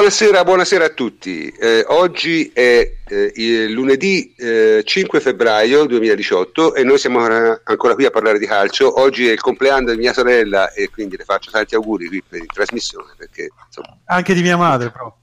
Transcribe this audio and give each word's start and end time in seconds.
Buonasera, 0.00 0.44
buonasera 0.44 0.84
a 0.86 0.88
tutti. 0.88 1.48
Eh, 1.50 1.84
oggi 1.88 2.50
è 2.54 2.90
eh, 3.06 3.68
lunedì 3.68 4.34
eh, 4.34 4.82
5 4.82 5.20
febbraio 5.20 5.84
2018 5.84 6.74
e 6.74 6.84
noi 6.84 6.96
siamo 6.96 7.18
ancora 7.18 7.94
qui 7.94 8.06
a 8.06 8.10
parlare 8.10 8.38
di 8.38 8.46
calcio. 8.46 8.98
Oggi 8.98 9.28
è 9.28 9.32
il 9.32 9.42
compleanno 9.42 9.90
di 9.90 9.98
mia 9.98 10.14
sorella 10.14 10.72
e 10.72 10.88
quindi 10.88 11.18
le 11.18 11.24
faccio 11.24 11.50
tanti 11.50 11.74
auguri 11.74 12.06
qui 12.08 12.22
per 12.26 12.40
in 12.40 12.46
trasmissione. 12.46 13.12
Perché, 13.14 13.50
insomma... 13.66 13.98
Anche 14.06 14.32
di 14.32 14.40
mia 14.40 14.56
madre, 14.56 14.90
però. 14.90 15.14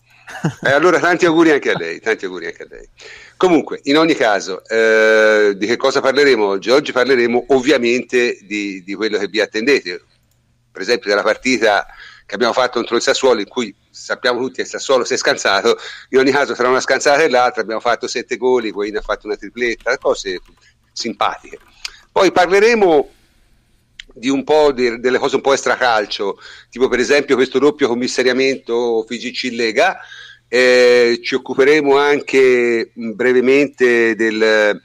E 0.63 0.69
allora 0.69 0.99
tanti 0.99 1.25
auguri 1.25 1.49
anche 1.49 1.71
a 1.71 1.75
lei, 1.75 1.99
tanti 1.99 2.25
auguri 2.25 2.45
anche 2.45 2.61
a 2.61 2.67
lei. 2.69 2.87
Comunque, 3.35 3.79
in 3.85 3.97
ogni 3.97 4.13
caso, 4.13 4.63
eh, 4.63 5.55
di 5.57 5.65
che 5.65 5.75
cosa 5.75 6.01
parleremo 6.01 6.45
oggi? 6.45 6.69
Oggi 6.69 6.91
parleremo 6.91 7.45
ovviamente 7.47 8.37
di, 8.43 8.83
di 8.83 8.93
quello 8.93 9.17
che 9.17 9.27
vi 9.27 9.41
attendete, 9.41 10.03
per 10.71 10.83
esempio 10.83 11.09
della 11.09 11.23
partita 11.23 11.87
che 12.27 12.35
abbiamo 12.35 12.51
fatto 12.51 12.77
contro 12.77 12.97
il 12.97 13.01
Sassuolo 13.01 13.39
in 13.39 13.47
cui 13.47 13.73
sappiamo 13.89 14.39
tutti 14.41 14.55
che 14.55 14.63
il 14.63 14.67
Sassuolo 14.67 15.05
si 15.05 15.13
è 15.13 15.17
scansato, 15.17 15.77
in 16.09 16.19
ogni 16.19 16.31
caso 16.31 16.53
tra 16.53 16.67
una 16.67 16.81
scansata 16.81 17.23
e 17.23 17.29
l'altra 17.29 17.61
abbiamo 17.61 17.79
fatto 17.79 18.05
sette 18.05 18.35
goli, 18.35 18.73
poi 18.73 18.93
ha 18.93 19.01
fatto 19.01 19.27
una 19.27 19.37
tripletta, 19.37 19.97
cose 19.97 20.41
simpatiche. 20.91 21.57
Poi 22.11 22.33
parleremo 22.33 23.09
di 24.13 24.27
un 24.27 24.43
po' 24.43 24.73
di, 24.73 24.99
delle 24.99 25.19
cose 25.19 25.35
un 25.35 25.41
po' 25.41 25.53
extracalcio, 25.53 26.37
tipo 26.69 26.89
per 26.89 26.99
esempio 26.99 27.37
questo 27.37 27.59
doppio 27.59 27.87
commissariamento 27.87 29.05
FIGC 29.07 29.53
Lega, 29.53 29.97
eh, 30.49 31.21
ci 31.23 31.35
occuperemo 31.35 31.97
anche 31.97 32.91
brevemente 32.93 34.15
delle 34.15 34.81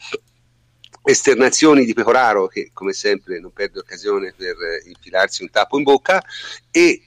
esternazioni 1.05 1.85
di 1.85 1.93
Pecoraro 1.93 2.47
che 2.47 2.71
come 2.73 2.93
sempre 2.93 3.41
non 3.41 3.53
perde 3.53 3.81
occasione 3.81 4.33
per 4.37 4.55
infilarsi 4.87 5.43
un 5.43 5.51
tappo 5.51 5.77
in 5.77 5.83
bocca 5.83 6.23
e 6.71 7.03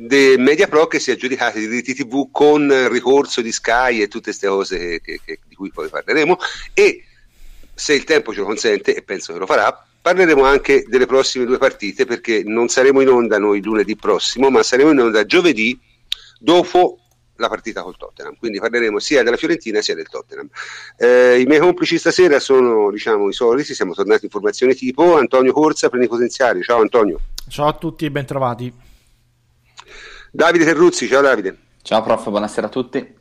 de 0.00 0.36
Mediapro 0.38 0.86
che 0.86 1.00
si 1.00 1.10
è 1.10 1.14
aggiudicata 1.14 1.58
i 1.58 1.66
diritti 1.66 1.92
TV 1.92 2.28
con 2.30 2.88
ricorso 2.88 3.40
di 3.40 3.50
Sky 3.50 4.00
e 4.00 4.06
tutte 4.06 4.26
queste 4.26 4.46
cose 4.46 4.78
che, 4.78 5.00
che, 5.02 5.20
che, 5.24 5.40
di 5.44 5.56
cui 5.56 5.72
poi 5.72 5.88
parleremo. 5.88 6.38
E 6.72 7.02
se 7.74 7.94
il 7.94 8.04
tempo 8.04 8.32
ce 8.32 8.38
lo 8.38 8.46
consente 8.46 8.94
e 8.94 9.02
penso 9.02 9.32
che 9.32 9.40
lo 9.40 9.46
farà 9.46 9.84
parleremo 10.00 10.44
anche 10.44 10.84
delle 10.86 11.06
prossime 11.06 11.46
due 11.46 11.58
partite 11.58 12.06
perché 12.06 12.44
non 12.44 12.68
saremo 12.68 13.00
in 13.00 13.08
onda 13.08 13.38
noi 13.38 13.60
lunedì 13.60 13.96
prossimo 13.96 14.50
ma 14.50 14.62
saremo 14.62 14.92
in 14.92 15.00
onda 15.00 15.26
giovedì 15.26 15.76
dopo 16.38 17.00
la 17.34 17.48
partita 17.48 17.82
col 17.82 17.96
Tottenham. 17.96 18.36
Quindi 18.38 18.60
parleremo 18.60 19.00
sia 19.00 19.24
della 19.24 19.36
Fiorentina 19.36 19.80
sia 19.80 19.96
del 19.96 20.08
Tottenham. 20.08 20.48
Eh, 20.96 21.40
i 21.40 21.44
miei 21.44 21.58
complici 21.58 21.98
stasera 21.98 22.38
sono 22.38 22.92
diciamo 22.92 23.28
i 23.28 23.32
soliti. 23.32 23.74
Siamo 23.74 23.94
tornati 23.94 24.26
in 24.26 24.30
formazione 24.30 24.74
tipo. 24.74 25.16
Antonio 25.16 25.52
Corsa 25.52 25.88
plenipotenziario 25.88 26.62
ciao 26.62 26.80
Antonio. 26.80 27.20
Ciao 27.48 27.66
a 27.66 27.72
tutti 27.72 28.04
e 28.04 28.10
bentrovati 28.12 28.86
Davide 30.30 30.64
Terruzzi, 30.64 31.08
ciao 31.08 31.22
Davide. 31.22 31.56
Ciao 31.82 32.02
prof, 32.02 32.28
buonasera 32.28 32.66
a 32.66 32.70
tutti. 32.70 33.14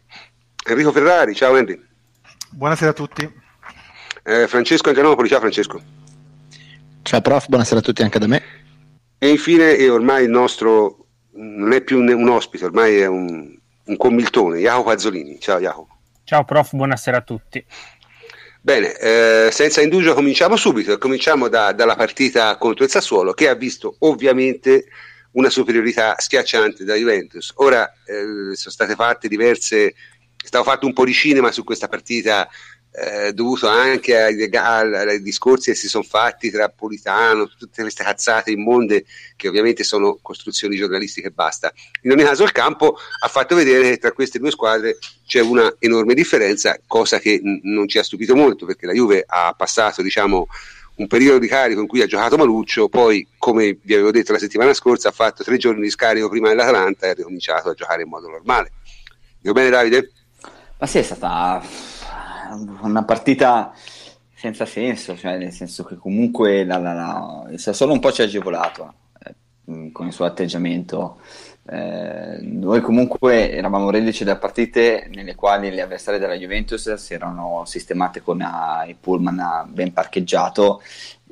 Enrico 0.67 0.91
Ferrari, 0.91 1.33
ciao 1.33 1.55
Henry. 1.55 1.81
Buonasera 2.51 2.91
a 2.91 2.93
tutti. 2.93 3.31
Eh, 4.23 4.47
Francesco 4.47 4.89
Angianopoli, 4.89 5.29
ciao 5.29 5.39
Francesco. 5.39 5.81
Ciao 7.03 7.21
prof, 7.21 7.47
buonasera 7.47 7.79
a 7.79 7.83
tutti 7.83 8.01
anche 8.01 8.19
da 8.19 8.27
me. 8.27 8.43
E 9.17 9.29
infine, 9.29 9.77
e 9.77 9.89
ormai 9.89 10.25
il 10.25 10.29
nostro 10.29 11.05
non 11.31 11.71
è 11.71 11.81
più 11.81 11.99
un, 11.99 12.09
un 12.09 12.27
ospite, 12.27 12.65
ormai 12.65 12.97
è 12.97 13.05
un, 13.05 13.57
un 13.85 13.97
commiltone, 13.97 14.59
Jacopo 14.59 14.89
Azzolini. 14.89 15.39
Ciao 15.39 15.59
Jacopo. 15.59 15.97
Ciao 16.25 16.43
prof, 16.43 16.73
buonasera 16.73 17.17
a 17.17 17.21
tutti. 17.21 17.65
Bene, 18.59 18.97
eh, 18.97 19.49
senza 19.49 19.81
indugio 19.81 20.13
cominciamo 20.13 20.57
subito, 20.57 20.97
cominciamo 20.97 21.47
da, 21.47 21.71
dalla 21.71 21.95
partita 21.95 22.57
contro 22.57 22.83
il 22.83 22.89
Sassuolo 22.89 23.31
che 23.31 23.47
ha 23.47 23.55
visto 23.55 23.95
ovviamente 23.99 24.87
una 25.31 25.49
superiorità 25.49 26.15
schiacciante 26.17 26.83
da 26.83 26.95
Juventus. 26.95 27.51
Ora 27.55 27.91
eh, 28.05 28.55
sono 28.55 28.73
state 28.73 28.95
fatte 28.95 29.27
diverse, 29.27 29.87
è 29.87 30.45
stato 30.47 30.63
fatto 30.63 30.85
un 30.85 30.93
po' 30.93 31.05
di 31.05 31.13
cinema 31.13 31.51
su 31.51 31.63
questa 31.63 31.87
partita 31.87 32.47
eh, 32.99 33.31
dovuto 33.31 33.67
anche 33.67 34.19
ai, 34.19 34.49
ai, 34.51 35.21
discorsi 35.21 35.69
che 35.69 35.77
si 35.77 35.87
sono 35.87 36.03
fatti 36.03 36.49
tra 36.49 36.69
Politano, 36.69 37.47
tutte 37.47 37.83
queste 37.83 38.03
cazzate 38.03 38.49
immonde 38.49 39.05
che 39.35 39.47
ovviamente 39.47 39.83
sono 39.83 40.17
costruzioni 40.19 40.75
giornalistiche 40.75 41.27
e 41.27 41.31
basta. 41.31 41.71
In 42.01 42.11
ogni 42.11 42.23
caso 42.23 42.43
il 42.43 42.51
campo 42.51 42.97
ha 43.21 43.27
fatto 43.27 43.53
vedere 43.53 43.91
che 43.91 43.97
tra 43.97 44.13
queste 44.13 44.39
due 44.39 44.49
squadre 44.49 44.97
c'è 45.27 45.41
una 45.41 45.75
enorme 45.77 46.15
differenza, 46.15 46.79
cosa 46.87 47.19
che 47.19 47.39
n- 47.41 47.59
non 47.63 47.87
ci 47.87 47.99
ha 47.99 48.03
stupito 48.03 48.35
molto 48.35 48.65
perché 48.65 48.87
la 48.87 48.93
Juve 48.93 49.23
ha 49.27 49.53
passato 49.55 50.01
diciamo 50.01 50.47
un 50.97 51.07
periodo 51.07 51.39
di 51.39 51.47
carico 51.47 51.81
in 51.81 51.87
cui 51.87 52.01
ha 52.01 52.07
giocato 52.07 52.37
Maluccio, 52.37 52.89
poi 52.89 53.27
come 53.37 53.77
vi 53.81 53.93
avevo 53.93 54.11
detto 54.11 54.31
la 54.31 54.39
settimana 54.39 54.73
scorsa 54.73 55.09
ha 55.09 55.11
fatto 55.11 55.43
tre 55.43 55.57
giorni 55.57 55.81
di 55.81 55.89
scarico 55.89 56.29
prima 56.29 56.49
dell'Atalanta 56.49 57.05
e 57.05 57.09
ha 57.09 57.13
ricominciato 57.13 57.69
a 57.69 57.73
giocare 57.73 58.03
in 58.03 58.09
modo 58.09 58.27
normale. 58.29 58.71
Dico 59.39 59.53
bene 59.53 59.69
Davide? 59.69 60.11
Ma 60.79 60.87
sì, 60.87 60.99
è 60.99 61.03
stata 61.03 61.61
una 62.81 63.03
partita 63.03 63.73
senza 64.33 64.65
senso, 64.65 65.17
cioè 65.17 65.37
nel 65.37 65.51
senso 65.51 65.83
che 65.83 65.95
comunque 65.95 66.63
la, 66.63 66.77
la, 66.77 66.93
la, 66.93 67.47
il 67.51 67.59
Sassuolo 67.59 67.93
un 67.93 67.99
po' 67.99 68.11
ci 68.11 68.21
ha 68.21 68.25
agevolato 68.25 68.93
eh, 69.23 69.91
con 69.91 70.07
il 70.07 70.13
suo 70.13 70.25
atteggiamento 70.25 71.19
eh, 71.69 72.39
noi 72.41 72.81
comunque 72.81 73.51
eravamo 73.51 73.89
reduci 73.89 74.23
da 74.23 74.37
partite 74.37 75.09
nelle 75.13 75.35
quali 75.35 75.69
le 75.69 75.81
avversarie 75.81 76.19
della 76.19 76.35
Juventus 76.35 76.93
si 76.93 77.13
erano 77.13 77.63
sistemate 77.65 78.21
con 78.21 78.39
uh, 78.39 78.87
il 78.87 78.95
pullman 78.99 79.65
ben 79.67 79.93
parcheggiato. 79.93 80.81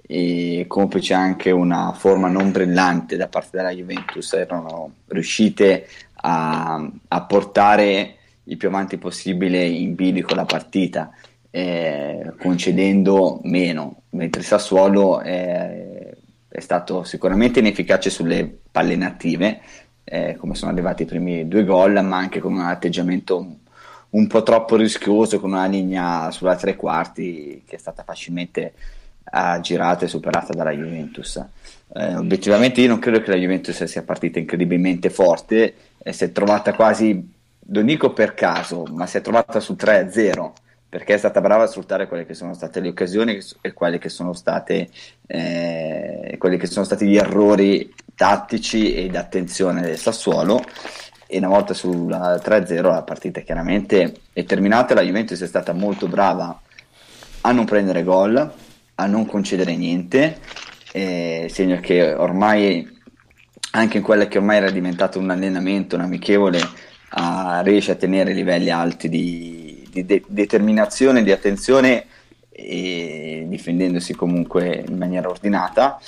E 0.08 0.66
complice 0.68 1.16
anche 1.16 1.50
una 1.50 1.92
forma 1.94 2.28
non 2.28 2.52
brillante 2.52 3.16
da 3.18 3.28
parte 3.28 3.58
della 3.58 3.72
Juventus. 3.72 4.34
Erano 4.34 4.92
riuscite 5.08 5.88
a, 6.14 6.88
a 7.08 7.24
portare 7.24 8.16
il 8.44 8.58
più 8.58 8.68
avanti 8.68 8.98
possibile 8.98 9.64
in 9.66 9.96
bilico 9.96 10.36
la 10.36 10.46
partita 10.46 11.12
eh, 11.56 12.34
concedendo 12.38 13.40
meno 13.44 14.02
mentre 14.10 14.42
il 14.42 14.46
Sassuolo 14.46 15.22
è, 15.22 16.14
è 16.50 16.60
stato 16.60 17.04
sicuramente 17.04 17.60
inefficace 17.60 18.10
sulle 18.10 18.58
palle 18.70 18.98
native 18.98 19.62
eh, 20.06 20.36
come 20.38 20.56
sono 20.56 20.72
arrivati 20.72 21.04
i 21.04 21.06
primi 21.06 21.48
due 21.48 21.66
gol, 21.66 22.02
ma 22.04 22.18
anche 22.18 22.40
con 22.40 22.54
un 22.54 22.62
atteggiamento 22.62 23.58
un, 24.12 24.28
po' 24.28 24.44
troppo 24.44 24.78
rischioso, 24.78 25.40
con 25.40 25.52
una 25.52 25.66
linea 25.66 26.32
sulla 26.32 26.56
tre 26.56 26.76
quarti 26.76 27.64
che 27.68 27.76
è 27.76 27.80
stata 27.80 28.04
facilmente 28.04 28.74
girata 29.62 30.06
e 30.06 30.08
superata 30.08 30.54
dalla 30.54 30.72
Juventus. 30.72 31.44
Eh, 31.94 32.16
obiettivamente 32.16 32.80
io 32.82 32.88
non 32.88 33.00
credo 33.00 33.22
che 33.22 33.32
la 33.32 33.38
Juventus 33.38 33.84
sia 33.84 34.04
partita 34.04 34.40
incredibilmente 34.40 35.10
forte, 35.10 35.74
eh, 35.98 36.14
si 36.14 36.24
è 36.24 36.32
trovata 36.32 36.74
quasi, 36.74 37.34
non 37.68 37.86
dico 37.86 38.14
per 38.14 38.34
caso, 38.34 38.86
ma 38.92 39.06
si 39.08 39.18
è 39.18 39.22
trovata 39.22 39.60
su 39.60 39.76
3-0 39.78 40.52
perché 40.88 41.16
è 41.16 41.18
stata 41.18 41.42
brava 41.42 41.64
a 41.64 41.68
sfruttare 41.68 42.08
quelle 42.08 42.26
che 42.26 42.34
sono 42.34 42.54
state 42.54 42.80
le 42.80 42.90
occasioni 42.90 43.40
e 43.62 43.74
quelle 43.74 43.98
che 43.98 44.10
sono 44.10 44.34
state 44.34 44.90
eh, 45.28 46.36
quelli 46.38 46.58
che 46.58 46.68
sono 46.68 46.86
stati 46.86 47.08
gli 47.08 47.18
errori 47.18 47.94
tattici 48.16 48.94
e 48.94 49.10
di 49.10 49.18
attenzione 49.18 49.82
del 49.82 49.98
Sassuolo. 49.98 50.64
E 51.28 51.38
una 51.40 51.48
volta 51.48 51.74
sulla 51.74 52.36
3-0 52.36 52.82
la 52.82 53.02
partita 53.02 53.42
chiaramente 53.42 54.14
è 54.32 54.44
terminata. 54.44 54.94
La 54.94 55.02
Juventus 55.02 55.42
è 55.42 55.48
stata 55.48 55.74
molto 55.74 56.08
brava 56.08 56.62
a 57.42 57.52
non 57.52 57.66
prendere 57.66 58.04
gol 58.04 58.54
a 58.96 59.06
non 59.06 59.26
concedere 59.26 59.76
niente 59.76 60.40
eh, 60.92 61.48
segno 61.50 61.80
che 61.80 62.14
ormai 62.14 62.94
anche 63.72 63.98
in 63.98 64.04
quella 64.04 64.28
che 64.28 64.38
ormai 64.38 64.58
era 64.58 64.72
diventato 64.72 65.20
un 65.20 65.30
allenamento 65.30 65.96
un 65.96 66.02
amichevole 66.04 66.60
a, 67.10 67.62
riesce 67.62 67.92
a 67.92 67.96
tenere 67.96 68.34
livelli 68.34 68.70
alti 68.70 69.10
di, 69.10 69.65
di 69.96 70.06
de- 70.06 70.24
determinazione 70.28 71.24
di 71.24 71.32
attenzione 71.32 72.06
e 72.50 73.46
difendendosi 73.48 74.14
comunque 74.14 74.84
in 74.86 74.98
maniera 74.98 75.30
ordinata. 75.30 76.00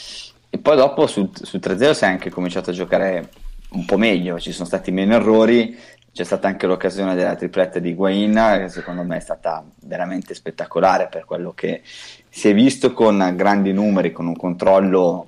E 0.50 0.58
poi 0.58 0.76
dopo 0.76 1.08
sul, 1.08 1.30
sul 1.34 1.62
3-0 1.64 1.92
si 1.92 2.04
è 2.04 2.08
anche 2.08 2.30
cominciato 2.30 2.72
a 2.72 2.74
giocare 2.74 3.30
un 3.70 3.86
po' 3.86 3.98
meglio, 3.98 4.40
ci 4.40 4.52
sono 4.52 4.66
stati 4.66 4.92
meno 4.92 5.16
errori, 5.16 5.78
c'è 6.12 6.24
stata 6.24 6.48
anche 6.48 6.68
l'occasione 6.68 7.16
della 7.16 7.36
tripletta 7.36 7.80
di 7.80 7.94
Guain 7.94 8.34
che 8.60 8.70
secondo 8.70 9.04
me 9.04 9.18
è 9.18 9.22
stata 9.22 9.64
veramente 9.82 10.34
spettacolare 10.34 11.08
per 11.08 11.26
quello 11.26 11.54
che 11.54 11.82
si 11.84 12.50
è 12.50 12.54
visto 12.54 12.92
con 12.94 13.34
grandi 13.36 13.72
numeri, 13.72 14.12
con 14.12 14.26
un 14.28 14.36
controllo, 14.36 15.28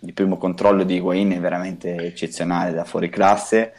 il 0.00 0.12
primo 0.12 0.36
controllo 0.36 0.84
di 0.84 1.00
Guain 1.00 1.32
è 1.32 1.40
veramente 1.40 1.96
eccezionale 1.96 2.72
da 2.72 2.84
fuori 2.84 3.08
classe, 3.08 3.72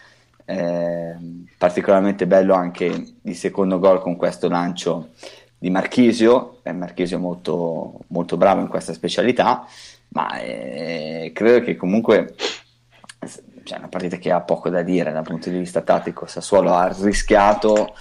eh, 0.50 1.16
particolarmente 1.60 2.26
bello 2.26 2.56
anche 2.56 3.06
il 3.22 3.36
secondo 3.36 3.78
gol 3.78 4.02
con 4.02 4.16
questo 4.16 4.50
lancio 4.50 5.10
di 5.56 5.70
Marchisio, 5.70 6.60
è 6.64 6.72
Marchisio 6.72 7.20
molto, 7.20 8.00
molto 8.08 8.36
bravo 8.36 8.62
in 8.62 8.68
questa 8.68 8.94
specialità, 8.94 9.68
ma 10.10 10.40
eh, 10.40 11.32
credo 11.36 11.64
che 11.64 11.76
comunque 11.76 12.34
cioè, 13.64 13.78
è 13.78 13.80
una 13.80 13.90
partita 13.90 14.18
che 14.18 14.32
ha 14.32 14.42
poco 14.42 14.70
da 14.70 14.82
dire 14.82 15.12
dal 15.12 15.24
punto 15.24 15.52
di 15.52 15.58
vista 15.60 15.82
tattico. 15.82 16.26
Sassuolo 16.26 16.74
ha 16.74 16.88
rischiato 17.00 17.94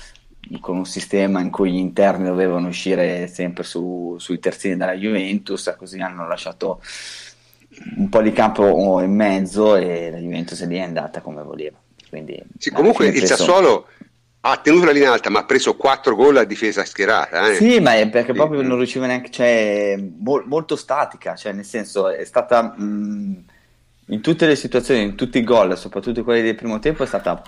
con 0.60 0.78
un 0.78 0.86
sistema 0.86 1.40
in 1.40 1.50
cui 1.50 1.72
gli 1.72 1.76
interni 1.76 2.24
dovevano 2.24 2.68
uscire 2.68 3.26
sempre 3.26 3.62
su, 3.62 4.16
sui 4.18 4.38
terzini 4.38 4.76
della 4.76 4.94
Juventus, 4.94 5.74
così 5.76 6.00
hanno 6.00 6.26
lasciato 6.26 6.80
un 7.96 8.08
po' 8.08 8.22
di 8.22 8.32
campo 8.32 9.00
in 9.02 9.14
mezzo 9.14 9.76
e 9.76 10.10
la 10.10 10.18
Juventus 10.18 10.64
lì 10.66 10.76
è 10.76 10.82
andata 10.82 11.20
come 11.20 11.42
voleva. 11.42 11.78
Quindi, 12.08 12.42
sì, 12.58 12.70
comunque 12.70 13.06
il 13.06 13.12
preso... 13.12 13.36
Sassuolo 13.36 13.88
ha 14.40 14.56
tenuto 14.58 14.86
la 14.86 14.92
linea 14.92 15.12
alta, 15.12 15.30
ma 15.30 15.40
ha 15.40 15.44
preso 15.44 15.76
4 15.76 16.14
gol 16.14 16.36
a 16.36 16.44
difesa 16.44 16.84
schierata. 16.84 17.50
Eh. 17.50 17.54
Sì, 17.54 17.80
ma 17.80 17.96
è 17.96 18.08
perché 18.08 18.32
proprio 18.32 18.62
non 18.62 18.76
riusciva 18.76 19.06
neanche, 19.06 19.30
cioè, 19.30 19.96
mo- 19.98 20.44
molto 20.46 20.76
statica, 20.76 21.34
cioè, 21.34 21.52
nel 21.52 21.64
senso, 21.64 22.08
è 22.08 22.24
stata 22.24 22.62
mh, 22.62 23.44
in 24.06 24.20
tutte 24.20 24.46
le 24.46 24.56
situazioni, 24.56 25.02
in 25.02 25.16
tutti 25.16 25.38
i 25.38 25.44
gol, 25.44 25.76
soprattutto 25.76 26.22
quelli 26.22 26.42
del 26.42 26.54
primo 26.54 26.78
tempo, 26.78 27.02
è 27.02 27.06
stata 27.06 27.42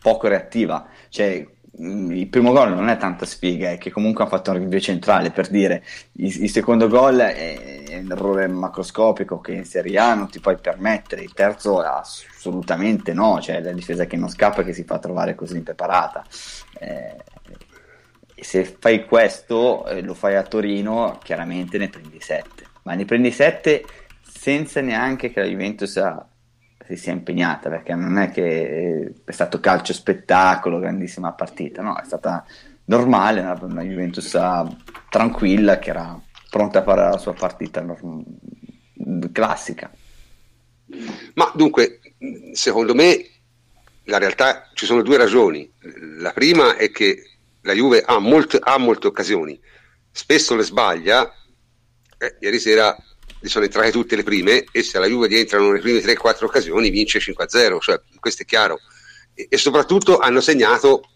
poco 0.00 0.28
reattiva. 0.28 0.86
Cioè, 1.08 1.46
il 1.78 2.28
primo 2.28 2.52
gol 2.52 2.74
non 2.74 2.88
è 2.88 2.96
tanta 2.96 3.26
sfiga, 3.26 3.70
è 3.70 3.78
che 3.78 3.90
comunque 3.90 4.24
ha 4.24 4.28
fatto 4.28 4.50
un 4.50 4.58
rinvio 4.58 4.80
centrale 4.80 5.30
per 5.30 5.48
dire 5.48 5.84
il, 6.12 6.44
il 6.44 6.50
secondo 6.50 6.88
gol 6.88 7.18
è, 7.18 7.84
è, 7.84 7.98
un 7.98 8.10
errore 8.10 8.46
macroscopico 8.46 9.40
che 9.40 9.52
in 9.52 9.64
Serie 9.64 9.98
A 9.98 10.14
non 10.14 10.30
ti 10.30 10.40
puoi 10.40 10.56
permettere, 10.56 11.22
il 11.22 11.34
terzo 11.34 11.80
assolutamente 11.80 13.12
no, 13.12 13.40
cioè 13.40 13.60
la 13.60 13.72
difesa 13.72 14.06
che 14.06 14.16
non 14.16 14.30
scappa 14.30 14.62
e 14.62 14.64
che 14.64 14.72
si 14.72 14.84
fa 14.84 14.98
trovare 14.98 15.34
così 15.34 15.56
impreparata. 15.56 16.24
Eh, 16.78 17.16
se 18.38 18.64
fai 18.64 19.04
questo, 19.04 19.86
eh, 19.86 20.02
lo 20.02 20.14
fai 20.14 20.36
a 20.36 20.42
Torino, 20.42 21.18
chiaramente 21.22 21.78
ne 21.78 21.88
prendi 21.88 22.20
7, 22.20 22.64
ma 22.82 22.94
ne 22.94 23.04
prendi 23.04 23.30
7 23.30 23.84
senza 24.22 24.80
neanche 24.80 25.30
che 25.30 25.40
la 25.40 25.46
Juventus 25.46 25.96
ha 25.96 26.26
si 26.88 26.96
sia 26.96 27.12
impegnata 27.12 27.68
perché 27.68 27.94
non 27.94 28.18
è 28.18 28.30
che 28.30 29.12
è 29.24 29.32
stato 29.32 29.60
calcio 29.60 29.92
spettacolo, 29.92 30.78
grandissima 30.78 31.32
partita, 31.32 31.82
no, 31.82 31.98
è 31.98 32.04
stata 32.04 32.44
normale, 32.86 33.40
una, 33.40 33.58
una 33.60 33.82
Juventus 33.82 34.38
tranquilla 35.08 35.78
che 35.78 35.90
era 35.90 36.20
pronta 36.50 36.80
a 36.80 36.82
fare 36.82 37.02
la 37.02 37.18
sua 37.18 37.34
partita 37.34 37.84
classica. 39.32 39.90
Ma 41.34 41.50
dunque, 41.54 42.00
secondo 42.52 42.94
me 42.94 43.26
la 44.04 44.18
realtà 44.18 44.70
ci 44.74 44.86
sono 44.86 45.02
due 45.02 45.16
ragioni. 45.16 45.70
La 46.18 46.32
prima 46.32 46.76
è 46.76 46.90
che 46.90 47.22
la 47.62 47.72
Juve 47.72 48.02
ha 48.02 48.18
molte, 48.18 48.58
ha 48.62 48.78
molte 48.78 49.08
occasioni, 49.08 49.58
spesso 50.10 50.54
le 50.54 50.62
sbaglia. 50.62 51.30
Eh, 52.18 52.36
ieri 52.40 52.58
sera 52.58 52.96
sono 53.42 53.64
entrate 53.64 53.90
tutte 53.90 54.16
le 54.16 54.22
prime 54.22 54.64
e 54.70 54.82
se 54.82 54.96
alla 54.96 55.06
Juve 55.06 55.28
rientrano 55.28 55.72
le 55.72 55.80
prime 55.80 56.00
3-4 56.00 56.44
occasioni 56.44 56.90
vince 56.90 57.18
5-0, 57.18 57.78
cioè, 57.80 58.00
questo 58.18 58.42
è 58.42 58.44
chiaro. 58.44 58.78
E, 59.34 59.46
e, 59.48 59.56
soprattutto 59.56 60.18
hanno 60.18 60.40
segnato 60.40 61.08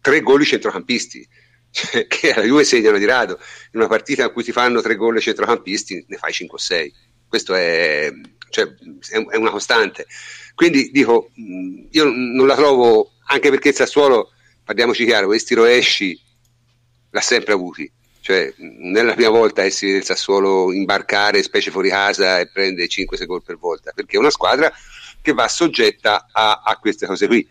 tre 0.00 0.20
gol 0.20 0.42
i 0.42 0.44
centrocampisti, 0.44 1.26
cioè, 1.70 2.06
che 2.06 2.32
alla 2.32 2.44
Juve 2.44 2.64
segnano 2.64 2.98
di 2.98 3.04
rado. 3.04 3.38
In 3.72 3.80
una 3.80 3.88
partita 3.88 4.24
in 4.24 4.32
cui 4.32 4.44
ti 4.44 4.52
fanno 4.52 4.80
tre 4.80 4.96
gol 4.96 5.16
i 5.16 5.20
centrocampisti 5.20 6.04
ne 6.08 6.16
fai 6.16 6.32
5-6. 6.32 6.90
Questo 7.26 7.54
è, 7.54 8.10
cioè, 8.50 8.68
è, 9.10 9.36
una 9.36 9.50
costante. 9.50 10.06
Quindi 10.54 10.90
dico, 10.90 11.30
io 11.90 12.04
non 12.04 12.46
la 12.46 12.56
trovo, 12.56 13.12
anche 13.26 13.50
perché 13.50 13.68
il 13.68 13.74
Sassuolo, 13.74 14.32
parliamoci 14.64 15.04
chiaro, 15.04 15.26
questi 15.26 15.54
rovesci 15.54 16.20
l'ha 17.12 17.20
sempre 17.20 17.52
avuti 17.52 17.90
cioè, 18.20 18.52
non 18.58 18.96
è 18.96 19.02
la 19.02 19.14
prima 19.14 19.30
volta 19.30 19.62
che 19.62 19.70
si 19.70 19.86
vede 19.86 19.98
il 19.98 20.04
Sassuolo 20.04 20.72
imbarcare, 20.72 21.42
specie 21.42 21.70
fuori 21.70 21.88
casa, 21.88 22.38
e 22.38 22.48
prende 22.48 22.86
5 22.86 23.16
secondi 23.16 23.44
per 23.46 23.56
volta, 23.56 23.92
perché 23.94 24.16
è 24.16 24.20
una 24.20 24.30
squadra 24.30 24.70
che 25.22 25.32
va 25.32 25.48
soggetta 25.48 26.28
a, 26.30 26.62
a 26.64 26.76
queste 26.76 27.06
cose 27.06 27.26
qui. 27.26 27.48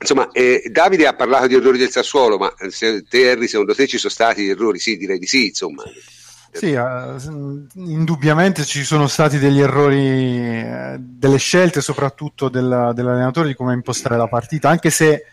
Insomma, 0.00 0.30
eh, 0.32 0.68
Davide 0.70 1.06
ha 1.06 1.14
parlato 1.14 1.46
di 1.46 1.54
errori 1.54 1.78
del 1.78 1.90
Sassuolo, 1.90 2.36
ma 2.36 2.52
se 2.68 3.04
te, 3.08 3.30
Henry, 3.30 3.48
secondo 3.48 3.74
te 3.74 3.86
ci 3.86 3.96
sono 3.96 4.12
stati 4.12 4.48
errori? 4.48 4.78
Sì, 4.78 4.96
direi 4.96 5.18
di 5.18 5.26
sì, 5.26 5.46
insomma. 5.46 5.82
Sì, 6.52 6.72
uh, 6.72 7.66
indubbiamente 7.74 8.64
ci 8.64 8.84
sono 8.84 9.08
stati 9.08 9.38
degli 9.38 9.60
errori, 9.60 10.62
uh, 10.62 10.96
delle 10.98 11.38
scelte 11.38 11.80
soprattutto 11.80 12.48
del, 12.48 12.92
dell'allenatore 12.94 13.48
di 13.48 13.54
come 13.54 13.72
impostare 13.72 14.16
la 14.16 14.28
partita, 14.28 14.68
anche 14.68 14.90
se 14.90 15.24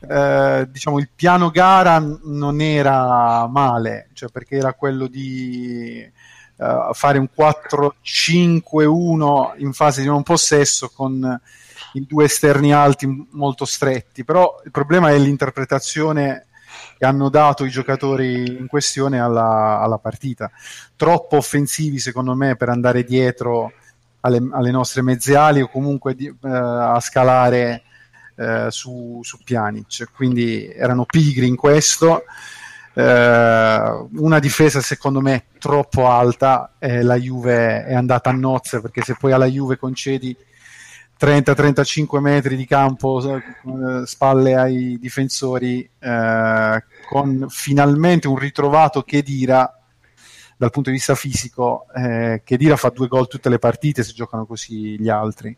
eh, 0.00 0.68
diciamo 0.70 0.98
il 0.98 1.08
piano 1.14 1.50
gara 1.50 1.98
non 2.24 2.60
era 2.60 3.46
male, 3.46 4.08
cioè 4.12 4.28
perché 4.30 4.56
era 4.56 4.74
quello 4.74 5.06
di 5.06 6.04
uh, 6.56 6.92
fare 6.92 7.18
un 7.18 7.28
4-5-1 7.36 9.54
in 9.58 9.72
fase 9.72 10.02
di 10.02 10.08
non 10.08 10.22
possesso 10.22 10.90
con 10.94 11.40
i 11.94 12.06
due 12.06 12.24
esterni 12.24 12.72
alti 12.72 13.28
molto 13.30 13.64
stretti, 13.64 14.24
però 14.24 14.60
il 14.64 14.70
problema 14.70 15.10
è 15.10 15.18
l'interpretazione 15.18 16.46
che 16.98 17.06
hanno 17.06 17.28
dato 17.28 17.64
i 17.64 17.70
giocatori 17.70 18.58
in 18.58 18.66
questione 18.66 19.20
alla, 19.20 19.80
alla 19.80 19.98
partita. 19.98 20.50
Troppo 20.94 21.36
offensivi 21.36 21.98
secondo 21.98 22.34
me 22.34 22.56
per 22.56 22.68
andare 22.68 23.04
dietro 23.04 23.72
alle, 24.20 24.46
alle 24.52 24.70
nostre 24.70 25.02
mezze 25.02 25.36
ali 25.36 25.62
o 25.62 25.68
comunque 25.68 26.14
di, 26.14 26.28
uh, 26.28 26.48
a 26.48 27.00
scalare 27.00 27.82
eh, 28.36 28.66
su, 28.70 29.20
su 29.22 29.38
Pjanic, 29.42 30.10
quindi 30.14 30.68
erano 30.68 31.04
pigri 31.04 31.46
in 31.46 31.56
questo. 31.56 32.24
Eh, 32.92 34.06
una 34.12 34.38
difesa 34.38 34.80
secondo 34.80 35.20
me 35.20 35.46
troppo 35.58 36.08
alta 36.08 36.76
e 36.78 37.02
la 37.02 37.16
Juve 37.16 37.84
è 37.84 37.94
andata 37.94 38.30
a 38.30 38.32
nozze 38.32 38.80
perché 38.80 39.02
se 39.02 39.16
poi 39.18 39.32
alla 39.32 39.44
Juve 39.44 39.76
concedi 39.76 40.34
30-35 41.18 42.18
metri 42.20 42.56
di 42.56 42.66
campo 42.66 43.22
eh, 43.22 44.06
spalle 44.06 44.54
ai 44.54 44.98
difensori 44.98 45.88
eh, 45.98 46.84
con 47.06 47.46
finalmente 47.48 48.28
un 48.28 48.38
ritrovato 48.38 49.02
che 49.02 49.22
dira 49.22 49.78
dal 50.56 50.70
punto 50.70 50.88
di 50.88 50.96
vista 50.96 51.14
fisico 51.14 51.86
eh, 51.94 52.40
che 52.44 52.56
dira 52.56 52.76
fa 52.76 52.88
due 52.88 53.08
gol 53.08 53.28
tutte 53.28 53.48
le 53.50 53.58
partite 53.58 54.02
se 54.02 54.12
giocano 54.12 54.46
così 54.46 54.98
gli 54.98 55.08
altri 55.08 55.54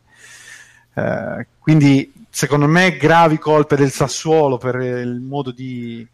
eh, 0.95 1.47
quindi 1.59 2.18
secondo 2.31 2.67
me 2.67 2.97
gravi 2.97 3.39
colpe 3.39 3.77
del 3.77 3.91
Sassuolo 3.91 4.59
per 4.59 4.77
il 4.77 5.21
modo 5.21 5.51
di 5.51 6.07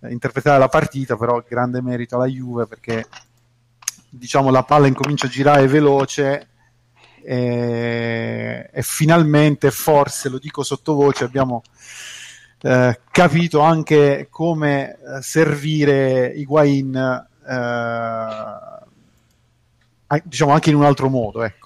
eh, 0.00 0.10
interpretare 0.10 0.58
la 0.58 0.68
partita, 0.68 1.16
però 1.16 1.42
grande 1.46 1.80
merito 1.80 2.16
alla 2.16 2.26
Juve 2.26 2.66
perché 2.66 3.06
diciamo 4.08 4.50
la 4.50 4.62
palla 4.62 4.86
incomincia 4.86 5.26
a 5.26 5.30
girare 5.30 5.66
veloce 5.66 6.48
e, 7.24 8.68
e 8.72 8.82
finalmente 8.82 9.70
forse, 9.70 10.28
lo 10.28 10.38
dico 10.38 10.62
sottovoce, 10.62 11.24
abbiamo 11.24 11.62
eh, 12.62 13.00
capito 13.10 13.60
anche 13.60 14.28
come 14.30 14.90
eh, 14.92 15.22
servire 15.22 16.26
Higuain 16.28 16.94
eh, 17.48 18.80
diciamo 20.24 20.52
anche 20.52 20.70
in 20.70 20.76
un 20.76 20.84
altro 20.84 21.08
modo, 21.08 21.42
ecco. 21.42 21.61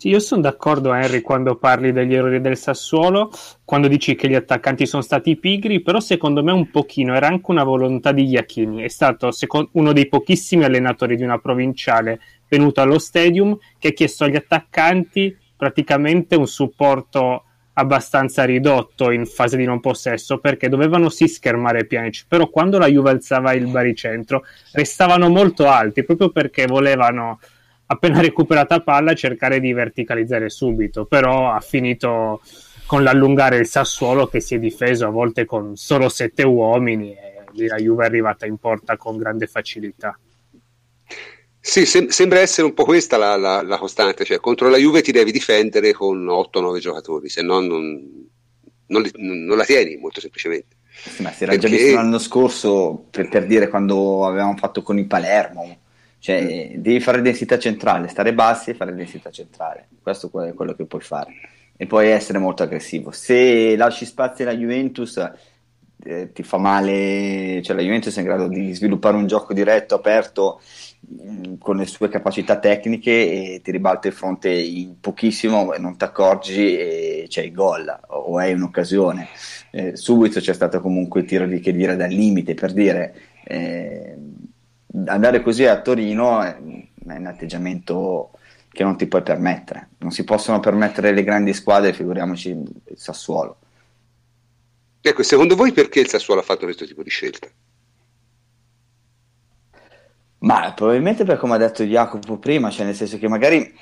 Sì, 0.00 0.08
io 0.08 0.18
sono 0.18 0.40
d'accordo, 0.40 0.94
Henry, 0.94 1.20
quando 1.20 1.56
parli 1.56 1.92
degli 1.92 2.14
errori 2.14 2.40
del 2.40 2.56
Sassuolo, 2.56 3.30
quando 3.66 3.86
dici 3.86 4.14
che 4.14 4.30
gli 4.30 4.34
attaccanti 4.34 4.86
sono 4.86 5.02
stati 5.02 5.36
pigri, 5.36 5.82
però 5.82 6.00
secondo 6.00 6.42
me 6.42 6.52
un 6.52 6.70
pochino 6.70 7.14
era 7.14 7.26
anche 7.26 7.50
una 7.50 7.64
volontà 7.64 8.10
di 8.10 8.24
Iachini. 8.24 8.82
È 8.82 8.88
stato 8.88 9.30
secondo, 9.30 9.68
uno 9.72 9.92
dei 9.92 10.08
pochissimi 10.08 10.64
allenatori 10.64 11.16
di 11.16 11.22
una 11.22 11.38
provinciale 11.38 12.18
venuto 12.48 12.80
allo 12.80 12.98
stadium 12.98 13.58
che 13.78 13.88
ha 13.88 13.92
chiesto 13.92 14.24
agli 14.24 14.36
attaccanti 14.36 15.36
praticamente 15.54 16.34
un 16.34 16.46
supporto 16.46 17.44
abbastanza 17.74 18.44
ridotto 18.44 19.10
in 19.10 19.26
fase 19.26 19.58
di 19.58 19.66
non 19.66 19.80
possesso 19.80 20.38
perché 20.38 20.70
dovevano 20.70 21.10
sì 21.10 21.28
schermare 21.28 21.84
Pjanic 21.84 22.24
però 22.26 22.48
quando 22.48 22.78
la 22.78 22.86
Juve 22.86 23.10
alzava 23.10 23.52
il 23.52 23.68
baricentro 23.68 24.44
restavano 24.72 25.28
molto 25.28 25.68
alti 25.68 26.04
proprio 26.04 26.30
perché 26.30 26.66
volevano 26.66 27.38
appena 27.92 28.20
recuperata 28.20 28.80
palla 28.80 29.14
cercare 29.14 29.58
di 29.58 29.72
verticalizzare 29.72 30.48
subito, 30.48 31.06
però 31.06 31.52
ha 31.52 31.60
finito 31.60 32.40
con 32.86 33.02
l'allungare 33.02 33.56
il 33.56 33.66
Sassuolo 33.66 34.28
che 34.28 34.40
si 34.40 34.54
è 34.54 34.58
difeso 34.58 35.06
a 35.06 35.10
volte 35.10 35.44
con 35.44 35.76
solo 35.76 36.08
sette 36.08 36.44
uomini 36.44 37.12
e 37.12 37.66
la 37.66 37.76
Juve 37.76 38.04
è 38.04 38.06
arrivata 38.06 38.46
in 38.46 38.58
porta 38.58 38.96
con 38.96 39.16
grande 39.16 39.46
facilità. 39.48 40.16
Sì, 41.62 41.84
sem- 41.84 42.08
sembra 42.08 42.38
essere 42.38 42.66
un 42.66 42.74
po' 42.74 42.84
questa 42.84 43.16
la, 43.16 43.36
la, 43.36 43.62
la, 43.62 43.76
costante, 43.76 44.24
cioè 44.24 44.38
contro 44.38 44.68
la 44.68 44.78
Juve 44.78 45.02
ti 45.02 45.12
devi 45.12 45.32
difendere 45.32 45.92
con 45.92 46.24
8-9 46.24 46.78
giocatori, 46.78 47.28
se 47.28 47.42
no 47.42 47.60
non, 47.60 48.28
non, 48.86 49.10
non, 49.16 49.56
la 49.56 49.64
tieni 49.64 49.96
molto 49.96 50.20
semplicemente. 50.20 50.76
Sì, 50.90 51.22
ma 51.22 51.32
si 51.32 51.42
era 51.42 51.52
Perché... 51.52 51.68
già 51.68 51.76
visto 51.76 51.94
l'anno 51.96 52.18
scorso, 52.18 53.06
per, 53.10 53.28
per 53.28 53.46
dire 53.46 53.68
quando 53.68 54.26
avevamo 54.26 54.56
fatto 54.56 54.82
con 54.82 54.96
il 54.96 55.06
Palermo, 55.06 55.78
cioè, 56.20 56.72
devi 56.76 57.00
fare 57.00 57.22
densità 57.22 57.58
centrale, 57.58 58.08
stare 58.08 58.34
bassi 58.34 58.70
e 58.70 58.74
fare 58.74 58.94
densità 58.94 59.30
centrale. 59.30 59.88
Questo 60.02 60.30
è 60.42 60.52
quello 60.52 60.74
che 60.74 60.84
puoi 60.84 61.00
fare. 61.00 61.32
E 61.76 61.86
puoi 61.86 62.08
essere 62.08 62.38
molto 62.38 62.62
aggressivo. 62.62 63.10
Se 63.10 63.74
lasci 63.74 64.04
spazio 64.04 64.44
alla 64.44 64.54
Juventus, 64.54 65.16
eh, 66.04 66.30
ti 66.32 66.42
fa 66.42 66.58
male. 66.58 67.62
Cioè, 67.62 67.74
la 67.74 67.80
Juventus 67.80 68.14
è 68.14 68.20
in 68.20 68.26
grado 68.26 68.48
di 68.48 68.74
sviluppare 68.74 69.16
un 69.16 69.26
gioco 69.26 69.54
diretto, 69.54 69.94
aperto, 69.94 70.60
mh, 71.00 71.52
mm, 71.52 71.54
con 71.58 71.78
le 71.78 71.86
sue 71.86 72.10
capacità 72.10 72.58
tecniche 72.58 73.54
e 73.54 73.60
ti 73.62 73.70
ribalta 73.70 74.08
il 74.08 74.12
fronte 74.12 74.50
in 74.50 75.00
pochissimo, 75.00 75.74
non 75.78 75.96
ti 75.96 76.04
accorgi 76.04 76.76
e 76.76 77.24
c'è 77.28 77.42
il 77.44 77.52
gol 77.52 77.98
o 78.08 78.36
hai 78.36 78.52
un'occasione. 78.52 79.26
Eh, 79.70 79.96
subito 79.96 80.38
c'è 80.38 80.52
stato 80.52 80.82
comunque 80.82 81.20
il 81.20 81.26
tiro 81.26 81.46
di 81.46 81.60
che 81.60 81.72
dire 81.72 81.96
dal 81.96 82.10
limite 82.10 82.52
per 82.52 82.74
dire. 82.74 83.14
Eh, 83.44 84.16
andare 85.06 85.42
così 85.42 85.66
a 85.66 85.80
Torino 85.80 86.40
è, 86.42 86.56
è 86.56 87.16
un 87.16 87.26
atteggiamento 87.26 88.32
che 88.70 88.84
non 88.84 88.96
ti 88.96 89.06
puoi 89.06 89.22
permettere. 89.22 89.90
Non 89.98 90.10
si 90.10 90.24
possono 90.24 90.60
permettere 90.60 91.12
le 91.12 91.24
grandi 91.24 91.52
squadre, 91.52 91.92
figuriamoci 91.92 92.50
il 92.50 92.98
Sassuolo. 92.98 93.58
Ecco, 95.00 95.22
secondo 95.22 95.56
voi 95.56 95.72
perché 95.72 96.00
il 96.00 96.08
Sassuolo 96.08 96.40
ha 96.40 96.44
fatto 96.44 96.64
questo 96.64 96.86
tipo 96.86 97.02
di 97.02 97.10
scelta? 97.10 97.48
Ma 100.40 100.72
probabilmente 100.72 101.24
per 101.24 101.36
come 101.36 101.54
ha 101.54 101.58
detto 101.58 101.84
Jacopo 101.84 102.38
prima, 102.38 102.70
cioè 102.70 102.86
nel 102.86 102.94
senso 102.94 103.18
che 103.18 103.28
magari 103.28 103.74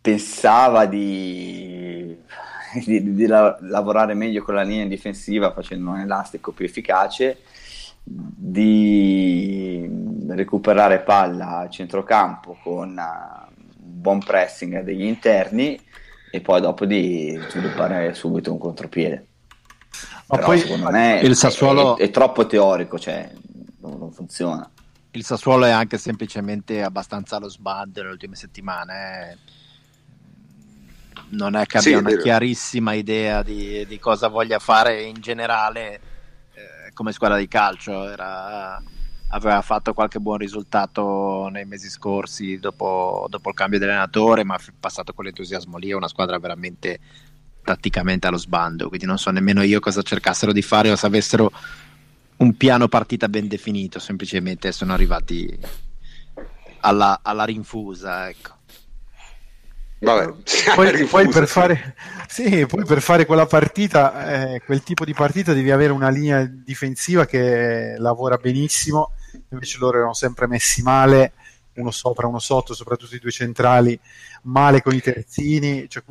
pensava 0.00 0.86
di, 0.86 2.16
di, 2.84 3.14
di 3.14 3.26
la, 3.26 3.56
lavorare 3.60 4.14
meglio 4.14 4.42
con 4.42 4.54
la 4.54 4.62
linea 4.62 4.86
difensiva 4.86 5.52
facendo 5.52 5.90
un 5.90 5.98
elastico 5.98 6.52
più 6.52 6.64
efficace, 6.64 7.38
di 8.08 9.88
recuperare 10.28 11.00
palla 11.00 11.58
a 11.58 11.68
centrocampo 11.68 12.56
con 12.62 12.90
uh, 12.90 13.52
un 13.82 14.00
buon 14.00 14.20
pressing 14.20 14.82
degli 14.82 15.04
interni 15.04 15.80
e 16.30 16.40
poi 16.40 16.60
dopo 16.60 16.84
di 16.84 17.38
sviluppare 17.48 18.14
subito 18.14 18.52
un 18.52 18.58
contropiede. 18.58 19.26
Ma 20.28 20.36
Però 20.36 20.48
poi 20.48 20.58
secondo 20.58 20.90
me 20.90 21.20
il 21.22 21.34
Sassuolo... 21.34 21.96
è, 21.96 22.02
è, 22.02 22.06
è 22.06 22.10
troppo 22.10 22.46
teorico, 22.46 22.98
cioè 22.98 23.30
non, 23.80 23.98
non 23.98 24.12
funziona 24.12 24.70
il 25.16 25.24
Sassuolo 25.24 25.64
è 25.64 25.70
anche 25.70 25.98
semplicemente 25.98 26.82
abbastanza 26.82 27.36
allo 27.36 27.48
sbando 27.48 28.00
nelle 28.00 28.12
ultime 28.12 28.36
settimane. 28.36 29.30
Eh. 29.30 29.36
Non 31.30 31.56
è 31.56 31.64
che 31.66 31.78
abbia 31.78 31.98
sì, 31.98 32.04
una 32.04 32.16
chiarissima 32.16 32.92
idea 32.92 33.42
di, 33.42 33.84
di, 33.86 33.98
cosa 33.98 34.28
voglia 34.28 34.58
fare 34.58 35.02
in 35.02 35.20
generale 35.20 35.94
eh, 35.94 36.00
come 36.96 37.12
squadra 37.12 37.36
di 37.36 37.46
calcio. 37.46 38.08
Era, 38.08 38.82
aveva 39.28 39.60
fatto 39.60 39.92
qualche 39.92 40.18
buon 40.18 40.38
risultato 40.38 41.48
nei 41.52 41.66
mesi 41.66 41.90
scorsi 41.90 42.58
dopo, 42.58 43.26
dopo 43.28 43.50
il 43.50 43.54
cambio 43.54 43.78
di 43.78 43.84
allenatore, 43.84 44.44
ma 44.44 44.56
è 44.56 44.60
passato 44.80 45.12
con 45.12 45.26
l'entusiasmo 45.26 45.76
lì. 45.76 45.90
È 45.90 45.94
una 45.94 46.08
squadra 46.08 46.38
veramente 46.38 46.98
tatticamente 47.62 48.26
allo 48.26 48.38
sbando. 48.38 48.88
Quindi 48.88 49.04
non 49.04 49.18
so 49.18 49.30
nemmeno 49.30 49.62
io 49.62 49.78
cosa 49.78 50.00
cercassero 50.00 50.52
di 50.52 50.62
fare 50.62 50.90
o 50.90 50.96
se 50.96 51.06
avessero 51.06 51.52
un 52.38 52.56
piano 52.56 52.88
partita 52.88 53.28
ben 53.28 53.46
definito, 53.46 53.98
semplicemente 53.98 54.72
sono 54.72 54.94
arrivati 54.94 55.58
alla, 56.80 57.20
alla 57.22 57.44
rinfusa. 57.44 58.28
Ecco. 58.30 58.55
Vabbè, 59.98 60.34
poi, 60.74 61.04
poi, 61.08 61.28
per 61.28 61.48
fare, 61.48 61.94
sì, 62.28 62.66
poi, 62.66 62.84
per 62.84 63.00
fare, 63.00 63.24
quella 63.24 63.46
partita, 63.46 64.52
eh, 64.52 64.62
quel 64.64 64.82
tipo 64.82 65.04
di 65.04 65.14
partita, 65.14 65.54
devi 65.54 65.70
avere 65.70 65.92
una 65.92 66.10
linea 66.10 66.44
difensiva 66.44 67.24
che 67.24 67.94
lavora 67.98 68.36
benissimo. 68.36 69.12
Invece 69.50 69.78
loro 69.78 69.98
erano 69.98 70.14
sempre 70.14 70.46
messi 70.46 70.82
male, 70.82 71.32
uno 71.74 71.90
sopra, 71.90 72.26
uno 72.26 72.38
sotto, 72.38 72.74
soprattutto 72.74 73.14
i 73.14 73.20
due 73.20 73.30
centrali, 73.30 73.98
male 74.42 74.82
con 74.82 74.94
i 74.94 75.00
terzini. 75.00 75.88
Cioè 75.88 76.02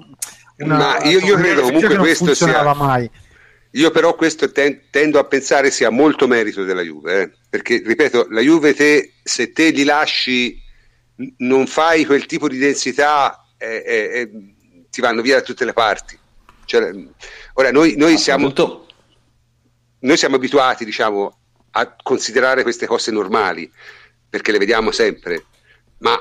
una, 0.57 0.77
Ma 0.77 1.03
io, 1.03 1.19
io 1.19 1.35
credo 1.35 1.61
comunque 1.61 1.97
questo 1.97 2.33
sia, 2.33 2.73
mai. 2.73 3.09
Io 3.71 3.91
però 3.91 4.15
questo 4.15 4.51
ten- 4.51 4.83
tendo 4.89 5.19
a 5.19 5.25
pensare 5.25 5.69
sia 5.69 5.89
molto 5.89 6.27
merito 6.27 6.63
della 6.63 6.81
Juve, 6.81 7.21
eh? 7.21 7.31
perché 7.49 7.81
ripeto, 7.85 8.27
la 8.29 8.39
Juve 8.41 8.73
te, 8.73 9.15
se 9.21 9.51
te 9.51 9.69
li 9.71 9.83
lasci, 9.83 10.57
non 11.37 11.67
fai 11.67 12.05
quel 12.05 12.25
tipo 12.25 12.47
di 12.47 12.57
densità, 12.57 13.44
eh, 13.65 14.19
eh, 14.19 14.31
ti 14.89 15.01
vanno 15.01 15.21
via 15.21 15.35
da 15.35 15.41
tutte 15.41 15.65
le 15.65 15.73
parti. 15.73 16.17
Cioè, 16.65 16.91
ora 17.53 17.71
noi, 17.71 17.95
noi, 17.95 18.17
siamo, 18.17 18.51
noi 19.99 20.17
siamo 20.17 20.35
abituati 20.35 20.85
diciamo, 20.85 21.37
a 21.71 21.95
considerare 22.01 22.63
queste 22.63 22.85
cose 22.87 23.11
normali, 23.11 23.71
perché 24.29 24.51
le 24.51 24.57
vediamo 24.57 24.91
sempre, 24.91 25.45
ma 25.99 26.17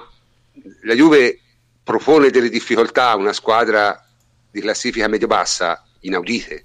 la 0.83 0.95
Juve 0.95 1.41
propone 1.83 2.31
delle 2.31 2.49
difficoltà 2.49 3.11
a 3.11 3.17
una 3.17 3.33
squadra 3.33 4.03
di 4.51 4.61
classifica 4.61 5.09
medio-bassa 5.09 5.83
inaudite 6.01 6.63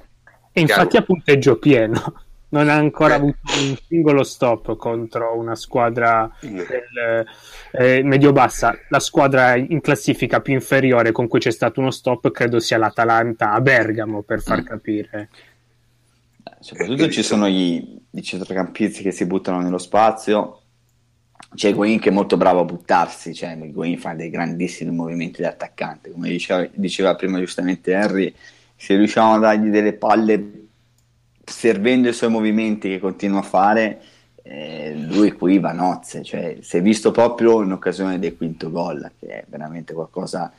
e 0.51 0.61
infatti 0.61 0.97
a 0.97 1.03
punteggio 1.03 1.57
pieno. 1.57 2.23
Non 2.51 2.67
ha 2.67 2.73
ancora 2.73 3.19
Beh. 3.19 3.21
avuto 3.21 3.37
un 3.59 3.77
singolo 3.87 4.23
stop 4.23 4.75
contro 4.75 5.37
una 5.37 5.55
squadra 5.55 6.29
del, 6.41 7.25
eh, 7.71 8.01
medio-bassa. 8.03 8.75
La 8.89 8.99
squadra 8.99 9.55
in 9.55 9.81
classifica 9.81 10.41
più 10.41 10.53
inferiore 10.53 11.11
con 11.11 11.27
cui 11.27 11.39
c'è 11.39 11.51
stato 11.51 11.79
uno 11.79 11.91
stop 11.91 12.31
credo 12.31 12.59
sia 12.59 12.77
l'Atalanta 12.77 13.51
a 13.51 13.61
Bergamo, 13.61 14.23
per 14.23 14.41
far 14.41 14.61
mm. 14.61 14.65
capire. 14.65 15.29
Eh, 16.43 16.55
soprattutto 16.59 17.09
ci 17.09 17.21
sono 17.21 17.45
i, 17.47 18.01
i 18.09 18.23
centrocampisti 18.23 19.03
che 19.03 19.11
si 19.11 19.25
buttano 19.25 19.61
nello 19.61 19.77
spazio. 19.77 20.61
C'è 21.53 21.73
Guin 21.73 21.99
che 21.99 22.09
è 22.09 22.11
molto 22.11 22.37
bravo 22.37 22.61
a 22.61 22.65
buttarsi, 22.65 23.33
cioè 23.33 23.57
Guin 23.57 23.97
fa 23.97 24.13
dei 24.13 24.29
grandissimi 24.29 24.91
movimenti 24.91 25.41
da 25.41 25.49
attaccante, 25.49 26.11
come 26.11 26.29
diceva, 26.29 26.67
diceva 26.73 27.15
prima 27.15 27.39
giustamente 27.39 27.91
Henry 27.91 28.33
se 28.75 28.95
riusciamo 28.95 29.33
a 29.33 29.39
dargli 29.39 29.69
delle 29.69 29.93
palle 29.93 30.67
servendo 31.49 32.09
i 32.09 32.13
suoi 32.13 32.29
movimenti 32.29 32.89
che 32.89 32.99
continua 32.99 33.39
a 33.39 33.43
fare, 33.43 34.01
eh, 34.43 34.93
lui 34.95 35.31
qui 35.33 35.59
va 35.59 35.71
nozze, 35.71 36.23
cioè 36.23 36.57
si 36.61 36.77
è 36.77 36.81
visto 36.81 37.11
proprio 37.11 37.61
in 37.61 37.71
occasione 37.71 38.19
del 38.19 38.37
quinto 38.37 38.71
gol, 38.71 39.11
che 39.19 39.27
è 39.27 39.43
veramente 39.47 39.93
qualcosa 39.93 40.51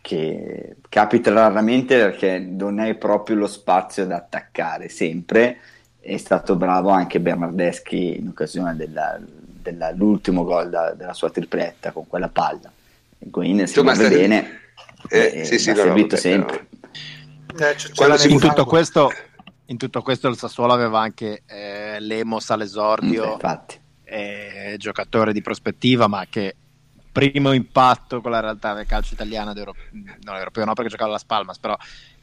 che 0.00 0.76
capita 0.88 1.32
raramente 1.32 1.96
perché 1.98 2.38
non 2.38 2.78
hai 2.78 2.94
proprio 2.94 3.36
lo 3.36 3.46
spazio 3.46 4.06
da 4.06 4.16
attaccare 4.16 4.88
sempre. 4.88 5.58
È 6.00 6.16
stato 6.16 6.56
bravo 6.56 6.88
anche 6.90 7.20
Bernardeschi 7.20 8.18
in 8.18 8.28
occasione 8.28 8.74
della, 8.74 9.18
dell'ultimo 9.20 10.44
gol 10.44 10.70
da, 10.70 10.92
della 10.92 11.12
sua 11.12 11.30
tripletta 11.30 11.92
con 11.92 12.06
quella 12.06 12.28
palla. 12.28 12.72
Guin 13.18 13.66
si 13.66 13.82
muove 13.82 14.08
bene, 14.08 14.60
eh, 15.08 15.40
eh, 15.40 15.44
sì, 15.44 15.58
sì, 15.58 15.70
ha 15.70 15.74
no, 15.74 15.82
servito 15.82 16.14
no, 16.14 16.20
sempre. 16.20 16.66
No. 17.54 17.66
Eh, 17.66 18.28
in, 18.28 18.38
tutto 18.38 18.64
questo, 18.64 19.10
in, 19.70 19.76
tutto 19.76 20.02
questo, 20.02 20.28
il 20.28 20.36
Sassuolo 20.36 20.72
aveva 20.72 21.00
anche 21.00 21.42
eh, 21.46 22.00
Lemos 22.00 22.50
all'esordio, 22.50 23.36
mm, 23.36 23.50
eh, 24.04 24.74
giocatore 24.78 25.32
di 25.32 25.42
prospettiva, 25.42 26.06
ma 26.06 26.26
che 26.28 26.54
primo 27.10 27.52
impatto 27.52 28.20
con 28.20 28.30
la 28.30 28.40
realtà 28.40 28.74
del 28.74 28.86
calcio 28.86 29.14
italiano, 29.14 29.52
non 29.52 30.36
europeo 30.36 30.64
no 30.64 30.72
perché 30.74 30.90
giocava 30.90 31.10
alla 31.10 31.18
Spalmas, 31.18 31.58
però 31.58 31.76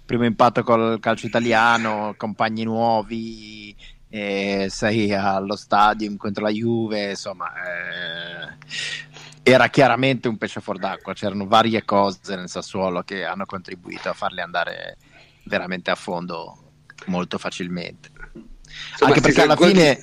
primo 0.05 0.25
impatto 0.25 0.63
col 0.63 0.99
calcio 0.99 1.25
italiano, 1.25 2.13
compagni 2.17 2.63
nuovi, 2.63 3.75
eh, 4.09 4.67
sei 4.69 5.13
allo 5.13 5.55
stadio 5.55 6.15
contro 6.17 6.43
la 6.43 6.51
Juve, 6.51 7.09
insomma, 7.11 7.51
eh, 7.53 8.55
era 9.43 9.67
chiaramente 9.67 10.27
un 10.27 10.37
pesce 10.37 10.61
fuor 10.61 10.79
d'acqua, 10.79 11.13
c'erano 11.13 11.45
varie 11.45 11.83
cose 11.83 12.35
nel 12.35 12.49
Sassuolo 12.49 13.03
che 13.03 13.25
hanno 13.25 13.45
contribuito 13.45 14.09
a 14.09 14.13
farli 14.13 14.41
andare 14.41 14.97
veramente 15.43 15.91
a 15.91 15.95
fondo 15.95 16.64
molto 17.07 17.37
facilmente. 17.37 18.09
Insomma, 18.91 19.11
anche 19.11 19.21
perché 19.21 19.41
alla 19.41 19.55
fine, 19.55 19.99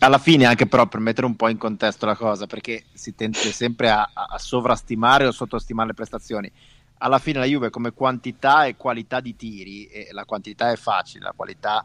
alla 0.00 0.18
fine, 0.18 0.46
anche 0.46 0.66
però 0.66 0.86
per 0.86 1.00
mettere 1.00 1.26
un 1.26 1.36
po' 1.36 1.48
in 1.48 1.58
contesto 1.58 2.06
la 2.06 2.16
cosa, 2.16 2.46
perché 2.46 2.84
si 2.92 3.14
tende 3.14 3.38
sempre 3.38 3.90
a, 3.90 4.10
a 4.12 4.38
sovrastimare 4.38 5.26
o 5.26 5.32
sottostimare 5.32 5.88
le 5.88 5.94
prestazioni. 5.94 6.50
Alla 6.98 7.18
fine 7.18 7.38
la 7.38 7.46
Juve 7.46 7.70
come 7.70 7.92
quantità 7.92 8.66
e 8.66 8.76
qualità 8.76 9.20
di 9.20 9.36
tiri, 9.36 9.86
e 9.86 10.08
la 10.12 10.24
quantità 10.24 10.70
è 10.70 10.76
facile, 10.76 11.24
la 11.24 11.32
qualità 11.34 11.84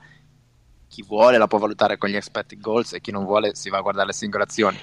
chi 0.88 1.04
vuole 1.04 1.38
la 1.38 1.48
può 1.48 1.58
valutare 1.58 1.98
con 1.98 2.10
gli 2.10 2.16
expected 2.16 2.60
goals 2.60 2.94
e 2.94 3.02
chi 3.02 3.12
non 3.12 3.26
vuole 3.26 3.56
si 3.56 3.70
va 3.70 3.78
a 3.78 3.82
guardare 3.82 4.08
le 4.08 4.14
singole 4.14 4.44
azioni. 4.44 4.78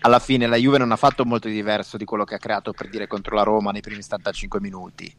Alla 0.00 0.18
fine 0.18 0.46
la 0.46 0.56
Juve 0.56 0.78
non 0.78 0.92
ha 0.92 0.96
fatto 0.96 1.24
molto 1.24 1.48
di 1.48 1.54
diverso 1.54 1.96
di 1.96 2.04
quello 2.04 2.24
che 2.24 2.34
ha 2.34 2.38
creato 2.38 2.72
per 2.72 2.90
dire 2.90 3.06
contro 3.06 3.34
la 3.34 3.42
Roma 3.42 3.70
nei 3.70 3.80
primi 3.80 4.02
75 4.02 4.60
minuti 4.60 5.14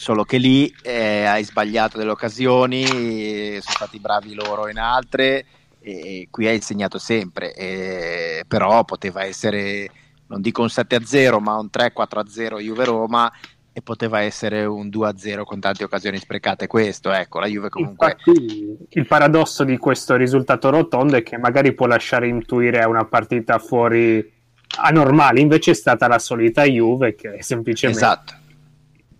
solo 0.00 0.24
che 0.24 0.38
lì 0.38 0.74
eh, 0.80 1.26
hai 1.26 1.44
sbagliato 1.44 1.98
delle 1.98 2.12
occasioni, 2.12 2.86
sono 2.86 3.60
stati 3.60 3.98
bravi 3.98 4.32
loro 4.32 4.70
in 4.70 4.78
altre 4.78 5.44
e 5.78 6.26
qui 6.30 6.46
hai 6.46 6.62
segnato 6.62 6.96
sempre, 6.98 7.52
e, 7.52 8.44
però 8.48 8.82
poteva 8.86 9.24
essere, 9.24 9.90
non 10.28 10.40
dico 10.40 10.62
un 10.62 10.68
7-0, 10.68 11.38
ma 11.40 11.58
un 11.58 11.68
3-4-0 11.70 12.60
Juve-Roma 12.60 13.30
e 13.74 13.82
poteva 13.82 14.22
essere 14.22 14.64
un 14.64 14.86
2-0 14.88 15.42
con 15.42 15.60
tante 15.60 15.84
occasioni 15.84 16.16
sprecate 16.16 16.66
questo, 16.66 17.12
ecco, 17.12 17.38
la 17.38 17.46
Juve 17.46 17.68
comunque... 17.68 18.16
Infatti, 18.26 18.78
il 18.88 19.06
paradosso 19.06 19.64
di 19.64 19.76
questo 19.76 20.16
risultato 20.16 20.70
rotondo 20.70 21.16
è 21.16 21.22
che 21.22 21.36
magari 21.36 21.74
può 21.74 21.84
lasciare 21.84 22.26
intuire 22.26 22.82
una 22.84 23.04
partita 23.04 23.58
fuori 23.58 24.32
anormale, 24.78 25.40
invece 25.40 25.72
è 25.72 25.74
stata 25.74 26.08
la 26.08 26.18
solita 26.18 26.64
Juve 26.64 27.14
che 27.14 27.42
semplicemente... 27.42 28.02
Esatto 28.02 28.38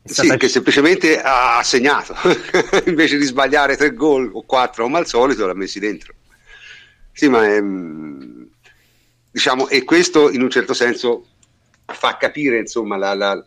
sì, 0.02 0.36
che 0.36 0.48
semplicemente 0.48 1.20
ha 1.20 1.62
segnato 1.62 2.14
invece 2.86 3.18
di 3.18 3.24
sbagliare 3.24 3.76
tre 3.76 3.92
gol 3.92 4.30
o 4.32 4.42
quattro 4.44 4.84
come 4.84 4.98
al 4.98 5.06
solito 5.06 5.46
l'ha 5.46 5.54
messi 5.54 5.78
dentro. 5.78 6.14
Sì, 7.12 7.28
ma 7.28 7.46
è, 7.46 7.60
mm, 7.60 8.42
diciamo, 9.30 9.68
e 9.68 9.84
questo 9.84 10.30
in 10.30 10.42
un 10.42 10.50
certo 10.50 10.74
senso 10.74 11.26
fa 11.84 12.16
capire 12.16 12.58
insomma 12.58 12.96
la, 12.96 13.14
la, 13.14 13.44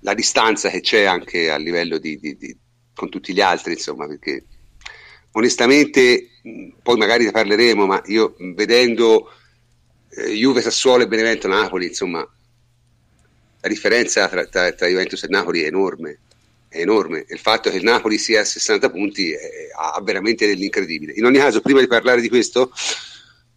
la 0.00 0.14
distanza 0.14 0.70
che 0.70 0.80
c'è 0.80 1.04
anche 1.04 1.50
a 1.50 1.56
livello 1.56 1.98
di, 1.98 2.18
di, 2.18 2.36
di, 2.36 2.56
con 2.94 3.08
tutti 3.08 3.32
gli 3.32 3.40
altri, 3.40 3.72
insomma, 3.72 4.06
perché 4.06 4.44
onestamente, 5.32 6.28
poi 6.82 6.96
magari 6.96 7.24
ne 7.24 7.30
parleremo, 7.30 7.86
ma 7.86 8.00
io 8.06 8.36
vedendo 8.54 9.30
eh, 10.10 10.30
Juve, 10.32 10.60
Sassuolo 10.60 11.04
e 11.04 11.08
Benevento 11.08 11.48
Napoli, 11.48 11.86
insomma, 11.86 12.26
la 13.60 13.68
differenza 13.68 14.28
tra, 14.28 14.46
tra, 14.46 14.72
tra 14.72 14.86
Juventus 14.86 15.22
e 15.22 15.28
Napoli 15.28 15.62
è 15.62 15.66
enorme 15.66 16.18
è 16.70 16.78
enorme. 16.78 17.24
Il 17.28 17.40
fatto 17.40 17.68
che 17.68 17.76
il 17.76 17.82
Napoli 17.82 18.16
sia 18.16 18.42
a 18.42 18.44
60 18.44 18.90
punti 18.90 19.32
è, 19.32 19.68
ha 19.76 20.00
veramente 20.02 20.46
dell'incredibile. 20.46 21.12
In 21.16 21.24
ogni 21.24 21.38
caso, 21.38 21.60
prima 21.60 21.80
di 21.80 21.88
parlare 21.88 22.20
di 22.20 22.28
questo, 22.28 22.72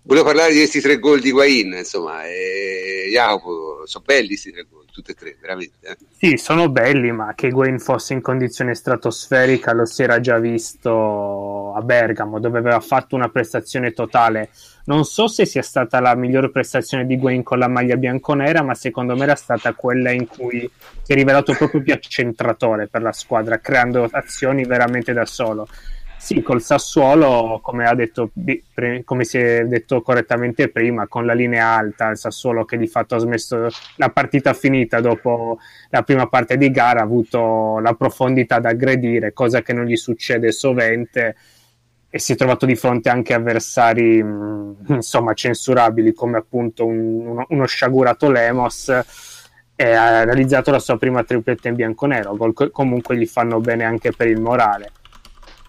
volevo 0.01 0.25
parlare 0.25 0.51
di 0.51 0.57
questi 0.57 0.81
tre 0.81 0.97
gol 0.97 1.21
di 1.21 1.29
Guain. 1.29 1.73
Insomma, 1.73 2.25
e, 2.27 3.07
Jacopo, 3.11 3.83
sono 3.85 4.03
belli 4.03 4.27
questi 4.27 4.51
tre 4.51 4.65
gol, 4.67 4.82
tutti 4.93 5.11
e 5.11 5.13
tre, 5.15 5.35
veramente. 5.41 5.75
Eh? 5.81 5.97
Sì, 6.15 6.37
sono 6.37 6.69
belli, 6.69 7.11
ma 7.11 7.33
che 7.33 7.49
Guain 7.49 7.79
fosse 7.79 8.13
in 8.13 8.21
condizione 8.21 8.75
stratosferica 8.75 9.73
lo 9.73 9.85
si 9.85 10.03
era 10.03 10.19
già 10.19 10.37
visto 10.37 11.73
a 11.73 11.81
Bergamo, 11.81 12.39
dove 12.39 12.59
aveva 12.59 12.79
fatto 12.79 13.15
una 13.15 13.29
prestazione 13.29 13.91
totale 13.91 14.51
non 14.85 15.05
so 15.05 15.27
se 15.27 15.45
sia 15.45 15.61
stata 15.61 16.01
la 16.01 16.13
migliore 16.15 16.49
prestazione 16.49 17.05
di 17.05 17.17
Gwen 17.17 17.41
con 17.41 17.57
la 17.57 17.69
maglia 17.69 17.95
bianconera, 17.95 18.63
ma 18.63 18.75
secondo 18.75 19.15
me 19.15 19.23
era 19.23 19.35
stata 19.35 19.73
quella 19.73 20.11
in 20.11 20.27
cui 20.27 20.69
si 21.01 21.11
è 21.11 21.15
rivelato 21.15 21.53
proprio 21.53 21.81
più 21.81 21.93
accentratore 21.93 22.87
per 22.87 23.01
la 23.01 23.13
squadra, 23.13 23.59
creando 23.59 24.07
azioni 24.11 24.65
veramente 24.65 25.13
da 25.13 25.25
solo. 25.25 25.67
Sì, 26.23 26.41
col 26.41 26.61
Sassuolo, 26.61 27.59
come, 27.61 27.85
ha 27.85 27.93
detto, 27.93 28.31
come 29.03 29.25
si 29.25 29.37
è 29.37 29.65
detto 29.65 30.01
correttamente 30.01 30.69
prima, 30.69 31.05
con 31.09 31.25
la 31.25 31.33
linea 31.33 31.67
alta, 31.75 32.11
il 32.11 32.17
Sassuolo 32.17 32.63
che 32.63 32.77
di 32.77 32.87
fatto 32.87 33.15
ha 33.15 33.17
smesso 33.17 33.67
la 33.97 34.07
partita 34.09 34.53
finita 34.53 35.01
dopo 35.01 35.59
la 35.89 36.01
prima 36.03 36.27
parte 36.27 36.55
di 36.55 36.71
gara, 36.71 37.01
ha 37.01 37.03
avuto 37.03 37.79
la 37.79 37.93
profondità 37.95 38.59
da 38.59 38.69
aggredire, 38.69 39.33
cosa 39.33 39.61
che 39.61 39.73
non 39.73 39.83
gli 39.83 39.97
succede 39.97 40.53
sovente 40.53 41.35
e 42.09 42.19
si 42.19 42.31
è 42.31 42.35
trovato 42.37 42.65
di 42.65 42.77
fronte 42.77 43.09
anche 43.09 43.33
avversari 43.33 44.23
mh, 44.23 44.75
insomma 44.87 45.33
censurabili 45.33 46.13
come 46.13 46.37
appunto 46.37 46.85
un, 46.85 47.27
uno, 47.27 47.45
uno, 47.49 47.65
sciagurato 47.65 48.31
Lemos 48.31 48.87
e 49.75 49.91
ha 49.91 50.23
realizzato 50.23 50.71
la 50.71 50.79
sua 50.79 50.97
prima 50.97 51.25
tripletta 51.25 51.67
in 51.67 51.75
bianco-nero 51.75 52.37
gol 52.37 52.53
comunque 52.71 53.17
gli 53.17 53.25
fanno 53.25 53.59
bene 53.59 53.83
anche 53.83 54.13
per 54.13 54.27
il 54.27 54.39
morale 54.39 54.91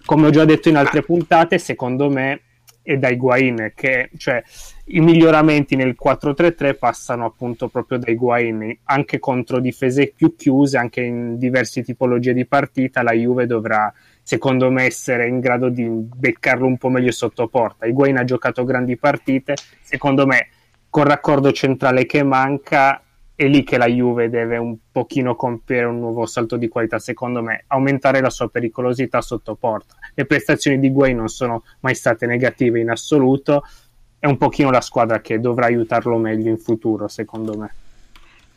come 0.04 0.26
ho 0.26 0.30
già 0.30 0.44
detto 0.44 0.68
in 0.68 0.76
altre 0.76 1.02
puntate 1.02 1.58
secondo 1.58 2.11
me 2.11 2.40
è 2.82 2.96
da 2.96 3.08
Higuain 3.08 3.73
che 3.75 4.11
cioè 4.18 4.42
i 4.87 5.00
miglioramenti 5.00 5.75
nel 5.75 5.96
4-3-3 6.02 6.76
passano 6.76 7.25
appunto 7.25 7.68
proprio 7.68 7.99
da 7.99 8.11
Higuain 8.11 8.80
anche 8.84 9.18
contro 9.18 9.58
difese 9.58 10.12
più 10.14 10.37
chiuse 10.37 10.76
anche 10.76 11.00
in 11.00 11.38
diverse 11.38 11.82
tipologie 11.82 12.34
di 12.34 12.44
partita 12.46 13.02
la 13.02 13.12
Juve 13.12 13.46
dovrà 13.46 13.92
secondo 14.25 14.70
me 14.70 14.84
essere 14.84 15.28
in 15.28 15.38
grado 15.38 15.68
di 15.68 15.87
beccarlo 15.87 16.66
un 16.66 16.78
po' 16.78 16.88
meglio 16.88 17.12
sotto 17.12 17.46
porta. 17.46 17.87
Higuain 17.87 18.16
ha 18.16 18.25
giocato 18.25 18.64
grandi 18.64 18.96
partite, 18.96 19.54
secondo 19.82 20.26
me 20.26 20.49
col 20.88 21.04
raccordo 21.04 21.52
centrale 21.52 22.06
che 22.06 22.23
manca 22.23 23.02
è 23.37 23.47
lì 23.47 23.64
che 23.64 23.79
la 23.79 23.87
Juve 23.87 24.29
deve 24.29 24.57
un 24.59 24.76
pochino 24.93 25.35
compiere 25.35 25.87
un 25.87 25.99
nuovo 25.99 26.25
salto 26.25 26.57
di 26.57 26.69
qualità, 26.69 26.99
secondo 27.00 27.43
me, 27.43 27.64
aumentare 27.67 28.21
la 28.21 28.31
sua 28.31 28.49
pericolosità 28.49 29.21
sotto 29.21 29.57
porta. 29.57 29.97
Le 30.14 30.25
prestazioni 30.25 30.79
di 30.79 30.91
Guay 30.91 31.14
non 31.14 31.29
sono 31.29 31.64
mai 31.81 31.97
state 31.97 32.26
negative 32.26 32.79
in 32.79 32.91
assoluto, 32.91 33.64
è 34.21 34.26
un 34.26 34.37
pochino 34.37 34.71
la 34.71 34.81
squadra 34.81 35.21
che 35.21 35.41
dovrà 35.41 35.67
aiutarlo 35.67 36.17
meglio 36.17 36.49
in 36.49 36.59
futuro, 36.59 37.09
secondo 37.09 37.59
me. 37.59 37.75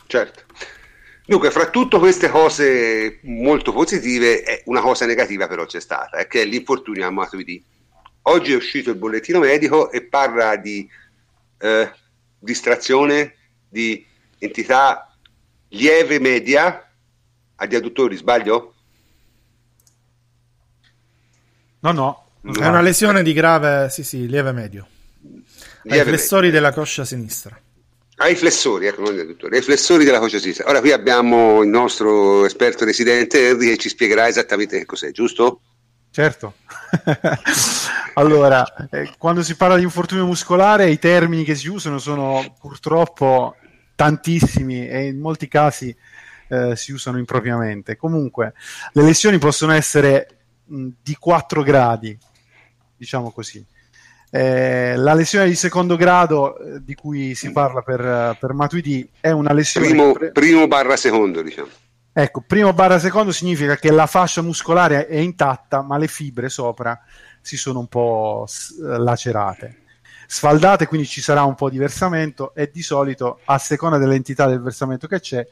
Certo. 0.05 0.43
Dunque, 1.25 1.51
fra 1.51 1.69
tutte 1.69 1.98
queste 1.98 2.29
cose 2.29 3.19
molto 3.24 3.74
positive, 3.74 4.62
una 4.65 4.79
cosa 4.79 5.05
negativa 5.05 5.48
però 5.48 5.65
c'è 5.65 5.81
stata, 5.81 6.25
che 6.27 6.43
è 6.43 6.46
l'infortunio 6.46 7.05
a 7.05 7.10
Matuidi. 7.10 7.62
Oggi 8.24 8.53
è 8.53 8.55
uscito 8.55 8.91
il 8.91 8.98
bollettino 8.98 9.39
medico 9.39 9.91
e 9.91 10.03
parla 10.03 10.55
di 10.55 10.88
eh, 11.60 11.91
distrazione 12.39 13.34
di 13.67 14.05
entità 14.39 15.15
lieve 15.70 16.20
media 16.20 16.89
agli 17.56 17.75
adduttori, 17.75 18.15
sbaglio? 18.15 18.74
No, 21.79 21.91
no. 21.91 22.25
È 22.41 22.65
una 22.65 22.82
lesione 22.82 23.24
di 23.24 23.34
grave, 23.34 23.89
sì, 23.89 24.04
sì, 24.04 24.28
lieve 24.28 24.52
medio. 24.52 24.88
Lieve 25.84 26.02
ai 26.02 26.08
flessori 26.08 26.47
medio. 26.47 26.60
della 26.60 26.73
coscia 26.73 27.04
sinistra 27.06 27.60
ai 28.19 28.36
flessori, 28.36 28.88
ecco, 28.88 29.02
non 29.02 29.13
ai 29.13 29.19
adduttori, 29.19 29.58
ai 29.58 29.62
flessori 29.62 30.04
della 30.04 30.19
coscia 30.19 30.39
sinistra. 30.39 30.67
Ora 30.69 30.80
qui 30.80 30.91
abbiamo 30.91 31.62
il 31.62 31.69
nostro 31.69 32.45
esperto 32.45 32.86
residente 32.86 33.50
Henry 33.50 33.69
che 33.69 33.78
ci 33.78 33.89
spiegherà 33.89 34.28
esattamente 34.28 34.80
che 34.80 34.86
cos'è, 34.86 35.12
giusto? 35.12 35.62
Certo. 36.10 36.56
allora, 38.15 38.65
eh, 38.89 39.12
quando 39.17 39.43
si 39.43 39.56
parla 39.56 39.76
di 39.76 39.84
infortunio 39.84 40.26
muscolare, 40.26 40.89
i 40.89 40.97
termini 40.97 41.43
che 41.43 41.54
si 41.54 41.67
usano 41.67 42.00
sono 42.00 42.56
purtroppo 42.60 43.56
tantissimi 43.97 44.88
e 44.88 45.07
in 45.07 45.19
molti 45.19 45.47
casi 45.47 45.93
eh, 46.49 46.75
si 46.75 46.93
usano 46.93 47.17
impropriamente. 47.17 47.97
Comunque, 47.97 48.53
le 48.93 49.01
lesioni 49.01 49.39
possono 49.39 49.73
essere 49.73 50.27
mh, 50.65 50.88
di 51.01 51.15
4 51.15 51.63
gradi, 51.63 52.17
diciamo 52.95 53.31
così. 53.31 53.65
Eh, 54.29 54.95
la 54.97 55.13
lesione 55.13 55.47
di 55.47 55.55
secondo 55.55 55.95
grado 55.95 56.60
eh, 56.60 56.83
di 56.83 56.93
cui 56.93 57.33
si 57.33 57.51
parla 57.51 57.81
per, 57.81 58.38
per 58.39 58.53
Matuidi 58.53 59.10
è 59.19 59.31
una 59.31 59.51
lesione. 59.51 59.88
Primo, 59.88 60.12
pre... 60.12 60.31
primo 60.31 60.67
barra 60.67 60.95
secondo, 60.95 61.41
diciamo. 61.41 61.69
Ecco, 62.13 62.43
primo 62.45 62.73
barra 62.73 62.99
secondo 62.99 63.31
significa 63.31 63.77
che 63.77 63.91
la 63.91 64.05
fascia 64.05 64.41
muscolare 64.41 65.07
è 65.07 65.17
intatta, 65.17 65.81
ma 65.81 65.97
le 65.97 66.07
fibre 66.07 66.49
sopra 66.49 66.99
si 67.41 67.57
sono 67.57 67.79
un 67.79 67.88
po' 67.88 68.45
lacerate. 68.79 69.86
Sfaldate, 70.29 70.87
quindi 70.87 71.07
ci 71.07 71.21
sarà 71.21 71.43
un 71.43 71.55
po' 71.55 71.69
di 71.69 71.77
versamento 71.77 72.53
e 72.53 72.69
di 72.71 72.81
solito, 72.81 73.39
a 73.45 73.57
seconda 73.57 73.97
dell'entità 73.97 74.45
del 74.45 74.61
versamento 74.61 75.07
che 75.07 75.21
c'è, 75.21 75.47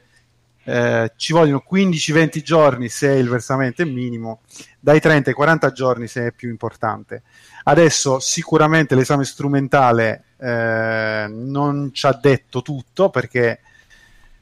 eh, 0.68 1.14
ci 1.16 1.32
vogliono 1.32 1.64
15-20 1.72 2.42
giorni 2.42 2.90
se 2.90 3.12
il 3.12 3.30
versamento 3.30 3.84
è 3.84 3.86
minimo, 3.86 4.42
dai 4.80 5.00
30 5.00 5.30
ai 5.30 5.36
40 5.36 5.72
giorni 5.72 6.08
se 6.08 6.28
è 6.28 6.32
più 6.34 6.50
importante. 6.50 7.24
Adesso 7.64 8.20
sicuramente 8.20 8.96
l'esame 8.96 9.24
strumentale 9.24 10.26
eh, 10.38 11.28
non 11.30 11.92
ci 11.94 12.06
ha 12.06 12.20
detto 12.20 12.62
tutto 12.62 13.10
perché 13.10 13.62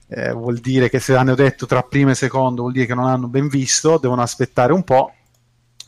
eh, 0.07 0.31
vuol 0.31 0.57
dire 0.57 0.89
che 0.89 0.99
se 0.99 1.15
hanno 1.15 1.35
detto 1.35 1.65
tra 1.67 1.83
primo 1.83 2.11
e 2.11 2.15
secondo 2.15 2.61
vuol 2.61 2.73
dire 2.73 2.87
che 2.87 2.95
non 2.95 3.05
hanno 3.05 3.27
ben 3.27 3.47
visto, 3.47 3.99
devono 3.99 4.21
aspettare 4.21 4.73
un 4.73 4.83
po' 4.83 5.13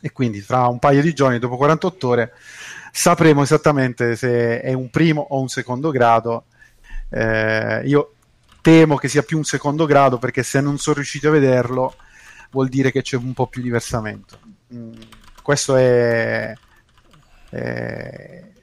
e 0.02 0.12
quindi 0.12 0.46
tra 0.46 0.68
un 0.68 0.78
paio 0.78 1.02
di 1.02 1.14
giorni, 1.14 1.40
dopo 1.40 1.58
48 1.58 2.08
ore, 2.08 2.34
sapremo 2.96 3.42
esattamente 3.42 4.16
se 4.16 4.62
è 4.62 4.72
un 4.72 4.90
primo 4.90 5.22
o 5.30 5.42
un 5.42 5.50
secondo 5.50 5.92
grado. 5.92 6.46
Eh, 7.10 7.82
io 7.86 8.14
temo 8.62 8.96
che 8.96 9.10
sia 9.10 9.22
più 9.22 9.38
un 9.38 9.44
secondo 9.44 9.86
grado 9.86 10.18
perché 10.18 10.44
se 10.44 10.62
non 10.62 10.78
sono 10.78 10.96
riusciti 10.96 11.28
a 11.28 11.32
vederlo 11.32 11.96
vuol 12.52 12.70
dire 12.70 12.92
che 12.92 13.02
c'è 13.02 13.18
un 13.18 13.34
po' 13.34 13.48
più 13.48 13.62
di 13.62 13.70
versamento. 13.70 14.40
Mm, 14.74 14.94
questo 15.42 15.76
è 15.76 16.54
eh, 17.50 18.54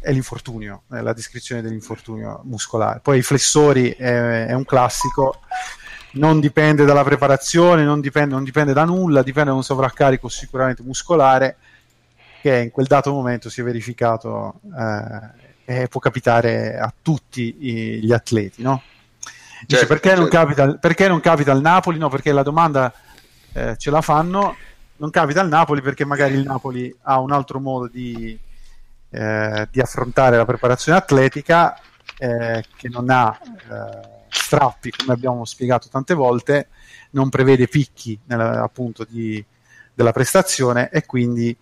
è 0.00 0.12
l'infortunio, 0.12 0.82
è 0.90 1.00
la 1.00 1.12
descrizione 1.12 1.62
dell'infortunio 1.62 2.40
muscolare. 2.44 3.00
Poi 3.00 3.18
i 3.18 3.22
flessori 3.22 3.90
è, 3.90 4.46
è 4.46 4.52
un 4.52 4.64
classico, 4.64 5.42
non 6.12 6.40
dipende 6.40 6.84
dalla 6.84 7.04
preparazione, 7.04 7.84
non 7.84 8.00
dipende, 8.00 8.34
non 8.34 8.44
dipende, 8.44 8.72
da 8.72 8.84
nulla, 8.84 9.22
dipende 9.22 9.50
da 9.50 9.56
un 9.56 9.62
sovraccarico 9.62 10.28
sicuramente 10.28 10.82
muscolare 10.82 11.56
che 12.46 12.62
in 12.62 12.70
quel 12.70 12.86
dato 12.86 13.12
momento 13.12 13.50
si 13.50 13.60
è 13.60 13.64
verificato 13.64 14.60
eh, 14.78 15.82
e 15.82 15.88
può 15.88 15.98
capitare 15.98 16.78
a 16.78 16.92
tutti 17.02 17.56
i, 17.58 18.00
gli 18.00 18.12
atleti. 18.12 18.62
No? 18.62 18.82
Dice, 19.62 19.78
certo, 19.80 19.86
perché, 19.86 20.08
certo. 20.10 20.20
Non 20.20 20.30
capita, 20.30 20.74
perché, 20.74 21.08
Non 21.08 21.20
capita, 21.20 21.50
al 21.50 21.60
Napoli? 21.60 21.98
No, 21.98 22.08
perché 22.08 22.30
la 22.30 22.44
domanda 22.44 22.92
eh, 23.52 23.76
ce 23.76 23.90
la 23.90 24.00
fanno 24.00 24.54
non 24.98 25.10
capita 25.10 25.40
al 25.40 25.48
Napoli 25.48 25.82
perché 25.82 26.06
magari 26.06 26.34
il 26.34 26.44
Napoli 26.44 26.94
ha 27.02 27.18
un 27.18 27.32
altro 27.32 27.60
modo 27.60 27.86
di, 27.86 28.38
eh, 29.10 29.68
di 29.70 29.80
affrontare 29.80 30.36
la 30.36 30.46
preparazione 30.46 30.96
atletica 30.96 31.78
eh, 32.16 32.64
che 32.76 32.88
non 32.88 33.10
ha 33.10 33.38
eh, 33.42 34.24
strappi 34.30 34.90
come 34.90 35.12
abbiamo 35.12 35.44
spiegato 35.44 35.88
tante 35.90 36.14
volte, 36.14 36.68
non 37.10 37.28
prevede 37.28 37.68
picchi 37.68 38.18
nella, 38.24 38.62
appunto 38.62 39.04
di, 39.06 39.44
della 39.92 40.12
prestazione 40.12 40.88
e 40.88 41.04
quindi 41.04 41.54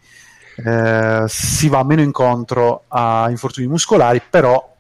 eh, 0.57 1.25
si 1.27 1.69
va 1.69 1.85
meno 1.85 2.03
incontro 2.03 2.85
a 2.88 3.27
infortuni 3.31 3.67
muscolari, 3.67 4.23
però 4.29 4.73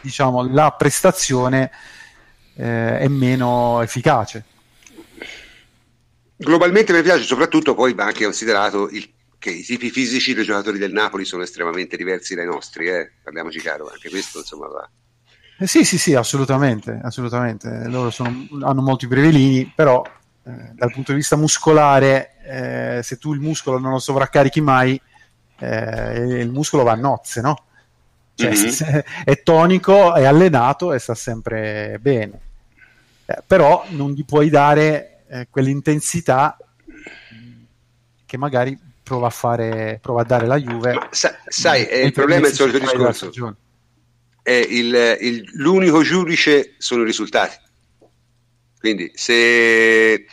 diciamo 0.00 0.46
la 0.48 0.70
prestazione 0.72 1.70
eh, 2.56 2.98
è 2.98 3.08
meno 3.08 3.80
efficace 3.82 4.44
Globalmente 6.42 6.92
mi 6.92 7.02
piace, 7.02 7.22
soprattutto 7.22 7.74
poi 7.74 7.94
va 7.94 8.06
anche 8.06 8.24
considerato 8.24 8.88
il, 8.90 9.08
che 9.38 9.50
i 9.50 9.62
tipi 9.62 9.90
fisici 9.90 10.34
dei 10.34 10.44
giocatori 10.44 10.76
del 10.76 10.92
Napoli 10.92 11.24
sono 11.24 11.44
estremamente 11.44 11.96
diversi 11.96 12.34
dai 12.34 12.46
nostri, 12.46 12.88
eh? 12.88 13.12
parliamoci 13.22 13.60
chiaro, 13.60 13.88
anche 13.88 14.10
questo 14.10 14.38
insomma 14.38 14.66
va. 14.66 14.90
Eh 15.58 15.66
sì, 15.68 15.84
sì, 15.84 15.98
sì, 15.98 16.14
assolutamente, 16.14 16.98
assolutamente. 17.00 17.86
Loro 17.86 18.10
sono, 18.10 18.48
hanno 18.62 18.82
molti 18.82 19.06
brevelini, 19.06 19.72
però 19.74 20.02
eh, 20.44 20.72
dal 20.74 20.90
punto 20.92 21.12
di 21.12 21.18
vista 21.18 21.36
muscolare, 21.36 22.36
eh, 22.44 23.00
se 23.02 23.16
tu 23.18 23.32
il 23.32 23.40
muscolo 23.40 23.78
non 23.78 23.92
lo 23.92 23.98
sovraccarichi 23.98 24.60
mai, 24.60 25.00
eh, 25.58 26.40
il 26.40 26.50
muscolo 26.50 26.82
va 26.82 26.92
a 26.92 26.96
nozze, 26.96 27.40
no? 27.40 27.64
Cioè, 28.34 28.50
mm-hmm. 28.50 29.00
è 29.24 29.42
tonico, 29.42 30.14
è 30.14 30.24
allenato 30.24 30.92
e 30.92 30.98
sta 30.98 31.14
sempre 31.14 31.98
bene. 32.00 32.40
Eh, 33.26 33.42
però 33.46 33.84
non 33.90 34.12
gli 34.12 34.24
puoi 34.24 34.50
dare 34.50 35.08
quell'intensità 35.48 36.58
che 38.26 38.36
magari 38.36 38.78
prova 39.02 39.26
a 39.26 39.30
fare, 39.30 39.98
prova 40.00 40.22
a 40.22 40.24
dare 40.24 40.46
la 40.46 40.58
Juve. 40.58 40.94
Ma, 40.94 41.08
sa, 41.10 41.36
sai, 41.46 41.86
il 42.04 42.12
problema 42.12 42.46
è 42.46 42.48
il 42.50 42.54
solito 42.54 42.78
discorso. 42.78 43.56
È 44.42 44.50
il, 44.50 45.18
il, 45.20 45.50
l'unico 45.52 46.02
giudice 46.02 46.74
sono 46.78 47.02
i 47.02 47.04
risultati. 47.04 47.56
Quindi 48.82 49.12
se, 49.14 50.12
eh, 50.14 50.26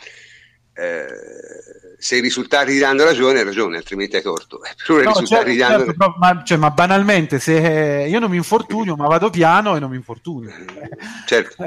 se 1.96 2.16
i 2.16 2.20
risultati 2.20 2.72
ti 2.72 2.78
danno 2.78 3.04
ragione, 3.04 3.38
hai 3.38 3.44
ragione, 3.44 3.76
altrimenti 3.76 4.16
hai 4.16 4.22
torto. 4.22 4.58
Però 4.84 5.02
no, 5.02 5.24
certo, 5.24 5.54
danno... 5.54 5.84
certo, 5.84 6.14
ma, 6.18 6.42
cioè, 6.42 6.58
ma, 6.58 6.72
banalmente, 6.72 7.38
se 7.38 8.06
io 8.08 8.18
non 8.18 8.28
mi 8.28 8.38
infortunio, 8.38 8.96
ma 8.96 9.06
vado 9.06 9.30
piano 9.30 9.76
e 9.76 9.78
non 9.78 9.90
mi 9.90 9.96
infortunio. 9.96 10.50
Certo. 11.26 11.64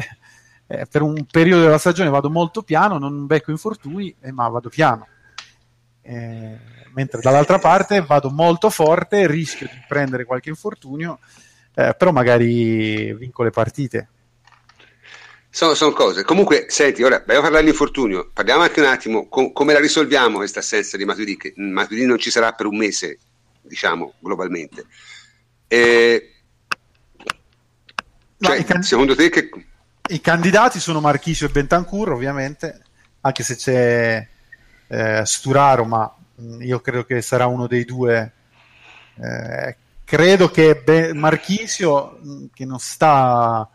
Eh, 0.68 0.86
per 0.90 1.02
un 1.02 1.26
periodo 1.30 1.62
della 1.62 1.78
stagione 1.78 2.10
vado 2.10 2.30
molto 2.30 2.64
piano, 2.64 2.98
non 2.98 3.28
becco 3.28 3.52
infortuni, 3.52 4.14
eh, 4.20 4.34
ma 4.34 4.50
vado 4.50 4.68
piano. 4.68 5.08
Eh, 6.02 6.58
mentre 6.94 7.22
dall'altra 7.22 7.60
parte 7.60 8.02
vado 8.02 8.30
molto 8.30 8.70
forte, 8.70 9.26
rischio 9.26 9.68
di 9.72 9.82
prendere 9.88 10.26
qualche 10.26 10.50
infortunio, 10.50 11.20
eh, 11.76 11.96
però 11.98 12.12
magari 12.12 13.14
vinco 13.14 13.44
le 13.44 13.52
partite. 13.52 14.10
Sono, 15.56 15.76
sono, 15.76 15.92
cose. 15.92 16.24
Comunque, 16.24 16.66
senti, 16.70 17.04
ora 17.04 17.20
dobbiamo 17.20 17.42
parlare 17.42 17.64
dell'infortunio. 17.64 18.32
Parliamo 18.34 18.64
anche 18.64 18.80
un 18.80 18.88
attimo 18.88 19.28
com- 19.28 19.52
come 19.52 19.74
la 19.74 19.80
risolviamo 19.80 20.38
questa 20.38 20.62
assenza 20.62 20.98
di 20.98 21.06
Matuidi, 21.06 21.38
che 21.38 21.54
Matuidi 21.58 22.08
non 22.08 22.18
ci 22.18 22.32
sarà 22.32 22.54
per 22.54 22.66
un 22.66 22.76
mese, 22.76 23.20
diciamo, 23.62 24.16
globalmente. 24.18 24.88
Eh, 25.68 26.34
cioè, 28.40 28.64
can- 28.66 28.82
secondo 28.82 29.14
te 29.16 29.30
che... 29.30 29.52
I 30.10 30.22
candidati 30.22 30.80
sono 30.80 31.00
Marchisio 31.00 31.46
e 31.46 31.52
Bentancur, 31.52 32.14
ovviamente, 32.14 32.82
anche 33.22 33.44
se 33.44 33.56
c'è 33.56 34.28
eh, 34.88 35.22
Sturaro, 35.24 35.86
ma 35.86 36.16
mm, 36.42 36.62
io 36.64 36.80
credo 36.80 37.06
che 37.06 37.22
sarà 37.22 37.46
uno 37.46 37.68
dei 37.68 37.86
due. 37.86 38.34
Eh, 39.22 39.76
credo 40.04 40.50
che 40.50 40.82
Be- 40.84 41.14
Marchisio, 41.14 42.20
mm, 42.26 42.46
che 42.56 42.66
non 42.66 42.80
sta, 42.80 43.70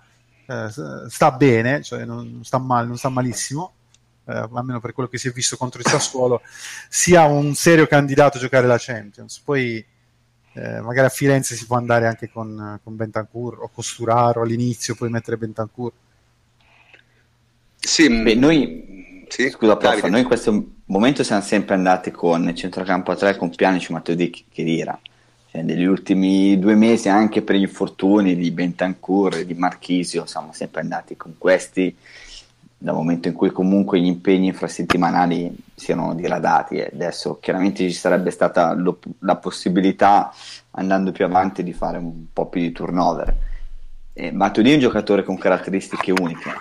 eh, 0.48 0.70
sta 1.11 1.30
bene, 1.32 1.82
cioè 1.82 2.04
non 2.06 2.40
sta, 2.42 2.58
mal, 2.58 2.87
non 2.87 2.96
sta 2.96 3.11
malissimo, 3.11 3.72
eh, 4.24 4.32
almeno 4.32 4.80
per 4.80 4.94
quello 4.94 5.08
che 5.08 5.18
si 5.18 5.28
è 5.28 5.30
visto 5.30 5.58
contro 5.58 5.80
il 5.80 5.87
Sassuolo, 5.87 6.40
sia 6.88 7.24
un 7.24 7.54
serio 7.54 7.87
candidato 7.87 8.38
a 8.38 8.40
giocare 8.40 8.66
la 8.66 8.78
Champions. 8.78 9.40
Poi 9.40 9.84
eh, 10.54 10.80
magari 10.80 11.06
a 11.06 11.11
Firenze 11.11 11.54
si 11.54 11.66
può 11.66 11.76
andare 11.76 12.06
anche 12.06 12.30
con, 12.30 12.80
con 12.82 12.96
Bentancur 12.96 13.58
o 13.61 13.70
con 13.72 13.84
Sturaro 13.84 14.40
all'inizio, 14.40 14.94
poi 14.94 15.11
mettere 15.11 15.37
Bentancur. 15.37 15.92
Sì, 17.76 18.08
Beh, 18.08 18.34
noi, 18.34 19.26
sì? 19.28 19.50
scusa, 19.50 19.76
prof, 19.76 20.02
noi 20.04 20.20
in 20.20 20.26
questo 20.26 20.66
momento 20.87 21.22
siamo 21.22 21.42
sempre 21.42 21.74
andati 21.74 22.11
con 22.11 22.48
il 22.48 22.54
centrocampo 22.54 23.12
a 23.12 23.16
3 23.16 23.37
con 23.37 23.54
Pianici, 23.54 23.92
Matteo 23.92 24.14
Di 24.14 24.30
Chedira. 24.50 24.98
Cioè, 25.59 25.62
negli 25.62 25.85
ultimi 25.85 26.57
due 26.59 26.77
mesi, 26.77 27.09
anche 27.09 27.42
per 27.42 27.57
gli 27.57 27.62
infortuni 27.62 28.37
di 28.37 28.53
Bentancur 28.53 29.38
e 29.38 29.47
di 29.47 29.55
Marchisio, 29.55 30.25
siamo 30.25 30.53
sempre 30.53 30.83
andati 30.83 31.16
con 31.16 31.35
questi 31.37 31.97
dal 32.81 32.94
momento 32.94 33.27
in 33.27 33.35
cui 33.35 33.51
comunque 33.51 33.99
gli 33.99 34.07
impegni 34.07 34.47
infrasettimanali 34.49 35.53
siano 35.75 36.14
diradati. 36.14 36.77
E 36.77 36.90
adesso 36.92 37.38
chiaramente 37.40 37.83
ci 37.90 37.97
sarebbe 37.97 38.31
stata 38.31 38.73
lo, 38.75 39.01
la 39.21 39.35
possibilità 39.35 40.33
andando 40.73 41.11
più 41.11 41.25
avanti 41.25 41.64
di 41.64 41.73
fare 41.73 41.99
un 41.99 42.27
po' 42.33 42.47
più 42.47 42.61
di 42.61 42.71
turnover. 42.71 43.35
Eh, 44.12 44.31
Matuidi 44.31 44.71
è 44.71 44.75
un 44.75 44.81
giocatore 44.81 45.25
con 45.25 45.37
caratteristiche 45.38 46.12
uniche 46.12 46.53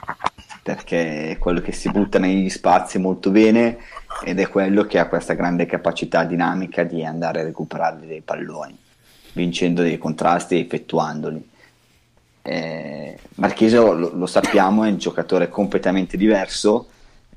perché 0.63 1.29
è 1.31 1.37
quello 1.37 1.61
che 1.61 1.71
si 1.71 1.89
butta 1.89 2.19
negli 2.19 2.49
spazi 2.49 2.99
molto 2.99 3.29
bene 3.29 3.77
ed 4.23 4.39
è 4.39 4.49
quello 4.49 4.83
che 4.83 4.99
ha 4.99 5.07
questa 5.07 5.33
grande 5.33 5.65
capacità 5.65 6.25
dinamica 6.25 6.83
di 6.83 7.05
andare 7.05 7.39
a 7.39 7.43
recuperare 7.43 8.05
dei 8.05 8.19
palloni, 8.19 8.77
vincendo 9.37 9.81
dei 9.81 9.97
contrasti 9.97 10.55
e 10.55 10.59
effettuandoli. 10.59 11.49
Eh, 12.41 13.17
Marchesio 13.35 13.93
lo, 13.93 14.11
lo, 14.13 14.25
sappiamo, 14.25 14.83
è 14.83 14.89
un 14.89 14.97
giocatore 14.97 15.47
completamente 15.47 16.17
diverso, 16.17 16.87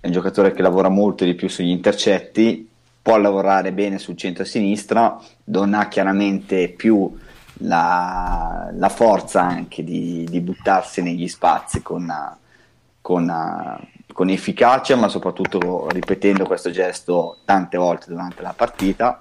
è 0.00 0.06
un 0.06 0.12
giocatore 0.12 0.52
che 0.52 0.62
lavora 0.62 0.88
molto 0.88 1.24
di 1.24 1.34
più 1.34 1.48
sugli 1.48 1.68
intercetti, 1.68 2.68
può 3.02 3.16
lavorare 3.18 3.72
bene 3.72 3.98
sul 3.98 4.16
centro-sinistra, 4.16 5.18
non 5.44 5.74
ha 5.74 5.88
chiaramente 5.88 6.68
più 6.68 7.16
la, 7.62 8.70
la 8.72 8.88
forza 8.88 9.42
anche 9.42 9.82
di, 9.82 10.26
di, 10.28 10.40
buttarsi 10.40 11.02
negli 11.02 11.28
spazi 11.28 11.82
con, 11.82 12.10
con, 13.00 13.78
con, 14.12 14.28
efficacia, 14.28 14.96
ma 14.96 15.08
soprattutto 15.08 15.88
ripetendo 15.90 16.44
questo 16.44 16.70
gesto 16.70 17.38
tante 17.44 17.76
volte 17.76 18.06
durante 18.08 18.42
la 18.42 18.54
partita. 18.56 19.20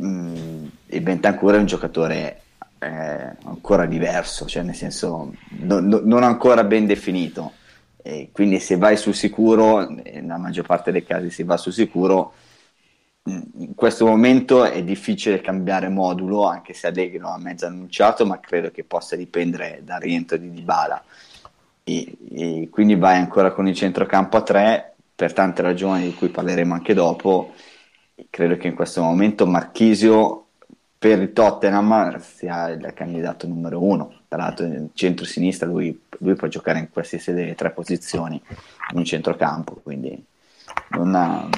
Mh, 0.00 0.06
mm, 0.06 0.66
e 0.86 1.00
Bentancur 1.00 1.54
è 1.54 1.58
un 1.58 1.66
giocatore 1.66 2.42
eh, 2.78 3.36
ancora 3.44 3.86
diverso, 3.86 4.46
cioè 4.46 4.62
nel 4.62 4.74
senso 4.74 5.34
no, 5.60 5.80
no, 5.80 6.00
non 6.02 6.22
ancora 6.22 6.64
ben 6.64 6.86
definito. 6.86 7.52
E 8.02 8.30
quindi 8.32 8.58
se 8.60 8.76
vai 8.76 8.96
sul 8.96 9.14
sicuro, 9.14 9.88
nella 9.88 10.38
maggior 10.38 10.64
parte 10.64 10.90
dei 10.90 11.04
casi 11.04 11.30
si 11.30 11.42
va 11.42 11.56
sul 11.58 11.72
sicuro, 11.72 12.32
in 13.24 13.74
questo 13.74 14.06
momento 14.06 14.64
è 14.64 14.82
difficile 14.82 15.40
cambiare 15.40 15.88
modulo, 15.88 16.46
anche 16.46 16.72
se 16.72 16.86
Allegri 16.86 17.18
lo 17.18 17.28
ha 17.28 17.38
mezzo 17.38 17.66
annunciato, 17.66 18.24
ma 18.24 18.40
credo 18.40 18.70
che 18.70 18.84
possa 18.84 19.16
dipendere 19.16 19.82
dal 19.84 20.00
rientro 20.00 20.36
di 20.38 20.50
Dybala. 20.50 21.02
E, 21.84 22.16
e 22.32 22.68
quindi 22.70 22.96
vai 22.96 23.18
ancora 23.18 23.52
con 23.52 23.68
il 23.68 23.74
centrocampo 23.74 24.38
a 24.38 24.42
tre 24.42 24.94
per 25.14 25.32
tante 25.32 25.60
ragioni 25.60 26.04
di 26.04 26.14
cui 26.14 26.28
parleremo 26.28 26.72
anche 26.72 26.94
dopo. 26.94 27.52
Credo 28.28 28.56
che 28.56 28.68
in 28.68 28.74
questo 28.74 29.02
momento 29.02 29.46
Marchisio 29.46 30.46
per 31.00 31.18
il 31.18 31.32
Tottenham 31.32 32.18
sia 32.18 32.68
il 32.68 32.92
candidato 32.94 33.46
numero 33.46 33.82
uno. 33.82 34.20
Tra 34.28 34.38
l'altro, 34.38 34.66
in 34.66 34.90
centro-sinistra 34.92 35.66
lui, 35.66 35.98
lui 36.18 36.34
può 36.34 36.46
giocare 36.46 36.78
in 36.78 36.90
qualsiasi 36.90 37.32
delle 37.32 37.54
tre 37.54 37.70
posizioni 37.70 38.40
in 38.94 39.04
centrocampo, 39.04 39.80
quindi 39.82 40.22
ha, 40.90 41.48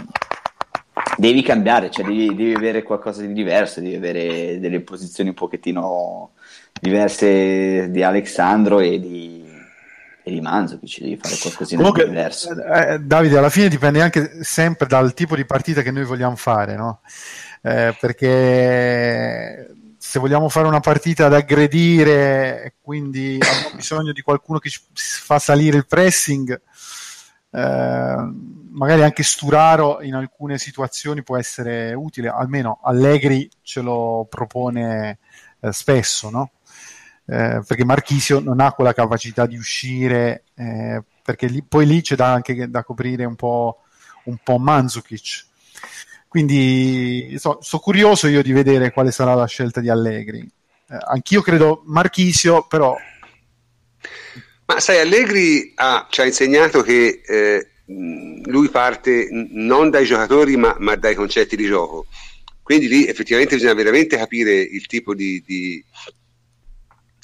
devi 1.16 1.42
cambiare, 1.42 1.90
cioè 1.90 2.04
devi, 2.04 2.34
devi, 2.34 2.54
avere 2.54 2.84
qualcosa 2.84 3.22
di 3.22 3.32
diverso, 3.32 3.80
devi 3.80 3.96
avere 3.96 4.60
delle 4.60 4.80
posizioni 4.80 5.30
un 5.30 5.34
pochettino 5.34 6.30
diverse 6.80 7.90
di 7.90 8.02
Alexandro 8.02 8.78
e 8.78 9.00
di, 9.00 9.41
e 10.24 10.30
di 10.30 10.40
Manzovic, 10.40 11.00
devi 11.00 11.16
fare 11.16 11.36
qualcosa 11.36 11.76
di 11.76 12.04
diverso. 12.04 12.50
Eh, 12.50 12.92
eh, 12.92 12.98
Davide, 13.00 13.38
alla 13.38 13.50
fine 13.50 13.68
dipende 13.68 14.00
anche 14.00 14.44
sempre 14.44 14.86
dal 14.86 15.14
tipo 15.14 15.34
di 15.34 15.44
partita 15.44 15.82
che 15.82 15.90
noi 15.90 16.04
vogliamo 16.04 16.36
fare, 16.36 16.76
no? 16.76 17.00
Eh, 17.62 17.96
perché 17.98 19.74
se 19.98 20.18
vogliamo 20.18 20.48
fare 20.48 20.66
una 20.66 20.80
partita 20.80 21.26
ad 21.26 21.34
aggredire, 21.34 22.74
quindi 22.80 23.38
abbiamo 23.40 23.74
bisogno 23.76 24.12
di 24.12 24.20
qualcuno 24.20 24.58
che 24.58 24.68
ci 24.68 24.80
fa 24.92 25.38
salire 25.38 25.76
il 25.76 25.86
pressing, 25.86 26.60
eh, 27.50 28.16
magari 28.70 29.02
anche 29.02 29.22
Sturaro 29.22 30.02
in 30.02 30.14
alcune 30.14 30.58
situazioni 30.58 31.22
può 31.22 31.36
essere 31.36 31.94
utile, 31.94 32.28
almeno 32.28 32.80
Allegri 32.82 33.48
ce 33.62 33.80
lo 33.80 34.26
propone 34.28 35.18
eh, 35.60 35.72
spesso, 35.72 36.30
no? 36.30 36.50
Eh, 37.26 37.62
perché 37.66 37.84
Marchisio 37.84 38.40
non 38.40 38.60
ha 38.60 38.72
quella 38.72 38.92
capacità 38.92 39.46
di 39.46 39.56
uscire, 39.56 40.44
eh, 40.54 41.02
perché 41.22 41.46
lì, 41.46 41.62
poi 41.62 41.86
lì 41.86 42.02
c'è 42.02 42.16
da, 42.16 42.32
anche 42.32 42.68
da 42.68 42.82
coprire 42.84 43.24
un 43.24 43.36
po', 43.36 43.82
un 44.24 44.36
po 44.42 44.58
Manzukic. 44.58 45.46
Quindi 46.28 47.36
so, 47.38 47.58
sono 47.60 47.82
curioso 47.82 48.26
io 48.26 48.42
di 48.42 48.52
vedere 48.52 48.90
quale 48.90 49.10
sarà 49.10 49.34
la 49.34 49.46
scelta 49.46 49.80
di 49.80 49.90
Allegri. 49.90 50.40
Eh, 50.40 50.98
anch'io 50.98 51.42
credo 51.42 51.82
Marchisio, 51.84 52.66
però 52.66 52.96
ma 54.72 54.80
sai, 54.80 55.00
Allegri 55.00 55.72
ha, 55.74 56.06
ci 56.08 56.20
ha 56.20 56.24
insegnato 56.24 56.82
che 56.82 57.20
eh, 57.26 57.68
lui 57.84 58.68
parte 58.70 59.28
non 59.30 59.90
dai 59.90 60.06
giocatori 60.06 60.56
ma, 60.56 60.74
ma, 60.78 60.94
dai 60.94 61.14
concetti 61.14 61.56
di 61.56 61.66
gioco. 61.66 62.06
Quindi 62.62 62.88
lì 62.88 63.06
effettivamente 63.06 63.56
bisogna 63.56 63.74
veramente 63.74 64.16
capire 64.16 64.54
il 64.54 64.86
tipo 64.86 65.14
di, 65.14 65.42
di, 65.44 65.84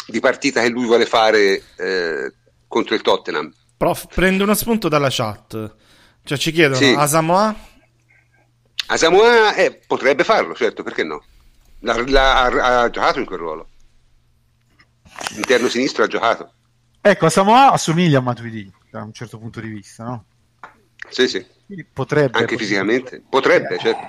di 0.09 0.21
partita 0.21 0.63
che 0.63 0.71
lui 0.71 0.87
vuole 0.87 1.05
fare 1.05 1.63
eh, 1.77 2.33
contro 2.67 2.95
il 2.95 3.03
Tottenham. 3.03 3.53
Prof, 3.77 4.07
prendo 4.13 4.45
uno 4.45 4.55
spunto 4.55 4.89
dalla 4.89 5.09
chat. 5.11 5.75
Cioè 6.25 6.39
ci 6.39 6.51
chiedono, 6.51 6.77
sì. 6.77 6.95
Asamoah? 6.97 7.55
Asamoah 8.87 9.55
eh, 9.55 9.81
potrebbe 9.87 10.25
farlo, 10.25 10.55
certo, 10.55 10.83
perché 10.83 11.05
no? 11.05 11.23
La, 11.81 12.03
la, 12.07 12.43
ha, 12.43 12.81
ha 12.83 12.91
giocato 12.91 13.19
in 13.19 13.27
quel 13.27 13.39
ruolo. 13.39 13.69
Interno 15.37 15.69
sinistro 15.69 16.05
ha 16.05 16.07
giocato. 16.07 16.53
Ecco, 17.01 17.29
Samoa 17.29 17.73
assomiglia 17.73 18.19
a 18.19 18.23
Matuidi 18.23 18.71
da 18.91 19.03
un 19.03 19.13
certo 19.13 19.39
punto 19.39 19.61
di 19.61 19.69
vista, 19.69 20.05
no? 20.05 20.25
Sì, 21.09 21.29
sì. 21.29 21.45
potrebbe. 21.93 22.39
Anche 22.39 22.57
fisicamente? 22.57 23.23
Potrebbe, 23.29 23.77
eh. 23.77 23.79
certo. 23.79 24.07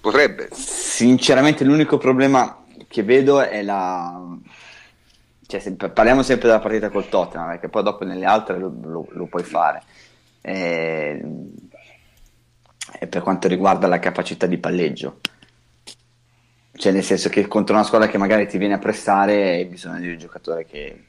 Potrebbe. 0.00 0.48
Sinceramente 0.52 1.64
l'unico 1.64 1.98
problema 1.98 2.64
che 2.96 3.02
vedo 3.02 3.42
è 3.42 3.60
la... 3.60 4.18
Cioè, 5.46 5.60
se, 5.60 5.74
parliamo 5.74 6.22
sempre 6.22 6.48
della 6.48 6.60
partita 6.60 6.88
col 6.88 7.10
Tottenham, 7.10 7.48
perché 7.48 7.68
poi 7.68 7.82
dopo 7.82 8.06
nelle 8.06 8.24
altre 8.24 8.58
lo, 8.58 8.74
lo, 8.82 9.06
lo 9.10 9.26
puoi 9.26 9.42
fare. 9.42 9.82
E... 10.40 11.22
e 12.98 13.06
per 13.06 13.20
quanto 13.20 13.48
riguarda 13.48 13.86
la 13.86 13.98
capacità 13.98 14.46
di 14.46 14.56
palleggio. 14.56 15.20
Cioè, 16.72 16.90
nel 16.90 17.04
senso 17.04 17.28
che 17.28 17.46
contro 17.46 17.74
una 17.74 17.84
squadra 17.84 18.08
che 18.08 18.16
magari 18.16 18.48
ti 18.48 18.56
viene 18.56 18.74
a 18.74 18.78
prestare 18.78 19.50
hai 19.50 19.66
bisogno 19.66 20.00
di 20.00 20.08
un 20.08 20.18
giocatore 20.18 20.64
che 20.64 21.04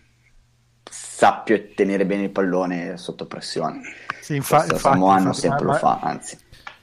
sappia 0.89 1.57
tenere 1.73 2.05
bene 2.05 2.23
il 2.23 2.31
pallone 2.31 2.97
sotto 2.97 3.27
pressione. 3.27 3.79
Sì, 4.19 4.35
infa- 4.35 4.63
infatti, 4.63 4.79
Samoano 4.81 5.19
infatti, 5.19 5.39
sempre 5.39 5.65
ma, 5.65 5.71
lo 5.71 5.77
fa, 5.77 5.99
anzi. 6.01 6.37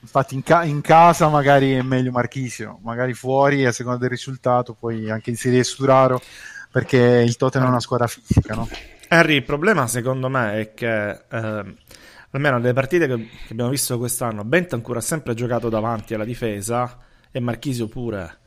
Infatti 0.05 0.35
in, 0.35 0.43
ca- 0.43 0.65
in, 0.65 0.83
casa 0.83 1.29
magari 1.29 1.73
è 1.73 1.81
meglio 1.81 2.11
Marchisio, 2.11 2.79
magari 2.83 3.15
fuori 3.15 3.65
a 3.65 3.73
seconda 3.73 3.99
del 4.01 4.11
risultato 4.11 4.75
puoi 4.75 5.11
anche 5.11 5.31
inserire 5.31 5.65
Sturaro 5.65 6.21
perché 6.71 6.99
il 7.27 7.37
Tottenham 7.37 7.69
è 7.69 7.71
una 7.71 7.81
squadra 7.81 8.07
fisica, 8.07 8.55
no? 8.55 8.69
Harry, 9.09 9.37
il 9.37 9.45
problema 9.45 9.87
secondo 9.87 10.29
me 10.29 10.61
è 10.61 10.75
che 10.75 11.11
eh, 11.11 11.75
almeno 12.31 12.59
nelle 12.59 12.75
partite 12.75 13.07
che, 13.07 13.17
che 13.17 13.53
abbiamo 13.53 13.71
visto 13.71 13.97
quest'anno 13.97 14.45
Bentancur 14.45 14.99
ha 14.99 15.01
sempre 15.01 15.33
giocato 15.33 15.71
davanti 15.71 16.13
alla 16.13 16.25
difesa 16.25 16.99
e 17.31 17.41
Marchisio 17.41 17.89
pure 17.89 18.39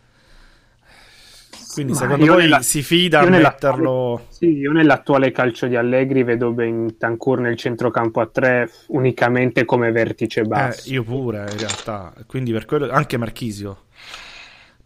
quindi 1.78 1.94
Ma 1.94 2.00
secondo 2.00 2.26
voi 2.26 2.42
nella, 2.42 2.62
si 2.64 2.82
fida 2.82 3.20
a 3.20 3.30
metterlo... 3.30 4.26
Sì, 4.30 4.58
io 4.58 4.72
nell'attuale 4.72 5.32
calcio 5.32 5.68
di 5.68 5.76
Allegri 5.76 6.24
vedo 6.24 6.52
Bentancur 6.52 7.40
nel 7.40 7.56
centrocampo 7.56 8.20
a 8.20 8.26
tre 8.26 8.68
unicamente 8.88 9.64
come 9.64 9.92
vertice 9.92 10.42
basso. 10.42 10.90
Eh, 10.90 10.94
io 10.94 11.04
pure 11.04 11.46
in 11.52 11.58
realtà, 11.60 12.14
quindi 12.26 12.52
per 12.52 12.66
quello 12.66 12.90
anche 12.90 13.18
Marchisio. 13.18 13.82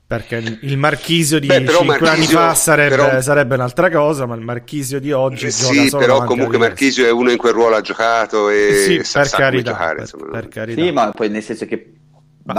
Perché 0.05 0.43
il 0.63 0.77
Marchisio 0.77 1.39
di 1.39 1.47
Beh, 1.47 1.65
5 1.65 1.85
Marchisio, 1.85 2.11
anni 2.11 2.25
fa 2.25 2.53
sarebbe, 2.55 2.95
però... 2.97 3.21
sarebbe, 3.21 3.55
un'altra 3.55 3.89
cosa, 3.89 4.25
ma 4.25 4.35
il 4.35 4.41
Marchisio 4.41 4.99
di 4.99 5.13
oggi 5.13 5.45
eh, 5.45 5.51
sì, 5.51 5.89
però 5.97 6.25
comunque 6.25 6.57
Marchisio 6.57 7.05
è 7.05 7.11
uno 7.11 7.31
in 7.31 7.37
quel 7.37 7.53
ruolo 7.53 7.77
ha 7.77 7.81
giocato 7.81 8.49
e 8.49 8.73
sì, 8.85 9.03
sa, 9.05 9.19
per, 9.19 9.29
sa 9.29 9.37
carità, 9.37 9.71
giocare, 9.71 10.05
per, 10.11 10.29
per 10.29 10.47
carità. 10.49 10.81
Sì, 10.81 10.91
ma 10.91 11.09
poi 11.11 11.29
nel 11.29 11.41
senso 11.41 11.65
che 11.65 11.93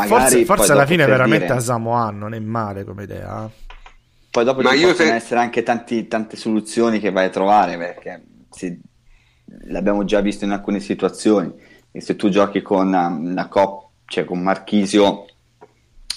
forse, 0.07 0.47
forse 0.47 0.73
alla 0.73 0.87
fine 0.87 1.05
veramente 1.05 1.45
dire... 1.45 1.59
a 1.59 1.61
Samoa 1.61 2.11
non 2.11 2.33
è 2.33 2.38
male 2.38 2.85
come 2.85 3.03
idea. 3.03 3.51
Eh? 4.33 4.38
Poi 4.40 4.45
dopo 4.45 4.62
ci 4.62 4.83
possono 4.83 5.11
te... 5.11 5.14
essere 5.14 5.40
anche 5.40 5.62
tanti, 5.62 6.09
tante 6.09 6.37
soluzioni 6.37 6.99
che 6.99 7.11
vai 7.11 7.27
a 7.27 7.31
trovare 7.31 7.77
perché 7.77 8.23
si, 8.51 8.81
l'abbiamo 9.64 10.05
già 10.05 10.21
visto 10.21 10.47
in 10.47 10.53
alcune 10.53 10.81
situazioni. 10.81 11.53
E 11.90 12.01
se 12.01 12.16
tu 12.16 12.31
giochi 12.31 12.62
con 12.62 12.92
um, 12.92 13.35
la 13.35 13.47
COP, 13.49 13.88
cioè 14.07 14.25
con 14.25 14.40
Marchisio, 14.40 15.27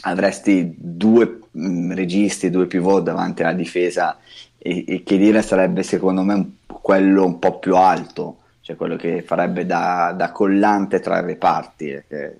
avresti 0.01 0.73
due 0.77 1.39
mh, 1.51 1.67
mm, 1.67 1.91
registi, 1.91 2.49
due 2.49 2.67
pivot 2.67 3.03
davanti 3.03 3.43
alla 3.43 3.51
difesa 3.51 4.17
e, 4.57 4.85
e 4.87 5.03
che 5.03 5.17
dire 5.17 5.41
sarebbe 5.41 5.83
secondo 5.83 6.21
me 6.21 6.33
un, 6.33 6.49
quello 6.65 7.25
un 7.25 7.37
po' 7.37 7.59
più 7.59 7.75
alto, 7.75 8.37
cioè 8.61 8.77
quello 8.77 8.95
che 8.95 9.23
farebbe 9.23 9.65
da, 9.65 10.13
da 10.15 10.31
collante 10.31 11.01
tra 11.01 11.19
i 11.19 11.25
reparti, 11.25 12.03
che 12.07 12.37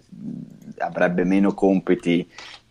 avrebbe 0.78 1.26
meno 1.26 1.54
compiti 1.54 2.26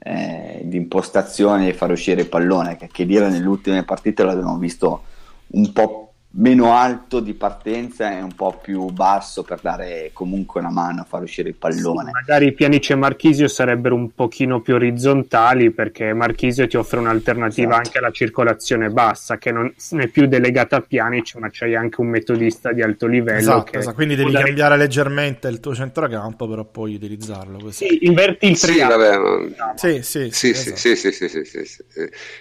eh, 0.04 0.60
di 0.62 0.76
impostazione 0.76 1.68
e 1.68 1.72
far 1.74 1.90
uscire 1.90 2.20
il 2.20 2.28
pallone, 2.28 2.76
che, 2.76 2.88
che 2.92 3.06
dire 3.06 3.28
nelle 3.28 3.46
ultime 3.46 3.84
partite 3.84 4.22
l'abbiamo 4.22 4.58
visto 4.58 5.02
un 5.48 5.72
po' 5.72 6.03
meno 6.36 6.74
alto 6.74 7.20
di 7.20 7.34
partenza 7.34 8.10
e 8.10 8.20
un 8.20 8.34
po' 8.34 8.58
più 8.60 8.86
basso 8.86 9.42
per 9.44 9.60
dare 9.60 10.10
comunque 10.12 10.60
una 10.60 10.70
mano 10.70 11.02
a 11.02 11.04
far 11.04 11.22
uscire 11.22 11.50
il 11.50 11.54
pallone. 11.54 12.06
Sì, 12.06 12.10
magari 12.10 12.52
Pianice 12.52 12.94
e 12.94 12.96
Marchisio 12.96 13.46
sarebbero 13.46 13.94
un 13.94 14.12
pochino 14.14 14.60
più 14.60 14.74
orizzontali 14.74 15.70
perché 15.70 16.12
Marchisio 16.12 16.66
ti 16.66 16.76
offre 16.76 16.98
un'alternativa 16.98 17.70
esatto. 17.70 17.86
anche 17.86 17.98
alla 17.98 18.10
circolazione 18.10 18.90
bassa 18.90 19.38
che 19.38 19.52
non 19.52 19.72
è 19.96 20.08
più 20.08 20.26
delegata 20.26 20.76
a 20.76 20.80
Pianice 20.80 21.38
ma 21.38 21.48
c'hai 21.52 21.76
anche 21.76 22.00
un 22.00 22.08
metodista 22.08 22.72
di 22.72 22.82
alto 22.82 23.06
livello. 23.06 23.38
Esatto, 23.38 23.78
esatto. 23.78 23.94
quindi 23.94 24.16
devi 24.16 24.32
dare... 24.32 24.46
cambiare 24.46 24.76
leggermente 24.76 25.46
il 25.48 25.60
tuo 25.60 25.74
centrocampo 25.74 26.48
però 26.48 26.64
poi 26.64 26.96
utilizzarlo. 26.96 27.58
Così. 27.58 27.86
Sì, 27.86 28.06
inverti 28.06 28.46
il 28.48 28.58
triangolo. 28.58 29.04
Sì, 29.04 29.08
vabbè, 29.08 29.56
ma... 29.56 29.72
sì, 29.76 30.02
sì, 30.02 30.30
sì, 30.32 30.50
esatto. 30.50 30.76
sì, 30.76 30.96
sì, 30.96 31.12
sì, 31.12 31.28
sì, 31.28 31.44
sì, 31.44 31.64
sì, 31.64 31.82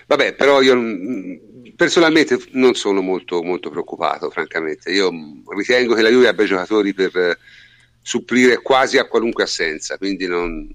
Vabbè, 0.07 0.33
però 0.33 0.61
io 0.61 0.73
personalmente 1.75 2.39
non 2.51 2.75
sono 2.75 3.01
molto, 3.01 3.41
molto 3.41 3.69
preoccupato, 3.69 4.29
francamente. 4.29 4.91
Io 4.91 5.11
ritengo 5.55 5.93
che 5.93 6.01
la 6.01 6.09
Juve 6.09 6.27
abbia 6.27 6.45
giocatori 6.45 6.93
per 6.93 7.15
eh, 7.15 7.37
supplire 8.01 8.61
quasi 8.61 8.97
a 8.97 9.07
qualunque 9.07 9.43
assenza, 9.43 9.97
quindi 9.97 10.27
non, 10.27 10.69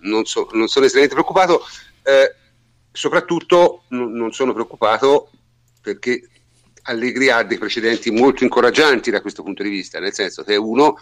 non, 0.00 0.24
so, 0.24 0.48
non 0.52 0.68
sono 0.68 0.84
estremamente 0.84 1.20
preoccupato. 1.20 1.62
Eh, 2.02 2.34
soprattutto 2.92 3.84
n- 3.88 4.12
non 4.12 4.32
sono 4.32 4.52
preoccupato 4.52 5.30
perché 5.80 6.28
Allegri 6.82 7.30
ha 7.30 7.42
dei 7.42 7.58
precedenti 7.58 8.10
molto 8.10 8.44
incoraggianti 8.44 9.10
da 9.10 9.20
questo 9.20 9.42
punto 9.42 9.62
di 9.62 9.68
vista, 9.68 10.00
nel 10.00 10.14
senso 10.14 10.42
che 10.42 10.54
è 10.54 10.58
uno 10.58 10.96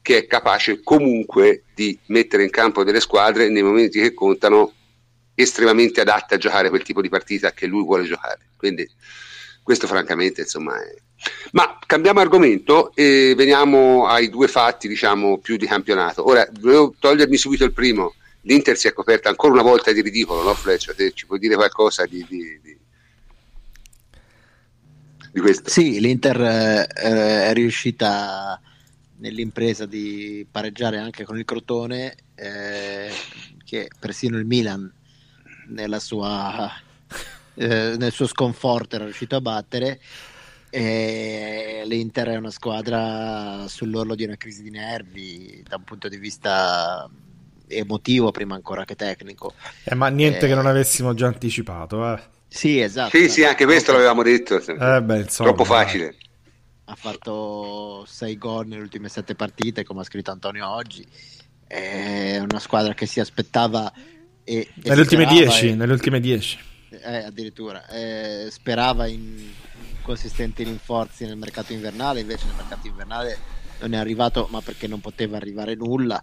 che 0.00 0.18
è 0.18 0.26
capace 0.26 0.82
comunque 0.82 1.64
di 1.74 1.98
mettere 2.06 2.42
in 2.42 2.50
campo 2.50 2.82
delle 2.82 3.00
squadre 3.00 3.48
nei 3.48 3.62
momenti 3.62 4.00
che 4.00 4.12
contano 4.12 4.72
estremamente 5.34 6.00
adatte 6.00 6.34
a 6.34 6.38
giocare 6.38 6.68
quel 6.68 6.82
tipo 6.82 7.00
di 7.00 7.08
partita 7.08 7.52
che 7.52 7.66
lui 7.66 7.84
vuole 7.84 8.04
giocare. 8.04 8.40
Quindi 8.56 8.88
questo 9.62 9.86
francamente 9.86 10.42
insomma 10.42 10.80
è... 10.82 10.94
Ma 11.52 11.78
cambiamo 11.86 12.18
argomento 12.20 12.92
e 12.94 13.34
veniamo 13.36 14.06
ai 14.06 14.28
due 14.28 14.48
fatti 14.48 14.88
diciamo 14.88 15.38
più 15.38 15.56
di 15.56 15.66
campionato. 15.66 16.26
Ora, 16.26 16.46
volevo 16.60 16.94
togliermi 16.98 17.36
subito 17.36 17.64
il 17.64 17.72
primo. 17.72 18.14
L'Inter 18.42 18.76
si 18.76 18.88
è 18.88 18.92
coperta 18.92 19.28
ancora 19.28 19.52
una 19.52 19.62
volta 19.62 19.92
di 19.92 20.00
ridicolo, 20.00 20.42
no 20.42 20.54
Fleccio? 20.54 20.92
Ci 21.14 21.26
puoi 21.26 21.38
dire 21.38 21.54
qualcosa 21.54 22.06
di, 22.06 22.26
di, 22.28 22.60
di... 22.60 22.80
Sì, 25.64 26.00
l'Inter 26.00 26.40
eh, 26.40 26.86
è 26.86 27.52
riuscita 27.52 28.60
nell'impresa 29.18 29.86
di 29.86 30.44
pareggiare 30.50 30.98
anche 30.98 31.24
con 31.24 31.38
il 31.38 31.44
Crotone, 31.44 32.16
eh, 32.34 33.10
che 33.64 33.88
persino 34.00 34.36
il 34.38 34.44
Milan 34.44 34.92
nella 35.68 35.98
sua 36.00 36.70
eh, 37.54 37.96
nel 37.98 38.12
suo 38.12 38.26
sconforto 38.26 38.96
era 38.96 39.04
riuscito 39.04 39.36
a 39.36 39.40
battere. 39.40 40.00
E 40.70 41.82
L'Inter 41.84 42.28
è 42.28 42.36
una 42.36 42.50
squadra 42.50 43.66
sull'orlo 43.68 44.14
di 44.14 44.24
una 44.24 44.36
crisi 44.36 44.62
di 44.62 44.70
nervi 44.70 45.62
da 45.68 45.76
un 45.76 45.84
punto 45.84 46.08
di 46.08 46.16
vista 46.16 47.08
emotivo 47.66 48.30
prima 48.30 48.54
ancora 48.54 48.84
che 48.84 48.94
tecnico. 48.94 49.52
Eh, 49.84 49.94
ma 49.94 50.08
niente 50.08 50.46
eh, 50.46 50.48
che 50.48 50.54
non 50.54 50.66
avessimo 50.66 51.12
già 51.12 51.26
anticipato. 51.26 52.14
Eh. 52.14 52.20
Sì, 52.48 52.80
esatto. 52.80 53.16
Sì, 53.16 53.28
sì, 53.28 53.44
anche 53.44 53.66
questo 53.66 53.92
l'avevamo 53.92 54.22
detto. 54.22 54.60
Eh 54.60 55.02
beh, 55.02 55.20
insomma, 55.20 55.50
Troppo 55.50 55.64
facile. 55.64 56.16
Ha 56.84 56.94
fatto 56.94 58.04
6 58.06 58.38
gol 58.38 58.66
nelle 58.66 58.82
ultime 58.82 59.08
7 59.08 59.34
partite, 59.34 59.84
come 59.84 60.00
ha 60.00 60.04
scritto 60.04 60.30
Antonio 60.30 60.68
oggi. 60.68 61.06
È 61.66 62.38
una 62.38 62.58
squadra 62.58 62.94
che 62.94 63.04
si 63.04 63.20
aspettava... 63.20 63.92
E, 64.44 64.56
e 64.56 64.68
nelle, 64.84 65.00
ultime 65.00 65.26
10, 65.26 65.68
e... 65.68 65.74
nelle 65.74 65.92
ultime 65.92 66.20
10 66.20 66.58
eh, 67.00 67.16
addirittura 67.24 67.86
eh, 67.88 68.48
sperava 68.50 69.06
in 69.06 69.50
consistenti 70.02 70.64
rinforzi 70.64 71.24
nel 71.24 71.36
mercato 71.36 71.72
invernale, 71.72 72.20
invece 72.20 72.46
nel 72.46 72.56
mercato 72.56 72.86
invernale 72.86 73.38
non 73.80 73.94
è 73.94 73.96
arrivato, 73.96 74.48
ma 74.50 74.60
perché 74.60 74.86
non 74.86 75.00
poteva 75.00 75.36
arrivare 75.36 75.74
nulla 75.74 76.22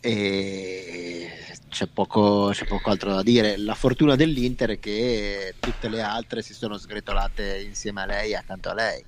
e 0.00 1.30
c'è 1.68 1.86
poco, 1.86 2.50
c'è 2.52 2.64
poco 2.66 2.90
altro 2.90 3.14
da 3.14 3.22
dire. 3.22 3.56
La 3.56 3.74
fortuna 3.74 4.16
dell'Inter 4.16 4.70
è 4.70 4.78
che 4.80 5.54
tutte 5.60 5.88
le 5.88 6.02
altre 6.02 6.42
si 6.42 6.54
sono 6.54 6.76
sgretolate 6.76 7.60
insieme 7.60 8.02
a 8.02 8.06
lei, 8.06 8.34
accanto 8.34 8.70
a 8.70 8.74
lei. 8.74 9.04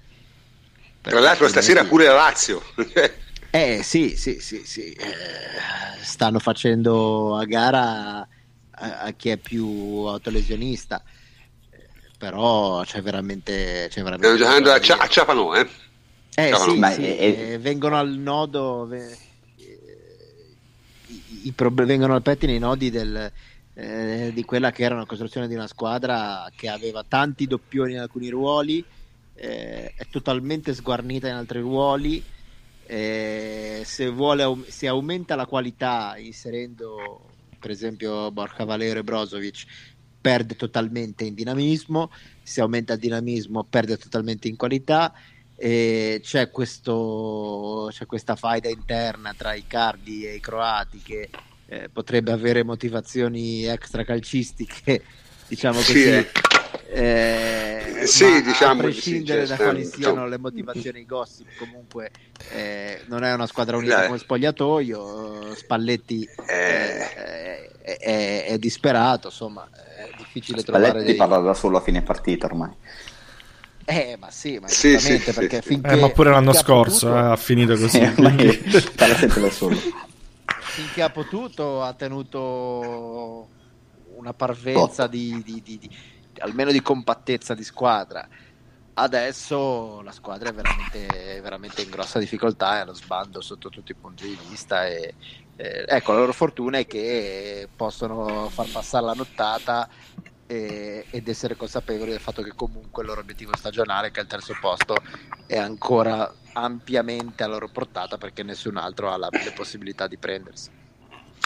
Tra 1.00 1.20
l'altro 1.20 1.48
stasera 1.48 1.84
pure 1.84 2.06
la 2.06 2.14
Lazio. 2.14 2.62
eh 3.54 3.82
sì, 3.82 4.16
sì, 4.16 4.40
sì, 4.40 4.64
sì. 4.64 4.92
Eh, 4.92 6.02
stanno 6.02 6.38
facendo 6.38 7.36
a 7.36 7.44
gara 7.44 8.28
a, 8.76 9.00
a 9.00 9.10
chi 9.12 9.28
è 9.30 9.38
più 9.38 9.66
autolesionista 10.06 11.02
però 12.18 12.82
c'è 12.84 13.02
veramente, 13.02 13.86
c'è 13.90 14.02
veramente 14.02 14.36
giocando 14.36 14.72
a, 14.72 14.80
Cia- 14.80 14.98
a 14.98 15.06
Ciapano 15.06 15.54
eh? 15.54 15.68
Eh, 16.36 16.54
sì, 16.56 16.82
sì, 16.94 17.02
è... 17.02 17.52
Eh, 17.52 17.58
vengono 17.58 17.96
al 17.98 18.10
nodo 18.16 18.90
eh, 18.92 19.16
i, 21.08 21.46
i 21.48 21.52
prob- 21.52 21.84
vengono 21.84 22.14
al 22.14 22.22
pettine 22.22 22.54
i 22.54 22.58
nodi 22.58 22.90
del, 22.90 23.30
eh, 23.74 24.30
di 24.32 24.44
quella 24.44 24.70
che 24.70 24.84
era 24.84 24.94
una 24.94 25.06
costruzione 25.06 25.48
di 25.48 25.54
una 25.54 25.66
squadra 25.66 26.50
che 26.54 26.68
aveva 26.68 27.04
tanti 27.04 27.46
doppioni 27.46 27.92
in 27.92 28.00
alcuni 28.00 28.30
ruoli 28.30 28.84
eh, 29.34 29.92
è 29.94 30.06
totalmente 30.08 30.74
sguarnita 30.74 31.28
in 31.28 31.34
altri 31.34 31.60
ruoli 31.60 32.24
eh, 32.86 33.82
se, 33.84 34.08
vuole, 34.08 34.64
se 34.68 34.86
aumenta 34.86 35.34
la 35.36 35.46
qualità 35.46 36.16
inserendo 36.18 37.32
per 37.64 37.72
esempio 37.72 38.30
Borja 38.30 38.64
Valero 38.64 38.98
e 38.98 39.02
Brozovic, 39.02 39.64
perde 40.20 40.54
totalmente 40.54 41.24
in 41.24 41.32
dinamismo, 41.32 42.10
se 42.42 42.60
aumenta 42.60 42.92
il 42.92 42.98
dinamismo 42.98 43.64
perde 43.64 43.96
totalmente 43.96 44.48
in 44.48 44.56
qualità. 44.56 45.14
E 45.56 46.20
c'è, 46.22 46.50
questo, 46.50 47.88
c'è 47.90 48.04
questa 48.04 48.36
faida 48.36 48.68
interna 48.68 49.32
tra 49.32 49.54
i 49.54 49.66
cardi 49.66 50.26
e 50.26 50.34
i 50.34 50.40
croati 50.40 50.98
che 50.98 51.30
eh, 51.66 51.88
potrebbe 51.88 52.32
avere 52.32 52.64
motivazioni 52.64 53.64
extra 53.64 54.04
calcistiche 54.04 55.02
diciamo 55.46 55.76
così. 55.76 55.92
Sì, 55.92 56.08
eh. 56.08 56.30
Eh, 56.96 58.06
sì, 58.06 58.40
diciamo 58.42 58.80
a 58.80 58.84
prescindere 58.84 59.46
sì, 59.46 59.50
da 59.50 59.56
quali 59.56 59.84
siano 59.84 60.28
le 60.28 60.38
motivazioni 60.38 61.04
gossip, 61.04 61.48
comunque 61.58 62.10
eh, 62.52 63.00
non 63.06 63.24
è 63.24 63.32
una 63.32 63.46
squadra 63.46 63.76
unita 63.76 63.96
Dai. 63.96 64.06
come 64.06 64.18
spogliatoio. 64.18 65.54
Spalletti 65.56 66.28
eh. 66.46 67.12
è, 67.12 67.68
è, 67.82 68.44
è, 68.46 68.58
disperato, 68.58 69.26
insomma, 69.28 69.68
è 69.72 70.08
difficile 70.16 70.60
Spalletti 70.60 70.64
trovare. 70.64 70.88
Spalletti 70.90 71.14
parla 71.16 71.38
da 71.38 71.54
solo 71.54 71.78
a 71.78 71.80
fine 71.80 72.02
partita 72.02 72.46
ormai. 72.46 72.70
Eh, 73.86 74.16
ma 74.18 74.30
sì, 74.30 74.58
ma 74.60 74.68
sì, 74.68 74.98
sì, 74.98 75.18
perché 75.18 75.60
sì. 75.62 75.68
Finché, 75.68 75.90
eh, 75.90 75.96
ma 75.96 76.08
pure 76.10 76.30
l'anno 76.30 76.52
scorso 76.52 77.08
potuto... 77.08 77.26
eh, 77.26 77.32
ha 77.32 77.36
finito 77.36 77.76
così. 77.76 77.98
parla 78.94 79.16
sempre 79.16 79.40
da 79.40 79.50
solo. 79.50 79.76
Finché 80.60 81.02
ha 81.02 81.10
potuto 81.10 81.82
ha 81.82 81.92
tenuto 81.92 83.48
una 84.24 84.34
parvenza 84.34 85.06
di, 85.06 85.42
di, 85.42 85.62
di, 85.62 85.78
di, 85.78 85.90
almeno 86.40 86.72
di 86.72 86.82
compattezza 86.82 87.54
di 87.54 87.64
squadra. 87.64 88.26
Adesso 88.96 90.02
la 90.02 90.12
squadra 90.12 90.50
è 90.50 90.54
veramente, 90.54 91.40
veramente 91.42 91.82
in 91.82 91.90
grossa 91.90 92.18
difficoltà, 92.18 92.76
è 92.76 92.80
allo 92.80 92.94
sbando 92.94 93.40
sotto 93.40 93.68
tutti 93.68 93.92
i 93.92 93.96
punti 93.96 94.26
di 94.28 94.36
vista. 94.36 94.86
E, 94.86 95.16
eh, 95.56 95.84
ecco, 95.86 96.12
la 96.12 96.18
loro 96.20 96.32
fortuna 96.32 96.78
è 96.78 96.86
che 96.86 97.70
possono 97.74 98.50
far 98.50 98.68
passare 98.70 99.04
la 99.06 99.14
nottata 99.14 99.88
e, 100.46 101.06
ed 101.10 101.28
essere 101.28 101.56
consapevoli 101.56 102.10
del 102.10 102.20
fatto 102.20 102.42
che 102.42 102.54
comunque 102.54 103.02
il 103.02 103.08
loro 103.08 103.20
obiettivo 103.20 103.54
stagionale, 103.56 104.10
che 104.10 104.20
è 104.20 104.22
il 104.22 104.28
terzo 104.28 104.56
posto, 104.56 105.02
è 105.46 105.56
ancora 105.58 106.32
ampiamente 106.52 107.42
a 107.42 107.48
loro 107.48 107.68
portata 107.70 108.16
perché 108.16 108.42
nessun 108.44 108.76
altro 108.76 109.10
ha 109.10 109.16
la, 109.16 109.28
le 109.38 109.52
possibilità 109.52 110.06
di 110.06 110.18
prendersi. 110.18 110.70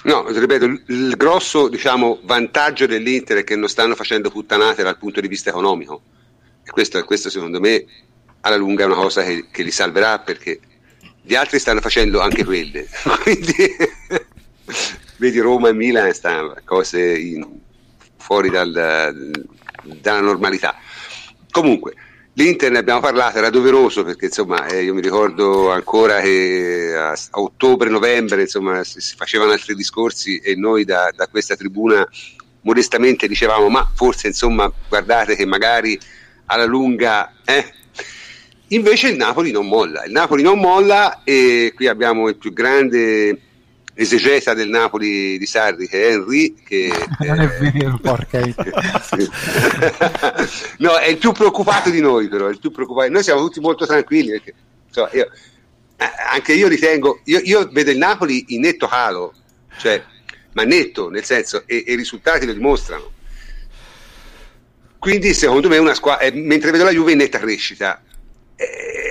No, 0.05 0.29
ripeto, 0.29 0.65
il 0.87 1.15
grosso 1.17 1.69
diciamo, 1.69 2.21
vantaggio 2.23 2.87
dell'Inter 2.87 3.39
è 3.39 3.45
che 3.45 3.57
non 3.57 3.69
stanno 3.69 3.95
facendo 3.95 4.31
puttanate 4.31 4.83
dal 4.83 4.97
punto 4.97 5.21
di 5.21 5.29
vista 5.29 5.51
economico. 5.51 6.03
E 6.63 6.71
questo, 6.71 7.03
questo 7.05 7.31
secondo 7.31 7.61
me 7.61 7.85
alla 8.43 8.57
lunga 8.57 8.85
è 8.85 8.87
una 8.87 8.95
cosa 8.95 9.25
che, 9.25 9.47
che, 9.51 9.63
li 9.63 9.71
salverà 9.71 10.21
perché 10.21 10.61
gli 11.21 11.35
altri 11.35 11.59
stanno 11.59 11.81
facendo 11.81 12.21
anche 12.21 12.45
quelle. 12.45 12.89
Quindi 13.23 13.55
vedi 15.17 15.39
Roma 15.41 15.69
e 15.69 15.75
Milan 15.75 16.13
stanno 16.15 16.55
cose 16.65 17.19
in, 17.19 17.47
fuori 18.17 18.51
dal, 18.51 19.33
dalla 19.83 20.21
normalità. 20.21 20.77
Comunque, 21.51 21.95
L'Inter 22.39 22.71
ne 22.71 22.79
abbiamo 22.79 23.01
parlato, 23.01 23.39
era 23.39 23.51
doveroso 23.51 24.05
perché 24.05 24.27
insomma 24.27 24.65
eh, 24.67 24.85
io 24.85 24.95
mi 24.95 25.01
ricordo 25.01 25.73
ancora 25.73 26.21
che 26.21 26.95
a, 26.97 27.13
ottobre-novembre 27.33 28.43
insomma 28.43 28.85
si, 28.85 29.01
facevano 29.17 29.51
altri 29.51 29.75
discorsi 29.75 30.39
e 30.39 30.55
noi 30.55 30.85
da, 30.85 31.11
da, 31.17 31.27
questa 31.27 31.57
tribuna 31.57 32.09
modestamente 32.61 33.27
dicevamo 33.27 33.69
ma 33.69 33.91
forse 33.93 34.29
insomma 34.29 34.73
guardate 34.89 35.35
che 35.35 35.47
magari 35.47 35.99
alla 36.45 36.65
lunga 36.65 37.33
eh? 37.45 37.73
invece 38.69 39.09
il 39.09 39.17
Napoli 39.17 39.51
non 39.51 39.67
molla, 39.67 40.05
il 40.05 40.13
Napoli 40.13 40.45
non 40.45 40.61
molla 40.61 41.25
e 41.25 41.73
qui 41.75 41.89
abbiamo 41.89 42.29
il 42.29 42.37
più 42.37 42.53
grande 42.53 43.48
esegeta 44.01 44.55
del 44.55 44.69
Napoli 44.69 45.37
di 45.39 45.47
Sarri 45.47 45.89
che 45.89 46.01
è 46.01 46.13
Henry 46.13 46.55
che 46.55 46.89
non 47.27 47.41
è 47.41 47.49
vero 47.49 47.99
porca 48.01 48.39
no 50.79 50.97
è 50.99 51.09
il 51.09 51.19
più 51.19 51.33
preoccupato 51.33 51.91
di 51.91 52.01
noi 52.01 52.29
però 52.29 52.47
è 52.47 52.51
il 52.51 52.61
più 52.61 52.71
preoccupato. 52.71 53.11
Noi 53.11 53.25
siamo 53.25 53.41
tutti 53.41 53.59
molto 53.59 53.87
tranquilli 53.87 54.31
perché 54.31 54.55
insomma, 54.87 55.11
io, 55.15 55.29
eh, 55.97 56.11
anche 56.31 56.53
io 56.53 56.69
ritengo 56.69 57.23
io, 57.25 57.41
io, 57.43 57.69
vedo 57.73 57.91
il 57.91 57.99
Napoli 57.99 58.45
in 58.55 58.61
netto 58.61 58.87
calo 58.87 59.35
cioè 59.79 60.01
ma 60.53 60.63
netto 60.63 61.09
nel 61.09 61.25
senso 61.25 61.65
e, 61.67 61.83
e 61.85 61.95
i 61.95 61.97
risultati 61.97 62.47
lo 62.47 62.53
dimostrano. 62.53 63.11
Quindi 65.01 65.35
secondo 65.35 65.69
me 65.69 65.79
una 65.79 65.95
squadra 65.95 66.25
eh, 66.25 66.31
mentre 66.31 66.71
vedo 66.71 66.85
la 66.85 66.93
Juve 66.93 67.13
in 67.13 67.19
netta 67.19 67.41
crescita 67.41 68.01
eh, 68.55 69.08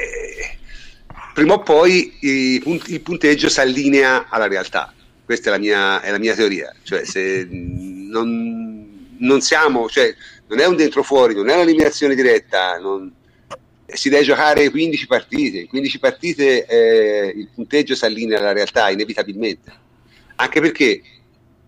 prima 1.37 1.53
o 1.53 1.59
poi 1.59 2.11
il 2.21 3.01
punteggio 3.03 3.47
si 3.47 3.59
allinea 3.59 4.27
alla 4.27 4.47
realtà. 4.47 4.91
Questa 5.23 5.49
è 5.49 5.51
la 5.51 5.59
mia, 5.59 6.01
è 6.01 6.09
la 6.09 6.17
mia 6.17 6.33
teoria. 6.33 6.73
Cioè, 6.81 7.05
se 7.05 7.47
non, 7.51 9.13
non, 9.19 9.41
siamo, 9.41 9.87
cioè, 9.87 10.15
non 10.47 10.59
è 10.59 10.65
un 10.65 10.75
dentro 10.75 11.03
fuori, 11.03 11.35
non 11.35 11.47
è 11.49 11.53
un'eliminazione 11.53 12.15
diretta, 12.15 12.79
non, 12.79 13.13
si 13.85 14.09
deve 14.09 14.23
giocare 14.23 14.71
15 14.71 15.05
partite. 15.05 15.59
In 15.59 15.67
15 15.67 15.99
partite 15.99 16.65
eh, 16.65 17.33
il 17.35 17.49
punteggio 17.53 17.93
si 17.93 18.05
allinea 18.05 18.39
alla 18.39 18.53
realtà, 18.53 18.89
inevitabilmente. 18.89 19.71
Anche 20.37 20.59
perché, 20.59 21.01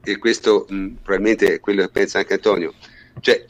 e 0.04 0.18
questo 0.18 0.66
mh, 0.68 0.88
probabilmente 1.04 1.54
è 1.54 1.60
quello 1.60 1.84
che 1.84 1.90
pensa 1.90 2.18
anche 2.18 2.34
Antonio, 2.34 2.74
cioè, 3.20 3.46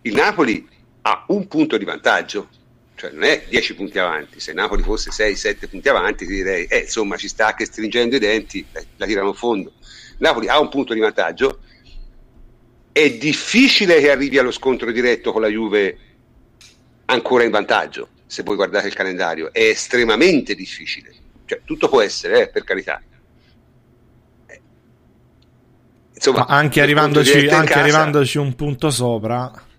il 0.00 0.14
Napoli 0.14 0.66
ha 1.02 1.26
un 1.28 1.46
punto 1.48 1.76
di 1.76 1.84
vantaggio 1.84 2.48
cioè 2.96 3.10
non 3.10 3.24
è 3.24 3.44
10 3.48 3.74
punti 3.74 3.98
avanti, 3.98 4.40
se 4.40 4.52
Napoli 4.52 4.82
fosse 4.82 5.10
6-7 5.10 5.68
punti 5.68 5.88
avanti 5.88 6.26
ti 6.26 6.34
direi, 6.34 6.64
eh, 6.66 6.78
insomma 6.78 7.16
ci 7.16 7.28
sta 7.28 7.54
che 7.54 7.64
stringendo 7.64 8.16
i 8.16 8.20
denti 8.20 8.64
la, 8.72 8.82
la 8.96 9.06
tirano 9.06 9.30
a 9.30 9.34
fondo. 9.34 9.72
Napoli 10.18 10.48
ha 10.48 10.60
un 10.60 10.68
punto 10.68 10.94
di 10.94 11.00
vantaggio, 11.00 11.58
è 12.92 13.10
difficile 13.10 14.00
che 14.00 14.10
arrivi 14.10 14.38
allo 14.38 14.52
scontro 14.52 14.92
diretto 14.92 15.32
con 15.32 15.40
la 15.42 15.48
Juve 15.48 15.98
ancora 17.06 17.42
in 17.42 17.50
vantaggio, 17.50 18.08
se 18.26 18.44
voi 18.44 18.54
guardate 18.54 18.86
il 18.86 18.94
calendario, 18.94 19.52
è 19.52 19.62
estremamente 19.62 20.54
difficile, 20.54 21.12
cioè, 21.46 21.62
tutto 21.64 21.88
può 21.88 22.00
essere, 22.00 22.42
eh, 22.42 22.48
per 22.48 22.62
carità. 22.62 23.02
Eh, 24.46 24.60
insomma, 26.14 26.46
Ma 26.48 26.56
anche, 26.56 26.80
arrivandoci, 26.80 27.48
anche 27.48 27.72
arrivandoci 27.72 28.38
un 28.38 28.54
punto 28.54 28.90
sopra 28.90 29.72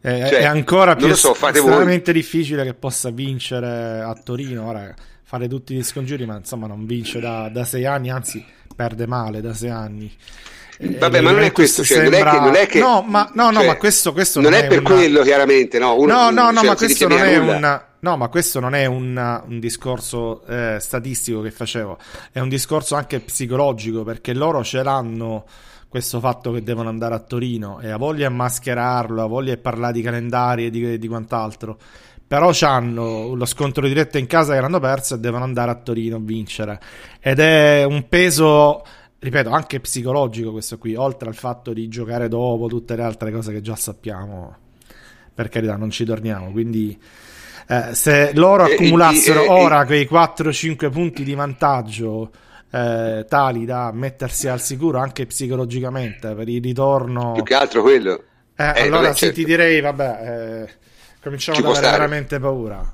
è, 0.00 0.28
cioè, 0.28 0.38
è 0.38 0.44
ancora 0.44 0.94
più 0.96 1.12
so, 1.14 1.32
estremamente 1.32 2.12
voi. 2.12 2.20
difficile 2.20 2.64
che 2.64 2.74
possa 2.74 3.10
vincere 3.10 4.00
a 4.00 4.14
Torino. 4.14 4.66
Ora, 4.66 4.94
fare 5.22 5.48
tutti 5.48 5.74
gli 5.74 5.82
scongiuri, 5.82 6.24
ma 6.24 6.36
insomma, 6.36 6.66
non 6.66 6.86
vince 6.86 7.20
da, 7.20 7.48
da 7.48 7.64
sei 7.64 7.84
anni, 7.84 8.10
anzi, 8.10 8.44
perde 8.74 9.06
male 9.06 9.40
da 9.40 9.54
sei 9.54 9.70
anni. 9.70 10.16
Vabbè, 10.80 11.20
ma 11.20 11.32
non 11.32 11.42
è 11.42 11.50
questo, 11.50 11.82
cioè, 11.82 12.08
sembra... 12.08 12.22
non, 12.22 12.28
è 12.28 12.38
che, 12.38 12.44
non 12.44 12.54
è 12.54 12.66
che. 12.66 12.78
No, 12.78 13.04
ma, 13.06 13.28
no, 13.34 13.50
no, 13.50 13.58
cioè, 13.58 13.66
ma 13.66 13.76
questo, 13.76 14.12
questo 14.12 14.40
non, 14.40 14.52
non 14.52 14.60
è, 14.60 14.64
è 14.64 14.68
per 14.68 14.78
una... 14.78 14.90
quello, 14.90 15.22
chiaramente. 15.22 15.78
No, 15.78 15.96
Uno, 15.96 16.12
no, 16.12 16.30
no, 16.30 16.50
no, 16.50 16.58
cioè, 16.58 16.68
ma 16.68 16.76
questo 16.76 17.08
non 17.08 17.18
è 17.18 17.36
un. 17.36 17.82
No, 18.00 18.16
ma 18.16 18.28
questo 18.28 18.60
non 18.60 18.76
è 18.76 18.86
un, 18.86 19.42
un 19.48 19.58
discorso 19.58 20.46
eh, 20.46 20.76
statistico 20.78 21.40
che 21.40 21.50
facevo, 21.50 21.98
è 22.30 22.38
un 22.38 22.48
discorso 22.48 22.94
anche 22.94 23.18
psicologico 23.18 24.04
perché 24.04 24.32
loro 24.34 24.62
ce 24.62 24.84
l'hanno 24.84 25.46
questo 25.88 26.20
fatto 26.20 26.52
che 26.52 26.62
devono 26.62 26.88
andare 26.88 27.14
a 27.14 27.18
Torino 27.18 27.80
e 27.80 27.90
ha 27.90 27.96
voglia 27.96 28.28
di 28.28 28.34
mascherarlo, 28.34 29.22
ha 29.22 29.26
voglia 29.26 29.54
di 29.54 29.60
parlare 29.60 29.94
di 29.94 30.02
calendari 30.02 30.66
e 30.66 30.70
di, 30.70 30.98
di 30.98 31.08
quant'altro. 31.08 31.78
Però 32.26 32.50
hanno 32.60 33.34
lo 33.34 33.44
scontro 33.46 33.86
diretto 33.86 34.18
in 34.18 34.26
casa 34.26 34.52
che 34.52 34.58
hanno 34.58 34.80
perso 34.80 35.14
e 35.14 35.18
devono 35.18 35.44
andare 35.44 35.70
a 35.70 35.76
Torino 35.76 36.16
a 36.16 36.20
vincere. 36.20 36.78
Ed 37.20 37.38
è 37.38 37.84
un 37.84 38.06
peso, 38.06 38.84
ripeto, 39.18 39.48
anche 39.48 39.80
psicologico 39.80 40.52
questo 40.52 40.76
qui, 40.76 40.94
oltre 40.94 41.30
al 41.30 41.34
fatto 41.34 41.72
di 41.72 41.88
giocare 41.88 42.28
dopo 42.28 42.66
tutte 42.66 42.94
le 42.96 43.02
altre 43.02 43.32
cose 43.32 43.50
che 43.52 43.62
già 43.62 43.76
sappiamo. 43.76 44.56
Per 45.32 45.48
carità, 45.48 45.76
non 45.76 45.88
ci 45.88 46.04
torniamo. 46.04 46.50
Quindi 46.50 47.00
eh, 47.66 47.94
se 47.94 48.32
loro 48.34 48.64
accumulassero 48.64 49.50
ora 49.50 49.86
quei 49.86 50.06
4-5 50.10 50.90
punti 50.90 51.24
di 51.24 51.34
vantaggio 51.34 52.30
eh, 52.70 53.24
tali 53.28 53.64
da 53.64 53.90
mettersi 53.92 54.48
al 54.48 54.60
sicuro 54.60 54.98
anche 54.98 55.26
psicologicamente 55.26 56.34
per 56.34 56.48
il 56.48 56.62
ritorno. 56.62 57.32
Più 57.32 57.42
che 57.42 57.54
altro 57.54 57.82
quello. 57.82 58.22
Eh, 58.56 58.64
eh, 58.64 58.82
allora 58.82 59.02
vabbè, 59.02 59.12
sì, 59.12 59.18
certo. 59.18 59.34
ti 59.36 59.44
direi, 59.44 59.80
vabbè, 59.80 60.64
eh, 60.64 60.68
cominciamo 61.22 61.58
Ci 61.58 61.62
ad 61.62 61.70
avere 61.70 61.86
stare. 61.86 61.98
veramente 61.98 62.38
paura. 62.38 62.92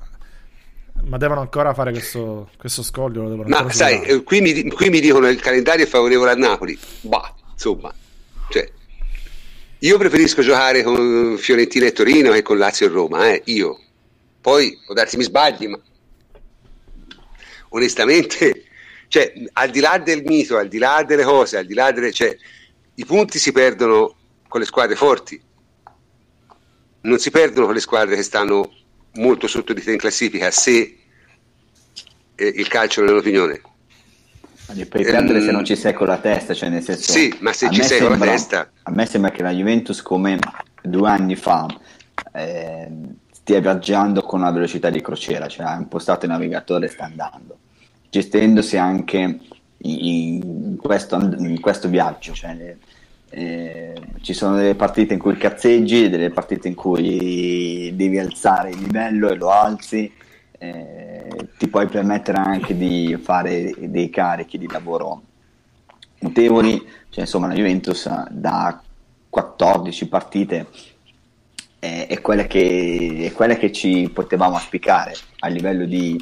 Ma 1.07 1.17
devono 1.17 1.41
ancora 1.41 1.73
fare 1.73 1.91
questo, 1.91 2.49
questo 2.57 2.81
scoglio. 2.81 3.23
Ma 3.45 3.69
sai, 3.69 4.01
eh, 4.01 4.23
qui 4.23 4.41
mi, 4.41 4.69
qui 4.69 4.89
mi, 4.89 4.99
dicono 4.99 5.27
il 5.27 5.41
calendario 5.41 5.85
è 5.85 5.87
favorevole 5.87 6.31
a 6.31 6.35
Napoli. 6.35 6.77
Bah, 7.01 7.33
insomma, 7.51 7.93
cioè, 8.49 8.67
io 9.79 9.97
preferisco 9.97 10.41
giocare 10.41 10.83
con 10.83 11.35
Fiorentina 11.37 11.85
e 11.85 11.91
Torino 11.91 12.31
che 12.31 12.41
con 12.41 12.57
Lazio 12.57 12.85
e 12.85 12.89
Roma, 12.89 13.29
eh, 13.29 13.41
io. 13.45 13.79
Poi 14.39 14.79
può 14.85 14.93
darsi 14.93 15.17
mi 15.17 15.23
sbagli, 15.23 15.67
ma 15.67 15.79
onestamente 17.69 18.64
cioè, 19.15 19.31
al 19.53 19.69
di 19.69 19.79
là 19.79 19.97
del 19.97 20.23
mito, 20.25 20.57
al 20.57 20.67
di 20.67 20.77
là 20.77 21.01
delle 21.07 21.23
cose, 21.23 21.57
al 21.57 21.65
di 21.65 21.73
là 21.73 21.89
delle... 21.93 22.11
Cioè, 22.11 22.35
i 22.95 23.05
punti 23.05 23.39
si 23.39 23.53
perdono 23.53 24.13
con 24.45 24.59
le 24.59 24.65
squadre 24.65 24.97
forti, 24.97 25.41
non 27.01 27.17
si 27.17 27.31
perdono 27.31 27.67
con 27.67 27.75
le 27.75 27.79
squadre 27.79 28.17
che 28.17 28.23
stanno 28.23 28.73
molto 29.13 29.47
sotto 29.47 29.71
di 29.71 29.81
te 29.81 29.93
in 29.93 29.97
classifica, 29.97 30.51
se 30.51 30.97
eh, 32.35 32.45
il 32.45 32.67
calcio 32.67 32.99
non 32.99 33.11
è 33.11 33.13
l'opinione. 33.13 33.61
Ma 34.67 34.73
li 34.73 34.85
puoi 34.85 35.03
perdere 35.03 35.39
um, 35.39 35.45
se 35.45 35.51
non 35.51 35.63
ci 35.63 35.77
sei 35.77 35.93
con 35.93 36.07
la 36.07 36.17
testa, 36.17 36.53
cioè 36.53 36.67
nel 36.67 36.83
senso... 36.83 37.13
Sì, 37.13 37.33
ma 37.39 37.53
se 37.53 37.69
ci 37.71 37.83
sei 37.83 37.99
sembra, 37.99 38.17
con 38.17 38.25
la 38.25 38.31
testa... 38.33 38.69
A 38.83 38.91
me 38.91 39.05
sembra 39.05 39.31
che 39.31 39.43
la 39.43 39.51
Juventus 39.51 40.01
come 40.01 40.37
due 40.81 41.07
anni 41.07 41.37
fa 41.37 41.67
eh, 42.33 42.91
stia 43.31 43.61
viaggiando 43.61 44.23
con 44.23 44.41
una 44.41 44.51
velocità 44.51 44.89
di 44.89 44.99
crociera, 44.99 45.47
cioè 45.47 45.67
ha 45.67 45.75
impostato 45.75 46.25
il 46.25 46.31
navigatore 46.31 46.87
e 46.87 46.89
sta 46.89 47.05
andando 47.05 47.59
gestendosi 48.15 48.77
anche 48.77 49.39
in 49.77 50.77
questo, 50.81 51.17
in 51.17 51.59
questo 51.59 51.89
viaggio. 51.89 52.33
Cioè, 52.33 52.77
Eh, 53.27 53.93
ci 54.21 54.33
sono 54.33 54.55
delle 54.55 54.75
partite 54.75 55.13
in 55.13 55.19
cui 55.19 55.35
cazzeggi, 55.35 56.07
delle 56.07 56.29
partite 56.29 56.69
in 56.69 56.75
cui 56.75 57.91
devi 57.93 58.17
alzare 58.17 58.69
il 58.69 58.79
livello 58.79 59.27
e 59.29 59.35
lo 59.35 59.49
alzi, 59.49 60.09
eh, 60.57 61.49
ti 61.57 61.67
puoi 61.67 61.87
permettere 61.87 62.37
anche 62.37 62.77
di 62.77 63.17
fare 63.21 63.73
dei 63.77 64.09
carichi 64.09 64.57
di 64.57 64.69
lavoro 64.71 65.23
notevoli, 66.19 66.81
cioè, 67.09 67.25
insomma 67.25 67.47
la 67.47 67.55
Juventus 67.55 68.07
da 68.29 68.81
14 69.29 70.07
partite 70.07 70.67
è, 71.77 72.07
è, 72.07 72.21
quella 72.21 72.45
che, 72.45 73.25
è 73.25 73.31
quella 73.33 73.55
che 73.55 73.73
ci 73.73 74.09
potevamo 74.13 74.55
auspicare 74.55 75.13
a 75.39 75.47
livello 75.49 75.85
di, 75.85 76.17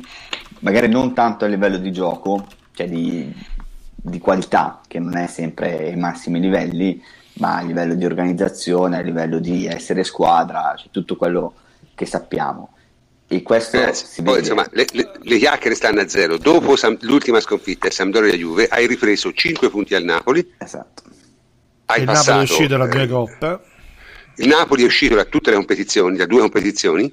magari 0.63 0.87
non 0.87 1.13
tanto 1.13 1.45
a 1.45 1.47
livello 1.47 1.77
di 1.77 1.91
gioco, 1.91 2.47
cioè 2.73 2.87
di, 2.89 3.31
di 3.95 4.19
qualità, 4.19 4.81
che 4.87 4.99
non 4.99 5.15
è 5.15 5.27
sempre 5.27 5.89
ai 5.89 5.95
massimi 5.95 6.39
livelli, 6.39 7.01
ma 7.33 7.57
a 7.57 7.61
livello 7.61 7.93
di 7.95 8.05
organizzazione, 8.05 8.97
a 8.97 9.01
livello 9.01 9.39
di 9.39 9.65
essere 9.67 10.03
squadra, 10.03 10.73
cioè 10.77 10.87
tutto 10.89 11.15
quello 11.15 11.53
che 11.93 12.05
sappiamo. 12.05 12.71
E 13.27 13.41
questo 13.41 13.77
eh, 13.77 13.93
poi, 14.21 14.39
insomma, 14.39 14.65
le, 14.71 14.85
le, 14.91 15.11
le, 15.21 15.37
chiacchiere 15.37 15.75
stanno 15.75 16.01
a 16.01 16.07
zero. 16.07 16.37
Dopo 16.37 16.75
Sam, 16.75 16.97
l'ultima 17.01 17.39
sconfitta, 17.39 17.89
Sampdoria 17.89 18.35
Juve, 18.35 18.67
hai 18.67 18.85
ripreso 18.85 19.31
5 19.31 19.69
punti 19.69 19.95
al 19.95 20.03
Napoli. 20.03 20.53
Esatto. 20.57 21.03
Hai 21.85 22.01
il 22.01 22.05
passato, 22.05 22.31
Napoli 22.31 22.47
è 22.47 22.51
uscito 22.51 22.77
da 22.77 22.87
due 22.87 23.07
coppe. 23.07 23.59
Il 24.35 24.47
Napoli 24.47 24.83
è 24.83 24.85
uscito 24.85 25.15
da 25.15 25.25
tutte 25.25 25.49
le 25.49 25.55
competizioni, 25.55 26.17
da 26.17 26.25
due 26.25 26.41
competizioni, 26.41 27.11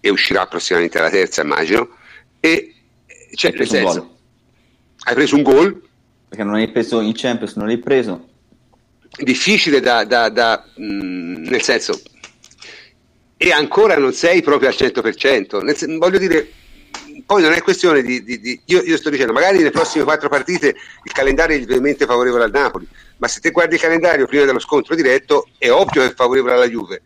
e 0.00 0.10
uscirà 0.10 0.46
prossimamente 0.46 0.98
alla 0.98 1.10
terza, 1.10 1.42
immagino. 1.42 1.88
E 2.40 2.74
cioè, 3.34 3.52
nel 3.52 3.68
senso, 3.68 4.16
hai 5.04 5.14
preso 5.14 5.36
un 5.36 5.42
gol. 5.42 5.82
Perché 6.28 6.44
non 6.44 6.54
hai 6.54 6.70
preso 6.70 7.00
in 7.00 7.12
Champions, 7.14 7.54
non 7.54 7.66
l'hai 7.66 7.78
preso. 7.78 8.28
Difficile 9.18 9.80
da, 9.80 10.04
da, 10.04 10.28
da 10.28 10.64
mh, 10.76 10.84
mm, 10.84 11.34
nel 11.46 11.62
senso, 11.62 12.00
e 13.36 13.52
ancora 13.52 13.96
non 13.96 14.12
sei 14.12 14.42
proprio 14.42 14.68
al 14.68 14.74
100%. 14.74 15.62
Nel, 15.62 15.98
voglio 15.98 16.18
dire, 16.18 16.50
poi 17.24 17.40
non 17.40 17.52
è 17.52 17.62
questione 17.62 18.02
di, 18.02 18.22
di, 18.22 18.40
di 18.40 18.60
io, 18.66 18.82
io, 18.82 18.96
sto 18.96 19.10
dicendo, 19.10 19.32
magari 19.32 19.58
nelle 19.58 19.70
prossime 19.70 20.04
quattro 20.04 20.28
partite 20.28 20.68
il 20.68 21.12
calendario 21.12 21.56
è 21.56 21.58
lievemente 21.58 22.04
favorevole 22.04 22.44
al 22.44 22.50
Napoli, 22.50 22.86
ma 23.18 23.28
se 23.28 23.40
te 23.40 23.50
guardi 23.50 23.76
il 23.76 23.80
calendario 23.80 24.26
prima 24.26 24.44
dello 24.44 24.58
scontro 24.58 24.94
diretto 24.94 25.48
è 25.56 25.70
ovvio 25.70 26.02
che 26.02 26.10
è 26.10 26.14
favorevole 26.14 26.54
alla 26.54 26.68
Juve. 26.68 27.02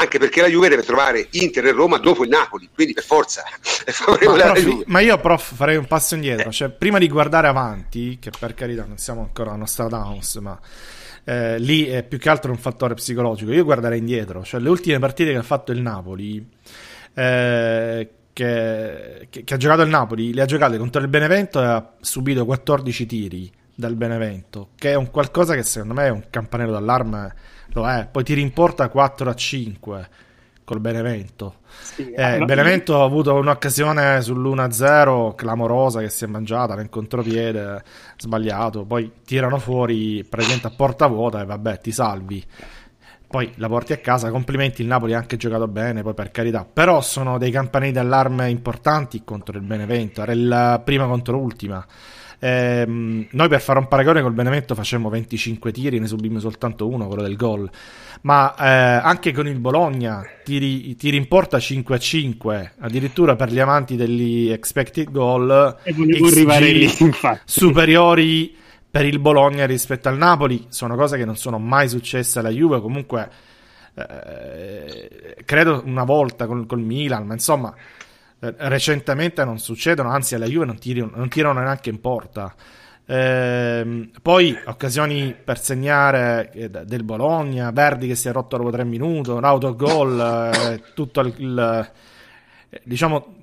Anche 0.00 0.18
perché 0.18 0.40
la 0.40 0.48
Juve 0.48 0.68
deve 0.68 0.82
trovare 0.82 1.26
Inter 1.32 1.66
e 1.66 1.72
Roma 1.72 1.98
dopo 1.98 2.22
il 2.22 2.28
Napoli, 2.28 2.68
quindi 2.72 2.92
per 2.92 3.04
forza 3.04 3.42
è 3.84 3.90
favorevole 3.90 4.44
ma, 4.44 4.52
Juve. 4.52 4.84
Ma 4.86 5.00
io, 5.00 5.18
prof, 5.18 5.54
farei 5.54 5.76
un 5.76 5.86
passo 5.86 6.14
indietro. 6.14 6.50
Cioè, 6.50 6.68
prima 6.70 6.98
di 6.98 7.08
guardare 7.08 7.48
avanti, 7.48 8.18
che 8.20 8.30
per 8.38 8.54
carità 8.54 8.84
non 8.84 8.98
siamo 8.98 9.22
ancora 9.22 9.52
a 9.52 9.56
Nostradamus, 9.56 10.36
ma 10.36 10.58
eh, 11.24 11.58
lì 11.58 11.86
è 11.86 12.04
più 12.04 12.18
che 12.18 12.28
altro 12.28 12.52
un 12.52 12.58
fattore 12.58 12.94
psicologico. 12.94 13.52
Io 13.52 13.64
guarderei 13.64 13.98
indietro, 13.98 14.44
cioè 14.44 14.60
le 14.60 14.68
ultime 14.68 14.98
partite 14.98 15.32
che 15.32 15.38
ha 15.38 15.42
fatto 15.42 15.72
il 15.72 15.80
Napoli, 15.80 16.46
eh, 17.14 18.08
che, 18.32 19.26
che, 19.28 19.44
che, 19.44 19.54
ha 19.54 19.56
giocato 19.56 19.82
il 19.82 19.88
Napoli, 19.88 20.32
le 20.32 20.42
ha 20.42 20.46
giocate 20.46 20.78
contro 20.78 21.00
il 21.00 21.08
Benevento 21.08 21.60
e 21.60 21.64
ha 21.64 21.94
subito 22.00 22.44
14 22.44 23.06
tiri 23.06 23.52
dal 23.78 23.94
Benevento, 23.94 24.70
che 24.74 24.90
è 24.90 24.94
un 24.96 25.08
qualcosa 25.08 25.54
che 25.54 25.62
secondo 25.62 25.94
me 25.94 26.06
è 26.06 26.10
un 26.10 26.24
campanello 26.30 26.72
d'allarme, 26.72 27.32
lo 27.74 27.88
è. 27.88 28.08
Poi 28.10 28.24
ti 28.24 28.34
rimporta 28.34 28.88
4 28.88 29.30
a 29.30 29.34
5 29.34 30.08
col 30.64 30.80
Benevento. 30.80 31.58
Sì, 31.68 32.10
eh, 32.10 32.38
il 32.38 32.44
Benevento 32.44 33.00
ha 33.00 33.04
avuto 33.04 33.34
un'occasione 33.34 34.18
sull'1-0 34.18 35.36
clamorosa 35.36 36.00
che 36.00 36.08
si 36.08 36.24
è 36.24 36.26
mangiata 36.26 36.74
nel 36.74 36.88
contropiede 36.88 37.84
sbagliato, 38.16 38.84
poi 38.84 39.12
tirano 39.24 39.58
fuori 39.58 40.24
praticamente 40.28 40.66
a 40.66 40.72
porta 40.74 41.06
vuota 41.06 41.40
e 41.40 41.44
vabbè 41.44 41.78
ti 41.78 41.92
salvi. 41.92 42.44
Poi 43.28 43.52
la 43.58 43.68
porti 43.68 43.92
a 43.92 43.98
casa, 43.98 44.30
complimenti, 44.30 44.82
il 44.82 44.88
Napoli 44.88 45.14
ha 45.14 45.18
anche 45.18 45.36
giocato 45.36 45.68
bene, 45.68 46.02
poi 46.02 46.14
per 46.14 46.32
carità, 46.32 46.64
però 46.64 47.00
sono 47.00 47.38
dei 47.38 47.52
campanelli 47.52 47.92
d'allarme 47.92 48.50
importanti 48.50 49.22
contro 49.22 49.56
il 49.56 49.62
Benevento, 49.62 50.20
era 50.22 50.34
la 50.34 50.80
prima 50.84 51.06
contro 51.06 51.34
l'ultima. 51.38 51.86
Eh, 52.40 52.84
noi 52.86 53.48
per 53.48 53.60
fare 53.60 53.78
un 53.80 53.88
paragone 53.88 54.22
col 54.22 54.32
Benevento 54.32 54.74
facemmo 54.74 55.08
25 55.08 55.72
tiri, 55.72 55.98
ne 55.98 56.06
subimmo 56.06 56.38
soltanto 56.38 56.86
uno, 56.86 57.06
quello 57.06 57.22
del 57.22 57.36
gol. 57.36 57.68
Ma 58.22 58.54
eh, 58.56 59.00
anche 59.02 59.32
con 59.32 59.46
il 59.46 59.58
Bologna 59.58 60.24
tiri, 60.44 60.94
tiri 60.96 61.16
in 61.16 61.28
porta 61.28 61.58
5 61.58 61.94
a 61.94 61.98
5, 61.98 62.72
addirittura 62.80 63.36
per 63.36 63.50
gli 63.50 63.58
amanti 63.58 63.96
degli 63.96 64.50
expected 64.50 65.10
goal 65.10 65.76
lì, 65.84 66.88
superiori 67.44 68.56
per 68.90 69.04
il 69.04 69.18
Bologna 69.18 69.66
rispetto 69.66 70.08
al 70.08 70.16
Napoli. 70.16 70.66
Sono 70.68 70.94
cose 70.96 71.16
che 71.16 71.24
non 71.24 71.36
sono 71.36 71.58
mai 71.58 71.88
successe 71.88 72.38
alla 72.38 72.50
Juve. 72.50 72.80
Comunque, 72.80 73.30
eh, 73.94 75.36
credo 75.44 75.82
una 75.84 76.04
volta 76.04 76.46
col, 76.46 76.66
col 76.66 76.80
Milan, 76.80 77.26
ma 77.26 77.34
insomma 77.34 77.74
recentemente 78.40 79.44
non 79.44 79.58
succedono, 79.58 80.10
anzi 80.10 80.34
alla 80.34 80.46
Juve 80.46 80.66
non, 80.66 80.78
tiri, 80.78 81.00
non 81.00 81.28
tirano 81.28 81.60
neanche 81.60 81.90
in 81.90 82.00
porta. 82.00 82.54
Eh, 83.10 84.10
poi 84.20 84.56
occasioni 84.66 85.34
per 85.42 85.58
segnare 85.58 86.50
eh, 86.52 86.68
del 86.68 87.04
Bologna, 87.04 87.70
Verdi 87.70 88.06
che 88.06 88.14
si 88.14 88.28
è 88.28 88.32
rotto 88.32 88.56
dopo 88.56 88.70
tre 88.70 88.84
minuti, 88.84 89.30
un 89.30 89.44
autogol, 89.44 90.20
eh, 90.54 90.82
tutto 90.94 91.20
il, 91.20 91.34
il 91.38 91.90
eh, 92.70 92.80
diciamo 92.84 93.36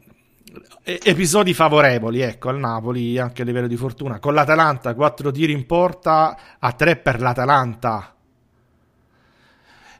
episodi 0.83 1.53
favorevoli 1.53 2.21
ecco 2.21 2.49
al 2.49 2.59
Napoli 2.59 3.17
anche 3.17 3.41
a 3.41 3.45
livello 3.45 3.67
di 3.67 3.75
fortuna 3.75 4.19
con 4.19 4.35
l'Atalanta 4.35 4.93
quattro 4.93 5.31
tiri 5.31 5.51
in 5.51 5.65
porta 5.65 6.37
a 6.59 6.71
tre 6.73 6.95
per 6.95 7.19
l'Atalanta 7.19 8.14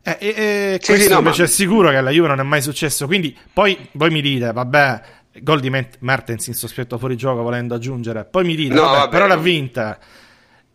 eh, 0.08 0.18
eh, 0.20 0.80
questo 0.84 1.08
sì, 1.08 1.10
no, 1.10 1.18
invece 1.18 1.42
ma... 1.42 1.48
è 1.48 1.52
sicuro 1.52 1.90
che 1.90 1.96
alla 1.96 2.12
Juve 2.12 2.28
non 2.28 2.40
è 2.40 2.44
mai 2.44 2.62
successo. 2.62 3.08
Quindi 3.08 3.36
poi 3.52 3.90
voi 3.94 4.12
mi 4.12 4.22
dite, 4.22 4.52
vabbè, 4.52 5.02
gol 5.42 5.60
di 5.60 5.72
Mertens 6.00 6.46
in 6.46 6.54
sospetto 6.54 7.00
fuori 7.00 7.18
gioco 7.18 7.42
volendo 7.42 7.74
aggiungere. 7.74 8.24
Poi 8.26 8.44
mi 8.46 8.56
dite, 8.56 8.76
no, 8.76 8.82
vabbè, 8.82 8.98
vabbè, 8.98 9.10
però 9.10 9.26
l'ha 9.26 9.38
vinta. 9.38 9.98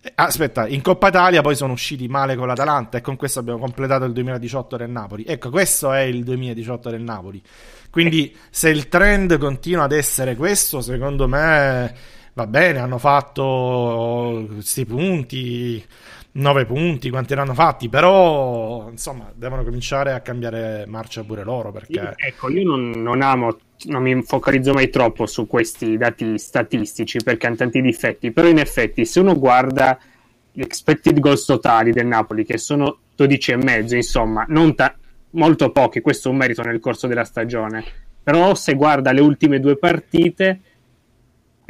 Eh, 0.03 0.13
aspetta, 0.17 0.67
in 0.67 0.83
Coppa 0.83 1.09
Italia 1.09 1.43
poi 1.43 1.55
sono 1.55 1.75
usciti 1.75 2.09
male 2.09 2.35
con 2.35 2.49
l'Atalanta 2.49 2.99
e 2.99 3.01
con 3.03 3.15
questo 3.15 3.39
abbiamo 3.39 3.61
completato 3.61 4.05
il 4.05 4.13
2018 4.13 4.77
del 4.77 4.91
Napoli. 4.91 5.25
Ecco, 5.25 5.51
questo 5.51 5.93
è 5.93 6.01
il 6.01 6.25
2018 6.25 6.91
del 6.91 7.03
Napoli. 7.03 7.41
Quindi 7.89 8.37
se 8.51 8.69
il 8.69 8.89
trend 8.89 9.39
continua 9.39 9.85
ad 9.85 9.93
essere 9.93 10.35
questo, 10.35 10.81
secondo 10.81 11.29
me 11.29 11.95
va 12.33 12.47
bene, 12.49 12.81
hanno 12.81 12.99
fatto 12.99 14.45
questi 14.55 14.85
punti 14.87 15.85
9 16.33 16.65
punti, 16.65 17.11
quanti 17.11 17.35
ne 17.35 17.41
hanno 17.41 17.55
fatti, 17.55 17.89
però 17.89 18.89
insomma 18.91 19.33
devono 19.35 19.65
cominciare 19.65 20.13
a 20.13 20.21
cambiare 20.21 20.85
marcia 20.87 21.25
pure 21.25 21.43
loro. 21.43 21.73
Perché... 21.73 22.15
Ecco, 22.17 22.51
io 22.51 22.65
non, 22.65 22.91
non, 22.91 23.23
amo, 23.23 23.59
non 23.87 24.03
mi 24.03 24.23
focalizzo 24.23 24.73
mai 24.73 24.91
troppo 24.91 25.27
su 25.27 25.47
questi 25.47 25.97
dati 25.97 26.39
statistici 26.39 27.19
perché 27.23 27.47
hanno 27.47 27.57
tanti 27.57 27.81
difetti, 27.81 28.31
però 28.31 28.49
in 28.49 28.59
effetti 28.59 29.05
se 29.05 29.21
uno 29.21 29.37
guarda 29.39 29.99
gli 30.53 30.61
expected 30.61 31.19
goals 31.19 31.45
totali 31.45 31.93
del 31.93 32.07
Napoli, 32.07 32.45
che 32.45 32.59
sono 32.59 32.99
12,5, 33.17 33.95
insomma, 33.95 34.45
non 34.49 34.75
ta- 34.75 34.95
molto 35.31 35.71
pochi, 35.71 36.01
questo 36.01 36.29
è 36.29 36.33
un 36.33 36.39
merito 36.39 36.63
nel 36.63 36.81
corso 36.81 37.07
della 37.07 37.25
stagione, 37.25 37.85
però 38.23 38.55
se 38.55 38.75
guarda 38.75 39.13
le 39.13 39.21
ultime 39.21 39.61
due 39.61 39.77
partite 39.77 40.61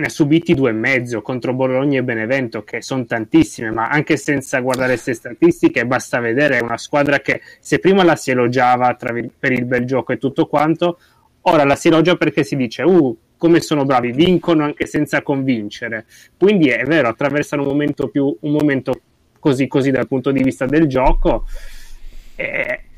ne 0.01 0.07
ha 0.07 0.11
subiti 0.11 0.55
due 0.55 0.71
e 0.71 0.73
mezzo 0.73 1.23
contro 1.23 1.53
Bologna 1.53 1.99
e 1.99 2.03
Benevento, 2.03 2.65
che 2.65 2.83
sono 2.83 3.05
tantissime, 3.05 3.71
ma 3.71 3.89
anche 3.89 4.17
senza 4.17 4.59
guardare 4.61 4.95
queste 4.95 5.15
statistiche, 5.15 5.87
basta 5.87 6.19
vedere 6.19 6.59
è 6.59 6.63
una 6.63 6.79
squadra 6.79 7.21
che 7.21 7.43
se 7.61 7.79
prima 7.79 8.03
la 8.03 8.17
si 8.17 8.31
elogiava 8.31 8.95
per 8.95 9.53
il 9.53 9.65
bel 9.65 9.85
gioco 9.85 10.13
e 10.13 10.19
tutto 10.19 10.47
quanto, 10.47 10.99
ora 11.43 11.65
la 11.65 11.77
si 11.77 11.89
elogia 11.89 12.17
perché 12.17 12.43
si 12.43 12.57
dice, 12.57 12.83
uh, 12.83 13.17
come 13.37 13.61
sono 13.61 13.85
bravi, 13.85 14.13
vincono 14.13 14.65
anche 14.65 14.87
senza 14.87 15.23
convincere. 15.23 16.07
Quindi 16.37 16.69
è 16.69 16.85
vero, 16.85 17.09
attraversano 17.09 17.63
un 17.63 17.69
momento, 17.69 18.09
più, 18.09 18.37
un 18.41 18.53
momento 18.53 19.01
così 19.39 19.67
così 19.67 19.91
dal 19.91 20.09
punto 20.09 20.31
di 20.31 20.43
vista 20.43 20.67
del 20.67 20.87
gioco. 20.87 21.47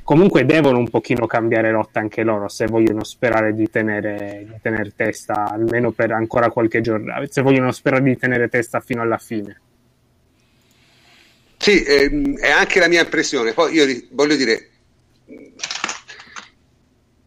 Comunque 0.02 0.44
devono 0.44 0.78
un 0.78 0.88
pochino 0.88 1.26
cambiare 1.26 1.70
rotta 1.70 2.00
anche 2.00 2.22
loro 2.22 2.48
se 2.48 2.66
vogliono 2.66 3.04
sperare 3.04 3.54
di 3.54 3.70
tenere, 3.70 4.44
di 4.46 4.58
tenere 4.60 4.92
testa 4.94 5.48
almeno 5.50 5.92
per 5.92 6.12
ancora 6.12 6.50
qualche 6.50 6.80
giorno, 6.80 7.14
se 7.28 7.42
vogliono 7.42 7.72
sperare 7.72 8.02
di 8.02 8.16
tenere 8.16 8.48
testa 8.48 8.80
fino 8.80 9.02
alla 9.02 9.18
fine. 9.18 9.60
Sì, 11.56 11.84
ehm, 11.84 12.38
è 12.38 12.50
anche 12.50 12.80
la 12.80 12.88
mia 12.88 13.02
impressione. 13.02 13.52
Poi 13.52 13.72
io 13.72 13.86
voglio 14.10 14.34
dire, 14.34 14.68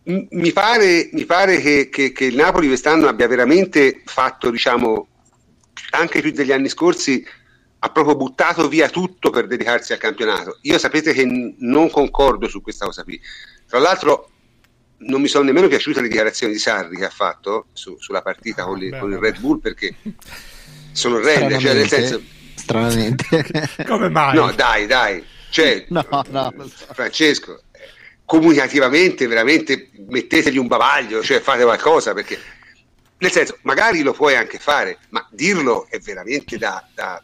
mi 0.03 0.51
pare, 0.51 1.09
mi 1.13 1.26
pare 1.26 1.59
che, 1.61 1.88
che, 1.89 2.11
che, 2.11 2.26
il 2.26 2.36
Napoli 2.36 2.67
quest'anno 2.67 3.07
abbia 3.07 3.28
veramente 3.28 4.01
fatto, 4.03 4.51
diciamo, 4.51 5.07
anche 5.91 6.19
più 6.21 6.32
degli 6.32 6.51
anni 6.51 6.67
scorsi, 6.67 7.26
ha 7.86 7.89
proprio 7.89 8.15
buttato 8.15 8.67
via 8.67 8.89
tutto 8.89 9.29
per 9.29 9.45
dedicarsi 9.45 9.93
al 9.93 9.99
campionato. 9.99 10.57
Io 10.61 10.79
sapete 10.79 11.13
che 11.13 11.23
n- 11.23 11.55
non 11.59 11.91
concordo 11.91 12.47
su 12.47 12.61
questa 12.61 12.86
cosa 12.86 13.03
qui. 13.03 13.21
Tra 13.67 13.77
l'altro 13.77 14.29
non 14.97 15.21
mi 15.21 15.27
sono 15.27 15.43
nemmeno 15.43 15.67
piaciute 15.67 16.01
le 16.01 16.07
dichiarazioni 16.07 16.53
di 16.53 16.59
Sarri 16.59 16.97
che 16.97 17.05
ha 17.05 17.11
fatto 17.11 17.67
su, 17.73 17.95
sulla 17.99 18.23
partita 18.23 18.63
con, 18.63 18.79
li, 18.79 18.89
con, 18.89 19.11
il 19.11 19.19
Red 19.19 19.39
Bull 19.39 19.59
perché 19.59 19.93
sono 20.93 21.17
orrende, 21.17 21.59
cioè 21.59 21.75
nel 21.75 21.88
senso 21.88 22.21
stranamente. 22.55 23.45
Come 23.86 24.09
mai? 24.09 24.36
No, 24.36 24.51
dai, 24.51 24.88
dai. 24.88 25.23
Cioè, 25.51 25.86
no, 25.89 26.03
no. 26.29 26.53
Francesco, 26.91 27.61
comunicativamente 28.25 29.27
veramente 29.27 29.91
mettetegli 30.07 30.57
un 30.57 30.67
bavaglio, 30.67 31.21
cioè 31.21 31.39
fate 31.39 31.63
qualcosa 31.63 32.15
perché 32.15 32.39
nel 33.17 33.31
senso, 33.31 33.57
magari 33.61 34.01
lo 34.01 34.11
puoi 34.11 34.36
anche 34.36 34.59
fare, 34.59 34.97
ma 35.09 35.25
dirlo 35.31 35.88
è 35.89 35.99
veramente 35.99 36.57
da, 36.57 36.86
da... 36.93 37.23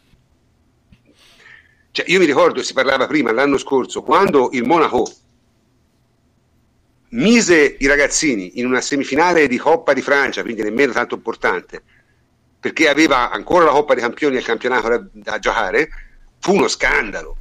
Cioè, 1.92 2.06
io 2.08 2.18
mi 2.18 2.24
ricordo, 2.24 2.62
si 2.62 2.72
parlava 2.72 3.06
prima 3.06 3.32
l'anno 3.32 3.58
scorso, 3.58 4.02
quando 4.02 4.48
il 4.52 4.64
Monaco 4.64 5.06
mise 7.10 7.76
i 7.78 7.86
ragazzini 7.86 8.58
in 8.58 8.64
una 8.64 8.80
semifinale 8.80 9.46
di 9.46 9.58
Coppa 9.58 9.92
di 9.92 10.00
Francia, 10.00 10.40
quindi 10.40 10.62
nemmeno 10.62 10.92
tanto 10.92 11.16
importante, 11.16 11.82
perché 12.58 12.88
aveva 12.88 13.30
ancora 13.30 13.66
la 13.66 13.72
Coppa 13.72 13.92
dei 13.92 14.02
Campioni 14.02 14.36
e 14.36 14.38
il 14.38 14.44
campionato 14.44 14.88
da, 14.88 15.04
da 15.12 15.38
giocare, 15.38 15.90
fu 16.38 16.54
uno 16.54 16.66
scandalo. 16.66 17.36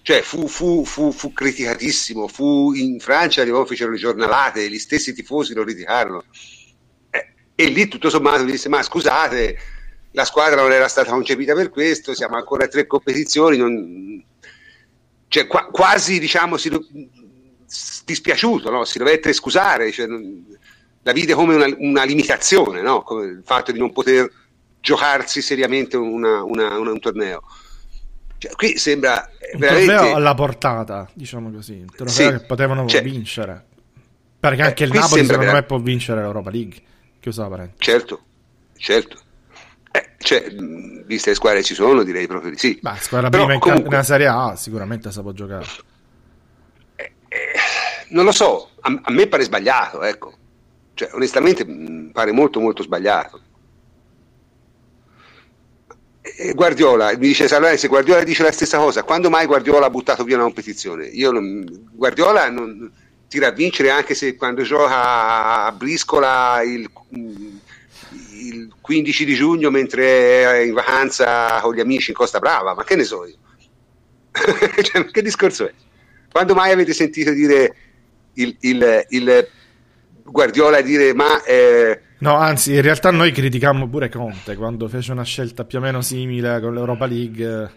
Cioè 0.00 0.22
fu, 0.22 0.48
fu, 0.48 0.86
fu, 0.86 1.12
fu 1.12 1.34
criticatissimo, 1.34 2.28
fu 2.28 2.72
in 2.72 3.00
Francia 3.00 3.42
arrivò, 3.42 3.66
fecero 3.66 3.90
le 3.90 3.98
giornalate, 3.98 4.70
gli 4.70 4.78
stessi 4.78 5.12
tifosi 5.12 5.52
lo 5.52 5.62
criticarono. 5.62 6.24
Eh, 7.10 7.32
e 7.54 7.64
lì 7.66 7.86
tutto 7.86 8.08
sommato 8.08 8.44
disse, 8.44 8.70
ma 8.70 8.82
scusate, 8.82 9.58
la 10.12 10.24
squadra 10.24 10.60
non 10.60 10.72
era 10.72 10.88
stata 10.88 11.10
concepita 11.10 11.54
per 11.54 11.70
questo, 11.70 12.14
siamo 12.14 12.36
ancora 12.36 12.64
a 12.64 12.68
tre 12.68 12.86
competizioni, 12.86 13.56
non... 13.56 14.24
cioè, 15.28 15.46
qua, 15.46 15.66
quasi 15.66 16.18
diciamo 16.18 16.56
si, 16.56 16.70
dispiaciuto, 18.04 18.70
no? 18.70 18.84
si 18.84 18.98
dovette 18.98 19.32
scusare, 19.32 19.90
cioè, 19.90 20.06
la 21.02 21.12
vide 21.12 21.34
come 21.34 21.54
una, 21.54 21.66
una 21.78 22.04
limitazione, 22.04 22.82
no? 22.82 23.02
come 23.02 23.24
il 23.26 23.42
fatto 23.44 23.72
di 23.72 23.78
non 23.78 23.92
poter 23.92 24.30
giocarsi 24.80 25.40
seriamente 25.40 25.96
una, 25.96 26.42
una, 26.42 26.78
un 26.78 27.00
torneo. 27.00 27.42
Cioè, 28.38 28.52
qui 28.52 28.76
sembra 28.76 29.30
un 29.52 29.58
veramente... 29.60 29.94
trofeo 29.94 30.14
alla 30.14 30.34
portata, 30.34 31.08
diciamo 31.14 31.50
così, 31.50 31.74
un 31.74 31.90
trofeo 31.94 32.30
sì, 32.30 32.36
che 32.38 32.44
potevano 32.44 32.86
cioè, 32.86 33.02
vincere. 33.02 33.64
Perché 34.40 34.62
anche 34.62 34.82
eh, 34.82 34.86
il 34.88 34.92
Napoli 34.92 35.22
secondo 35.22 35.44
vera... 35.44 35.52
me 35.52 35.62
può 35.62 35.78
vincere 35.78 36.20
l'Europa 36.20 36.50
League. 36.50 36.76
Chiusa 37.20 37.46
parentesi. 37.46 37.78
Certo, 37.78 38.20
certo. 38.76 39.20
Eh, 39.92 40.10
cioè, 40.18 40.50
viste 40.50 41.30
le 41.30 41.36
squadre 41.36 41.62
ci 41.62 41.74
sono, 41.74 42.02
direi 42.02 42.26
proprio 42.26 42.50
di 42.50 42.58
sì. 42.58 42.78
Beh, 42.80 42.96
squadra 42.98 43.28
Però, 43.28 43.44
prima 43.44 43.58
comunque... 43.58 43.90
nella 43.90 44.02
Serie 44.02 44.26
A 44.26 44.56
sicuramente 44.56 45.12
si 45.12 45.20
può 45.20 45.32
giocare. 45.32 45.66
Eh, 46.96 47.12
eh, 47.28 47.38
non 48.08 48.24
lo 48.24 48.32
so, 48.32 48.70
a, 48.80 49.00
a, 49.02 49.10
me 49.12 49.26
pare 49.26 49.44
sbagliato, 49.44 50.02
ecco. 50.02 50.32
Cioè, 50.94 51.10
onestamente 51.14 51.64
mh, 51.64 52.10
pare 52.12 52.32
molto 52.32 52.60
molto 52.60 52.82
sbagliato. 52.82 53.40
Guardiola, 56.54 57.10
mi 57.12 57.26
dice 57.26 57.48
Salvarense, 57.48 57.88
Guardiola 57.88 58.22
dice 58.22 58.42
la 58.42 58.52
stessa 58.52 58.78
cosa, 58.78 59.02
quando 59.02 59.28
mai 59.28 59.46
Guardiola 59.46 59.86
ha 59.86 59.90
buttato 59.90 60.24
via 60.24 60.36
una 60.36 60.44
competizione? 60.44 61.06
Io 61.06 61.30
non, 61.30 61.88
Guardiola 61.92 62.48
non 62.48 62.90
tira 63.28 63.48
a 63.48 63.52
vincere 63.52 63.90
anche 63.90 64.14
se 64.14 64.36
quando 64.36 64.62
gioca 64.62 65.64
a 65.64 65.72
Briscola 65.72 66.62
il, 66.62 66.90
il 68.62 68.74
15 68.80 69.24
di 69.24 69.34
giugno 69.34 69.70
mentre 69.70 70.44
è 70.44 70.58
in 70.60 70.72
vacanza 70.72 71.60
con 71.60 71.74
gli 71.74 71.80
amici 71.80 72.10
in 72.10 72.16
Costa 72.16 72.38
Brava, 72.38 72.74
ma 72.74 72.84
che 72.84 72.96
ne 72.96 73.04
so 73.04 73.26
io? 73.26 73.36
cioè, 74.82 75.04
che 75.06 75.22
discorso 75.22 75.66
è? 75.66 75.72
Quando 76.30 76.54
mai 76.54 76.72
avete 76.72 76.92
sentito 76.92 77.32
dire 77.32 77.76
il, 78.34 78.56
il, 78.60 79.06
il 79.10 79.48
Guardiola 80.24 80.80
dire 80.80 81.12
ma... 81.14 81.42
Eh, 81.44 82.00
No, 82.22 82.36
anzi, 82.36 82.72
in 82.72 82.82
realtà 82.82 83.10
noi 83.10 83.32
criticammo 83.32 83.88
pure 83.88 84.08
Conte 84.08 84.54
quando 84.54 84.86
fece 84.86 85.10
una 85.10 85.24
scelta 85.24 85.64
più 85.64 85.78
o 85.78 85.80
meno 85.80 86.02
simile 86.02 86.60
con 86.60 86.72
l'Europa 86.72 87.04
League. 87.04 87.72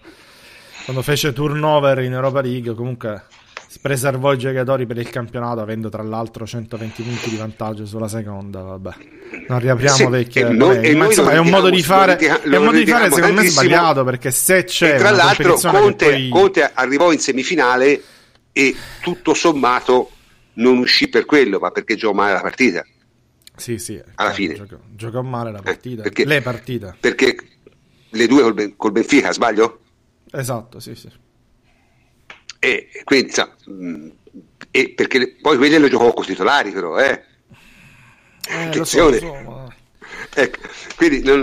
Quando 0.84 1.02
fece 1.02 1.34
turnover 1.34 2.04
in 2.04 2.14
Europa 2.14 2.42
League, 2.42 2.76
comunque 2.76 3.24
preservò 3.82 4.34
i 4.34 4.38
giocatori 4.38 4.86
per 4.86 4.98
il 4.98 5.10
campionato, 5.10 5.60
avendo 5.60 5.90
tra 5.90 6.04
l'altro 6.04 6.46
120 6.46 7.02
punti 7.04 7.30
di 7.30 7.36
vantaggio 7.36 7.86
sulla 7.86 8.08
seconda. 8.08 8.62
Vabbè, 8.62 8.92
non 9.48 9.60
riapriamo 9.60 9.96
sì, 9.96 10.06
vecchie. 10.08 10.50
Noi, 10.50 10.96
ma 10.96 11.06
insomma, 11.06 11.32
è 11.32 11.38
un 11.38 11.50
modo 11.50 11.70
di 11.70 11.82
fare, 11.82 12.18
è 12.18 12.56
un 12.58 12.66
modo 12.66 12.78
di 12.78 12.86
fare 12.86 13.12
secondo 13.12 13.42
me 13.42 13.48
sbagliato 13.48 14.04
perché 14.04 14.32
se 14.32 14.64
c'è. 14.64 14.96
E 14.96 14.98
tra 14.98 15.12
l'altro, 15.12 15.56
Conte, 15.56 16.10
poi... 16.10 16.30
Conte 16.30 16.72
arrivò 16.74 17.12
in 17.12 17.20
semifinale 17.20 18.02
e 18.52 18.76
tutto 19.02 19.34
sommato 19.34 20.12
non 20.54 20.78
uscì 20.78 21.08
per 21.08 21.26
quello, 21.26 21.60
ma 21.60 21.72
perché 21.72 21.96
giocò 21.96 22.14
male 22.14 22.34
la 22.34 22.42
partita. 22.42 22.86
Sì, 23.56 23.78
sì. 23.78 24.02
Alla 24.16 24.32
fine. 24.32 24.54
Giocò, 24.56 24.78
giocò 24.94 25.22
male 25.22 25.52
la 25.52 25.60
eh, 25.60 25.64
partita. 25.64 26.02
Eh, 26.02 26.04
perché, 26.04 26.26
le 26.26 26.42
partite. 26.42 26.96
Perché 27.00 27.38
le 28.10 28.28
due 28.28 28.42
col, 28.42 28.74
col 28.76 28.92
Benfica, 28.92 29.32
sbaglio? 29.32 29.80
Esatto, 30.32 30.80
sì, 30.80 30.96
sì. 30.96 31.10
E 32.66 32.90
quindi, 33.04 33.32
sa, 33.32 33.54
mm, 33.70 34.10
e 34.72 34.90
perché 34.90 35.36
poi 35.42 35.58
quelli 35.58 35.78
lo 35.78 35.88
giocò 35.88 36.12
con 36.14 36.26
titolari, 36.26 36.72
però, 36.72 36.98
eh. 36.98 37.24
eh 38.50 38.64
Attenzione. 38.64 39.20
So, 39.20 39.34
ma... 39.34 39.76
ecco, 40.34 40.60
quindi 40.96 41.22
non, 41.22 41.42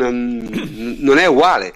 non, 0.99 1.19
è 1.19 1.27
uguale. 1.27 1.73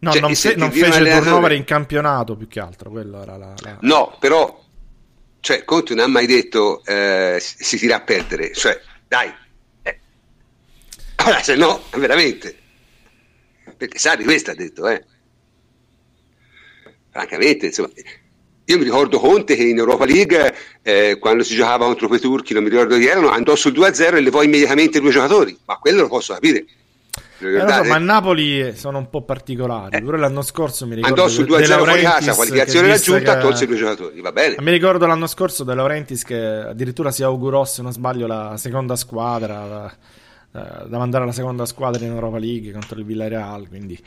No, 0.00 0.10
cioè, 0.10 0.20
non, 0.20 0.34
fe- 0.34 0.56
non 0.56 0.72
fece 0.72 0.98
il 0.98 1.08
turnover 1.08 1.52
in 1.52 1.64
campionato 1.64 2.36
più 2.36 2.48
che 2.48 2.60
altro, 2.60 2.90
quello 2.90 3.22
era 3.22 3.36
la... 3.36 3.54
la... 3.58 3.78
No, 3.82 4.16
però, 4.18 4.62
cioè, 5.40 5.64
Conte 5.64 5.94
non 5.94 6.04
ha 6.04 6.08
mai 6.08 6.26
detto 6.26 6.84
eh, 6.84 7.38
si 7.40 7.78
tira 7.78 7.96
a 7.96 8.00
perdere, 8.00 8.52
cioè, 8.52 8.78
dai, 9.06 9.32
allora, 11.16 11.42
se 11.42 11.54
no, 11.54 11.82
veramente. 11.96 12.58
Perché 13.76 13.98
sa 13.98 14.14
di 14.14 14.24
questo 14.24 14.50
ha 14.50 14.54
detto, 14.54 14.86
eh. 14.88 15.02
Francamente, 17.10 17.66
insomma, 17.66 17.90
io 18.66 18.78
mi 18.78 18.84
ricordo 18.84 19.18
Conte 19.18 19.56
che 19.56 19.64
in 19.64 19.78
Europa 19.78 20.04
League, 20.04 20.54
eh, 20.82 21.18
quando 21.18 21.42
si 21.42 21.54
giocava 21.54 21.84
contro 21.86 22.08
quei 22.08 22.20
turchi, 22.20 22.54
non 22.54 22.62
mi 22.62 22.70
ricordo 22.70 22.96
chi 22.96 23.06
erano, 23.06 23.30
andò 23.30 23.54
sul 23.54 23.72
2-0 23.72 24.16
e 24.16 24.20
levò 24.20 24.42
immediatamente 24.42 25.00
due 25.00 25.10
giocatori. 25.10 25.56
Ma 25.64 25.76
quello 25.76 26.02
lo 26.02 26.08
posso 26.08 26.32
capire. 26.34 26.64
Eh, 27.40 27.60
so, 27.60 27.84
ma 27.84 27.94
a 27.96 27.98
Napoli 27.98 28.74
sono 28.74 28.98
un 28.98 29.10
po' 29.10 29.22
particolari. 29.22 29.96
Eh. 29.96 30.02
Pure 30.02 30.18
l'anno 30.18 30.42
scorso 30.42 30.86
mi 30.86 30.94
ricordo. 30.94 31.22
Andò 31.22 31.32
sul 31.32 31.44
2-0 31.44 31.76
fuori 31.76 32.02
casa, 32.02 32.34
qualificazione 32.34 32.88
raggiunta, 32.88 33.34
che... 33.34 33.40
tolse 33.40 33.66
due 33.66 33.76
giocatori. 33.76 34.20
Va 34.20 34.32
bene. 34.32 34.56
Mi 34.60 34.70
ricordo 34.70 35.06
l'anno 35.06 35.26
scorso 35.26 35.64
De 35.64 35.74
Laurentiis 35.74 36.22
che 36.22 36.36
addirittura 36.36 37.10
si 37.10 37.22
augurò, 37.22 37.64
se 37.64 37.82
non 37.82 37.92
sbaglio, 37.92 38.26
la 38.26 38.56
seconda 38.56 38.96
squadra. 38.96 39.66
La 39.66 39.96
eh, 40.54 40.86
da 40.86 40.98
mandare 40.98 41.24
alla 41.24 41.32
seconda 41.32 41.66
squadra 41.66 42.04
in 42.04 42.12
Europa 42.12 42.38
League 42.38 42.70
contro 42.70 43.00
il 43.00 43.04
Villarreal, 43.04 43.66
quindi 43.66 44.00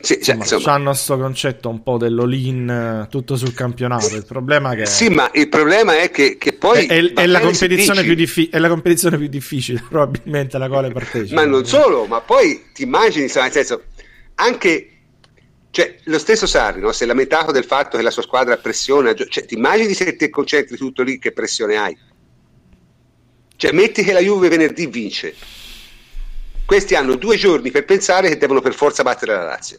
sì, 0.00 0.20
cioè, 0.20 0.34
insomma, 0.34 0.72
hanno 0.72 0.90
questo 0.90 1.16
concetto 1.16 1.68
un 1.68 1.82
po' 1.82 1.96
dell'all-in 1.96 2.68
eh, 2.68 3.06
tutto 3.08 3.36
sul 3.36 3.54
campionato. 3.54 4.16
Il 4.16 4.26
problema 4.26 4.72
è 4.72 4.76
che. 4.76 4.86
Sì, 4.86 5.08
ma 5.08 5.30
il 5.32 5.48
problema 5.48 6.00
è 6.00 6.10
che, 6.10 6.36
che 6.38 6.54
poi. 6.54 6.86
È, 6.86 7.12
è, 7.12 7.26
la 7.26 7.40
diffi- 7.40 8.48
è, 8.50 8.58
la 8.58 8.68
competizione 8.68 9.16
più 9.16 9.28
difficile, 9.28 9.82
probabilmente, 9.88 10.56
alla 10.56 10.68
quale 10.68 10.90
partecipa. 10.90 11.40
Ma 11.40 11.46
non 11.46 11.64
solo, 11.66 12.06
ma 12.06 12.20
poi 12.20 12.64
ti 12.72 12.82
immagini, 12.82 13.30
nel 13.32 13.52
senso, 13.52 13.84
anche. 14.36 14.88
Cioè, 15.70 15.96
lo 16.04 16.18
stesso 16.18 16.46
Sarri 16.46 16.80
no? 16.80 16.92
si 16.92 17.04
è 17.04 17.06
lamentato 17.06 17.50
del 17.50 17.64
fatto 17.64 17.96
che 17.96 18.02
la 18.02 18.10
sua 18.10 18.22
squadra 18.22 18.56
pressiona. 18.56 19.14
Cioè, 19.14 19.44
ti 19.46 19.54
immagini 19.54 19.94
se 19.94 20.16
ti 20.16 20.28
concentri 20.28 20.76
tutto 20.76 21.02
lì, 21.02 21.18
che 21.18 21.32
pressione 21.32 21.76
hai? 21.76 21.96
Cioè, 23.56 23.72
metti 23.72 24.02
che 24.02 24.12
la 24.12 24.20
Juve 24.20 24.48
venerdì 24.48 24.86
vince. 24.88 25.32
Questi 26.64 26.94
hanno 26.94 27.16
due 27.16 27.36
giorni 27.36 27.70
per 27.70 27.84
pensare 27.84 28.28
che 28.28 28.36
devono 28.36 28.60
per 28.60 28.74
forza 28.74 29.02
battere 29.02 29.34
la 29.34 29.44
Lazio. 29.44 29.78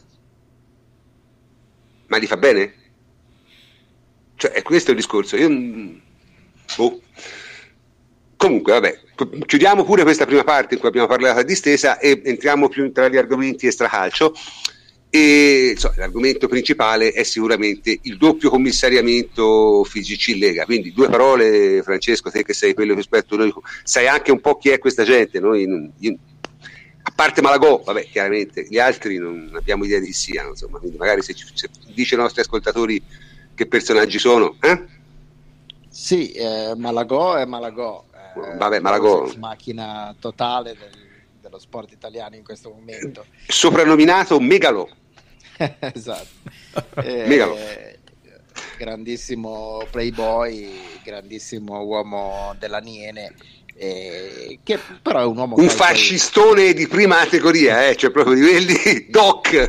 Ma 2.06 2.16
li 2.16 2.26
fa 2.26 2.36
bene? 2.36 2.74
Cioè, 4.36 4.52
è 4.52 4.62
questo 4.62 4.90
il 4.90 4.96
discorso. 4.96 5.36
Io... 5.36 5.48
Mm, 5.48 5.96
boh. 6.76 7.00
Comunque, 8.36 8.72
vabbè, 8.72 9.00
chiudiamo 9.46 9.84
pure 9.84 10.02
questa 10.02 10.26
prima 10.26 10.44
parte 10.44 10.74
in 10.74 10.80
cui 10.80 10.88
abbiamo 10.88 11.06
parlato 11.06 11.40
a 11.40 11.44
distesa 11.44 11.98
e 11.98 12.20
entriamo 12.24 12.68
più 12.68 12.92
tra 12.92 13.08
gli 13.08 13.16
argomenti 13.16 13.66
extracalcio. 13.66 14.34
E 15.08 15.70
insomma, 15.74 15.94
l'argomento 15.98 16.48
principale 16.48 17.12
è 17.12 17.22
sicuramente 17.22 18.00
il 18.02 18.16
doppio 18.16 18.50
commissariamento 18.50 19.84
FIGC 19.84 20.36
Lega. 20.36 20.64
Quindi 20.64 20.92
due 20.92 21.08
parole, 21.08 21.82
Francesco, 21.82 22.30
te 22.30 22.42
che 22.42 22.52
sei 22.52 22.74
quello 22.74 22.94
che 22.94 23.00
aspetto 23.00 23.36
noi, 23.36 23.54
sai 23.84 24.08
anche 24.08 24.32
un 24.32 24.40
po' 24.40 24.58
chi 24.58 24.70
è 24.70 24.78
questa 24.78 25.04
gente. 25.04 25.38
Noi, 25.38 25.92
io, 26.00 26.18
parte 27.14 27.40
Malagò, 27.40 27.82
vabbè, 27.82 28.04
chiaramente, 28.06 28.66
gli 28.68 28.78
altri 28.78 29.18
non 29.18 29.52
abbiamo 29.54 29.84
idea 29.84 30.00
di 30.00 30.06
chi 30.06 30.12
siano, 30.12 30.50
insomma, 30.50 30.78
quindi 30.78 30.96
magari 30.96 31.22
se, 31.22 31.34
ci, 31.34 31.46
se 31.54 31.68
dice 31.92 32.14
ai 32.14 32.20
nostri 32.20 32.40
ascoltatori 32.40 33.02
che 33.54 33.66
personaggi 33.66 34.18
sono, 34.18 34.56
eh? 34.60 34.92
Sì, 35.88 36.32
eh, 36.32 36.74
Malagò 36.76 37.34
è 37.34 37.44
Malagò. 37.44 38.04
Eh, 38.12 38.56
vabbè, 38.56 38.80
Malagò. 38.80 39.32
Macchina 39.36 40.14
totale 40.18 40.76
del, 40.76 40.90
dello 41.40 41.58
sport 41.60 41.92
italiano 41.92 42.34
in 42.34 42.42
questo 42.42 42.70
momento. 42.70 43.26
Soprannominato 43.46 44.40
Megalo. 44.40 44.88
esatto. 45.78 46.50
eh, 47.00 47.98
grandissimo 48.76 49.86
playboy, 49.88 50.80
grandissimo 51.04 51.80
uomo 51.82 52.56
della 52.58 52.78
Niene. 52.78 53.32
Eh, 53.76 54.60
che 54.62 54.78
però 55.02 55.20
è 55.20 55.24
un 55.24 55.36
uomo 55.36 55.56
un 55.56 55.68
fascistone 55.68 56.74
di 56.74 56.86
prima 56.86 57.16
categoria 57.16 57.88
eh, 57.88 57.96
cioè 57.96 58.12
proprio 58.12 58.36
di 58.36 58.42
quelli 58.42 59.06
doc 59.10 59.68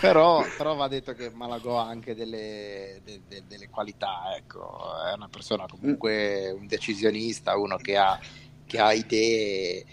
però, 0.00 0.44
però, 0.56 0.74
va 0.74 0.88
detto 0.88 1.14
che 1.14 1.30
Malagò 1.30 1.80
ha 1.80 1.88
anche 1.88 2.14
delle, 2.14 3.00
de, 3.02 3.22
de, 3.26 3.42
delle, 3.48 3.68
qualità, 3.68 4.34
ecco. 4.36 4.78
è 5.04 5.14
una 5.14 5.28
persona 5.28 5.66
comunque 5.66 6.50
un 6.50 6.66
decisionista, 6.66 7.56
uno 7.56 7.76
che 7.76 7.96
ha, 7.96 8.18
che 8.66 8.78
ha 8.78 8.92
idee, 8.92 9.78
eh, 9.78 9.84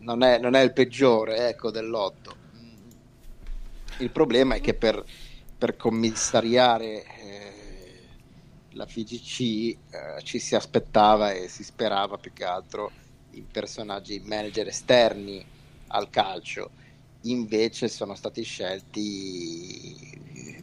non, 0.00 0.22
è, 0.22 0.38
non, 0.38 0.54
è, 0.54 0.60
il 0.62 0.72
peggiore 0.72 1.48
ecco, 1.48 1.70
dell'otto. 1.70 2.34
Il 3.98 4.10
problema 4.10 4.54
è 4.54 4.60
che 4.60 4.72
per, 4.72 5.04
per 5.58 5.76
commissariare 5.76 7.04
eh, 7.04 7.49
la 8.72 8.86
FIGC 8.86 9.40
eh, 9.40 9.76
ci 10.22 10.38
si 10.38 10.54
aspettava 10.54 11.32
e 11.32 11.48
si 11.48 11.64
sperava 11.64 12.16
più 12.18 12.32
che 12.32 12.44
altro 12.44 12.90
in 13.32 13.48
personaggi, 13.50 14.16
in 14.16 14.26
manager 14.26 14.68
esterni 14.68 15.44
al 15.88 16.08
calcio 16.10 16.70
invece 17.22 17.88
sono 17.88 18.14
stati 18.14 18.42
scelti 18.42 20.18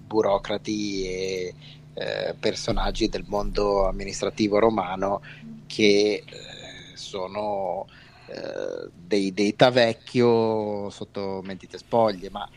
burocrati 0.05 1.05
e 1.05 1.53
eh, 1.93 2.35
personaggi 2.39 3.09
del 3.09 3.25
mondo 3.27 3.87
amministrativo 3.87 4.57
romano 4.59 5.21
che 5.67 6.23
eh, 6.25 6.95
sono 6.95 7.87
eh, 8.27 8.89
dei, 8.93 9.33
dei 9.33 9.55
tavecchio 9.55 10.89
sotto 10.89 11.41
mentite 11.43 11.77
spoglie, 11.77 12.29
ma 12.29 12.47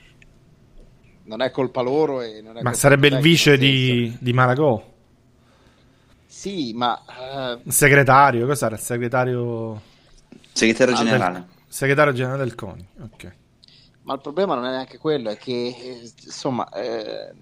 non 1.25 1.43
è 1.43 1.51
colpa 1.51 1.81
loro. 1.81 2.23
E 2.23 2.41
non 2.41 2.57
è 2.57 2.63
ma 2.63 2.73
sarebbe 2.73 3.09
il 3.09 3.19
vice 3.19 3.59
di, 3.59 4.17
di 4.19 4.33
Malagò? 4.33 4.90
Sì, 6.41 6.73
ma... 6.73 6.99
Uh... 7.65 7.71
Segretario, 7.71 8.47
cos'era? 8.47 8.75
Il 8.75 8.81
segretario... 8.81 9.79
Segretario 10.51 10.95
generale. 10.95 11.33
Del... 11.35 11.49
Segretario 11.69 12.13
generale 12.15 12.45
del 12.45 12.55
CONI, 12.55 12.89
ok. 13.03 13.37
Ma 14.05 14.15
il 14.15 14.23
problema 14.23 14.55
non 14.55 14.65
è 14.65 14.71
neanche 14.71 14.97
quello, 14.97 15.29
è 15.29 15.37
che 15.37 15.53
eh, 15.53 16.11
insomma 16.25 16.67
eh, 16.71 17.35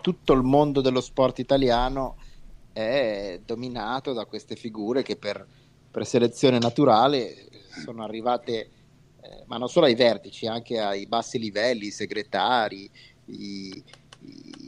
tutto 0.00 0.32
il 0.32 0.42
mondo 0.44 0.80
dello 0.80 1.02
sport 1.02 1.40
italiano 1.40 2.16
è 2.72 3.38
dominato 3.44 4.14
da 4.14 4.24
queste 4.24 4.56
figure 4.56 5.02
che 5.02 5.16
per, 5.16 5.46
per 5.90 6.06
selezione 6.06 6.58
naturale 6.58 7.50
sono 7.84 8.02
arrivate, 8.02 8.70
eh, 9.20 9.44
ma 9.44 9.58
non 9.58 9.68
solo 9.68 9.84
ai 9.84 9.94
vertici, 9.94 10.46
anche 10.46 10.80
ai 10.80 11.06
bassi 11.06 11.38
livelli, 11.38 11.88
i 11.88 11.90
segretari, 11.90 12.90
i, 13.26 13.84
i, 14.20 14.67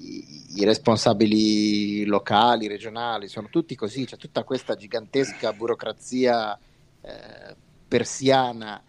i 0.54 0.64
responsabili 0.64 2.04
locali, 2.04 2.66
regionali, 2.66 3.28
sono 3.28 3.48
tutti 3.50 3.76
così, 3.76 4.04
c'è 4.04 4.16
tutta 4.16 4.42
questa 4.42 4.74
gigantesca 4.74 5.52
burocrazia 5.52 6.58
eh, 7.00 7.56
persiana 7.86 8.82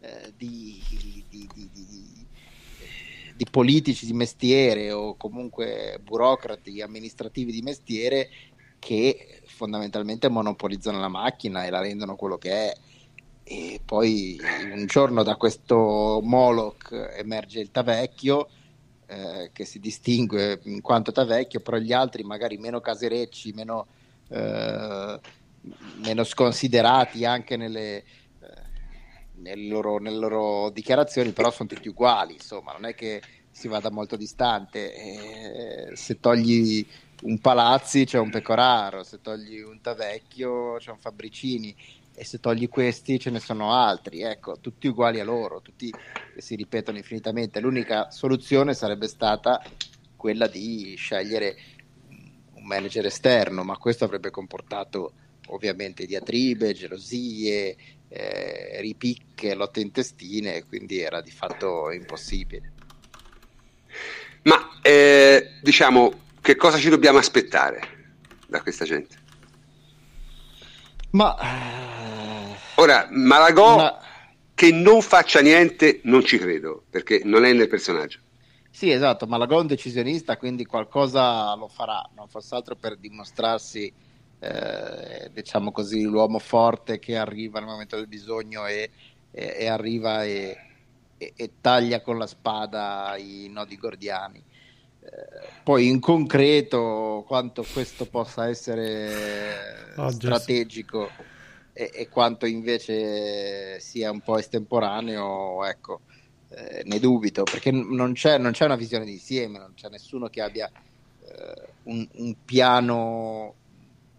eh, 0.00 0.32
di, 0.36 0.80
di, 0.88 1.24
di, 1.28 2.26
di, 3.34 3.46
politici 3.50 4.06
di 4.06 4.12
mestiere 4.12 4.92
o 4.92 5.16
comunque 5.16 6.00
burocrati 6.02 6.80
amministrativi 6.80 7.50
di 7.50 7.62
mestiere 7.62 8.28
che 8.78 9.42
fondamentalmente 9.46 10.28
monopolizzano 10.28 11.00
la 11.00 11.08
macchina 11.08 11.64
e 11.64 11.70
la 11.70 11.80
rendono 11.80 12.14
quello 12.14 12.38
che 12.38 12.50
è. 12.50 12.76
E 13.42 13.80
poi 13.84 14.38
un 14.72 14.86
giorno 14.86 15.22
da 15.22 15.36
questo 15.36 16.20
Moloch 16.22 16.92
emerge 17.16 17.60
il 17.60 17.70
Tavecchio, 17.70 18.48
eh, 19.08 19.50
che 19.52 19.64
si 19.64 19.80
distingue 19.80 20.60
in 20.64 20.80
quanto 20.80 21.12
Tavecchio, 21.12 21.60
però 21.60 21.78
gli 21.78 21.92
altri 21.92 22.22
magari 22.22 22.58
meno 22.58 22.80
caserecci, 22.80 23.52
meno, 23.52 23.86
eh, 24.28 25.20
meno 26.02 26.24
sconsiderati 26.24 27.24
anche 27.24 27.56
nelle, 27.56 28.04
nelle 29.36 29.66
loro, 29.68 29.98
nelle 29.98 30.18
loro 30.18 30.70
dichiarazioni, 30.70 31.32
però 31.32 31.50
sono 31.50 31.68
tutti 31.68 31.88
uguali, 31.88 32.34
insomma, 32.34 32.72
non 32.72 32.84
è 32.84 32.94
che 32.94 33.22
si 33.50 33.68
vada 33.68 33.90
molto 33.90 34.16
distante. 34.16 34.94
Eh, 34.94 35.96
se 35.96 36.20
togli 36.20 36.86
un 37.22 37.38
Palazzi 37.38 38.04
c'è 38.04 38.18
un 38.18 38.30
Pecoraro, 38.30 39.02
se 39.02 39.20
togli 39.20 39.58
un 39.60 39.80
Tavecchio 39.80 40.76
c'è 40.76 40.90
un 40.90 40.98
Fabricini 40.98 41.74
e 42.18 42.24
se 42.24 42.40
togli 42.40 42.68
questi 42.68 43.20
ce 43.20 43.30
ne 43.30 43.38
sono 43.38 43.72
altri, 43.72 44.22
ecco, 44.22 44.58
tutti 44.60 44.88
uguali 44.88 45.20
a 45.20 45.24
loro, 45.24 45.62
tutti 45.62 45.88
che 46.34 46.40
si 46.40 46.56
ripetono 46.56 46.98
infinitamente. 46.98 47.60
L'unica 47.60 48.10
soluzione 48.10 48.74
sarebbe 48.74 49.06
stata 49.06 49.62
quella 50.16 50.48
di 50.48 50.96
scegliere 50.96 51.56
un 52.54 52.64
manager 52.64 53.06
esterno, 53.06 53.62
ma 53.62 53.76
questo 53.76 54.04
avrebbe 54.04 54.30
comportato 54.30 55.12
ovviamente 55.50 56.06
diatribe, 56.06 56.74
gelosie, 56.74 57.76
eh, 58.08 58.80
ripicche, 58.80 59.54
lotte 59.54 59.80
intestine, 59.80 60.64
quindi 60.64 60.98
era 60.98 61.20
di 61.20 61.30
fatto 61.30 61.92
impossibile. 61.92 62.72
Ma 64.42 64.80
eh, 64.82 65.52
diciamo, 65.62 66.24
che 66.40 66.56
cosa 66.56 66.78
ci 66.78 66.88
dobbiamo 66.88 67.18
aspettare 67.18 67.80
da 68.48 68.60
questa 68.60 68.84
gente? 68.84 69.17
Ma 71.10 71.36
ora 72.74 73.08
Malagò 73.10 73.76
ma... 73.76 73.98
che 74.54 74.72
non 74.72 75.00
faccia 75.00 75.40
niente, 75.40 76.00
non 76.04 76.24
ci 76.24 76.38
credo 76.38 76.84
perché 76.90 77.22
non 77.24 77.44
è 77.44 77.52
nel 77.52 77.68
personaggio. 77.68 78.20
Sì, 78.70 78.90
esatto, 78.90 79.26
Malagò 79.26 79.58
è 79.58 79.62
un 79.62 79.66
decisionista, 79.66 80.36
quindi 80.36 80.64
qualcosa 80.64 81.54
lo 81.54 81.68
farà, 81.68 82.08
non 82.14 82.28
fosse 82.28 82.54
altro 82.54 82.76
per 82.76 82.96
dimostrarsi 82.96 83.92
eh, 84.40 85.30
diciamo 85.32 85.72
così, 85.72 86.02
l'uomo 86.02 86.38
forte 86.38 86.98
che 86.98 87.16
arriva 87.16 87.58
nel 87.58 87.68
momento 87.68 87.96
del 87.96 88.06
bisogno 88.06 88.66
e, 88.66 88.90
e, 89.32 89.56
e 89.58 89.66
arriva 89.66 90.24
e, 90.24 90.56
e, 91.16 91.50
taglia 91.60 92.00
con 92.02 92.18
la 92.18 92.26
spada 92.26 93.16
i 93.16 93.48
nodi 93.50 93.76
gordiani. 93.76 94.42
Poi 95.62 95.88
in 95.88 96.00
concreto 96.00 97.24
quanto 97.26 97.62
questo 97.64 98.06
possa 98.06 98.48
essere 98.48 99.94
oh, 99.96 100.10
strategico 100.10 101.10
e, 101.72 102.08
quanto 102.08 102.46
invece 102.46 103.78
sia 103.80 104.10
un 104.10 104.20
po' 104.20 104.38
estemporaneo, 104.38 105.64
ecco, 105.64 106.02
eh, 106.48 106.82
ne 106.84 106.98
dubito, 106.98 107.44
perché 107.44 107.70
non 107.70 108.14
c'è, 108.14 108.38
non 108.38 108.52
c'è, 108.52 108.64
una 108.64 108.76
visione 108.76 109.04
d'insieme, 109.04 109.58
non 109.58 109.74
c'è 109.74 109.88
nessuno 109.88 110.28
che 110.28 110.40
abbia 110.40 110.66
eh, 110.68 111.74
un, 111.84 112.08
un 112.14 112.36
piano 112.44 113.56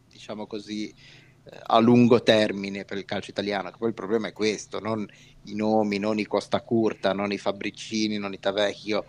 diciamo 0.08 0.48
così, 0.48 0.90
eh, 0.90 1.60
a 1.62 1.80
lungo 1.80 2.22
termine 2.22 2.86
per 2.86 2.98
il 2.98 3.06
calcio 3.06 3.32
italiano. 3.32 3.72
Poi 3.78 3.90
il 3.90 3.94
problema 3.94 4.28
è 4.28 4.34
questo, 4.34 4.80
non 4.80 5.08
i 5.44 5.56
nomi, 5.56 5.98
non 5.98 6.20
i 6.20 6.26
Costa 6.26 6.62
Curta, 6.62 7.14
non 7.14 7.32
i 7.32 7.38
Fabricini, 7.38 8.18
non 8.18 8.34
i 8.34 8.40
Tavecchio, 8.40 9.06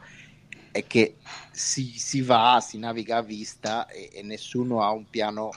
è 0.70 0.86
che 0.86 1.16
si, 1.50 1.98
si 1.98 2.20
va, 2.22 2.60
si 2.60 2.78
naviga 2.78 3.18
a 3.18 3.22
vista 3.22 3.88
e, 3.88 4.10
e, 4.12 4.22
nessuno 4.22 4.82
ha 4.82 4.90
un 4.90 5.08
piano 5.08 5.50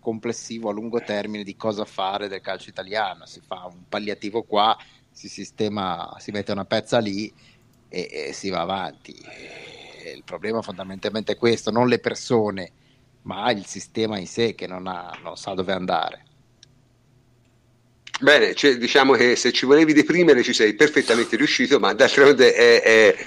complessivo 0.00 0.70
a 0.70 0.72
lungo 0.72 1.00
termine 1.00 1.44
di 1.44 1.56
cosa 1.56 1.84
fare 1.84 2.28
del 2.28 2.40
calcio 2.40 2.70
italiano. 2.70 3.26
Si 3.26 3.40
fa 3.44 3.66
un 3.66 3.88
palliativo 3.88 4.42
qua, 4.42 4.76
si 5.10 5.28
sistema, 5.28 6.16
si 6.18 6.30
mette 6.30 6.52
una 6.52 6.64
pezza 6.64 6.98
lì 6.98 7.32
e, 7.88 8.08
e 8.28 8.32
si 8.32 8.50
va 8.50 8.60
avanti. 8.60 9.12
E 9.12 10.10
il 10.10 10.24
problema 10.24 10.62
fondamentalmente 10.62 11.32
è 11.32 11.36
questo, 11.36 11.70
non 11.70 11.88
le 11.88 11.98
persone 11.98 12.72
ma 13.26 13.50
il 13.50 13.66
sistema 13.66 14.18
in 14.18 14.26
sé 14.26 14.54
che 14.54 14.66
non, 14.66 14.86
ha, 14.86 15.16
non 15.22 15.36
sa 15.36 15.52
dove 15.52 15.72
andare. 15.72 16.24
Bene, 18.20 18.54
cioè, 18.54 18.78
diciamo 18.78 19.12
che 19.12 19.36
se 19.36 19.52
ci 19.52 19.66
volevi 19.66 19.92
deprimere 19.92 20.42
ci 20.42 20.54
sei 20.54 20.74
perfettamente 20.74 21.36
riuscito, 21.36 21.78
ma 21.78 21.92
d'altronde 21.92 22.54
è, 22.54 22.82
è, 22.82 23.26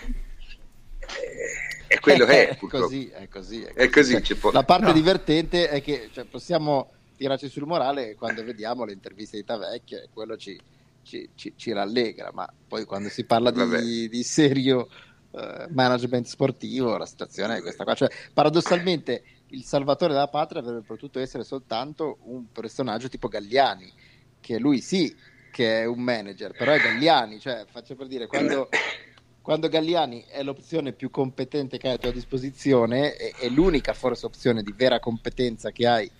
è 1.89 1.99
quello 1.99 2.25
che 2.25 2.49
è. 2.49 2.57
Così, 2.61 3.07
è 3.07 3.27
così. 3.27 3.61
È 3.63 3.63
così. 3.63 3.63
È 3.63 3.89
così 3.89 4.23
cioè, 4.23 4.51
la 4.51 4.63
parte 4.63 4.85
no. 4.85 4.93
divertente 4.93 5.69
è 5.69 5.81
che 5.81 6.09
cioè, 6.13 6.25
possiamo 6.25 6.91
tirarci 7.17 7.49
sul 7.49 7.65
morale 7.65 8.15
quando 8.15 8.43
vediamo 8.43 8.85
le 8.85 8.93
interviste 8.93 9.37
di 9.37 9.43
Tavecchio 9.43 9.97
e 9.97 10.09
quello 10.13 10.37
ci, 10.37 10.57
ci, 11.01 11.31
ci, 11.33 11.53
ci, 11.55 11.71
rallegra, 11.71 12.31
ma 12.31 12.47
poi 12.67 12.85
quando 12.85 13.09
si 13.09 13.25
parla 13.25 13.49
di, 13.51 14.07
di 14.07 14.23
serio 14.23 14.87
uh, 15.31 15.65
management 15.69 16.27
sportivo 16.27 16.95
la 16.95 17.07
situazione 17.07 17.57
è 17.57 17.61
questa 17.61 17.83
qua. 17.83 17.95
Cioè, 17.95 18.09
paradossalmente 18.33 19.23
il 19.47 19.63
salvatore 19.63 20.13
della 20.13 20.27
patria 20.27 20.61
avrebbe 20.61 20.85
potuto 20.85 21.19
essere 21.19 21.43
soltanto 21.43 22.19
un 22.25 22.51
personaggio 22.51 23.09
tipo 23.09 23.27
Galliani, 23.27 23.91
che 24.39 24.59
lui 24.59 24.79
sì 24.79 25.13
che 25.51 25.81
è 25.81 25.85
un 25.85 25.99
manager, 25.99 26.51
però 26.55 26.71
è 26.71 26.79
Galliani, 26.79 27.39
cioè 27.39 27.65
faccio 27.69 27.95
per 27.95 28.07
dire, 28.07 28.27
quando, 28.27 28.69
quando 29.49 29.67
Galliani 29.67 30.25
è 30.29 30.43
l'opzione 30.43 30.91
più 30.91 31.09
competente 31.09 31.79
che 31.79 31.87
hai 31.87 31.95
a 31.95 31.97
tua 31.97 32.11
disposizione, 32.11 33.15
è, 33.15 33.33
è 33.33 33.49
l'unica 33.49 33.93
forse 33.93 34.27
opzione 34.27 34.61
di 34.61 34.71
vera 34.77 34.99
competenza 34.99 35.71
che 35.71 35.87
hai. 35.87 36.11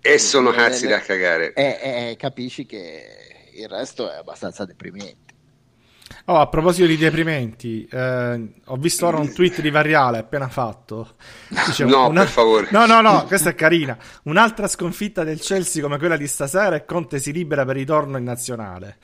E 0.00 0.18
sono 0.18 0.50
cazzi 0.50 0.88
da 0.88 0.98
cagare. 0.98 1.52
E, 1.52 1.78
e, 1.80 2.16
capisci 2.18 2.66
che 2.66 3.04
il 3.54 3.68
resto 3.68 4.10
è 4.10 4.16
abbastanza 4.16 4.64
deprimente. 4.64 5.32
Oh, 6.24 6.40
a 6.40 6.48
proposito 6.48 6.88
di 6.88 6.96
deprimenti, 6.96 7.86
eh, 7.88 8.52
ho 8.64 8.76
visto 8.76 9.06
ora 9.06 9.18
un 9.18 9.32
tweet 9.32 9.60
di 9.60 9.70
Variale 9.70 10.18
appena 10.18 10.48
fatto. 10.48 11.14
Dice, 11.66 11.84
no, 11.84 12.08
una... 12.08 12.22
per 12.22 12.30
favore. 12.30 12.66
No, 12.72 12.86
no, 12.86 13.00
no, 13.00 13.26
questa 13.26 13.50
è 13.50 13.54
carina. 13.54 13.96
Un'altra 14.24 14.66
sconfitta 14.66 15.22
del 15.22 15.38
Chelsea 15.38 15.80
come 15.80 15.98
quella 15.98 16.16
di 16.16 16.26
stasera 16.26 16.74
e 16.74 16.84
Conte 16.84 17.20
si 17.20 17.32
libera 17.32 17.64
per 17.64 17.76
ritorno 17.76 18.16
in 18.16 18.24
nazionale. 18.24 18.98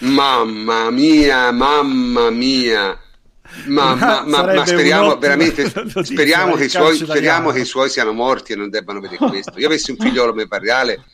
Mamma 0.00 0.90
mia, 0.90 1.50
mamma 1.50 2.30
mia. 2.30 2.98
Ma, 3.66 3.94
ma, 3.94 4.22
ma, 4.24 4.54
ma 4.54 4.64
speriamo 4.64 5.18
veramente 5.18 5.68
speriamo, 6.04 6.54
che 6.54 6.64
i, 6.64 6.68
suoi, 6.68 6.96
speriamo 6.96 7.50
che 7.50 7.60
i 7.60 7.64
suoi 7.64 7.90
siano 7.90 8.12
morti 8.12 8.52
e 8.52 8.56
non 8.56 8.70
debbano 8.70 9.00
vedere 9.00 9.28
questo. 9.28 9.58
Io 9.58 9.66
avessi 9.66 9.90
un 9.90 9.96
figlio 9.98 10.26
come 10.28 10.46
Parreale, 10.46 11.04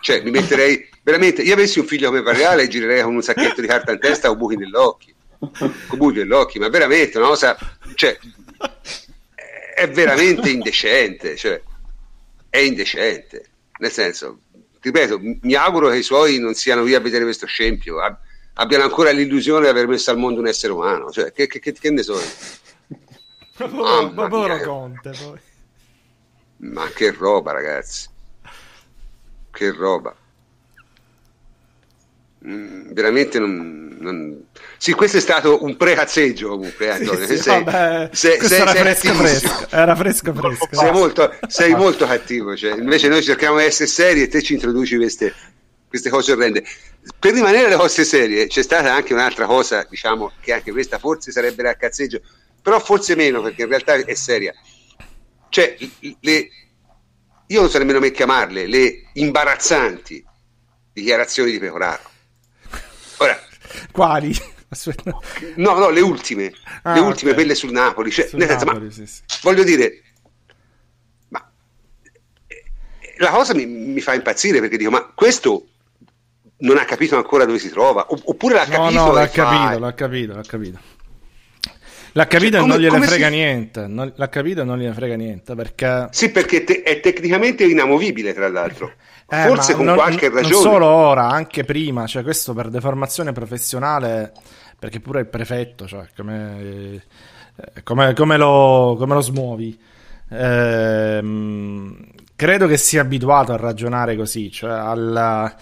cioè 0.00 0.22
mi 0.22 0.30
metterei 0.30 0.88
veramente. 1.02 1.42
Io 1.42 1.54
avessi 1.54 1.78
un 1.78 1.86
figlio 1.86 2.08
come 2.08 2.22
Parreale 2.22 2.64
e 2.64 2.68
girerei 2.68 3.02
con 3.02 3.14
un 3.14 3.22
sacchetto 3.22 3.60
di 3.60 3.66
carta 3.66 3.92
in 3.92 3.98
testa 3.98 4.30
o 4.30 4.36
buchi 4.36 4.56
nell'occhio, 4.56 5.14
con 5.38 5.72
buchi 5.96 6.18
nell'occhio, 6.18 6.60
ma 6.60 6.68
veramente 6.68 7.18
una 7.18 7.28
cosa, 7.28 7.56
cioè, 7.94 8.18
è 9.74 9.88
veramente 9.88 10.50
indecente. 10.50 11.36
Cioè, 11.36 11.60
è 12.50 12.58
indecente. 12.58 13.50
Nel 13.78 13.90
senso, 13.90 14.40
ripeto, 14.86 15.20
mi 15.20 15.54
auguro 15.54 15.88
che 15.88 15.98
i 15.98 16.02
suoi 16.04 16.38
non 16.38 16.54
siano 16.54 16.84
via 16.84 16.98
a 16.98 17.00
vedere 17.00 17.24
questo 17.24 17.46
scempio 17.46 17.96
abbiano 18.54 18.84
ancora 18.84 19.10
l'illusione 19.10 19.64
di 19.64 19.68
aver 19.68 19.88
messo 19.88 20.12
al 20.12 20.18
mondo 20.18 20.38
un 20.38 20.46
essere 20.46 20.72
umano. 20.72 21.10
Cioè, 21.10 21.32
che, 21.32 21.48
che, 21.48 21.60
che 21.60 21.90
ne 21.90 22.02
so? 22.02 22.18
Ma 23.58 24.28
povero 24.28 24.58
Conte, 24.60 25.10
poi. 25.10 25.38
Ma 26.58 26.88
che 26.88 27.10
roba, 27.10 27.50
ragazzi. 27.52 28.08
Che 29.50 29.72
roba. 29.72 30.14
Mm, 32.46 32.92
veramente 32.92 33.40
non, 33.40 33.85
non, 33.98 34.46
Sì, 34.76 34.92
questo 34.92 35.16
è 35.16 35.20
stato 35.20 35.64
un 35.64 35.76
precazzeggio 35.76 36.48
comunque, 36.48 36.90
Antonio. 36.90 37.26
Sì, 37.26 37.36
sì, 37.36 37.42
sei, 37.42 37.64
vabbè, 37.64 38.10
sei, 38.12 38.40
sei, 38.40 38.60
era, 38.60 38.74
fresco, 38.74 39.14
fresco. 39.14 39.66
era 39.70 39.96
fresco 39.96 40.34
fresco. 40.34 40.68
Sei 40.70 40.92
molto, 40.92 41.34
sei 41.48 41.74
molto 41.74 42.06
cattivo. 42.06 42.56
Cioè, 42.56 42.74
invece 42.74 43.08
noi 43.08 43.22
cerchiamo 43.22 43.58
di 43.58 43.64
essere 43.64 43.88
seri 43.88 44.22
e 44.22 44.28
te 44.28 44.42
ci 44.42 44.54
introduci 44.54 44.96
queste, 44.96 45.34
queste 45.88 46.10
cose 46.10 46.32
orrende. 46.32 46.64
Per 47.18 47.32
rimanere 47.32 47.66
alle 47.66 47.76
cose 47.76 48.04
serie, 48.04 48.46
c'è 48.46 48.62
stata 48.62 48.92
anche 48.92 49.12
un'altra 49.12 49.46
cosa, 49.46 49.86
diciamo, 49.88 50.32
che 50.40 50.52
anche 50.52 50.72
questa 50.72 50.98
forse 50.98 51.30
sarebbe 51.30 51.62
da 51.62 51.76
cazzeggio, 51.76 52.20
però 52.60 52.80
forse 52.80 53.14
meno 53.14 53.42
perché 53.42 53.62
in 53.62 53.68
realtà 53.68 53.94
è 53.94 54.14
seria. 54.14 54.52
Cioè, 55.48 55.76
le, 56.20 56.48
io 57.46 57.60
non 57.60 57.70
so 57.70 57.78
nemmeno 57.78 58.00
me 58.00 58.10
chiamarle, 58.10 58.66
le 58.66 59.02
imbarazzanti 59.14 60.24
dichiarazioni 60.92 61.50
di 61.50 61.58
Pecoraro. 61.58 62.10
Ora, 63.18 63.38
quali? 63.92 64.34
Aspetta. 64.68 65.16
No, 65.56 65.78
no, 65.78 65.90
le 65.90 66.00
ultime, 66.00 66.52
ah, 66.82 66.94
le 66.94 67.00
ultime, 67.00 67.30
okay. 67.30 67.44
quelle 67.44 67.54
sul 67.54 67.70
Napoli. 67.70 68.10
Cioè, 68.10 68.26
sul 68.26 68.38
Napoli 68.38 68.86
ma, 68.86 68.90
sì, 68.90 69.06
sì. 69.06 69.22
Voglio 69.42 69.62
dire, 69.62 70.02
ma 71.28 71.50
eh, 72.46 72.64
la 73.18 73.30
cosa 73.30 73.54
mi, 73.54 73.64
mi, 73.66 74.00
fa 74.00 74.14
impazzire 74.14 74.60
perché 74.60 74.76
dico, 74.76 74.90
ma 74.90 75.12
questo 75.14 75.66
non 76.58 76.78
ha 76.78 76.84
capito 76.84 77.16
ancora 77.16 77.44
dove 77.44 77.58
si 77.58 77.68
trova, 77.68 78.06
oppure 78.08 78.54
l'ha 78.54 78.66
capito. 78.66 78.98
No, 78.98 79.06
no, 79.06 79.12
l'ha 79.12 79.28
capito, 79.28 79.78
l'ha 79.78 79.94
capito, 79.94 80.34
l'ha 80.34 80.42
capito. 80.42 80.94
L'ha 82.16 82.26
capito 82.26 82.56
cioè, 82.56 82.64
e 82.64 82.66
non 82.66 82.78
gliene 82.78 83.06
frega 83.06 83.28
si... 83.28 83.34
niente. 83.34 83.86
Non, 83.86 84.10
l'ha 84.16 84.28
capito 84.30 84.62
e 84.62 84.64
non 84.64 84.78
gliene 84.78 84.94
frega 84.94 85.16
niente. 85.16 85.54
Perché... 85.54 86.08
Sì, 86.12 86.30
perché 86.30 86.64
te- 86.64 86.82
è 86.82 86.98
tecnicamente 87.00 87.64
inamovibile, 87.64 88.32
tra 88.32 88.48
l'altro. 88.48 88.94
Eh, 89.28 89.46
Forse 89.46 89.74
con 89.74 89.84
non, 89.86 89.96
qualche 89.96 90.28
ragione. 90.28 90.48
Non 90.48 90.62
solo 90.62 90.86
ora, 90.86 91.28
anche 91.28 91.64
prima. 91.64 92.06
Cioè, 92.06 92.22
questo 92.22 92.54
per 92.54 92.68
deformazione 92.68 93.32
professionale. 93.32 94.32
Perché 94.78 95.00
pure 95.00 95.20
il 95.20 95.26
prefetto, 95.26 95.86
cioè, 95.86 96.06
come, 96.14 97.02
eh, 97.56 97.82
come, 97.82 98.12
come, 98.14 98.36
lo, 98.36 98.96
come 98.98 99.14
lo 99.14 99.20
smuovi. 99.20 99.78
Eh, 100.28 101.24
credo 102.36 102.66
che 102.66 102.76
sia 102.76 103.00
abituato 103.00 103.52
a 103.52 103.56
ragionare 103.56 104.16
così, 104.16 104.50
cioè 104.50 104.72
alla 104.72 105.54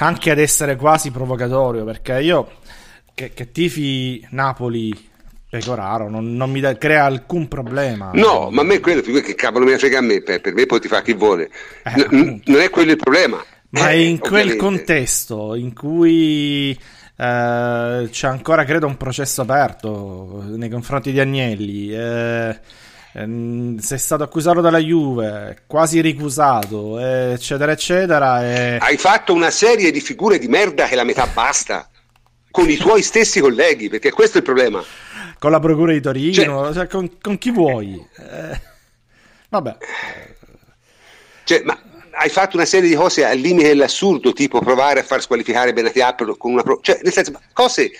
anche 0.00 0.30
ad 0.30 0.38
essere 0.38 0.76
quasi 0.76 1.10
provocatorio, 1.10 1.84
perché 1.84 2.20
io 2.20 2.50
che, 3.14 3.32
che 3.32 3.50
tifi 3.50 4.26
Napoli 4.30 5.10
Pecoraro 5.50 6.10
non, 6.10 6.34
non 6.34 6.50
mi 6.50 6.60
da, 6.60 6.76
crea 6.76 7.04
alcun 7.04 7.48
problema. 7.48 8.10
No, 8.12 8.50
ma 8.50 8.60
a 8.60 8.64
me 8.64 8.80
quello 8.80 9.00
che 9.00 9.34
cavolo 9.34 9.64
mi 9.64 9.76
frega 9.78 9.98
a 9.98 10.02
me, 10.02 10.20
per, 10.20 10.42
per 10.42 10.52
me 10.52 10.66
poi 10.66 10.80
ti 10.80 10.88
fa 10.88 11.00
chi 11.00 11.14
vuole. 11.14 11.48
Eh, 11.84 12.06
N- 12.10 12.42
non 12.44 12.60
è 12.60 12.68
quello 12.68 12.90
il 12.90 12.98
problema. 12.98 13.42
Ma 13.70 13.90
eh, 13.90 14.04
in 14.04 14.18
quel 14.18 14.56
contesto 14.56 15.54
in 15.54 15.72
cui 15.74 16.70
eh, 16.70 18.08
c'è 18.10 18.26
ancora, 18.26 18.64
credo, 18.64 18.86
un 18.86 18.96
processo 18.96 19.40
aperto 19.40 20.44
nei 20.48 20.68
confronti 20.68 21.12
di 21.12 21.20
Agnelli. 21.20 21.94
Eh, 21.94 22.60
sei 23.10 23.98
stato 23.98 24.22
accusato 24.22 24.60
dalla 24.60 24.78
Juve, 24.78 25.62
quasi 25.66 26.00
ricusato, 26.00 26.98
eccetera, 26.98 27.72
eccetera. 27.72 28.44
E... 28.44 28.76
Hai 28.80 28.96
fatto 28.98 29.32
una 29.32 29.50
serie 29.50 29.90
di 29.90 30.00
figure 30.00 30.38
di 30.38 30.46
merda 30.46 30.86
che 30.86 30.94
la 30.94 31.04
metà 31.04 31.26
basta 31.26 31.88
con 32.50 32.68
i 32.68 32.76
tuoi 32.76 33.02
stessi 33.02 33.40
colleghi, 33.40 33.88
perché 33.88 34.10
questo 34.10 34.36
è 34.36 34.40
il 34.40 34.46
problema. 34.46 34.82
Con 35.38 35.50
la 35.50 35.60
Procura 35.60 35.92
di 35.92 36.00
Torino, 36.00 36.64
cioè, 36.64 36.74
cioè, 36.74 36.86
con, 36.86 37.18
con, 37.20 37.38
chi 37.38 37.50
vuoi. 37.50 37.94
Eh, 37.94 38.60
vabbè. 39.48 39.76
Cioè, 41.44 41.62
ma 41.62 41.80
hai 42.12 42.28
fatto 42.28 42.56
una 42.56 42.66
serie 42.66 42.88
di 42.88 42.96
cose 42.96 43.24
al 43.24 43.38
limite 43.38 43.68
dell'assurdo, 43.68 44.32
tipo 44.32 44.60
provare 44.60 45.00
a 45.00 45.04
far 45.04 45.22
squalificare 45.22 45.72
Benatia 45.72 46.14
con 46.14 46.52
una... 46.52 46.62
Pro- 46.62 46.80
cioè, 46.82 46.98
nel 47.02 47.12
senso, 47.12 47.40
cose 47.52 47.90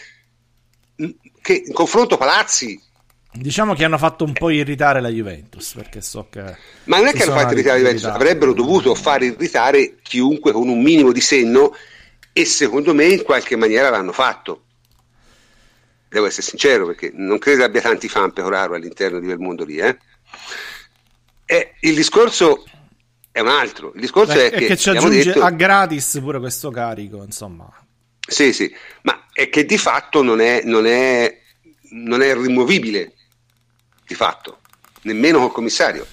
che 1.41 1.63
in 1.65 1.73
confronto 1.73 2.17
Palazzi 2.17 2.87
Diciamo 3.31 3.75
che 3.75 3.85
hanno 3.85 3.99
fatto 3.99 4.25
un 4.25 4.33
po' 4.33 4.51
irritare 4.51 5.01
la 5.01 5.11
Juventus, 5.11 5.75
perché 5.75 6.01
so 6.01 6.27
che... 6.29 6.43
Ma 6.85 6.97
non 6.97 7.07
è 7.07 7.13
che 7.13 7.23
hanno 7.23 7.35
fatto 7.35 7.53
irritare 7.53 7.81
la 7.81 7.91
Juventus, 7.91 8.05
avrebbero 8.05 8.53
dovuto 8.53 8.95
far 8.95 9.23
irritare 9.23 9.97
chiunque 10.03 10.51
con 10.51 10.69
un 10.69 10.83
minimo 10.83 11.13
di 11.13 11.21
senno 11.21 11.73
e 12.33 12.45
secondo 12.45 12.95
me 12.95 13.05
in 13.05 13.23
qualche 13.23 13.55
maniera 13.55 13.91
l'hanno 13.91 14.13
fatto. 14.13 14.65
Devo 16.09 16.27
essere 16.27 16.43
sincero 16.43 16.87
perché 16.87 17.11
non 17.15 17.39
credo 17.39 17.65
abbia 17.65 17.81
tanti 17.81 18.09
fan 18.09 18.33
Pecoraro 18.33 18.75
all'interno 18.75 19.19
di 19.19 19.27
quel 19.27 19.39
mondo 19.39 19.65
lì. 19.65 19.77
Eh? 19.77 19.97
E 21.45 21.75
il 21.81 21.95
discorso 21.95 22.65
è 23.31 23.41
un 23.41 23.49
altro. 23.49 23.93
Il 23.95 24.01
discorso 24.01 24.35
Beh, 24.35 24.51
è, 24.51 24.59
che, 24.59 24.67
che 24.67 24.77
ci 24.77 24.91
aggiunge 24.91 25.25
detto... 25.25 25.43
a 25.43 25.51
gratis 25.51 26.19
pure 26.21 26.39
questo 26.39 26.71
carico, 26.71 27.23
insomma. 27.23 27.71
Sì, 28.27 28.53
sì, 28.53 28.71
ma 29.03 29.27
è 29.33 29.49
che 29.49 29.65
di 29.65 29.79
fatto 29.79 30.23
non 30.23 30.41
è, 30.41 30.63
non 30.65 30.87
è, 30.87 31.41
non 31.93 32.21
è 32.21 32.35
rimovibile 32.35 33.15
di 34.07 34.15
fatto, 34.15 34.61
nemmeno 35.03 35.39
col 35.39 35.53
commissario. 35.53 36.07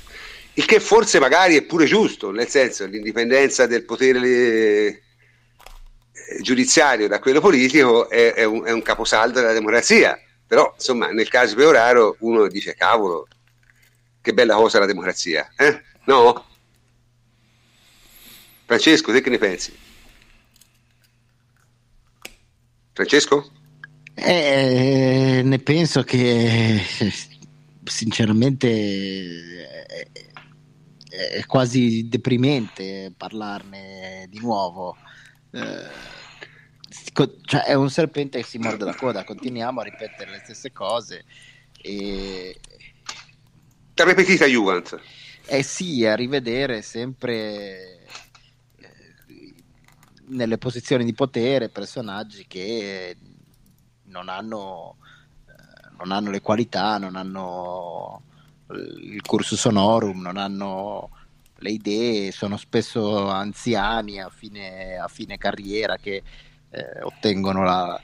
Il 0.54 0.66
che 0.66 0.80
forse 0.80 1.20
magari 1.20 1.58
è 1.58 1.64
pure 1.64 1.86
giusto, 1.86 2.32
nel 2.32 2.48
senso 2.48 2.86
l'indipendenza 2.86 3.66
del 3.66 3.84
potere 3.84 5.02
giudiziario 6.41 7.07
da 7.07 7.19
quello 7.19 7.39
politico 7.39 8.09
è, 8.09 8.34
è, 8.34 8.43
un, 8.43 8.65
è, 8.65 8.71
un, 8.71 8.82
caposaldo 8.82 9.39
della 9.39 9.53
democrazia. 9.53 10.19
Però, 10.47 10.73
insomma, 10.76 11.11
nel 11.11 11.28
caso 11.28 11.55
Peoraro 11.55 12.17
uno 12.19 12.47
dice, 12.47 12.76
cavolo, 12.76 13.28
che 14.21 14.34
bella 14.34 14.55
cosa 14.55 14.80
la 14.80 14.86
democrazia, 14.86 15.51
eh? 15.57 15.82
No? 16.05 16.45
Francesco, 18.65 19.11
te 19.11 19.21
che 19.21 19.30
ne 19.30 19.38
pensi? 19.38 19.73
Francesco? 22.93 23.51
Eh, 24.13 25.41
ne 25.43 25.59
penso 25.59 26.03
che 26.03 26.82
sinceramente 27.84 28.67
è, 29.88 30.07
è, 31.09 31.45
quasi 31.45 32.07
deprimente 32.07 33.13
parlarne 33.15 34.26
di 34.30 34.39
nuovo. 34.39 34.95
Eh, 35.56 36.14
cioè 37.45 37.64
è 37.64 37.74
un 37.74 37.89
serpente 37.89 38.39
che 38.39 38.45
si 38.45 38.58
morde 38.58 38.84
la 38.84 38.95
coda, 38.95 39.24
continuiamo 39.24 39.80
a 39.80 39.84
ripetere 39.84 40.32
le 40.32 40.41
stesse 40.43 40.72
cose. 40.72 41.24
E... 41.82 42.60
Ripetita 43.93 44.45
Juventus. 44.45 44.99
Eh 45.45 45.64
sì, 45.64 46.06
a 46.06 46.16
rivedere 46.16 46.82
sempre 46.82 48.03
eh, 48.78 49.56
nelle 50.28 50.58
posizioni 50.58 51.06
di 51.06 51.14
potere 51.14 51.70
personaggi 51.70 52.45
che 52.47 53.16
non 54.06 54.28
hanno 54.28 54.97
non 55.97 56.12
hanno 56.12 56.30
le 56.30 56.41
qualità, 56.41 56.97
non 56.97 57.16
hanno 57.16 58.22
il 58.70 59.22
cursus 59.22 59.64
honorum, 59.66 60.22
non 60.22 60.38
hanno 60.38 61.12
le 61.58 61.70
idee, 61.70 62.32
sono 62.32 62.58
spesso 62.58 63.30
anziani 63.30 64.22
a 64.22 64.30
fine, 64.30 64.97
a 64.97 65.08
fine 65.08 65.38
carriera 65.38 65.97
che 65.97 66.22
eh, 66.70 67.01
ottengono 67.01 67.64
la, 67.64 68.01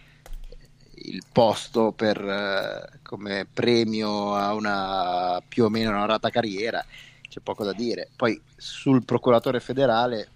il 0.95 1.23
posto 1.31 1.91
per, 1.91 2.17
eh, 2.19 2.99
come 3.01 3.47
premio 3.51 4.35
a 4.35 4.53
una 4.53 5.41
più 5.47 5.65
o 5.65 5.69
meno 5.69 5.89
onorata 5.89 6.29
carriera, 6.29 6.83
c'è 7.27 7.39
poco 7.41 7.63
da 7.63 7.73
dire. 7.73 8.09
Poi 8.15 8.39
sul 8.55 9.03
procuratore 9.05 9.59
federale 9.59 10.29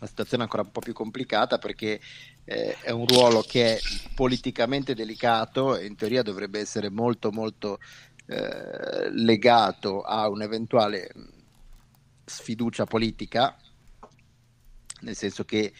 la 0.00 0.06
situazione 0.06 0.42
è 0.42 0.46
ancora 0.46 0.62
un 0.62 0.70
po' 0.70 0.80
più 0.80 0.92
complicata 0.92 1.58
perché 1.58 2.00
eh, 2.44 2.76
è 2.80 2.90
un 2.90 3.06
ruolo 3.06 3.42
che 3.42 3.76
è 3.76 3.80
politicamente 4.14 4.94
delicato 4.94 5.76
e 5.76 5.86
in 5.86 5.96
teoria 5.96 6.22
dovrebbe 6.22 6.60
essere 6.60 6.90
molto 6.90 7.30
molto 7.30 7.78
eh, 8.26 9.10
legato 9.10 10.02
a 10.02 10.28
un'eventuale 10.28 11.10
sfiducia 12.24 12.84
politica, 12.84 13.56
nel 15.00 15.16
senso 15.16 15.44
che 15.44 15.72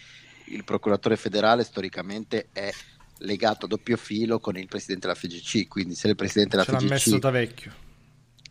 il 0.46 0.64
procuratore 0.64 1.16
federale 1.16 1.64
storicamente 1.64 2.48
è 2.52 2.70
legato 3.18 3.66
a 3.66 3.68
doppio 3.68 3.96
filo 3.96 4.38
con 4.38 4.56
il 4.56 4.66
presidente 4.66 5.06
della 5.06 5.18
FGC, 5.18 5.68
quindi 5.68 5.94
se 5.94 6.08
il 6.08 6.16
presidente 6.16 6.56
della 6.56 6.64
Ce 6.64 6.72
FGC... 6.72 6.82
l'ha 6.82 6.94
messo 6.94 7.18
Tavecchio. 7.18 7.72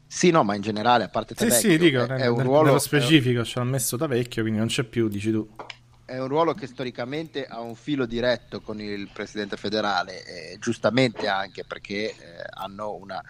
Sì, 0.08 0.30
no, 0.30 0.44
ma 0.44 0.56
in 0.56 0.62
generale, 0.62 1.06
a 1.06 1.10
parte 1.10 1.34
Tavecchio... 1.34 1.60
Sì, 1.60 1.70
sì, 1.72 1.78
dico, 1.78 2.04
è, 2.04 2.22
è 2.22 2.28
un 2.28 2.44
ruolo, 2.44 2.68
nello 2.68 2.80
specifico 2.80 3.42
è... 3.42 3.44
ce 3.44 3.60
l'ha 3.60 3.66
messo 3.66 3.98
Tavecchio, 3.98 4.42
quindi 4.42 4.60
non 4.60 4.68
c'è 4.68 4.84
più, 4.84 5.08
dici 5.08 5.32
tu. 5.32 5.50
È 6.06 6.20
un 6.20 6.28
ruolo 6.28 6.54
che 6.54 6.68
storicamente 6.68 7.46
ha 7.46 7.62
un 7.62 7.76
filo 7.76 8.06
diretto 8.06 8.62
con 8.62 8.80
il 8.80 9.10
presidente 9.12 9.58
federale, 9.58 10.24
eh, 10.26 10.58
giustamente 10.60 11.28
anche 11.28 11.64
perché 11.66 12.10
eh, 12.10 12.16
hanno 12.52 12.94
una... 12.94 13.24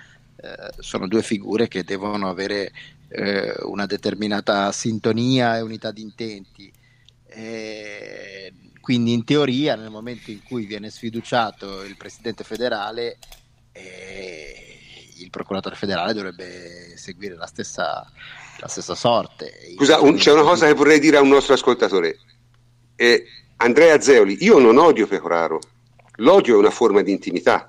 Eh, 0.44 0.74
sono 0.80 1.08
due 1.08 1.24
figure 1.24 1.70
che 1.70 1.86
devono 1.86 2.30
avere 2.30 2.72
eh, 3.08 3.56
una 3.64 3.86
determinata 3.86 4.72
sintonia 4.74 5.58
e 5.58 5.62
unità 5.62 5.92
di 5.92 6.02
intenti. 6.02 6.72
Eh, 7.28 8.54
quindi 8.82 9.14
in 9.14 9.24
teoria 9.24 9.76
nel 9.76 9.90
momento 9.90 10.30
in 10.30 10.44
cui 10.44 10.66
viene 10.66 10.90
sfiduciato 10.90 11.84
il 11.84 11.96
presidente 11.96 12.44
federale 12.44 13.18
eh, 13.72 14.64
il 15.18 15.30
procuratore 15.30 15.76
federale 15.76 16.14
dovrebbe 16.14 16.98
seguire 16.98 17.36
la 17.36 17.48
stessa, 17.48 18.06
la 18.60 18.68
stessa 18.68 18.96
sorte. 18.96 19.52
Scusa, 19.76 20.02
un, 20.02 20.16
c'è 20.16 20.32
una 20.32 20.42
cosa 20.42 20.68
che 20.68 20.74
vorrei 20.74 21.00
dire 21.00 21.18
a 21.18 21.22
un 21.22 21.30
nostro 21.30 21.54
ascoltatore. 21.54 22.20
Eh, 22.96 23.26
Andrea 23.58 24.00
Zeoli, 24.02 24.44
io 24.44 24.60
non 24.60 24.78
odio 24.78 25.08
Pecoraro, 25.08 25.60
l'odio 26.18 26.56
è 26.56 26.58
una 26.58 26.70
forma 26.70 27.02
di 27.02 27.12
intimità. 27.12 27.68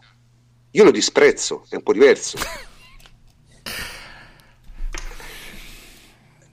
Io 0.74 0.82
lo 0.82 0.90
disprezzo, 0.90 1.66
è 1.68 1.76
un 1.76 1.82
po' 1.82 1.92
diverso. 1.92 2.36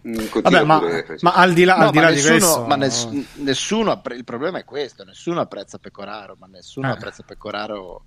Vabbè, 0.03 0.63
ma, 0.63 0.81
ma, 1.19 1.33
al 1.33 1.53
di 1.53 1.63
là, 1.63 1.77
no, 1.77 1.85
al 1.85 1.91
di, 1.91 1.99
là 1.99 2.09
nessuno, 2.09 2.33
di 2.33 2.39
questo, 2.39 2.65
ma 2.65 2.75
ness- 2.75 3.07
nessuno, 3.35 4.01
il 4.15 4.23
problema 4.23 4.57
è 4.57 4.63
questo: 4.63 5.03
nessuno 5.03 5.41
apprezza 5.41 5.77
Pecoraro, 5.77 6.35
ma 6.39 6.47
nessuno 6.47 6.87
eh. 6.87 6.91
apprezza 6.91 7.21
Pecoraro, 7.21 8.05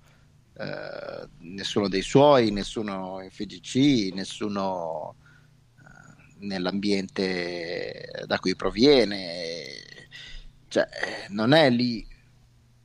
eh, 0.57 1.27
nessuno 1.39 1.87
dei 1.87 2.01
suoi, 2.01 2.51
nessuno 2.51 3.21
in 3.21 3.29
FGC, 3.29 4.13
nessuno 4.13 5.15
eh, 5.77 6.45
nell'ambiente 6.45 8.23
da 8.25 8.39
cui 8.39 8.57
proviene, 8.57 9.65
cioè, 10.67 10.85
non 11.29 11.53
è 11.53 11.69
lì 11.69 12.05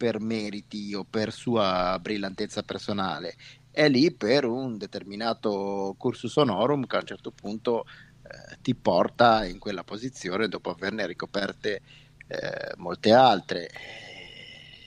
per 0.01 0.19
meriti 0.19 0.95
o 0.95 1.05
per 1.05 1.31
sua 1.31 1.99
brillantezza 2.01 2.63
personale, 2.63 3.37
è 3.71 3.87
lì 3.87 4.11
per 4.11 4.47
un 4.47 4.79
determinato 4.79 5.95
cursus 5.99 6.37
honorum 6.37 6.87
che 6.87 6.97
a 6.97 7.01
un 7.01 7.07
certo 7.07 7.31
punto 7.33 7.85
eh, 8.23 8.57
ti 8.63 8.75
porta 8.75 9.45
in 9.45 9.59
quella 9.59 9.85
posizione 9.85 10.49
dopo 10.49 10.71
averne 10.71 11.07
ricoperte 11.07 11.83
eh, 12.29 12.73
molte 12.77 13.13
altre. 13.13 13.69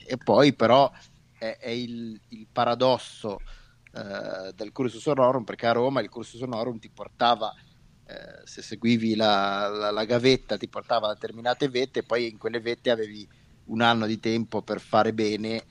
E 0.04 0.16
poi 0.16 0.52
però 0.52 0.90
è, 1.38 1.58
è 1.60 1.70
il, 1.70 2.20
il, 2.30 2.48
paradosso 2.50 3.38
eh, 3.92 4.52
del 4.52 4.72
cursus 4.72 5.06
honorum 5.06 5.44
perché 5.44 5.68
a 5.68 5.72
Roma 5.72 6.00
il 6.00 6.08
cursus 6.08 6.40
honorum 6.40 6.80
ti 6.80 6.90
portava 6.90 7.54
eh, 8.04 8.40
se 8.42 8.62
seguivi 8.62 9.14
la, 9.14 9.68
la, 9.68 9.90
la, 9.92 10.04
gavetta 10.04 10.56
ti 10.56 10.66
portava 10.66 11.08
a 11.08 11.14
determinate 11.14 11.68
vette 11.68 12.00
e 12.00 12.02
poi 12.02 12.28
in 12.28 12.36
quelle 12.36 12.58
vette 12.58 12.90
avevi 12.90 13.26
un 13.66 13.80
anno 13.80 14.06
di 14.06 14.20
tempo 14.20 14.62
per 14.62 14.80
fare 14.80 15.12
bene 15.12 15.64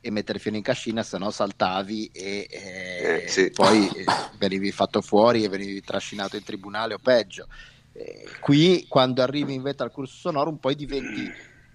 e 0.00 0.10
mettere 0.10 0.38
fino 0.38 0.56
in 0.56 0.62
cascina, 0.62 1.02
se 1.02 1.18
no 1.18 1.30
saltavi 1.30 2.10
e 2.12 2.46
eh, 2.48 3.22
eh, 3.24 3.28
sì. 3.28 3.50
poi 3.50 3.88
eh, 3.88 4.04
venivi 4.38 4.70
fatto 4.70 5.00
fuori 5.00 5.44
e 5.44 5.48
venivi 5.48 5.80
trascinato 5.80 6.36
in 6.36 6.44
tribunale 6.44 6.94
o 6.94 6.98
peggio. 6.98 7.48
Eh, 7.92 8.24
qui 8.40 8.86
quando 8.88 9.22
arrivi 9.22 9.54
in 9.54 9.62
vetta 9.62 9.84
al 9.84 9.90
corso 9.90 10.16
sonoro 10.16 10.50
un 10.50 10.58
poi 10.58 10.76
diventi 10.76 11.30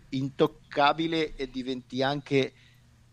intoccabile 0.10 1.36
e 1.36 1.50
diventi 1.50 2.02
anche 2.02 2.54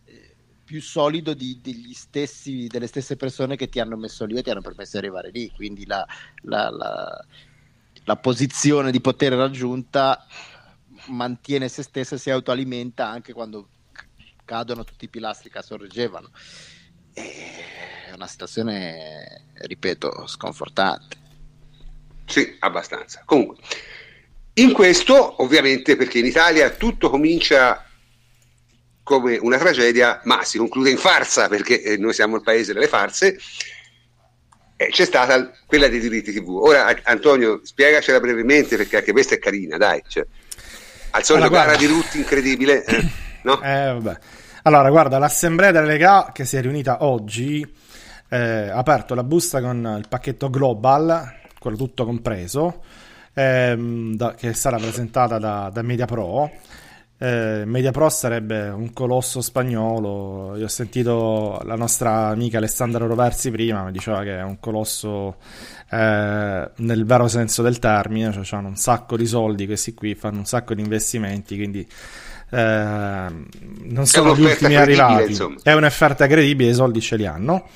eh, 0.04 0.34
più 0.64 0.80
solido 0.80 1.34
di, 1.34 1.60
stessi, 1.92 2.66
delle 2.68 2.86
stesse 2.86 3.16
persone 3.16 3.56
che 3.56 3.68
ti 3.68 3.80
hanno 3.80 3.96
messo 3.96 4.24
lì 4.24 4.36
e 4.36 4.42
ti 4.42 4.50
hanno 4.50 4.60
permesso 4.60 4.92
di 4.92 5.06
arrivare 5.06 5.30
lì, 5.30 5.50
quindi 5.50 5.86
la, 5.86 6.06
la, 6.42 6.70
la, 6.70 7.24
la 8.04 8.16
posizione 8.16 8.92
di 8.92 9.00
potere 9.00 9.34
raggiunta 9.34 10.24
mantiene 11.06 11.68
se 11.68 11.82
stessa 11.82 12.14
e 12.14 12.18
si 12.18 12.30
autoalimenta 12.30 13.08
anche 13.08 13.32
quando 13.32 13.68
cadono 14.44 14.84
tutti 14.84 15.04
i 15.04 15.08
pilastri 15.08 15.50
che 15.50 15.62
sorreggevano. 15.62 16.30
È 17.12 18.12
una 18.14 18.26
situazione, 18.26 19.52
ripeto, 19.54 20.26
sconfortante. 20.26 21.16
Sì, 22.26 22.56
abbastanza. 22.60 23.22
Comunque, 23.24 23.56
in 24.54 24.72
questo, 24.72 25.42
ovviamente, 25.42 25.96
perché 25.96 26.18
in 26.18 26.26
Italia 26.26 26.70
tutto 26.70 27.10
comincia 27.10 27.84
come 29.02 29.36
una 29.38 29.58
tragedia, 29.58 30.20
ma 30.24 30.44
si 30.44 30.58
conclude 30.58 30.90
in 30.90 30.96
farsa, 30.96 31.48
perché 31.48 31.82
eh, 31.82 31.96
noi 31.96 32.12
siamo 32.12 32.36
il 32.36 32.42
paese 32.42 32.72
delle 32.72 32.86
farse, 32.86 33.38
eh, 34.76 34.88
c'è 34.88 35.04
stata 35.04 35.52
quella 35.66 35.88
dei 35.88 36.00
diritti 36.00 36.32
TV. 36.32 36.48
Ora, 36.48 37.00
Antonio, 37.02 37.60
spiegacela 37.64 38.20
brevemente, 38.20 38.76
perché 38.76 38.98
anche 38.98 39.12
questa 39.12 39.34
è 39.34 39.38
carina, 39.38 39.76
dai. 39.76 40.02
Cioè, 40.06 40.26
al 41.10 41.24
solito 41.24 41.46
allora, 41.46 41.64
gara 41.64 41.76
di 41.76 41.86
Rutti 41.86 42.18
incredibile. 42.18 42.84
Eh, 42.84 43.08
no? 43.42 43.60
eh, 43.62 43.92
vabbè. 43.98 44.18
Allora, 44.62 44.90
guarda, 44.90 45.18
l'assemblea 45.18 45.70
della 45.70 45.86
Lega 45.86 46.30
che 46.32 46.44
si 46.44 46.56
è 46.56 46.60
riunita 46.60 47.04
oggi 47.04 47.66
eh, 48.28 48.68
ha 48.70 48.76
aperto 48.76 49.14
la 49.14 49.24
busta 49.24 49.60
con 49.60 49.96
il 49.98 50.06
pacchetto 50.08 50.50
Global, 50.50 51.34
quello 51.58 51.76
tutto 51.76 52.04
compreso, 52.04 52.82
ehm, 53.34 54.14
da, 54.14 54.34
che 54.34 54.52
sarà 54.54 54.76
presentata 54.76 55.38
da, 55.38 55.70
da 55.72 55.82
MediaPro. 55.82 56.50
Eh, 57.22 57.64
MediaPro 57.66 58.08
sarebbe 58.08 58.70
un 58.70 58.94
colosso 58.94 59.42
spagnolo. 59.42 60.56
Io 60.56 60.64
ho 60.64 60.68
sentito 60.68 61.60
la 61.64 61.76
nostra 61.76 62.28
amica 62.28 62.56
Alessandra 62.56 63.04
Roversi 63.04 63.50
prima, 63.50 63.84
mi 63.84 63.92
diceva 63.92 64.22
che 64.22 64.38
è 64.38 64.42
un 64.42 64.58
colosso 64.58 65.36
eh, 65.90 66.70
nel 66.74 67.04
vero 67.04 67.28
senso 67.28 67.60
del 67.60 67.78
termine, 67.78 68.32
cioè 68.32 68.58
hanno 68.58 68.68
un 68.68 68.76
sacco 68.76 69.18
di 69.18 69.26
soldi 69.26 69.66
questi 69.66 69.92
qui, 69.92 70.14
fanno 70.14 70.38
un 70.38 70.46
sacco 70.46 70.72
di 70.72 70.80
investimenti, 70.80 71.56
quindi 71.56 71.86
eh, 72.52 73.26
non 73.82 74.06
sono 74.06 74.34
gli 74.34 74.44
ultimi 74.44 74.76
arrivati. 74.76 75.32
Insomma. 75.32 75.58
È 75.62 75.74
un'offerta 75.74 76.26
credibile, 76.26 76.70
i 76.70 76.74
soldi 76.74 77.02
ce 77.02 77.16
li 77.16 77.26
hanno. 77.26 77.68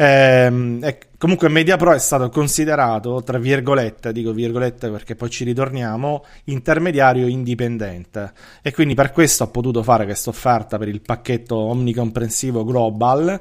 Eh, 0.00 0.98
comunque 1.18 1.48
MediaPro 1.48 1.92
è 1.92 1.98
stato 1.98 2.28
considerato, 2.28 3.20
tra 3.24 3.36
virgolette, 3.38 4.12
dico 4.12 4.30
virgolette 4.30 4.90
perché 4.90 5.16
poi 5.16 5.28
ci 5.28 5.42
ritorniamo, 5.42 6.24
intermediario 6.44 7.26
indipendente 7.26 8.32
e 8.62 8.72
quindi 8.72 8.94
per 8.94 9.10
questo 9.10 9.42
ha 9.42 9.48
potuto 9.48 9.82
fare 9.82 10.04
questa 10.04 10.30
offerta 10.30 10.78
per 10.78 10.86
il 10.86 11.00
pacchetto 11.00 11.56
omnicomprensivo 11.56 12.64
global. 12.64 13.40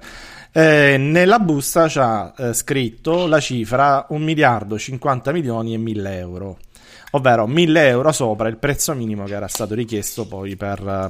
Eh, 0.51 0.97
nella 0.97 1.37
busta 1.37 1.85
c'ha 1.87 2.33
eh, 2.35 2.53
scritto 2.53 3.27
la 3.27 3.39
cifra 3.39 4.07
1 4.09 4.25
miliardo 4.25 4.79
50 4.79 5.31
milioni 5.31 5.75
e 5.75 5.77
1000 5.77 6.17
euro 6.17 6.57
ovvero 7.11 7.45
1000 7.47 7.87
euro 7.87 8.11
sopra 8.11 8.47
il 8.49 8.57
prezzo 8.57 8.93
minimo 8.93 9.25
che 9.25 9.35
era 9.35 9.47
stato 9.47 9.75
richiesto 9.75 10.27
poi 10.27 10.55
per 10.55 10.81
uh, 10.81 11.07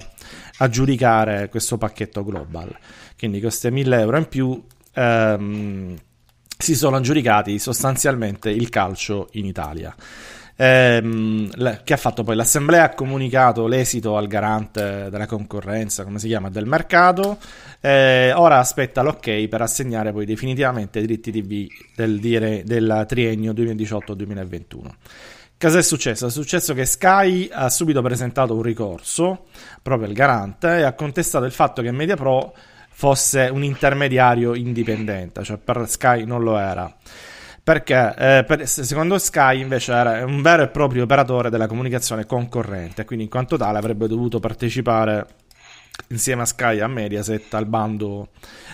aggiudicare 0.58 1.50
questo 1.50 1.78
pacchetto 1.78 2.24
global. 2.24 2.76
Quindi 3.18 3.40
questi 3.40 3.72
1000 3.72 4.00
euro 4.00 4.18
in 4.18 4.28
più 4.28 4.64
ehm, 4.98 5.96
si 6.58 6.76
sono 6.76 6.96
aggiudicati 6.96 7.60
sostanzialmente 7.60 8.50
il 8.50 8.70
calcio 8.70 9.30
in 9.34 9.46
Italia. 9.46 9.96
Ehm, 10.60 11.84
che 11.84 11.94
ha 11.94 11.98
fatto 11.98 12.24
poi 12.24 12.36
l'assemblea 12.36 12.86
ha 12.86 12.94
comunicato 12.96 13.68
l'esito 13.68 14.18
al 14.18 14.26
garante 14.26 15.08
della 15.12 15.28
concorrenza 15.28 16.04
come 16.04 16.18
si 16.18 16.26
chiama 16.26 16.50
del 16.50 16.66
mercato 16.66 17.38
eh, 17.80 18.34
ora 18.34 18.58
aspetta 18.58 19.04
l'ok 19.04 19.48
per 19.50 19.62
assegnare 19.62 20.12
poi 20.12 20.26
definitivamente 20.26 20.98
i 20.98 21.06
diritti 21.06 21.32
tv 21.32 21.68
del, 21.96 22.20
dire, 22.20 22.64
del 22.66 23.06
triennio 23.08 23.54
2018-2021 23.54 24.90
Cosa 25.60 25.80
è 25.80 25.82
successo? 25.82 26.28
È 26.28 26.30
successo 26.30 26.76
che 26.76 26.86
Sky 26.86 27.50
ha 27.52 27.68
subito 27.70 28.04
presentato 28.04 28.54
un 28.54 28.62
ricorso 28.62 29.46
proprio 29.82 30.08
al 30.08 30.14
garante 30.14 30.78
e 30.78 30.82
ha 30.84 30.94
contestato 30.94 31.46
il 31.46 31.52
fatto 31.52 31.82
che 31.82 31.92
MediaPro 31.92 32.54
fosse 33.00 33.48
un 33.52 33.64
intermediario 33.64 34.56
indipendente, 34.56 35.44
cioè 35.44 35.58
per 35.58 35.88
Sky 35.88 36.26
non 36.26 36.42
lo 36.42 36.58
era. 36.58 36.92
Perché 37.62 38.16
eh, 38.18 38.44
per, 38.44 38.68
secondo 38.68 39.20
Sky 39.20 39.62
invece 39.62 39.94
era 39.94 40.26
un 40.26 40.42
vero 40.42 40.64
e 40.64 40.70
proprio 40.70 41.04
operatore 41.04 41.52
della 41.52 41.68
comunicazione 41.68 42.26
concorrente, 42.26 43.06
quindi 43.06 43.26
in 43.26 43.30
quanto 43.30 43.56
tale 43.56 43.78
avrebbe 43.78 44.08
dovuto 44.08 44.40
partecipare 44.40 45.28
insieme 46.08 46.42
a 46.42 46.46
Sky 46.46 46.80
a 46.80 46.88
Mediaset 46.88 47.54
al 47.54 47.68
bando 47.68 48.30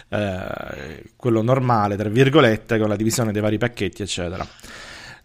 eh, 0.07 1.03
quello 1.17 1.41
normale, 1.41 1.97
tra 1.97 2.07
virgolette, 2.07 2.79
con 2.79 2.87
la 2.87 2.95
divisione 2.95 3.33
dei 3.33 3.41
vari 3.41 3.57
pacchetti, 3.57 4.03
eccetera. 4.03 4.47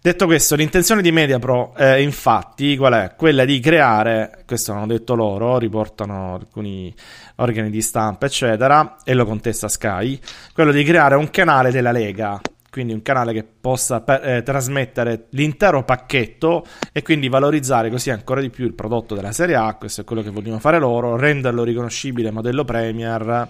Detto 0.01 0.27
questo, 0.27 0.55
l'intenzione 0.55 1.03
di 1.03 1.11
MediaPro, 1.11 1.75
eh, 1.77 2.03
infatti, 2.03 2.77
qual 2.77 2.93
è? 2.93 3.15
Quella 3.17 3.45
di 3.45 3.59
creare, 3.59 4.45
questo 4.47 4.71
hanno 4.71 4.87
detto 4.87 5.17
loro, 5.17 5.59
riportano 5.59 6.35
alcuni 6.35 6.95
organi 7.37 7.69
di 7.69 7.83
stampa, 7.83 8.27
eccetera, 8.27 8.99
e 9.03 9.13
lo 9.15 9.25
contesta 9.25 9.67
Sky, 9.67 10.19
quello 10.55 10.71
di 10.71 10.85
creare 10.85 11.17
un 11.17 11.29
canale 11.31 11.73
della 11.73 11.91
Lega, 11.91 12.41
quindi 12.71 12.93
un 12.93 13.03
canale 13.03 13.33
che 13.33 13.43
possa 13.43 14.05
eh, 14.23 14.45
trasmettere 14.45 15.27
l'intero 15.31 15.83
pacchetto 15.83 16.65
e 16.93 17.03
quindi 17.03 17.29
valorizzare 17.29 17.91
così 17.91 18.11
ancora 18.11 18.41
di 18.41 18.51
più 18.51 18.67
il 18.67 18.75
prodotto 18.75 19.17
della 19.17 19.33
Serie 19.33 19.57
A, 19.57 19.75
questo 19.75 20.03
è 20.03 20.05
quello 20.05 20.23
che 20.23 20.31
vogliono 20.31 20.61
fare 20.61 20.79
loro, 20.79 21.17
renderlo 21.17 21.65
riconoscibile 21.65 22.31
modello 22.31 22.65
Premier, 22.65 23.49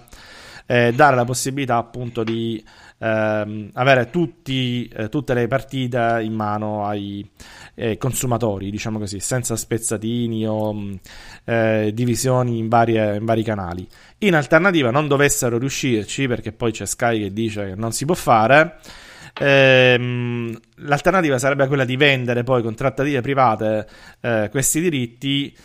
eh, 0.65 0.93
dare 0.93 1.15
la 1.15 1.25
possibilità 1.25 1.77
appunto 1.77 2.23
di 2.23 2.63
ehm, 2.99 3.71
avere 3.73 4.09
tutti, 4.09 4.87
eh, 4.87 5.09
tutte 5.09 5.33
le 5.33 5.47
partite 5.47 6.19
in 6.21 6.33
mano 6.33 6.85
ai 6.85 7.27
eh, 7.75 7.97
consumatori, 7.97 8.69
diciamo 8.69 8.99
così, 8.99 9.19
senza 9.19 9.55
spezzatini 9.55 10.47
o 10.47 10.73
mm, 10.73 10.93
eh, 11.45 11.91
divisioni 11.93 12.57
in, 12.59 12.67
varie, 12.67 13.17
in 13.17 13.25
vari 13.25 13.43
canali. 13.43 13.87
In 14.19 14.35
alternativa 14.35 14.91
non 14.91 15.07
dovessero 15.07 15.57
riuscirci, 15.57 16.27
perché 16.27 16.51
poi 16.51 16.71
c'è 16.71 16.85
Sky 16.85 17.19
che 17.19 17.33
dice 17.33 17.69
che 17.69 17.75
non 17.75 17.91
si 17.91 18.05
può 18.05 18.15
fare, 18.15 18.79
Ehm, 19.41 20.57
l'alternativa 20.77 21.37
sarebbe 21.37 21.67
quella 21.67 21.85
di 21.85 21.95
vendere 21.95 22.43
poi 22.43 22.61
con 22.61 22.75
trattative 22.75 23.21
private 23.21 23.87
eh, 24.19 24.49
questi 24.51 24.81
diritti, 24.81 25.55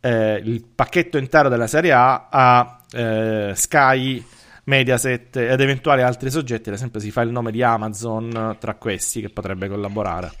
eh, 0.00 0.40
il 0.44 0.64
pacchetto 0.72 1.18
intero 1.18 1.48
della 1.48 1.66
Serie 1.66 1.92
A 1.92 2.28
a 2.30 2.78
eh, 2.92 3.52
Sky, 3.54 4.24
Mediaset 4.64 5.36
ed 5.36 5.60
eventuali 5.60 6.02
altri 6.02 6.30
soggetti. 6.30 6.68
Ad 6.68 6.74
esempio, 6.74 7.00
si 7.00 7.10
fa 7.10 7.22
il 7.22 7.30
nome 7.30 7.50
di 7.50 7.62
Amazon 7.62 8.56
tra 8.58 8.74
questi 8.74 9.20
che 9.20 9.30
potrebbe 9.30 9.68
collaborare. 9.68 10.32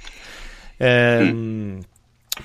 Ehm, 0.76 1.28
mm. 1.28 1.78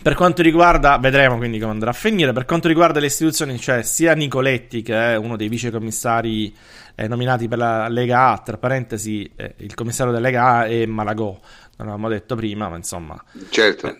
Per 0.01 0.13
quanto 0.13 0.43
riguarda, 0.43 0.97
vedremo 0.97 1.37
quindi 1.37 1.57
come 1.57 1.71
andrà 1.71 1.89
a 1.89 1.93
finire. 1.93 2.31
Per 2.31 2.45
quanto 2.45 2.67
riguarda 2.67 2.99
le 2.99 3.07
istituzioni, 3.07 3.57
cioè 3.59 3.81
sia 3.81 4.13
Nicoletti, 4.13 4.83
che 4.83 5.13
è 5.13 5.15
uno 5.15 5.35
dei 5.35 5.49
vicecommissari 5.49 6.55
eh, 6.93 7.07
nominati 7.07 7.47
per 7.47 7.57
la 7.57 7.87
Lega 7.87 8.29
A, 8.29 8.37
tra 8.37 8.57
parentesi, 8.57 9.29
eh, 9.35 9.55
il 9.57 9.73
commissario 9.73 10.13
della 10.13 10.27
Lega 10.27 10.57
A 10.57 10.65
è 10.65 10.85
Malagò, 10.85 11.31
non 11.31 11.41
l'avevamo 11.87 12.07
detto 12.07 12.35
prima, 12.35 12.69
ma 12.69 12.75
insomma. 12.75 13.21
Certo. 13.49 13.87
Eh, 13.87 13.97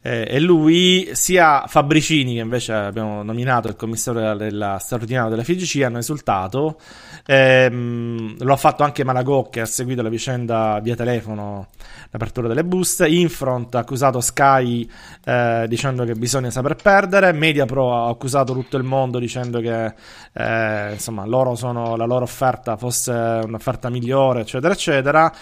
e 0.00 0.38
lui, 0.38 1.10
sia 1.12 1.64
Fabricini, 1.66 2.34
che 2.34 2.40
invece 2.40 2.72
abbiamo 2.72 3.22
nominato 3.24 3.66
il 3.66 3.74
commissario 3.74 4.36
della 4.36 4.78
straordinaria 4.78 5.28
della 5.28 5.42
FIGC, 5.42 5.82
hanno 5.82 5.98
esultato. 5.98 6.78
Ehm, 7.26 8.36
lo 8.38 8.52
ha 8.52 8.56
fatto 8.56 8.84
anche 8.84 9.02
Malagò, 9.04 9.48
che 9.50 9.60
ha 9.60 9.66
seguito 9.66 10.00
la 10.00 10.08
vicenda 10.08 10.78
via 10.80 10.94
telefono, 10.94 11.68
l'apertura 12.10 12.46
delle 12.46 12.64
buste. 12.64 13.08
Infront 13.08 13.74
ha 13.74 13.80
accusato 13.80 14.20
Sky 14.20 14.88
eh, 15.24 15.66
dicendo 15.68 16.04
che 16.04 16.14
bisogna 16.14 16.50
saper 16.50 16.76
perdere. 16.76 17.32
Mediapro 17.32 17.94
ha 17.94 18.08
accusato 18.08 18.52
tutto 18.52 18.76
il 18.76 18.84
mondo 18.84 19.18
dicendo 19.18 19.60
che 19.60 19.94
eh, 20.32 20.92
insomma, 20.92 21.26
loro 21.26 21.56
sono, 21.56 21.96
la 21.96 22.06
loro 22.06 22.22
offerta 22.22 22.76
fosse 22.76 23.10
un'offerta 23.10 23.90
migliore, 23.90 24.42
eccetera, 24.42 24.72
eccetera. 24.72 25.32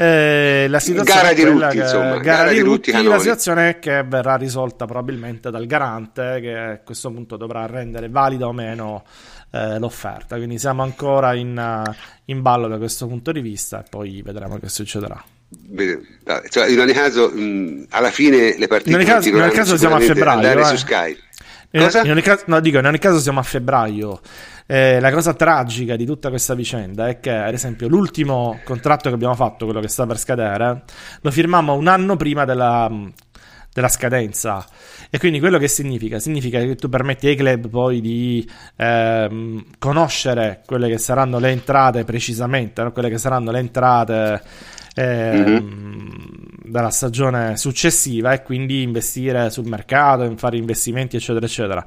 Eh, 0.00 0.66
la 0.68 0.78
situazione 0.78 1.20
gara 1.20 1.32
di 1.32 1.42
Rutti, 1.42 1.76
insomma, 1.78 2.18
gara, 2.18 2.20
gara 2.20 2.50
di 2.52 2.60
Rutti, 2.60 2.92
la 2.92 3.18
situazione 3.18 3.68
è 3.68 3.78
che 3.80 4.04
verrà 4.04 4.36
risolta 4.36 4.84
probabilmente 4.84 5.50
dal 5.50 5.66
garante 5.66 6.38
che 6.40 6.56
a 6.56 6.78
questo 6.84 7.10
punto 7.10 7.36
dovrà 7.36 7.66
rendere 7.66 8.08
valida 8.08 8.46
o 8.46 8.52
meno 8.52 9.02
eh, 9.50 9.76
l'offerta. 9.80 10.36
Quindi 10.36 10.56
siamo 10.56 10.84
ancora 10.84 11.34
in, 11.34 11.82
in, 12.26 12.42
ballo 12.42 12.68
da 12.68 12.78
questo 12.78 13.08
punto 13.08 13.32
di 13.32 13.40
vista 13.40 13.80
e 13.80 13.86
poi 13.90 14.22
vedremo 14.22 14.56
che 14.60 14.68
succederà. 14.68 15.20
Cioè, 16.48 16.68
in 16.68 16.78
ogni 16.78 16.92
caso, 16.92 17.30
mh, 17.30 17.86
alla 17.90 18.12
fine 18.12 18.56
le 18.56 18.66
partite 18.68 18.90
in 18.90 18.96
ogni 18.96 19.04
caso, 19.04 19.28
in 19.28 19.34
ogni 19.34 19.50
caso 19.50 19.76
siamo 19.76 19.96
a 19.96 20.00
febbraio. 20.00 20.60
Eh. 20.60 20.64
Su 20.64 20.76
Sky. 20.76 21.18
In, 21.70 21.88
in, 22.04 22.10
ogni 22.10 22.22
caso, 22.22 22.44
no, 22.46 22.60
dico, 22.60 22.78
in 22.78 22.86
ogni 22.86 22.98
caso 22.98 23.18
siamo 23.18 23.40
a 23.40 23.42
febbraio. 23.42 24.20
Eh, 24.66 25.00
la 25.00 25.10
cosa 25.12 25.34
tragica 25.34 25.96
di 25.96 26.06
tutta 26.06 26.30
questa 26.30 26.54
vicenda 26.54 27.08
è 27.08 27.20
che, 27.20 27.30
ad 27.30 27.52
esempio, 27.52 27.88
l'ultimo 27.88 28.60
contratto 28.64 29.08
che 29.08 29.14
abbiamo 29.14 29.34
fatto, 29.34 29.64
quello 29.64 29.80
che 29.80 29.88
sta 29.88 30.06
per 30.06 30.18
scadere, 30.18 30.84
lo 31.20 31.30
firmammo 31.30 31.74
un 31.74 31.86
anno 31.86 32.16
prima 32.16 32.44
della, 32.44 32.90
della 33.72 33.88
scadenza. 33.88 34.64
E 35.10 35.18
quindi 35.18 35.38
quello 35.40 35.58
che 35.58 35.68
significa? 35.68 36.18
Significa 36.18 36.58
che 36.60 36.74
tu 36.74 36.88
permetti 36.88 37.28
ai 37.28 37.36
club 37.36 37.68
poi 37.68 38.00
di 38.00 38.48
ehm, 38.76 39.64
conoscere 39.78 40.62
quelle 40.66 40.88
che 40.88 40.98
saranno 40.98 41.38
le 41.38 41.50
entrate 41.50 42.04
precisamente, 42.04 42.82
no? 42.82 42.92
quelle 42.92 43.08
che 43.08 43.18
saranno 43.18 43.50
le 43.50 43.58
entrate 43.58 44.42
ehm, 44.98 45.50
mm-hmm. 45.50 46.06
della 46.64 46.90
stagione 46.90 47.56
successiva 47.56 48.32
e 48.32 48.42
quindi 48.42 48.82
investire 48.82 49.50
sul 49.50 49.66
mercato, 49.66 50.30
fare 50.36 50.56
investimenti, 50.56 51.16
eccetera, 51.16 51.46
eccetera. 51.46 51.84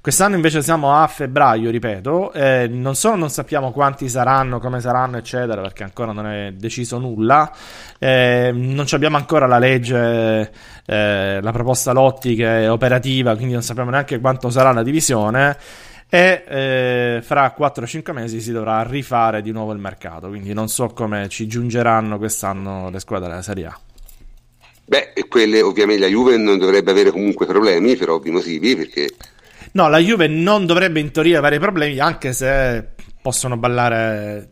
Quest'anno 0.00 0.34
invece 0.34 0.62
siamo 0.62 0.94
a 0.94 1.06
febbraio, 1.06 1.70
ripeto, 1.70 2.32
eh, 2.32 2.68
non 2.68 2.94
solo 2.94 3.16
non 3.16 3.30
sappiamo 3.30 3.70
quanti 3.70 4.08
saranno, 4.08 4.58
come 4.58 4.80
saranno, 4.80 5.16
eccetera, 5.16 5.60
perché 5.62 5.82
ancora 5.82 6.12
non 6.12 6.26
è 6.26 6.52
deciso 6.52 6.98
nulla, 6.98 7.50
eh, 7.98 8.50
non 8.52 8.86
abbiamo 8.90 9.16
ancora 9.16 9.46
la 9.46 9.58
legge, 9.58 10.50
eh, 10.84 11.38
la 11.40 11.52
proposta 11.52 11.92
Lotti 11.92 12.34
che 12.34 12.64
è 12.64 12.70
operativa, 12.70 13.34
quindi 13.34 13.54
non 13.54 13.62
sappiamo 13.62 13.90
neanche 13.90 14.20
quanto 14.20 14.50
sarà 14.50 14.72
la 14.72 14.82
divisione 14.82 15.56
e 16.14 16.44
eh, 16.46 17.22
fra 17.22 17.52
4-5 17.58 18.12
mesi 18.12 18.40
si 18.40 18.52
dovrà 18.52 18.84
rifare 18.84 19.42
di 19.42 19.50
nuovo 19.50 19.72
il 19.72 19.80
mercato, 19.80 20.28
quindi 20.28 20.52
non 20.52 20.68
so 20.68 20.86
come 20.90 21.28
ci 21.28 21.48
giungeranno 21.48 22.18
quest'anno 22.18 22.88
le 22.88 23.00
squadre 23.00 23.30
della 23.30 23.42
Serie 23.42 23.66
A. 23.66 23.76
Beh, 24.84 25.12
quelle 25.26 25.60
ovviamente 25.60 26.02
la 26.02 26.08
Juve 26.08 26.36
non 26.36 26.56
dovrebbe 26.56 26.92
avere 26.92 27.10
comunque 27.10 27.46
problemi 27.46 27.96
per 27.96 28.10
ovvi 28.10 28.30
motivi, 28.30 28.76
perché 28.76 29.08
No, 29.72 29.88
la 29.88 29.98
Juve 29.98 30.28
non 30.28 30.66
dovrebbe 30.66 31.00
in 31.00 31.10
teoria 31.10 31.38
avere 31.38 31.58
problemi, 31.58 31.98
anche 31.98 32.32
se 32.32 32.90
possono 33.20 33.56
ballare 33.56 34.48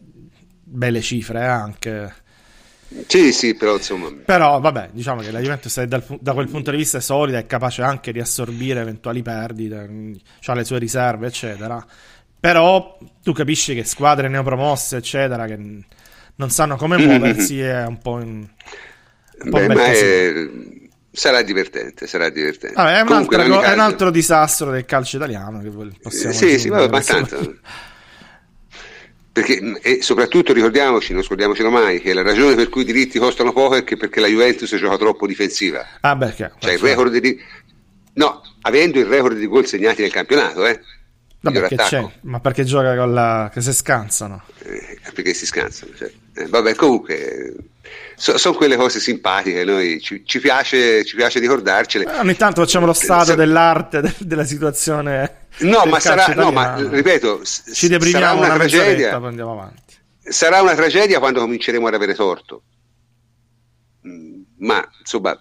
belle 0.65 1.01
cifre 1.01 1.43
eh, 1.43 1.45
anche. 1.45 2.13
Sì, 3.07 3.33
sì, 3.33 3.55
però 3.55 3.77
insomma. 3.77 4.11
Però 4.25 4.61
vabbè, 4.61 4.91
diciamo 4.93 5.21
che 5.21 5.31
la 5.31 5.41
Juventus 5.41 5.79
è 5.79 5.87
dal, 5.87 6.05
da 6.21 6.33
quel 6.33 6.49
punto 6.49 6.71
di 6.71 6.77
vista 6.77 6.99
è 6.99 7.01
solida, 7.01 7.39
è 7.39 7.47
capace 7.47 7.83
anche 7.83 8.13
di 8.13 8.21
assorbire 8.21 8.81
eventuali 8.81 9.23
perdite, 9.23 9.91
ha 10.45 10.55
le 10.55 10.65
sue 10.65 10.79
riserve, 10.79 11.27
eccetera. 11.27 11.85
Però 12.39 12.99
tu 13.23 13.33
capisci 13.33 13.75
che 13.75 13.85
squadre 13.85 14.29
neopromosse, 14.29 14.97
eccetera, 14.97 15.47
che 15.47 15.57
non 15.57 16.51
sanno 16.51 16.77
come 16.77 16.97
muoversi, 16.99 17.61
è 17.61 17.85
un 17.87 17.99
po'. 17.99 18.21
In, 18.21 18.49
un 19.45 19.51
po 19.51 19.59
Beh, 19.59 19.69
ma 19.69 19.85
è 19.87 20.33
Sarà 21.15 21.43
divertente, 21.43 22.07
sarà 22.07 22.31
divertente. 22.31 22.75
Vabbè, 22.75 22.97
è, 22.97 23.01
un 23.03 23.13
altro, 23.13 23.61
è, 23.61 23.73
un 23.73 23.81
altro, 23.81 24.11
disastro 24.11 24.71
del 24.71 24.87
calcio 24.87 25.17
italiano 25.17 25.61
che 25.61 25.69
possiamo 26.01 26.35
Sì, 26.35 26.59
sì, 26.59 26.71
vabbè, 26.71 26.89
ma 26.89 27.03
tanto. 27.03 27.57
Perché, 29.33 29.81
e 29.81 30.03
soprattutto 30.03 30.53
ricordiamoci, 30.53 31.15
non 31.15 31.23
scordiamocelo 31.23 31.71
mai, 31.71 32.01
che 32.01 32.13
la 32.13 32.23
ragione 32.23 32.55
per 32.55 32.69
cui 32.69 32.83
i 32.83 32.85
diritti 32.85 33.19
costano 33.19 33.53
poco 33.53 33.77
è 33.77 33.85
che 33.85 33.97
perché 33.97 34.21
la 34.21 34.27
Juventus 34.27 34.77
gioca 34.77 34.99
troppo 34.99 35.27
difensiva. 35.27 35.87
Ah, 36.01 36.17
perché? 36.17 36.53
Cioè, 36.59 36.75
il 36.75 36.79
record 36.79 37.17
di... 37.17 37.41
No, 38.15 38.43
avendo 38.61 38.99
il 38.99 39.07
record 39.07 39.39
di 39.39 39.47
gol 39.47 39.67
segnati 39.67 40.03
nel 40.03 40.13
campionato, 40.13 40.67
eh. 40.67 40.79
No, 41.41 41.51
perché 41.51 41.77
c'è, 41.77 42.07
ma 42.23 42.41
perché 42.41 42.65
gioca 42.65 42.95
con 42.95 43.15
la... 43.15 43.51
che 43.53 43.63
si 43.63 43.73
scansano? 43.73 44.45
Eh, 44.59 44.99
perché 45.15 45.33
si 45.33 45.47
scansano, 45.47 45.93
cioè. 45.97 46.13
Eh, 46.35 46.47
vabbè, 46.47 46.75
comunque 46.75 47.55
so, 48.15 48.39
sono 48.39 48.57
quelle 48.57 48.77
cose 48.77 49.01
simpatiche, 49.01 49.65
noi 49.65 50.01
ci, 50.01 50.23
ci, 50.25 50.41
piace, 50.41 51.05
ci 51.05 51.17
piace 51.17 51.41
ricordarcele. 51.41 52.05
Eh, 52.05 52.19
ogni 52.19 52.37
tanto 52.37 52.63
facciamo 52.63 52.87
lo 52.87 52.93
stato 52.93 53.35
dell'arte, 53.35 54.01
de, 54.01 54.15
della 54.19 54.45
situazione. 54.45 55.47
No, 55.59 55.85
ma 55.85 56.01
sarà, 56.01 56.29
no, 56.29 56.51
ma 56.51 56.77
ripeto, 56.77 57.43
ci 57.45 57.89
deprimiamo 57.89 58.25
sarà 58.25 58.37
una, 58.37 58.47
una 58.47 58.57
tragedia. 58.57 59.17
Andiamo 59.17 59.53
avanti. 59.53 59.95
Sarà 60.23 60.63
una 60.63 60.75
tragedia 60.75 61.19
quando 61.19 61.41
cominceremo 61.41 61.87
ad 61.87 61.95
avere 61.95 62.15
torto. 62.15 62.63
Mm, 64.07 64.43
ma 64.59 64.89
insomma, 65.01 65.39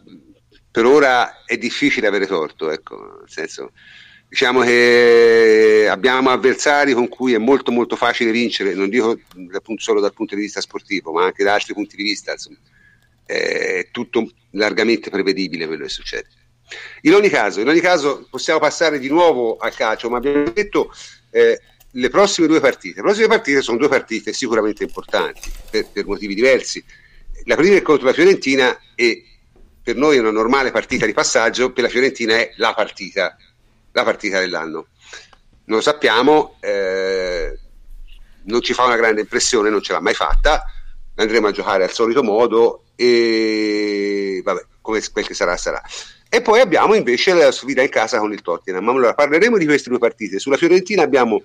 per 0.69 0.85
ora 0.85 1.43
è 1.45 1.57
difficile 1.57 2.07
avere 2.07 2.27
torto, 2.27 2.71
ecco, 2.71 2.95
nel 3.19 3.29
senso 3.29 3.71
diciamo 4.31 4.61
che 4.61 5.87
abbiamo 5.89 6.29
avversari 6.29 6.93
con 6.93 7.09
cui 7.09 7.33
è 7.33 7.37
molto 7.37 7.69
molto 7.69 7.97
facile 7.97 8.31
vincere, 8.31 8.73
non 8.73 8.87
dico 8.87 9.19
solo 9.75 9.99
dal 9.99 10.13
punto 10.13 10.35
di 10.35 10.41
vista 10.41 10.61
sportivo, 10.61 11.11
ma 11.11 11.25
anche 11.25 11.43
da 11.43 11.55
altri 11.55 11.73
punti 11.73 11.97
di 11.97 12.03
vista, 12.03 12.31
insomma, 12.31 12.55
è 13.25 13.89
tutto 13.91 14.31
largamente 14.51 15.09
prevedibile 15.09 15.67
quello 15.67 15.83
che 15.83 15.89
succede. 15.89 16.29
In 17.01 17.13
ogni 17.13 17.27
caso, 17.27 17.59
in 17.59 17.67
ogni 17.67 17.81
caso 17.81 18.25
possiamo 18.29 18.61
passare 18.61 18.99
di 18.99 19.09
nuovo 19.09 19.57
al 19.57 19.75
calcio, 19.75 20.09
ma 20.09 20.15
abbiamo 20.15 20.49
detto 20.49 20.93
eh, 21.31 21.59
le 21.91 22.09
prossime 22.09 22.47
due 22.47 22.61
partite. 22.61 22.95
Le 22.95 23.01
prossime 23.01 23.27
partite 23.27 23.61
sono 23.61 23.77
due 23.77 23.89
partite 23.89 24.31
sicuramente 24.31 24.83
importanti 24.83 25.51
per, 25.69 25.89
per 25.91 26.05
motivi 26.05 26.33
diversi. 26.35 26.81
La 27.43 27.57
prima 27.57 27.75
è 27.75 27.81
contro 27.81 28.05
la 28.05 28.13
Fiorentina 28.13 28.79
e 28.95 29.25
per 29.83 29.97
noi 29.97 30.15
è 30.15 30.19
una 30.21 30.31
normale 30.31 30.71
partita 30.71 31.05
di 31.05 31.11
passaggio, 31.11 31.73
per 31.73 31.83
la 31.83 31.89
Fiorentina 31.89 32.35
è 32.35 32.53
la 32.55 32.73
partita 32.73 33.35
la 33.91 34.03
partita 34.03 34.39
dell'anno. 34.39 34.87
Non 35.65 35.77
lo 35.77 35.81
sappiamo, 35.81 36.57
eh, 36.59 37.57
non 38.43 38.61
ci 38.61 38.73
fa 38.73 38.85
una 38.85 38.95
grande 38.95 39.21
impressione, 39.21 39.69
non 39.69 39.81
ce 39.81 39.93
l'ha 39.93 40.01
mai 40.01 40.13
fatta, 40.13 40.63
andremo 41.15 41.47
a 41.47 41.51
giocare 41.51 41.83
al 41.83 41.91
solito 41.91 42.23
modo 42.23 42.85
e 42.95 44.41
vabbè, 44.43 44.65
come 44.81 45.01
quel 45.11 45.25
che 45.25 45.33
sarà 45.33 45.55
sarà. 45.57 45.81
E 46.29 46.41
poi 46.41 46.61
abbiamo 46.61 46.93
invece 46.93 47.33
la 47.33 47.51
sfida 47.51 47.81
in 47.81 47.89
casa 47.89 48.19
con 48.19 48.31
il 48.31 48.41
Tottenham. 48.41 48.87
Allora, 48.87 49.13
parleremo 49.13 49.57
di 49.57 49.65
queste 49.65 49.89
due 49.89 49.99
partite. 49.99 50.39
Sulla 50.39 50.57
Fiorentina 50.57 51.03
abbiamo 51.03 51.43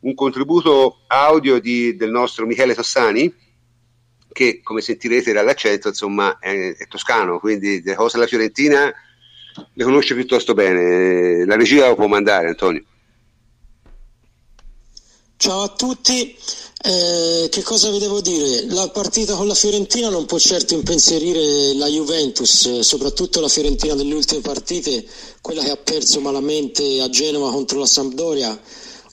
un 0.00 0.14
contributo 0.14 1.02
audio 1.06 1.60
di, 1.60 1.96
del 1.96 2.10
nostro 2.10 2.46
Michele 2.46 2.74
Tossani 2.74 3.32
che 4.36 4.60
come 4.62 4.82
sentirete 4.82 5.32
dall'accento 5.32 5.88
insomma 5.88 6.38
è, 6.38 6.74
è 6.76 6.86
toscano, 6.88 7.38
quindi 7.38 7.82
le 7.82 7.94
cose 7.94 8.16
della 8.16 8.28
Fiorentina 8.28 8.92
le 9.72 9.84
conosce 9.84 10.14
piuttosto 10.14 10.54
bene. 10.54 11.44
La 11.44 11.56
regia 11.56 11.94
può 11.94 12.06
mandare, 12.06 12.48
Antonio. 12.48 12.84
Ciao 15.38 15.62
a 15.62 15.68
tutti, 15.68 16.34
eh, 16.82 17.48
che 17.50 17.62
cosa 17.62 17.90
vi 17.90 17.98
devo 17.98 18.22
dire? 18.22 18.64
La 18.68 18.88
partita 18.88 19.34
con 19.34 19.46
la 19.46 19.54
Fiorentina 19.54 20.08
non 20.08 20.24
può 20.24 20.38
certo 20.38 20.72
impensierire 20.72 21.74
la 21.74 21.88
Juventus, 21.88 22.78
soprattutto 22.80 23.40
la 23.42 23.48
Fiorentina 23.48 23.94
delle 23.94 24.14
ultime 24.14 24.40
partite, 24.40 25.04
quella 25.42 25.62
che 25.62 25.70
ha 25.70 25.76
perso 25.76 26.20
malamente 26.20 27.02
a 27.02 27.10
Genova 27.10 27.50
contro 27.50 27.78
la 27.78 27.86
Sampdoria 27.86 28.58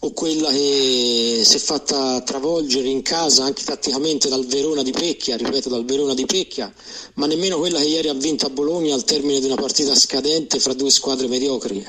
o 0.06 0.12
quella 0.12 0.49
che 0.49 1.43
si 1.45 1.56
è 1.56 1.60
fatta 1.60 2.22
travolgere 2.22 2.89
in 2.89 3.01
casa 3.01 3.45
anche 3.45 3.64
tatticamente 3.64 4.28
dal 4.28 4.45
Verona 4.45 4.84
di 4.84 4.91
Pecchia, 4.91 5.38
ripeto 5.38 5.70
dal 5.70 5.86
Verona 5.86 6.14
di 6.14 6.26
Pecchia, 6.26 6.74
ma 7.14 7.26
nemmeno 7.26 7.58
quella 7.58 7.80
che 7.80 7.86
ieri 7.86 8.10
ha 8.10 8.14
vinto 8.14 8.45
a 8.45 8.49
Bologna 8.49 8.93
al 8.93 9.06
termine 9.06 9.39
di 9.39 9.45
una 9.45 9.56
partita 9.56 9.95
scadente 9.95 10.60
fra 10.60 10.74
due 10.74 10.89
squadre 10.89 11.28
mediocri. 11.28 11.86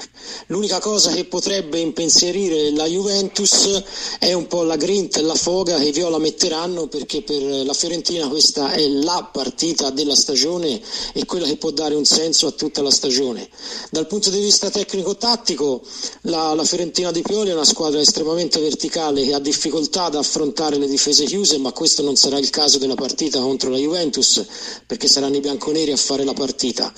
L'unica 0.47 0.79
cosa 0.79 1.11
che 1.11 1.25
potrebbe 1.25 1.81
impensierire 1.81 2.71
la 2.71 2.87
Juventus 2.87 3.83
è 4.21 4.33
un 4.33 4.47
po' 4.47 4.63
la 4.63 4.77
grinta 4.77 5.19
e 5.19 5.23
la 5.23 5.35
foga 5.35 5.77
che 5.79 5.89
i 5.89 5.93
Viola 5.93 6.19
metteranno 6.19 6.87
perché 6.87 7.23
per 7.23 7.43
la 7.43 7.75
Fiorentina 7.75 8.29
questa 8.29 8.71
è 8.71 8.87
la 8.87 9.29
partita 9.33 9.91
della 9.91 10.15
stagione 10.15 10.81
e 11.15 11.25
quella 11.25 11.47
che 11.47 11.57
può 11.57 11.73
dare 11.73 11.97
un 11.97 12.05
senso 12.05 12.47
a 12.47 12.53
tutta 12.53 12.81
la 12.81 12.93
stagione. 12.93 13.49
Dal 13.91 14.07
punto 14.07 14.31
di 14.31 14.39
vista 14.39 14.71
tecnico-tattico 14.71 15.83
la, 16.23 16.55
la 16.55 16.65
Fiorentina 16.65 17.11
di 17.11 17.23
Pioli 17.23 17.51
è 17.51 17.55
una 17.55 17.65
squadra 17.65 18.03
estremamente 18.05 18.61
verticale 18.61 19.25
che 19.25 19.35
ha 19.35 19.41
difficoltà 19.41 20.05
ad 20.05 20.15
affrontare 20.15 20.79
le 20.79 20.87
difese 20.87 21.25
chiuse, 21.25 21.59
ma 21.59 21.73
questo 21.73 22.03
non 22.03 22.17
sarà 22.17 22.39
il 22.39 22.51
caso 22.51 22.79
della 22.79 22.95
partita 22.95 23.41
contro 23.41 23.71
la 23.71 23.79
Juventus, 23.79 24.45
perché 24.87 25.09
saranno 25.09 25.37
i 25.37 25.41
bianconeri 25.41 25.91
a 25.91 25.97
fare 25.97 26.25
la 26.25 26.33
partita. 26.33 26.93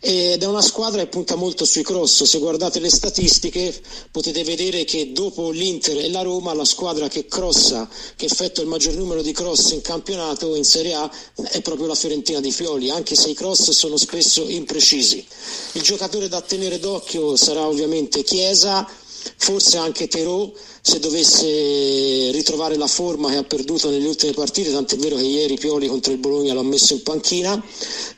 Ed 0.00 0.42
è 0.42 0.46
una 0.46 0.62
squadra 0.62 1.02
che 1.02 1.08
punta 1.08 1.36
molto 1.36 1.64
sui 1.64 1.82
cross. 1.82 2.24
Se 2.24 2.38
guardate 2.38 2.80
le 2.80 2.90
statistiche 2.90 3.72
potete 4.10 4.42
vedere 4.42 4.84
che 4.84 5.12
dopo 5.12 5.50
l'Inter 5.50 5.98
e 5.98 6.10
la 6.10 6.22
Roma 6.22 6.54
la 6.54 6.64
squadra 6.64 7.06
che 7.06 7.26
crossa, 7.26 7.88
che 8.16 8.26
effettua 8.26 8.62
il 8.62 8.68
maggior 8.68 8.94
numero 8.94 9.22
di 9.22 9.32
cross 9.32 9.70
in 9.70 9.80
campionato 9.80 10.56
in 10.56 10.64
Serie 10.64 10.94
A 10.94 11.10
è 11.50 11.60
proprio 11.60 11.86
la 11.86 11.94
Fiorentina 11.94 12.40
di 12.40 12.50
Fioli, 12.50 12.90
anche 12.90 13.14
se 13.14 13.30
i 13.30 13.34
cross 13.34 13.70
sono 13.70 13.96
spesso 13.96 14.48
imprecisi. 14.48 15.24
Il 15.72 15.82
giocatore 15.82 16.28
da 16.28 16.40
tenere 16.40 16.78
d'occhio 16.78 17.36
sarà 17.36 17.66
ovviamente 17.66 18.24
Chiesa 18.24 18.88
forse 19.36 19.76
anche 19.76 20.08
Terò 20.08 20.50
se 20.80 20.98
dovesse 20.98 22.30
ritrovare 22.32 22.76
la 22.76 22.86
forma 22.88 23.30
che 23.30 23.36
ha 23.36 23.44
perduto 23.44 23.88
nelle 23.88 24.08
ultime 24.08 24.32
partite, 24.32 24.72
tant'è 24.72 24.96
vero 24.96 25.16
che 25.16 25.22
ieri 25.22 25.56
Pioli 25.56 25.86
contro 25.86 26.12
il 26.12 26.18
Bologna 26.18 26.54
l'ha 26.54 26.62
messo 26.62 26.92
in 26.92 27.02
panchina. 27.02 27.62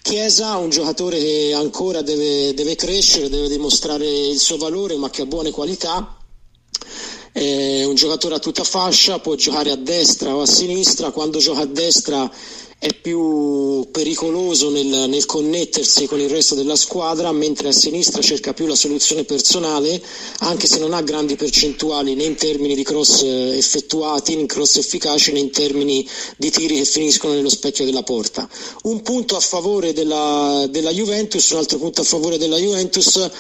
Chiesa, 0.03 0.57
un 0.57 0.71
giocatore 0.71 1.19
che 1.19 1.53
ancora 1.55 2.01
deve, 2.03 2.55
deve 2.55 2.75
crescere, 2.75 3.29
deve 3.29 3.49
dimostrare 3.49 4.07
il 4.07 4.39
suo 4.39 4.57
valore, 4.57 4.97
ma 4.97 5.11
che 5.11 5.23
ha 5.23 5.27
buone 5.27 5.51
qualità. 5.51 6.17
È 7.33 7.85
un 7.85 7.95
giocatore 7.97 8.37
a 8.37 8.39
tutta 8.39 8.63
fascia, 8.65 9.19
può 9.19 9.35
giocare 9.35 9.71
a 9.71 9.77
destra 9.77 10.35
o 10.35 10.41
a 10.43 10.47
sinistra, 10.47 11.11
quando 11.11 11.39
gioca 11.39 11.63
a 11.63 11.67
destra 11.67 12.31
è 12.79 12.93
più 12.93 13.89
pericoloso 13.91 14.70
nel, 14.70 15.09
nel, 15.09 15.25
connettersi 15.27 16.07
con 16.07 16.20
il 16.20 16.29
resto 16.29 16.55
della 16.55 16.77
squadra, 16.77 17.33
mentre 17.33 17.68
a 17.68 17.72
sinistra 17.72 18.20
cerca 18.20 18.53
più 18.53 18.66
la 18.66 18.75
soluzione 18.75 19.25
personale, 19.25 20.03
anche 20.41 20.66
se 20.66 20.79
non 20.79 20.93
ha 20.93 21.03
grandi 21.03 21.37
percentuali 21.37 22.14
né 22.14 22.25
in 22.25 22.35
termini 22.35 22.75
di 22.75 22.83
cross 22.83 23.22
eh, 23.22 23.57
effettuati, 23.57 24.37
né 24.37 24.47
cross 24.47 24.77
efficaci, 24.77 25.33
né 25.33 25.39
in 25.39 25.51
termini 25.51 26.07
di 26.37 26.51
tiri 26.51 26.77
che 26.77 26.85
finiscono 26.85 27.35
nello 27.35 27.49
specchio 27.49 27.85
della 27.85 28.03
porta. 28.03 28.49
Un 28.83 29.03
punto 29.03 29.37
a 29.37 29.41
favore 29.41 29.93
della, 29.93 30.66
della 30.68 30.91
Juventus, 30.91 31.51
un 31.51 31.59
altro 31.59 31.79
punto 31.79 32.03
a 32.03 32.05
favore 32.05 32.39
della 32.39 32.59
Juventus 32.59 33.31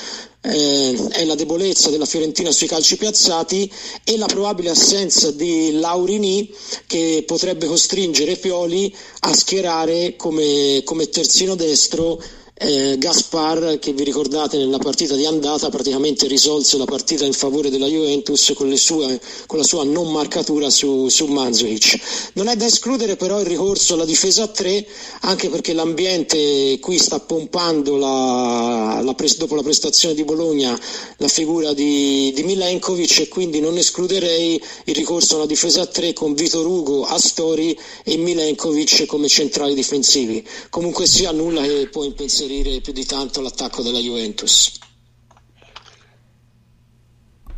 eh, 0.44 1.08
è 1.10 1.24
la 1.24 1.34
debolezza 1.34 1.90
della 1.90 2.04
Fiorentina 2.04 2.50
sui 2.50 2.66
calci 2.66 2.96
piazzati 2.96 3.70
e 4.04 4.16
la 4.18 4.26
probabile 4.26 4.70
assenza 4.70 5.30
di 5.30 5.72
Laurini 5.72 6.52
che 6.86 7.24
potrebbe 7.26 7.66
costringere 7.66 8.36
Pioli 8.36 8.94
a 9.20 9.32
schierare 9.34 10.16
come, 10.16 10.82
come 10.84 11.08
terzino 11.08 11.54
destro 11.54 12.22
eh, 12.56 12.94
Gaspar 12.98 13.78
che 13.80 13.92
vi 13.92 14.04
ricordate 14.04 14.56
nella 14.56 14.78
partita 14.78 15.16
di 15.16 15.26
andata 15.26 15.70
praticamente 15.70 16.28
risolse 16.28 16.78
la 16.78 16.84
partita 16.84 17.24
in 17.24 17.32
favore 17.32 17.68
della 17.68 17.88
Juventus 17.88 18.52
con, 18.54 18.74
sue, 18.76 19.20
con 19.46 19.58
la 19.58 19.64
sua 19.64 19.82
non 19.82 20.12
marcatura 20.12 20.70
su, 20.70 21.08
su 21.08 21.26
Manzovic. 21.26 22.30
Non 22.34 22.46
è 22.46 22.54
da 22.54 22.66
escludere 22.66 23.16
però 23.16 23.40
il 23.40 23.46
ricorso 23.46 23.94
alla 23.94 24.04
difesa 24.04 24.44
a 24.44 24.48
3 24.48 24.86
anche 25.22 25.48
perché 25.48 25.72
l'ambiente 25.72 26.78
qui 26.80 26.96
sta 26.98 27.18
pompando 27.18 27.96
la, 27.96 29.00
la 29.02 29.14
pres- 29.14 29.36
dopo 29.36 29.56
la 29.56 29.62
prestazione 29.62 30.14
di 30.14 30.22
Bologna 30.22 30.78
la 31.16 31.28
figura 31.28 31.72
di, 31.72 32.32
di 32.34 32.42
Milenkovic 32.44 33.18
e 33.18 33.28
quindi 33.28 33.58
non 33.58 33.76
escluderei 33.76 34.62
il 34.84 34.94
ricorso 34.94 35.36
alla 35.36 35.46
difesa 35.46 35.82
a 35.82 35.86
3 35.86 36.12
con 36.12 36.34
Vitor 36.34 36.64
Ugo, 36.64 37.04
Astori 37.04 37.76
e 38.04 38.16
Milenkovic 38.16 39.06
come 39.06 39.26
centrali 39.26 39.74
difensivi. 39.74 40.46
Comunque 40.70 41.06
sia 41.06 41.32
nulla 41.32 41.62
che 41.62 41.88
può 41.90 42.04
impensierire 42.04 42.43
inserire 42.44 42.80
più 42.80 42.92
di 42.92 43.06
tanto 43.06 43.40
l'attacco 43.40 43.82
della 43.82 43.98
Juventus. 43.98 44.78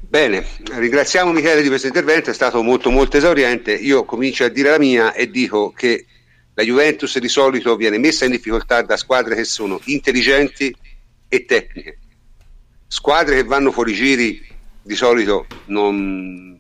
Bene, 0.01 0.47
ringraziamo 0.62 1.32
Michele 1.32 1.62
di 1.62 1.68
questo 1.68 1.89
intervento, 1.89 2.30
è 2.30 2.34
stato 2.34 2.62
molto 2.62 2.91
molto 2.91 3.16
esauriente. 3.16 3.72
Io 3.72 4.05
comincio 4.05 4.45
a 4.45 4.49
dire 4.49 4.70
la 4.70 4.78
mia 4.78 5.12
e 5.12 5.28
dico 5.28 5.72
che 5.72 6.07
la 6.55 6.62
Juventus 6.62 7.18
di 7.18 7.28
solito 7.28 7.76
viene 7.76 7.99
messa 7.99 8.24
in 8.24 8.30
difficoltà 8.30 8.82
da 8.82 8.97
squadre 8.97 9.34
che 9.34 9.45
sono 9.45 9.80
intelligenti 9.87 10.74
e 11.28 11.45
tecniche. 11.45 11.99
Squadre 12.87 13.34
che 13.34 13.45
vanno 13.45 13.72
fuori 13.72 13.93
giri 13.93 14.41
di 14.80 14.95
solito 14.95 15.47
non, 15.66 16.59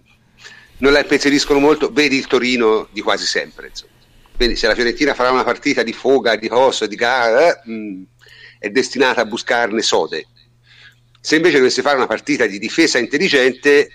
non 0.78 0.92
la 0.92 1.00
impensieriscono 1.00 1.60
molto, 1.60 1.90
vedi 1.92 2.16
il 2.16 2.26
Torino 2.26 2.88
di 2.90 3.00
quasi 3.00 3.24
sempre. 3.24 3.68
Insomma. 3.68 3.94
Quindi 4.36 4.56
se 4.56 4.66
la 4.66 4.74
Fiorentina 4.74 5.14
farà 5.14 5.30
una 5.30 5.44
partita 5.44 5.82
di 5.82 5.94
foga, 5.94 6.36
di 6.36 6.48
coso, 6.48 6.86
di 6.86 6.94
gara, 6.94 7.62
eh, 7.62 7.70
mh, 7.70 8.02
è 8.66 8.70
destinata 8.70 9.22
a 9.22 9.26
buscarne 9.26 9.82
sode. 9.82 10.26
Se 11.20 11.36
invece 11.36 11.58
dovesse 11.58 11.82
fare 11.82 11.96
una 11.96 12.06
partita 12.06 12.46
di 12.46 12.58
difesa 12.58 12.98
intelligente, 12.98 13.90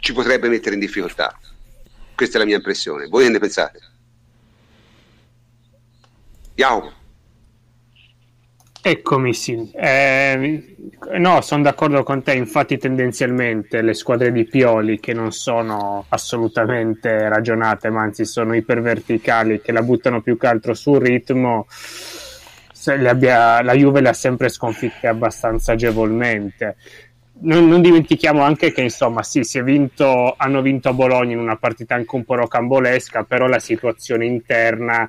ci 0.00 0.12
potrebbe 0.12 0.48
mettere 0.48 0.74
in 0.74 0.80
difficoltà. 0.80 1.38
Questa 2.14 2.36
è 2.36 2.40
la 2.40 2.46
mia 2.46 2.56
impressione. 2.56 3.06
Voi 3.06 3.24
che 3.24 3.30
ne 3.30 3.38
pensate? 3.38 3.80
Jacopo. 6.54 6.92
Eccomi, 8.82 9.34
sì. 9.34 9.70
Eh, 9.74 10.76
no, 11.18 11.40
sono 11.42 11.62
d'accordo 11.62 12.02
con 12.02 12.22
te. 12.22 12.32
Infatti, 12.32 12.78
tendenzialmente 12.78 13.82
le 13.82 13.92
squadre 13.92 14.32
di 14.32 14.44
Pioli, 14.44 14.98
che 15.00 15.12
non 15.12 15.32
sono 15.32 16.06
assolutamente 16.08 17.28
ragionate, 17.28 17.90
ma 17.90 18.02
anzi 18.02 18.24
sono 18.24 18.54
iperverticali, 18.54 19.60
che 19.60 19.72
la 19.72 19.82
buttano 19.82 20.22
più 20.22 20.38
che 20.38 20.46
altro 20.46 20.72
sul 20.72 20.98
ritmo, 20.98 21.66
abbia, 22.86 23.62
la 23.62 23.74
Juve 23.74 24.00
le 24.00 24.08
ha 24.08 24.14
sempre 24.14 24.48
sconfitte 24.48 25.06
abbastanza 25.06 25.72
agevolmente. 25.72 26.76
Non, 27.42 27.68
non, 27.68 27.80
dimentichiamo 27.80 28.42
anche 28.42 28.72
che 28.72 28.82
insomma 28.82 29.22
sì, 29.22 29.42
vinto, 29.62 30.34
hanno 30.36 30.60
vinto 30.60 30.90
a 30.90 30.92
Bologna 30.92 31.32
in 31.32 31.38
una 31.38 31.56
partita 31.56 31.94
anche 31.94 32.14
un 32.14 32.24
po' 32.24 32.34
rocambolesca, 32.34 33.24
però 33.24 33.46
la 33.46 33.58
situazione 33.58 34.26
interna 34.26 35.08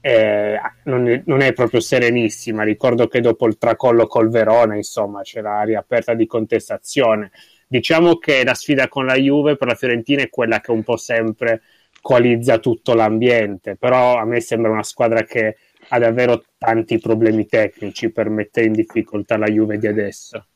eh, 0.00 0.60
non, 0.84 1.08
è, 1.08 1.22
non, 1.26 1.40
è, 1.40 1.52
proprio 1.52 1.80
serenissima. 1.80 2.64
Ricordo 2.64 3.06
che 3.08 3.20
dopo 3.20 3.46
il 3.46 3.56
tracollo 3.56 4.06
col 4.06 4.28
Verona, 4.28 4.76
insomma, 4.76 5.22
c'era 5.22 5.62
riaperta 5.62 6.14
di 6.14 6.26
contestazione. 6.26 7.30
Diciamo 7.66 8.18
che 8.18 8.44
la 8.44 8.54
sfida 8.54 8.88
con 8.88 9.06
la 9.06 9.14
Juve 9.14 9.56
per 9.56 9.68
la 9.68 9.74
Fiorentina 9.74 10.22
è 10.22 10.28
quella 10.28 10.60
che 10.60 10.72
un 10.72 10.82
po' 10.82 10.96
sempre 10.96 11.62
coalizza 12.02 12.58
tutto 12.58 12.94
l'ambiente, 12.94 13.76
però 13.76 14.18
a 14.18 14.24
me 14.24 14.40
sembra 14.40 14.72
una 14.72 14.82
squadra 14.82 15.22
che 15.22 15.56
ha 15.94 15.98
davvero 15.98 16.42
tanti 16.56 16.98
problemi 16.98 17.46
tecnici 17.46 18.10
per 18.10 18.30
mettere 18.30 18.66
in 18.66 18.72
difficoltà 18.72 19.36
la 19.36 19.46
Juve 19.46 19.76
di 19.76 19.86
adesso. 19.86 20.46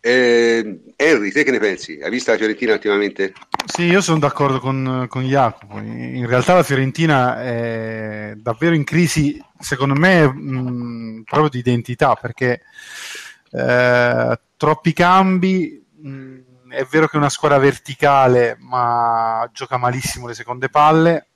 Eh, 0.00 0.80
Henry, 0.96 1.30
te 1.30 1.44
che 1.44 1.52
ne 1.52 1.60
pensi? 1.60 2.00
Hai 2.02 2.10
visto 2.10 2.32
la 2.32 2.36
Fiorentina 2.36 2.72
ultimamente? 2.72 3.32
Sì, 3.66 3.84
io 3.84 4.00
sono 4.00 4.18
d'accordo 4.18 4.58
con, 4.58 5.06
con 5.08 5.22
Jacopo. 5.22 5.78
In 5.78 6.26
realtà 6.26 6.54
la 6.54 6.64
Fiorentina 6.64 7.40
è 7.40 8.32
davvero 8.36 8.74
in 8.74 8.82
crisi, 8.82 9.40
secondo 9.60 9.94
me, 9.94 10.26
mh, 10.26 11.22
proprio 11.24 11.48
di 11.48 11.58
identità, 11.58 12.16
perché 12.16 12.62
eh, 13.52 14.40
troppi 14.56 14.92
cambi. 14.92 15.86
Mh, 15.98 16.38
è 16.70 16.84
vero 16.90 17.06
che 17.06 17.14
è 17.14 17.18
una 17.18 17.28
squadra 17.28 17.58
verticale, 17.58 18.56
ma 18.58 19.48
gioca 19.52 19.76
malissimo 19.76 20.26
le 20.26 20.34
seconde 20.34 20.68
palle 20.68 21.29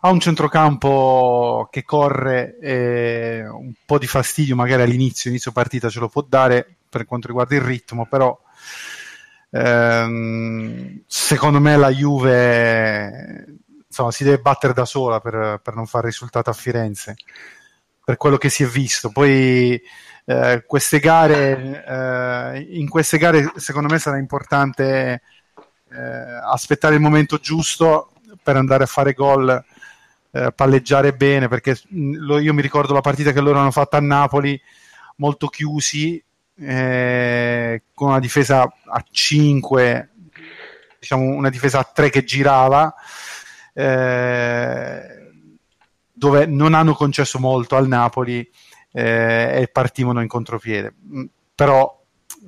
ha 0.00 0.10
un 0.10 0.20
centrocampo 0.20 1.68
che 1.70 1.84
corre 1.84 2.58
e 2.60 3.46
un 3.48 3.72
po' 3.84 3.98
di 3.98 4.06
fastidio 4.06 4.54
magari 4.54 4.82
all'inizio, 4.82 5.30
inizio 5.30 5.52
partita 5.52 5.88
ce 5.88 6.00
lo 6.00 6.08
può 6.08 6.24
dare 6.26 6.76
per 6.88 7.04
quanto 7.04 7.26
riguarda 7.26 7.54
il 7.54 7.60
ritmo, 7.60 8.06
però 8.06 8.38
ehm, 9.50 11.02
secondo 11.06 11.60
me 11.60 11.76
la 11.76 11.90
Juve 11.90 13.46
insomma, 13.86 14.10
si 14.10 14.24
deve 14.24 14.38
battere 14.38 14.72
da 14.72 14.84
sola 14.84 15.20
per, 15.20 15.60
per, 15.62 15.74
non 15.74 15.86
fare 15.86 16.06
risultato 16.06 16.50
a 16.50 16.54
Firenze, 16.54 17.16
per 18.04 18.16
quello 18.16 18.36
che 18.36 18.48
si 18.48 18.62
è 18.62 18.66
visto. 18.66 19.10
Poi 19.10 19.80
eh, 20.24 20.62
queste 20.66 21.00
gare, 21.00 21.84
eh, 21.86 22.66
in 22.78 22.88
queste 22.88 23.18
gare 23.18 23.52
secondo 23.56 23.88
me 23.88 23.98
sarà 23.98 24.18
importante 24.18 25.22
eh, 25.90 26.40
aspettare 26.44 26.94
il 26.94 27.00
momento 27.00 27.38
giusto 27.38 28.12
per 28.42 28.56
andare 28.56 28.84
a 28.84 28.86
fare 28.86 29.14
gol, 29.14 29.64
eh, 30.30 30.52
palleggiare 30.52 31.14
bene, 31.14 31.48
perché 31.48 31.78
lo, 31.90 32.38
io 32.38 32.54
mi 32.54 32.62
ricordo 32.62 32.92
la 32.92 33.00
partita 33.00 33.32
che 33.32 33.40
loro 33.40 33.58
hanno 33.58 33.70
fatto 33.70 33.96
a 33.96 34.00
Napoli, 34.00 34.60
molto 35.16 35.48
chiusi, 35.48 36.22
eh, 36.60 37.82
con 37.94 38.08
una 38.08 38.20
difesa 38.20 38.62
a 38.62 39.04
5, 39.10 40.10
diciamo 40.98 41.24
una 41.24 41.50
difesa 41.50 41.78
a 41.78 41.84
3 41.84 42.10
che 42.10 42.24
girava, 42.24 42.92
eh, 43.72 45.30
dove 46.12 46.46
non 46.46 46.74
hanno 46.74 46.94
concesso 46.94 47.38
molto 47.38 47.76
al 47.76 47.86
Napoli 47.86 48.48
eh, 48.92 49.60
e 49.62 49.68
partivano 49.68 50.20
in 50.20 50.28
contropiede. 50.28 50.94
Mm, 51.14 51.24
però 51.54 51.96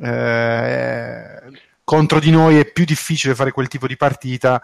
eh, 0.02 1.40
contro 1.84 2.20
di 2.20 2.30
noi 2.30 2.58
è 2.58 2.70
più 2.70 2.84
difficile 2.84 3.34
fare 3.34 3.52
quel 3.52 3.68
tipo 3.68 3.86
di 3.86 3.96
partita. 3.96 4.60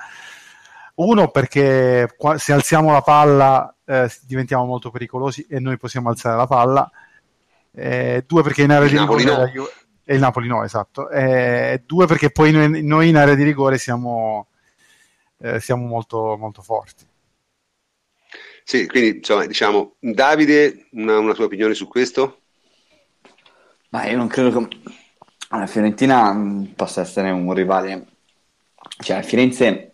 Uno 0.97 1.29
perché 1.29 2.09
se 2.37 2.53
alziamo 2.53 2.91
la 2.91 3.03
palla 3.03 3.75
eh, 3.85 4.11
diventiamo 4.23 4.65
molto 4.65 4.91
pericolosi 4.91 5.47
e 5.49 5.61
noi 5.61 5.77
possiamo 5.77 6.09
alzare 6.09 6.37
la 6.37 6.47
palla. 6.47 6.91
Eh, 7.73 8.25
due 8.27 8.43
perché 8.43 8.63
in 8.63 8.71
area 8.71 8.87
il 8.87 8.91
di 8.91 8.97
Napoli 8.97 9.25
rigore 9.25 9.53
no. 9.55 9.69
e 10.05 10.15
il 10.15 10.21
Napoli 10.21 10.49
no, 10.49 10.65
esatto. 10.65 11.11
Eh, 11.11 11.83
due 11.85 12.07
perché 12.07 12.31
poi 12.31 12.51
noi, 12.51 12.83
noi, 12.83 13.09
in 13.11 13.17
area 13.17 13.35
di 13.35 13.43
rigore 13.43 13.77
siamo, 13.77 14.49
eh, 15.39 15.61
siamo 15.61 15.87
molto, 15.87 16.37
molto 16.39 16.63
forti. 16.63 17.07
Sì, 18.65 18.87
quindi 18.87 19.19
insomma, 19.19 19.47
diciamo, 19.47 19.97
Davide, 20.01 20.89
una, 20.93 21.19
una 21.19 21.35
tua 21.35 21.45
opinione 21.45 21.75
su 21.75 21.87
questo? 21.87 22.41
Ma 23.91 24.07
io 24.07 24.17
non 24.17 24.27
credo 24.27 24.67
che 24.67 24.81
la 25.51 25.67
Fiorentina 25.67 26.33
mm, 26.33 26.65
possa 26.75 27.03
essere 27.03 27.31
un 27.31 27.53
rivale, 27.53 28.07
cioè 28.99 29.23
Firenze, 29.23 29.93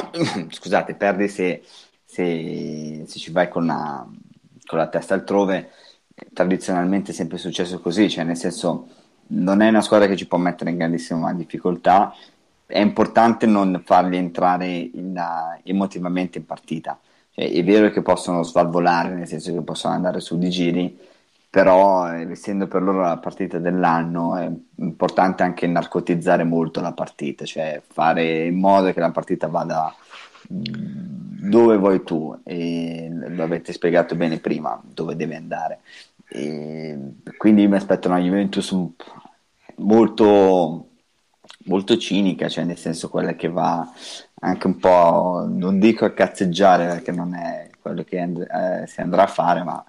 scusate, 0.50 0.94
perdi 0.94 1.28
se, 1.28 1.62
se, 2.04 3.04
se, 3.06 3.18
ci 3.18 3.30
vai 3.30 3.48
con 3.48 3.66
la, 3.66 4.06
con 4.66 4.78
la 4.78 4.88
testa 4.88 5.14
altrove, 5.14 5.70
tradizionalmente 6.32 7.12
è 7.12 7.14
sempre 7.14 7.38
successo 7.38 7.80
così, 7.80 8.08
cioè 8.08 8.24
nel 8.24 8.36
senso 8.36 8.88
non 9.28 9.60
è 9.60 9.68
una 9.68 9.80
squadra 9.80 10.06
che 10.06 10.16
ci 10.16 10.26
può 10.26 10.38
mettere 10.38 10.70
in 10.70 10.76
grandissima 10.76 11.32
difficoltà, 11.32 12.14
è 12.66 12.80
importante 12.80 13.46
non 13.46 13.82
farli 13.84 14.16
entrare 14.16 14.66
in, 14.66 15.14
uh, 15.16 15.60
emotivamente 15.62 16.38
in 16.38 16.46
partita. 16.46 16.98
Cioè, 17.30 17.50
è 17.50 17.64
vero 17.64 17.90
che 17.90 18.02
possono 18.02 18.42
svalvolare, 18.42 19.14
nel 19.14 19.26
senso 19.26 19.52
che 19.52 19.62
possono 19.62 19.94
andare 19.94 20.20
su 20.20 20.38
di 20.38 20.48
giri, 20.48 20.98
però 21.52 22.06
essendo 22.10 22.66
per 22.66 22.80
loro 22.80 23.02
la 23.02 23.18
partita 23.18 23.58
dell'anno 23.58 24.36
è 24.36 24.50
importante 24.76 25.42
anche 25.42 25.66
narcotizzare 25.66 26.44
molto 26.44 26.80
la 26.80 26.94
partita, 26.94 27.44
cioè 27.44 27.82
fare 27.86 28.46
in 28.46 28.58
modo 28.58 28.90
che 28.90 29.00
la 29.00 29.10
partita 29.10 29.48
vada 29.48 29.94
dove 30.48 31.76
vuoi 31.76 32.02
tu. 32.04 32.34
E 32.42 33.06
lo 33.10 33.42
avete 33.42 33.74
spiegato 33.74 34.14
bene 34.14 34.38
prima 34.38 34.80
dove 34.82 35.14
deve 35.14 35.36
andare. 35.36 35.80
E 36.26 36.98
quindi 37.36 37.68
mi 37.68 37.76
aspetto 37.76 38.08
una 38.08 38.18
Juventus 38.18 38.74
molto 39.76 40.86
molto 41.66 41.96
cinica 41.98 42.48
cioè 42.48 42.64
nel 42.64 42.78
senso 42.78 43.08
quella 43.08 43.34
che 43.34 43.48
va 43.48 43.86
anche 44.40 44.66
un 44.66 44.78
po' 44.78 45.46
non 45.48 45.78
dico 45.78 46.04
a 46.04 46.12
cazzeggiare 46.12 46.86
perché 46.86 47.12
non 47.12 47.34
è 47.34 47.70
quello 47.80 48.02
che 48.04 48.18
and- 48.20 48.40
eh, 48.40 48.86
si 48.86 49.00
andrà 49.00 49.24
a 49.24 49.28
fare 49.28 49.62
ma 49.62 49.84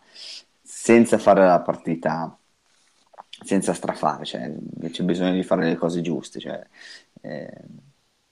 senza 0.84 1.18
fare 1.18 1.46
la 1.46 1.62
partita, 1.62 2.38
senza 3.42 3.74
strafare, 3.74 4.26
cioè, 4.26 4.54
c'è 4.92 5.04
bisogno 5.04 5.32
di 5.32 5.42
fare 5.42 5.64
le 5.66 5.78
cose 5.78 6.02
giuste, 6.02 6.42
cioè, 6.42 6.62
eh, 7.22 7.62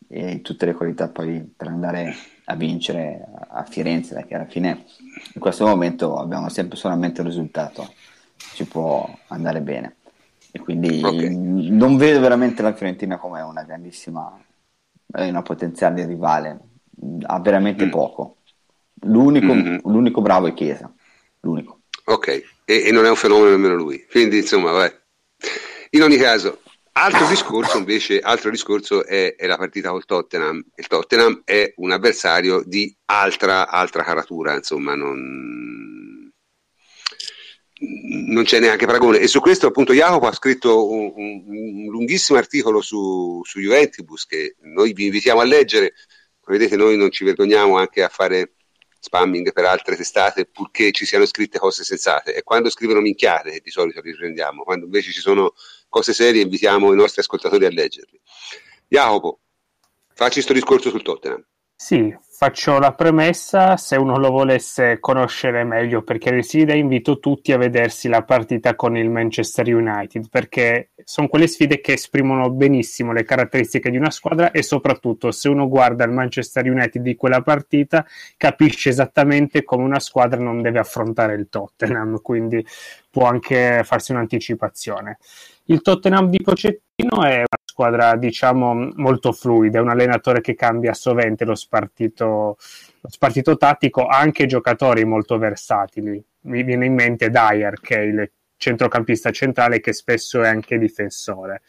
e 0.09 0.41
tutte 0.41 0.65
le 0.65 0.73
qualità 0.73 1.07
poi 1.07 1.41
per 1.43 1.69
andare 1.69 2.13
a 2.43 2.55
vincere 2.55 3.25
a 3.47 3.63
Firenze, 3.63 4.15
perché 4.15 4.35
alla 4.35 4.47
fine 4.47 4.83
in 5.33 5.39
questo 5.39 5.65
momento 5.65 6.17
abbiamo 6.17 6.49
sempre 6.49 6.75
solamente 6.75 7.21
il 7.21 7.27
risultato, 7.27 7.93
ci 8.35 8.65
può 8.65 9.09
andare 9.27 9.61
bene. 9.61 9.95
E 10.51 10.59
quindi 10.59 11.01
okay. 11.01 11.33
non 11.33 11.95
vedo 11.95 12.19
veramente 12.19 12.61
la 12.61 12.73
Fiorentina 12.73 13.17
come 13.17 13.39
una 13.39 13.63
grandissima, 13.63 14.37
una 15.05 15.41
potenziale 15.41 16.05
rivale, 16.05 16.59
ha 17.21 17.39
veramente 17.39 17.85
mm. 17.85 17.89
poco. 17.89 18.35
L'unico, 19.03 19.53
mm-hmm. 19.53 19.77
l'unico 19.85 20.21
bravo 20.21 20.47
è 20.47 20.53
Chiesa, 20.53 20.93
l'unico. 21.39 21.79
Ok, 22.05 22.27
e, 22.27 22.43
e, 22.65 22.91
non 22.91 23.05
è 23.05 23.09
un 23.09 23.15
fenomeno 23.15 23.49
nemmeno 23.49 23.75
lui. 23.75 24.05
Quindi, 24.09 24.37
insomma, 24.37 24.71
vai. 24.71 24.91
In 25.91 26.03
ogni 26.03 26.17
caso, 26.17 26.61
altro 26.93 27.27
discorso 27.27 27.77
invece, 27.77 28.19
altro 28.19 28.49
discorso 28.49 29.05
è, 29.05 29.35
è, 29.35 29.45
la 29.45 29.57
partita 29.57 29.89
col 29.91 30.05
Tottenham. 30.05 30.63
Il 30.75 30.87
Tottenham 30.87 31.41
è 31.43 31.73
un 31.77 31.91
avversario 31.91 32.63
di 32.65 32.95
altra, 33.05 33.67
altra 33.67 34.03
caratura, 34.03 34.55
insomma, 34.55 34.95
non, 34.95 36.31
non 38.27 38.43
c'è 38.43 38.59
neanche 38.59 38.85
paragone. 38.85 39.19
E 39.19 39.27
su 39.27 39.39
questo 39.39 39.67
appunto 39.67 39.93
Jacopo 39.93 40.27
ha 40.27 40.33
scritto 40.33 40.89
un, 40.89 41.11
un, 41.15 41.43
un 41.47 41.91
lunghissimo 41.91 42.37
articolo 42.37 42.81
su, 42.81 43.41
su 43.43 43.59
Juventus 43.59 44.25
che 44.25 44.55
noi 44.61 44.93
vi 44.93 45.05
invitiamo 45.05 45.39
a 45.39 45.45
leggere. 45.45 45.93
Come 46.39 46.57
vedete 46.57 46.75
noi 46.75 46.97
non 46.97 47.11
ci 47.11 47.23
vergogniamo 47.23 47.77
anche 47.77 48.03
a 48.03 48.09
fare 48.09 48.53
spamming 49.01 49.51
per 49.51 49.65
altre 49.65 49.95
testate 49.95 50.45
purché 50.45 50.91
ci 50.91 51.05
siano 51.05 51.25
scritte 51.25 51.57
cose 51.59 51.83
sensate. 51.83 52.35
E 52.35 52.43
quando 52.43 52.69
scrivono 52.69 53.01
minchiate 53.01 53.59
di 53.61 53.71
solito 53.71 53.99
li 53.99 54.11
riprendiamo. 54.11 54.63
Quando 54.63 54.85
invece 54.85 55.11
ci 55.11 55.19
sono 55.19 55.53
cose 55.89 56.13
serie 56.13 56.43
invitiamo 56.43 56.93
i 56.93 56.95
nostri 56.95 57.19
ascoltatori 57.19 57.65
a 57.65 57.69
leggerli 57.69 58.19
Jacopo 58.87 59.39
facci 60.13 60.35
questo 60.35 60.53
discorso 60.53 60.89
sul 60.89 61.01
Tottenham. 61.01 61.45
Sì, 61.75 62.15
faccio 62.43 62.79
la 62.79 62.95
premessa, 62.95 63.77
se 63.77 63.97
uno 63.97 64.17
lo 64.17 64.31
volesse 64.31 64.97
conoscere 64.99 65.63
meglio 65.63 66.01
perché 66.01 66.31
reside, 66.31 66.75
invito 66.75 67.19
tutti 67.19 67.51
a 67.51 67.57
vedersi 67.57 68.07
la 68.07 68.23
partita 68.23 68.73
con 68.75 68.97
il 68.97 69.11
Manchester 69.11 69.67
United, 69.67 70.27
perché 70.27 70.89
sono 71.03 71.27
quelle 71.27 71.45
sfide 71.45 71.81
che 71.81 71.93
esprimono 71.93 72.49
benissimo 72.49 73.13
le 73.13 73.25
caratteristiche 73.25 73.91
di 73.91 73.97
una 73.97 74.09
squadra 74.09 74.49
e 74.49 74.63
soprattutto 74.63 75.29
se 75.29 75.49
uno 75.49 75.67
guarda 75.67 76.03
il 76.03 76.09
Manchester 76.09 76.65
United 76.65 77.03
di 77.03 77.15
quella 77.15 77.43
partita 77.43 78.03
capisce 78.37 78.89
esattamente 78.89 79.63
come 79.63 79.83
una 79.83 79.99
squadra 79.99 80.41
non 80.41 80.63
deve 80.63 80.79
affrontare 80.79 81.35
il 81.35 81.47
Tottenham, 81.47 82.21
quindi 82.23 82.65
può 83.11 83.25
anche 83.25 83.83
farsi 83.83 84.13
un'anticipazione. 84.13 85.19
Il 85.65 85.83
Tottenham 85.83 86.27
di 86.27 86.39
Pocettino 86.41 87.23
è 87.23 87.35
una 87.35 87.60
squadra, 87.81 88.15
diciamo, 88.15 88.91
molto 88.95 89.31
fluida, 89.31 89.79
è 89.79 89.81
un 89.81 89.89
allenatore 89.89 90.41
che 90.41 90.53
cambia 90.53 90.93
sovente 90.93 91.45
lo 91.45 91.55
spartito, 91.55 92.57
lo 93.01 93.09
spartito 93.09 93.57
tattico, 93.57 94.05
ha 94.05 94.19
anche 94.19 94.45
giocatori 94.45 95.03
molto 95.03 95.39
versatili. 95.39 96.23
Mi 96.41 96.61
viene 96.61 96.85
in 96.85 96.93
mente 96.93 97.31
Dyer, 97.31 97.79
che 97.81 97.95
è 97.95 98.01
il 98.01 98.31
centrocampista 98.55 99.31
centrale, 99.31 99.79
che 99.79 99.93
spesso 99.93 100.43
è 100.43 100.47
anche 100.47 100.77
difensore. 100.77 101.63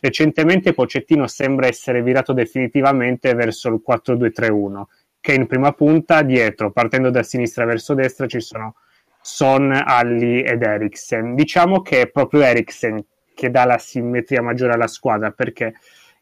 Recentemente 0.00 0.72
Pocettino 0.72 1.26
sembra 1.26 1.66
essere 1.66 2.02
virato 2.02 2.32
definitivamente 2.32 3.34
verso 3.34 3.68
il 3.68 3.82
4-2-3-1, 3.86 4.82
che 5.20 5.34
in 5.34 5.46
prima 5.46 5.72
punta, 5.72 6.22
dietro, 6.22 6.70
partendo 6.70 7.10
da 7.10 7.22
sinistra 7.22 7.66
verso 7.66 7.92
destra, 7.92 8.26
ci 8.26 8.40
sono 8.40 8.76
Son, 9.20 9.70
Alli 9.70 10.40
ed 10.42 10.62
Eriksen. 10.62 11.34
Diciamo 11.34 11.82
che 11.82 12.02
è 12.02 12.08
proprio 12.08 12.40
Eriksen 12.40 13.04
che 13.38 13.52
dà 13.52 13.64
la 13.64 13.78
simmetria 13.78 14.42
maggiore 14.42 14.72
alla 14.72 14.88
squadra 14.88 15.30
perché 15.30 15.74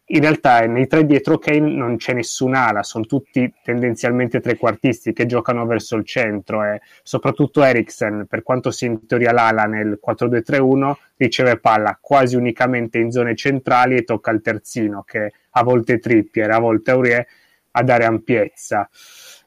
in 0.08 0.20
realtà 0.20 0.60
nei 0.66 0.86
tre 0.86 1.06
dietro 1.06 1.38
Kane 1.38 1.72
non 1.74 1.96
c'è 1.96 2.12
nessun'ala, 2.12 2.82
sono 2.82 3.06
tutti 3.06 3.50
tendenzialmente 3.64 4.40
trequartisti 4.40 5.14
che 5.14 5.24
giocano 5.24 5.64
verso 5.64 5.96
il 5.96 6.04
centro 6.04 6.62
e 6.62 6.82
soprattutto 7.02 7.64
Eriksen, 7.64 8.26
per 8.28 8.42
quanto 8.42 8.70
sia 8.70 8.88
in 8.88 9.06
teoria 9.06 9.32
l'ala 9.32 9.64
nel 9.64 9.98
4-2-3-1, 10.06 10.92
riceve 11.16 11.58
palla 11.58 11.98
quasi 11.98 12.36
unicamente 12.36 12.98
in 12.98 13.10
zone 13.10 13.34
centrali 13.34 13.96
e 13.96 14.04
tocca 14.04 14.30
al 14.30 14.42
terzino 14.42 15.02
che 15.04 15.32
a 15.50 15.62
volte 15.64 15.98
Trippier, 15.98 16.50
a 16.50 16.58
volte 16.58 16.90
Aurier 16.90 17.26
a 17.70 17.82
dare 17.82 18.04
ampiezza. 18.04 18.88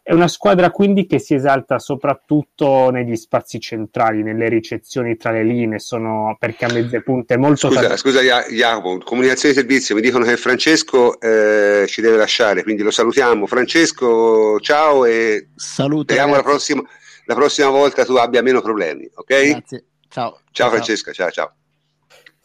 È 0.01 0.13
una 0.13 0.27
squadra 0.27 0.71
quindi 0.71 1.05
che 1.05 1.19
si 1.19 1.33
esalta 1.33 1.79
soprattutto 1.79 2.89
negli 2.89 3.15
spazi 3.15 3.59
centrali, 3.59 4.23
nelle 4.23 4.49
ricezioni 4.49 5.15
tra 5.17 5.31
le 5.31 5.43
linee, 5.43 5.79
sono 5.79 6.35
perché 6.39 6.65
a 6.65 6.71
mezze 6.73 7.01
punte 7.01 7.37
molto... 7.37 7.69
Scusa, 7.69 7.97
scusa 7.97 8.21
Jacopo, 8.21 8.97
comunicazione 9.03 9.53
di 9.53 9.59
servizio, 9.59 9.95
mi 9.95 10.01
dicono 10.01 10.25
che 10.25 10.37
Francesco 10.37 11.19
eh, 11.19 11.85
ci 11.87 12.01
deve 12.01 12.17
lasciare, 12.17 12.63
quindi 12.63 12.81
lo 12.81 12.91
salutiamo. 12.91 13.45
Francesco, 13.45 14.59
ciao 14.59 15.05
e 15.05 15.49
Salute, 15.55 16.13
speriamo 16.13 16.35
la 16.35 16.43
prossima, 16.43 16.81
la 17.25 17.35
prossima 17.35 17.69
volta 17.69 18.03
tu 18.05 18.15
abbia 18.15 18.41
meno 18.41 18.61
problemi, 18.61 19.09
ok? 19.13 19.49
Grazie, 19.49 19.85
ciao. 20.09 20.31
Ciao, 20.31 20.41
ciao. 20.51 20.69
Francesca, 20.69 21.11
ciao 21.11 21.29
ciao. 21.29 21.53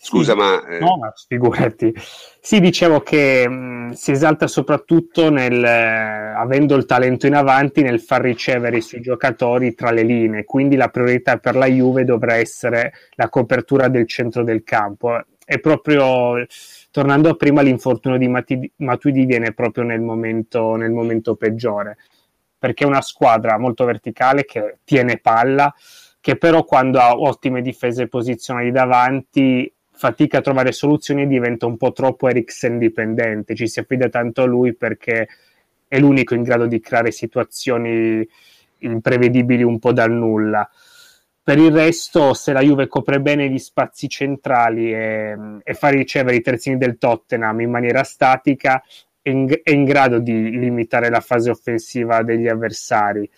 Scusa, 0.04 0.32
sì, 0.32 0.38
ma... 0.38 0.66
Eh... 0.66 0.80
No, 0.80 0.98
figurati. 1.26 1.90
Sì, 2.38 2.60
dicevo 2.60 3.00
che 3.00 3.48
mh, 3.48 3.92
si 3.92 4.10
esalta 4.10 4.46
soprattutto 4.46 5.30
nel, 5.30 5.64
eh, 5.64 6.34
avendo 6.36 6.74
il 6.74 6.84
talento 6.84 7.26
in 7.26 7.34
avanti, 7.34 7.80
nel 7.80 8.00
far 8.00 8.20
ricevere 8.20 8.76
i 8.76 8.82
suoi 8.82 9.00
giocatori 9.00 9.74
tra 9.74 9.90
le 9.90 10.02
linee. 10.02 10.44
Quindi 10.44 10.76
la 10.76 10.88
priorità 10.88 11.38
per 11.38 11.56
la 11.56 11.64
Juve 11.64 12.04
dovrà 12.04 12.34
essere 12.34 12.92
la 13.12 13.30
copertura 13.30 13.88
del 13.88 14.06
centro 14.06 14.44
del 14.44 14.62
campo. 14.62 15.22
È 15.42 15.58
proprio, 15.58 16.44
tornando 16.90 17.30
a 17.30 17.34
prima, 17.34 17.62
l'infortunio 17.62 18.18
di 18.18 18.28
Mati- 18.28 18.72
Matuidi 18.76 19.24
viene 19.24 19.54
proprio 19.54 19.84
nel 19.84 20.02
momento, 20.02 20.76
nel 20.76 20.92
momento 20.92 21.34
peggiore. 21.34 21.96
Perché 22.58 22.84
è 22.84 22.86
una 22.86 23.00
squadra 23.00 23.58
molto 23.58 23.86
verticale 23.86 24.44
che 24.44 24.80
tiene 24.84 25.18
palla, 25.18 25.74
che 26.20 26.36
però 26.36 26.64
quando 26.64 26.98
ha 26.98 27.14
ottime 27.14 27.62
difese 27.62 28.06
posizionali 28.06 28.70
davanti 28.70 29.73
fatica 29.96 30.38
a 30.38 30.40
trovare 30.40 30.72
soluzioni 30.72 31.22
e 31.22 31.26
diventa 31.26 31.66
un 31.66 31.76
po' 31.76 31.92
troppo 31.92 32.28
Eriksen 32.28 32.78
dipendente. 32.78 33.54
Ci 33.54 33.68
si 33.68 33.78
affida 33.78 34.08
tanto 34.08 34.42
a 34.42 34.46
lui 34.46 34.74
perché 34.74 35.28
è 35.86 35.98
l'unico 35.98 36.34
in 36.34 36.42
grado 36.42 36.66
di 36.66 36.80
creare 36.80 37.12
situazioni 37.12 38.26
imprevedibili 38.78 39.62
un 39.62 39.78
po' 39.78 39.92
dal 39.92 40.10
nulla. 40.10 40.68
Per 41.42 41.58
il 41.58 41.72
resto, 41.72 42.34
se 42.34 42.52
la 42.52 42.60
Juve 42.60 42.88
copre 42.88 43.20
bene 43.20 43.48
gli 43.48 43.58
spazi 43.58 44.08
centrali 44.08 44.92
e, 44.92 45.36
e 45.62 45.74
fa 45.74 45.88
ricevere 45.88 46.36
i 46.36 46.40
terzini 46.40 46.78
del 46.78 46.96
Tottenham 46.98 47.60
in 47.60 47.70
maniera 47.70 48.02
statica, 48.02 48.82
è 49.20 49.30
in, 49.30 49.60
è 49.62 49.70
in 49.70 49.84
grado 49.84 50.18
di 50.18 50.58
limitare 50.58 51.10
la 51.10 51.20
fase 51.20 51.50
offensiva 51.50 52.22
degli 52.22 52.48
avversari. 52.48 53.30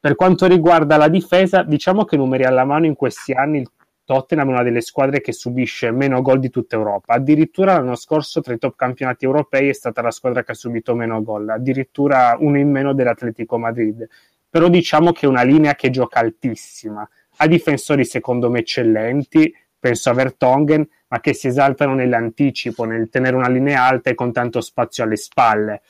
Per 0.00 0.14
quanto 0.14 0.46
riguarda 0.46 0.96
la 0.96 1.08
difesa, 1.08 1.62
diciamo 1.62 2.04
che 2.04 2.16
numeri 2.16 2.44
alla 2.44 2.64
mano 2.64 2.86
in 2.86 2.94
questi 2.94 3.32
anni 3.32 3.58
il 3.58 3.70
Tottenham 4.08 4.48
è 4.48 4.52
una 4.52 4.62
delle 4.62 4.80
squadre 4.80 5.20
che 5.20 5.34
subisce 5.34 5.90
meno 5.90 6.22
gol 6.22 6.38
di 6.38 6.48
tutta 6.48 6.76
Europa. 6.76 7.12
Addirittura 7.12 7.74
l'anno 7.74 7.94
scorso 7.94 8.40
tra 8.40 8.54
i 8.54 8.58
top 8.58 8.74
campionati 8.74 9.26
europei 9.26 9.68
è 9.68 9.74
stata 9.74 10.00
la 10.00 10.10
squadra 10.10 10.42
che 10.42 10.52
ha 10.52 10.54
subito 10.54 10.94
meno 10.94 11.22
gol, 11.22 11.50
addirittura 11.50 12.34
uno 12.40 12.56
in 12.56 12.70
meno 12.70 12.94
dell'Atletico 12.94 13.58
Madrid. 13.58 14.08
Però 14.48 14.70
diciamo 14.70 15.12
che 15.12 15.26
è 15.26 15.28
una 15.28 15.42
linea 15.42 15.74
che 15.74 15.90
gioca 15.90 16.20
altissima. 16.20 17.06
Ha 17.36 17.46
difensori 17.46 18.06
secondo 18.06 18.48
me 18.48 18.60
eccellenti, 18.60 19.54
penso 19.78 20.08
a 20.08 20.14
Vertonghen, 20.14 20.88
ma 21.08 21.20
che 21.20 21.34
si 21.34 21.48
esaltano 21.48 21.92
nell'anticipo, 21.92 22.84
nel 22.84 23.10
tenere 23.10 23.36
una 23.36 23.50
linea 23.50 23.84
alta 23.84 24.08
e 24.08 24.14
con 24.14 24.32
tanto 24.32 24.62
spazio 24.62 25.04
alle 25.04 25.16
spalle. 25.16 25.82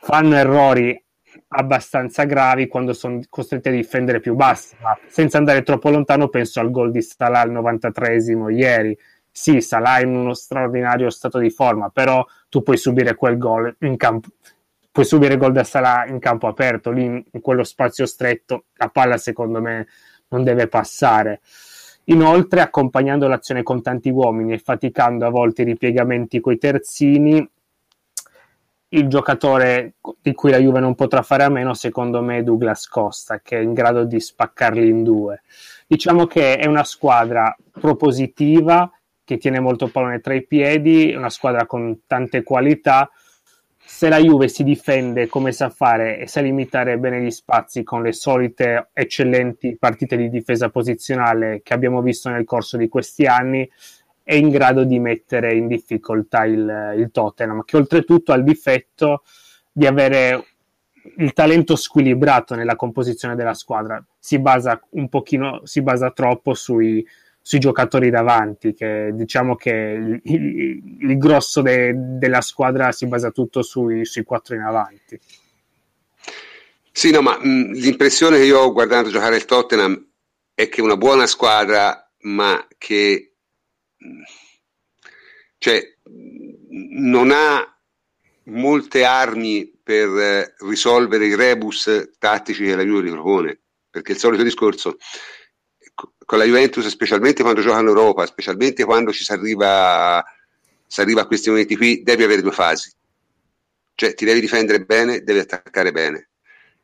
Fanno 0.00 0.34
errori 0.34 1.03
abbastanza 1.54 2.24
gravi 2.24 2.66
quando 2.66 2.92
sono 2.92 3.20
costretti 3.28 3.68
a 3.68 3.72
difendere 3.72 4.20
più 4.20 4.34
bassi. 4.34 4.76
Ma 4.80 4.96
senza 5.06 5.38
andare 5.38 5.62
troppo 5.62 5.90
lontano, 5.90 6.28
penso 6.28 6.60
al 6.60 6.70
gol 6.70 6.90
di 6.90 7.02
Salah 7.02 7.40
al 7.40 7.52
93esimo 7.52 8.50
ieri. 8.50 8.96
Sì, 9.30 9.60
Salah 9.60 9.98
è 9.98 10.02
in 10.04 10.14
uno 10.14 10.34
straordinario 10.34 11.10
stato 11.10 11.38
di 11.38 11.50
forma, 11.50 11.88
però 11.88 12.24
tu 12.48 12.62
puoi 12.62 12.76
subire 12.76 13.14
quel 13.14 13.38
gol 13.38 13.74
in 13.80 13.96
campo. 13.96 14.28
Puoi 14.90 15.04
subire 15.04 15.36
gol 15.36 15.52
da 15.52 15.64
Salah 15.64 16.06
in 16.06 16.18
campo 16.20 16.46
aperto, 16.46 16.90
lì 16.90 17.04
in 17.04 17.40
quello 17.40 17.64
spazio 17.64 18.06
stretto, 18.06 18.66
la 18.74 18.88
palla 18.88 19.16
secondo 19.16 19.60
me 19.60 19.88
non 20.28 20.44
deve 20.44 20.68
passare. 20.68 21.40
Inoltre, 22.04 22.60
accompagnando 22.60 23.26
l'azione 23.26 23.62
con 23.62 23.80
tanti 23.80 24.10
uomini 24.10 24.52
e 24.52 24.58
faticando 24.58 25.26
a 25.26 25.30
volte 25.30 25.62
i 25.62 25.64
ripiegamenti 25.64 26.38
coi 26.38 26.58
terzini, 26.58 27.48
il 28.94 29.08
giocatore 29.08 29.94
di 30.20 30.32
cui 30.34 30.50
la 30.50 30.58
Juve 30.58 30.80
non 30.80 30.94
potrà 30.94 31.22
fare 31.22 31.44
a 31.44 31.48
meno, 31.48 31.74
secondo 31.74 32.22
me, 32.22 32.38
è 32.38 32.42
Douglas 32.42 32.86
Costa, 32.88 33.40
che 33.40 33.58
è 33.58 33.60
in 33.60 33.72
grado 33.72 34.04
di 34.04 34.20
spaccarli 34.20 34.88
in 34.88 35.02
due. 35.02 35.42
Diciamo 35.86 36.26
che 36.26 36.56
è 36.56 36.66
una 36.66 36.84
squadra 36.84 37.56
propositiva, 37.70 38.90
che 39.24 39.38
tiene 39.38 39.58
molto 39.58 39.88
pallone 39.88 40.20
tra 40.20 40.34
i 40.34 40.46
piedi, 40.46 41.14
una 41.14 41.30
squadra 41.30 41.66
con 41.66 42.00
tante 42.06 42.42
qualità. 42.42 43.10
Se 43.86 44.08
la 44.08 44.18
Juve 44.18 44.48
si 44.48 44.64
difende 44.64 45.26
come 45.28 45.52
sa 45.52 45.70
fare 45.70 46.18
e 46.18 46.26
sa 46.26 46.40
limitare 46.40 46.98
bene 46.98 47.20
gli 47.20 47.30
spazi 47.30 47.82
con 47.82 48.02
le 48.02 48.12
solite 48.12 48.88
eccellenti 48.92 49.76
partite 49.78 50.16
di 50.16 50.30
difesa 50.30 50.70
posizionale 50.70 51.60
che 51.62 51.74
abbiamo 51.74 52.00
visto 52.00 52.30
nel 52.30 52.44
corso 52.44 52.76
di 52.76 52.88
questi 52.88 53.26
anni, 53.26 53.68
è 54.24 54.34
in 54.34 54.48
grado 54.48 54.84
di 54.84 54.98
mettere 54.98 55.54
in 55.54 55.68
difficoltà 55.68 56.44
il, 56.46 56.94
il 56.96 57.10
Tottenham, 57.12 57.62
che 57.64 57.76
oltretutto 57.76 58.32
ha 58.32 58.36
il 58.36 58.42
difetto 58.42 59.22
di 59.70 59.86
avere 59.86 60.46
il 61.18 61.34
talento 61.34 61.76
squilibrato 61.76 62.54
nella 62.54 62.74
composizione 62.74 63.36
della 63.36 63.52
squadra. 63.52 64.02
Si 64.18 64.38
basa 64.38 64.80
un 64.92 65.10
pochino, 65.10 65.60
si 65.64 65.82
basa 65.82 66.10
troppo 66.10 66.54
sui, 66.54 67.06
sui 67.38 67.58
giocatori 67.58 68.08
davanti, 68.08 68.72
che 68.72 69.10
diciamo 69.12 69.54
che 69.56 69.70
il, 69.70 70.20
il, 70.24 70.82
il 71.00 71.18
grosso 71.18 71.60
de, 71.60 71.92
della 71.94 72.40
squadra 72.40 72.90
si 72.92 73.06
basa 73.06 73.30
tutto 73.30 73.60
sui, 73.60 74.06
sui 74.06 74.24
quattro 74.24 74.54
in 74.54 74.62
avanti. 74.62 75.20
Sì, 76.90 77.10
no, 77.10 77.20
ma 77.20 77.36
mh, 77.38 77.72
l'impressione 77.72 78.38
che 78.38 78.44
io 78.44 78.60
ho 78.60 78.72
guardando 78.72 79.10
giocare 79.10 79.36
il 79.36 79.44
Tottenham 79.44 80.06
è 80.54 80.70
che 80.70 80.80
una 80.80 80.96
buona 80.96 81.26
squadra, 81.26 82.10
ma 82.20 82.66
che 82.78 83.33
cioè, 85.58 85.82
non 86.90 87.30
ha 87.30 87.78
molte 88.44 89.04
armi 89.04 89.72
per 89.82 90.08
eh, 90.08 90.54
risolvere 90.58 91.26
i 91.26 91.34
rebus 91.34 92.10
tattici 92.18 92.64
che 92.64 92.76
la 92.76 92.82
Juve 92.82 93.02
ripropone, 93.02 93.60
perché 93.90 94.12
il 94.12 94.18
solito 94.18 94.42
discorso 94.42 94.96
con 96.24 96.38
la 96.38 96.44
Juventus, 96.44 96.86
specialmente 96.86 97.42
quando 97.42 97.60
gioca 97.60 97.80
in 97.80 97.86
Europa, 97.86 98.26
specialmente 98.26 98.84
quando 98.84 99.12
ci 99.12 99.24
si 99.24 99.32
arriva, 99.32 100.24
si 100.86 101.00
arriva 101.00 101.22
a 101.22 101.26
questi 101.26 101.50
momenti 101.50 101.76
qui, 101.76 102.02
devi 102.02 102.22
avere 102.24 102.42
due 102.42 102.52
fasi. 102.52 102.90
Cioè 103.94 104.14
ti 104.14 104.24
devi 104.24 104.40
difendere 104.40 104.84
bene, 104.84 105.22
devi 105.22 105.38
attaccare 105.38 105.92
bene. 105.92 106.30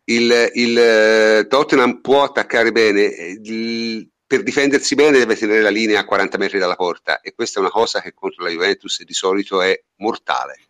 Il, 0.04 0.50
il 0.54 0.78
eh, 0.78 1.46
Tottenham 1.48 2.00
può 2.00 2.22
attaccare 2.22 2.72
bene, 2.72 3.02
il, 3.02 4.08
per 4.30 4.44
difendersi 4.44 4.94
bene 4.94 5.18
deve 5.18 5.34
tenere 5.34 5.60
la 5.60 5.70
linea 5.70 5.98
a 5.98 6.04
40 6.04 6.38
metri 6.38 6.60
dalla 6.60 6.76
porta 6.76 7.20
e 7.20 7.34
questa 7.34 7.58
è 7.58 7.62
una 7.62 7.70
cosa 7.72 8.00
che 8.00 8.14
contro 8.14 8.44
la 8.44 8.50
Juventus 8.50 9.02
di 9.02 9.12
solito 9.12 9.60
è 9.60 9.82
mortale, 9.96 10.60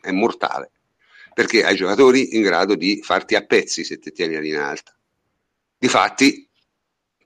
è 0.00 0.10
mortale, 0.12 0.70
perché 1.34 1.62
hai 1.62 1.76
giocatori 1.76 2.36
in 2.36 2.42
grado 2.42 2.74
di 2.74 3.02
farti 3.02 3.34
a 3.34 3.44
pezzi 3.44 3.84
se 3.84 3.98
ti 3.98 4.12
tieni 4.12 4.32
la 4.32 4.40
linea 4.40 4.66
alta. 4.66 4.96
Difatti 5.76 6.48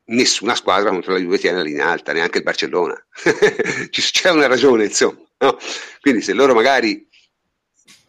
nessuna 0.07 0.57
squadra 0.57 0.91
contro 0.91 1.13
la 1.13 1.21
Juve 1.21 1.39
tiene 1.39 1.59
la 1.59 1.63
linea 1.63 1.87
alta, 1.87 2.13
neanche 2.13 2.39
il 2.39 2.43
Barcellona. 2.43 3.07
C'è 3.91 4.31
una 4.31 4.49
ragione, 4.49 4.87
insomma. 4.87 5.25
No? 5.39 5.57
Quindi 6.01 6.21
se 6.21 6.33
loro 6.33 6.53
magari 6.53 7.09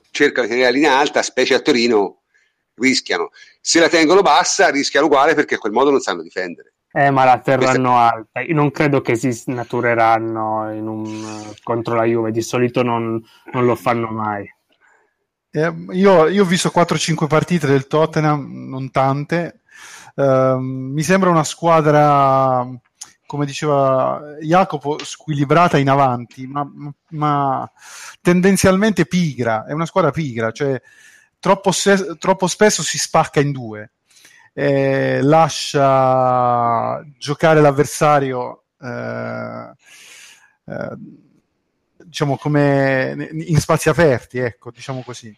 cercano 0.09 0.47
di 0.47 0.53
tenere 0.53 0.71
la 0.71 0.75
linea 0.75 0.97
alta, 0.97 1.21
specie 1.21 1.53
a 1.53 1.59
Torino, 1.59 2.23
rischiano. 2.73 3.29
Se 3.61 3.79
la 3.79 3.87
tengono 3.87 4.23
bassa, 4.23 4.69
rischiano 4.69 5.05
uguale 5.05 5.35
perché 5.35 5.53
a 5.53 5.59
quel 5.59 5.73
modo 5.73 5.91
non 5.91 5.99
sanno 5.99 6.23
difendere. 6.23 6.70
Eh, 6.93 7.09
ma 7.09 7.23
la 7.23 7.39
terranno 7.39 7.93
Questa... 7.93 8.13
alta. 8.13 8.39
Io 8.41 8.53
non 8.53 8.71
credo 8.71 9.01
che 9.01 9.15
si 9.15 9.31
snatureranno 9.31 10.63
un, 10.69 11.53
contro 11.63 11.95
la 11.95 12.03
Juve, 12.03 12.31
di 12.31 12.41
solito 12.41 12.83
non, 12.83 13.21
non 13.53 13.65
lo 13.65 13.75
fanno 13.75 14.09
mai. 14.09 14.45
Eh, 15.51 15.73
io, 15.91 16.27
io, 16.27 16.43
ho 16.43 16.45
visto 16.45 16.71
4-5 16.73 17.27
partite 17.27 17.67
del 17.67 17.87
Tottenham, 17.87 18.67
non 18.67 18.91
tante. 18.91 19.61
Uh, 20.15 20.57
mi 20.57 21.03
sembra 21.03 21.29
una 21.29 21.45
squadra, 21.45 22.67
come 23.25 23.45
diceva 23.45 24.21
Jacopo, 24.41 24.97
squilibrata 25.01 25.77
in 25.77 25.89
avanti, 25.89 26.45
ma, 26.45 26.69
ma 27.11 27.71
tendenzialmente 28.21 29.05
pigra. 29.05 29.65
È 29.65 29.71
una 29.71 29.85
squadra 29.85 30.11
pigra, 30.11 30.51
cioè 30.51 30.81
troppo, 31.39 31.71
se- 31.71 32.17
troppo 32.17 32.47
spesso 32.47 32.83
si 32.83 32.97
spacca 32.97 33.39
in 33.39 33.51
due 33.51 33.91
eh, 34.53 35.21
lascia 35.21 37.01
giocare 37.17 37.61
l'avversario 37.61 38.63
eh, 38.81 39.71
eh, 40.65 40.97
diciamo 42.03 42.37
come 42.37 43.29
in 43.31 43.57
spazi 43.57 43.89
aperti, 43.89 44.39
ecco, 44.39 44.71
diciamo 44.71 45.01
così. 45.01 45.33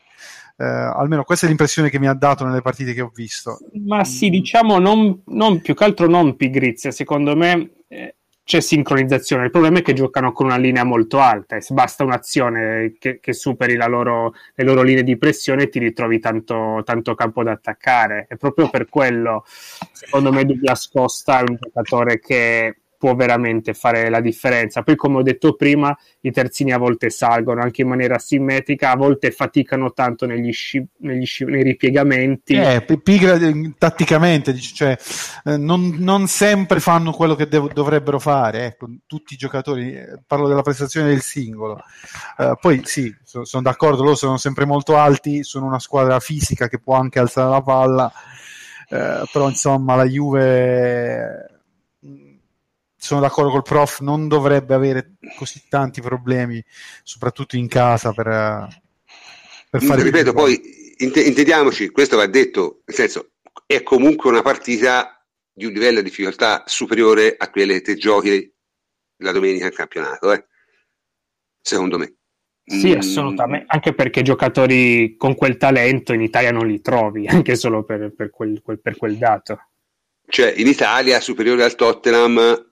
Eh, 0.56 0.66
almeno 0.66 1.24
questa 1.24 1.46
è 1.46 1.50
l'impressione 1.50 1.90
che 1.90 2.00
mi 2.00 2.08
ha 2.08 2.14
dato 2.14 2.46
nelle 2.46 2.62
partite 2.62 2.94
che 2.94 3.02
ho 3.02 3.12
visto. 3.14 3.60
Ma 3.86 4.04
sì, 4.04 4.30
diciamo 4.30 4.80
non, 4.80 5.22
non 5.26 5.62
più 5.62 5.74
che 5.76 5.84
altro 5.84 6.08
non 6.08 6.36
pigrizia, 6.36 6.92
secondo 6.92 7.36
me 7.36 7.72
eh, 7.88 8.16
c'è 8.44 8.60
sincronizzazione. 8.60 9.46
Il 9.46 9.52
problema 9.52 9.80
è 9.80 9.82
che 9.82 9.94
giocano 9.94 10.32
con 10.34 10.48
una 10.48 10.58
linea 10.58 10.84
molto 10.84 11.20
alta 11.20 11.56
e 11.56 11.64
basta 11.70 12.04
un'azione 12.04 12.96
che, 13.00 13.20
che 13.20 13.34
superi 13.34 13.76
loro, 13.76 14.34
le 14.56 14.64
loro 14.64 14.82
linee 14.82 15.04
di 15.04 15.18
pressione 15.18 15.70
ti 15.70 15.80
ritrovi 15.80 16.20
tanto, 16.20 16.82
tanto, 16.84 17.16
campo 17.16 17.44
da 17.44 17.52
attaccare. 17.52 18.28
E 18.30 18.36
proprio 18.36 18.70
per 18.70 18.90
quello, 18.90 19.46
secondo 19.92 20.32
me, 20.32 20.46
Douglas 20.46 20.90
Costa 20.90 21.40
è 21.40 21.44
un 21.48 21.58
giocatore 21.60 22.20
che 22.20 22.78
può 23.04 23.16
veramente 23.16 23.74
fare 23.74 24.10
la 24.10 24.22
differenza. 24.22 24.82
Poi, 24.82 24.96
come 24.96 25.18
ho 25.18 25.22
detto 25.24 25.56
prima, 25.56 25.94
i 26.22 26.32
terzini 26.32 26.72
a 26.72 26.78
volte 26.78 27.10
salgono 27.10 27.62
anche 27.62 27.82
in 27.82 27.90
maniera 27.90 28.18
simmetrica, 28.18 28.92
a 28.92 28.96
volte 28.96 29.32
faticano 29.32 29.92
tanto 29.92 30.26
negli 30.26 30.54
sci- 30.54 30.88
negli 31.00 31.26
sci- 31.26 31.44
nei 31.44 31.64
ripiegamenti. 31.64 32.54
Eh, 32.54 32.82
pigra 33.04 33.34
eh, 33.34 33.74
tatticamente, 33.78 34.58
cioè, 34.58 34.98
eh, 35.44 35.58
non, 35.58 35.98
non, 36.00 36.28
sempre 36.28 36.80
fanno 36.80 37.12
quello 37.12 37.36
che 37.36 37.50
dev- 37.50 37.74
dovrebbero 37.74 38.20
fare. 38.20 38.68
Ecco, 38.68 38.88
tutti 39.06 39.34
i 39.34 39.38
giocatori, 39.38 39.94
eh, 39.94 40.22
parlo 40.26 40.48
della 40.48 40.62
prestazione 40.62 41.10
del 41.10 41.22
singolo. 41.22 41.84
Uh, 42.38 42.54
poi 42.58 42.84
sì, 42.86 43.14
so, 43.22 43.44
sono 43.44 43.64
d'accordo, 43.64 44.02
loro 44.02 44.16
sono 44.16 44.38
sempre 44.38 44.64
molto 44.64 44.96
alti, 44.96 45.44
sono 45.44 45.66
una 45.66 45.80
squadra 45.80 46.22
fisica 46.22 46.70
che 46.70 46.80
può 46.80 46.96
anche 46.96 47.20
alzare 47.20 47.50
la 47.50 47.62
palla. 47.62 48.10
Uh, 48.88 49.26
però 49.30 49.50
insomma 49.50 49.96
la 49.96 50.06
Juve 50.06 51.53
sono 53.04 53.20
d'accordo 53.20 53.52
col 53.52 53.64
prof, 53.64 54.00
non 54.00 54.30
dovrebbe 54.30 54.74
avere 54.74 55.16
così 55.36 55.64
tanti 55.68 56.00
problemi, 56.00 56.64
soprattutto 57.04 57.58
in 57.58 57.68
casa 57.68 58.14
per, 58.14 58.68
per 59.70 59.84
fare... 59.84 60.04
Ripeto, 60.04 60.32
poi 60.32 60.96
intendiamoci, 61.00 61.90
questo 61.90 62.16
va 62.16 62.28
detto, 62.28 62.82
nel 62.86 62.96
senso, 62.96 63.32
è 63.66 63.84
comunque 63.84 64.30
una 64.30 64.42
partita 64.42 65.22
di 65.52 65.66
un 65.66 65.74
livello 65.74 65.98
di 65.98 66.10
difficoltà 66.10 66.64
superiore 66.66 67.36
a 67.38 67.50
quelle 67.50 67.74
che 67.74 67.82
te 67.82 67.96
giochi 67.96 68.50
la 69.18 69.34
domenica 69.34 69.66
in 69.66 69.74
campionato, 69.74 70.32
eh? 70.32 70.48
secondo 71.60 71.98
me. 71.98 72.16
Sì, 72.64 72.96
mm. 72.96 73.00
assolutamente, 73.00 73.66
anche 73.68 73.94
perché 73.94 74.22
giocatori 74.22 75.16
con 75.18 75.36
quel 75.36 75.58
talento 75.58 76.14
in 76.14 76.22
Italia 76.22 76.54
non 76.54 76.68
li 76.68 76.80
trovi, 76.80 77.28
anche 77.28 77.58
solo 77.58 77.84
per, 77.84 78.14
per, 78.16 78.30
quel, 78.30 78.62
quel, 78.62 78.80
per 78.80 78.96
quel 78.96 79.18
dato. 79.18 79.60
Cioè, 80.26 80.54
in 80.56 80.68
Italia, 80.68 81.20
superiore 81.20 81.66
al 81.66 81.76
Tottenham, 81.76 82.72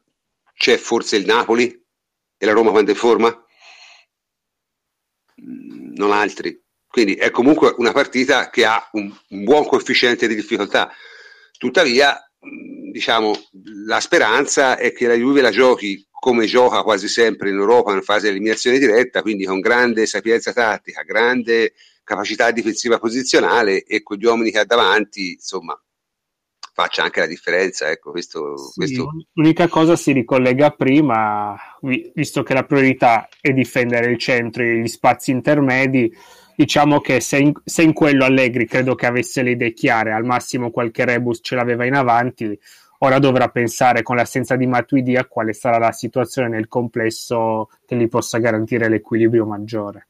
c'è 0.62 0.78
forse 0.78 1.16
il 1.16 1.26
Napoli 1.26 1.76
e 2.38 2.46
la 2.46 2.52
Roma 2.52 2.70
quando 2.70 2.92
è 2.92 2.94
in 2.94 3.00
forma? 3.00 3.30
Mm, 5.42 5.96
non 5.96 6.12
altri. 6.12 6.64
Quindi 6.88 7.16
è 7.16 7.32
comunque 7.32 7.74
una 7.78 7.92
partita 7.92 8.52
che 8.52 8.64
ha 8.64 8.88
un, 8.92 9.12
un 9.30 9.44
buon 9.44 9.66
coefficiente 9.66 10.28
di 10.28 10.36
difficoltà. 10.36 10.92
Tuttavia, 11.58 12.14
mm, 12.14 12.92
diciamo, 12.92 13.34
la 13.88 14.00
speranza 14.00 14.78
è 14.78 14.94
che 14.94 15.08
la 15.08 15.16
Juve 15.16 15.42
la 15.42 15.50
giochi 15.50 16.08
come 16.12 16.46
gioca 16.46 16.84
quasi 16.84 17.08
sempre 17.08 17.50
in 17.50 17.56
Europa 17.56 17.92
in 17.94 18.04
fase 18.04 18.28
di 18.28 18.34
eliminazione 18.36 18.78
diretta, 18.78 19.24
quindi 19.24 19.46
con 19.46 19.62
grande 19.62 20.06
sapienza 20.06 20.54
tattica, 20.54 21.02
grande 21.02 21.74
capacità 22.04 22.52
difensiva 22.52 23.00
posizionale 23.00 23.82
e 23.82 24.04
con 24.04 24.18
gli 24.18 24.26
uomini 24.26 24.52
che 24.52 24.60
ha 24.60 24.66
davanti, 24.66 25.32
insomma, 25.32 25.76
faccia 26.74 27.04
anche 27.04 27.20
la 27.20 27.28
differenza. 27.28 27.90
Ecco, 27.90 28.12
questo, 28.12 28.58
sì, 28.58 28.74
questo... 28.76 29.12
L'unica 29.34 29.68
cosa 29.68 29.96
si 29.96 30.12
ricollega 30.12 30.72
prima, 30.72 31.58
visto 32.14 32.44
che 32.44 32.54
la 32.54 32.64
priorità 32.64 33.28
è 33.40 33.52
difendere 33.52 34.12
il 34.12 34.18
centro 34.18 34.64
e 34.64 34.80
gli 34.80 34.88
spazi 34.88 35.32
intermedi. 35.32 36.14
Diciamo 36.56 37.00
che 37.00 37.22
se 37.22 37.38
in, 37.38 37.54
se 37.64 37.82
in 37.82 37.94
quello 37.94 38.26
Allegri 38.26 38.66
credo 38.66 38.96
che 38.96 39.06
avesse 39.06 39.42
le 39.42 39.52
idee 39.52 39.74
chiare, 39.74 40.12
al 40.12 40.26
massimo 40.26 40.70
qualche 40.70 41.06
rebus 41.06 41.40
ce 41.42 41.56
l'aveva 41.56 41.86
in 41.86 41.96
avanti, 41.96 42.60
ora 43.00 43.20
dovrà 43.20 43.50
pensare 43.50 44.04
con 44.04 44.16
l'assenza 44.16 44.56
di 44.56 44.68
Matuidi 44.68 45.16
a 45.16 45.26
quale 45.26 45.54
sarà 45.54 45.78
la 45.78 45.92
situazione 45.92 46.50
nel 46.50 46.68
complesso 46.68 47.70
che 47.86 47.96
gli 47.96 48.08
possa 48.08 48.38
garantire 48.38 48.90
l'equilibrio 48.90 49.46
maggiore. 49.46 50.08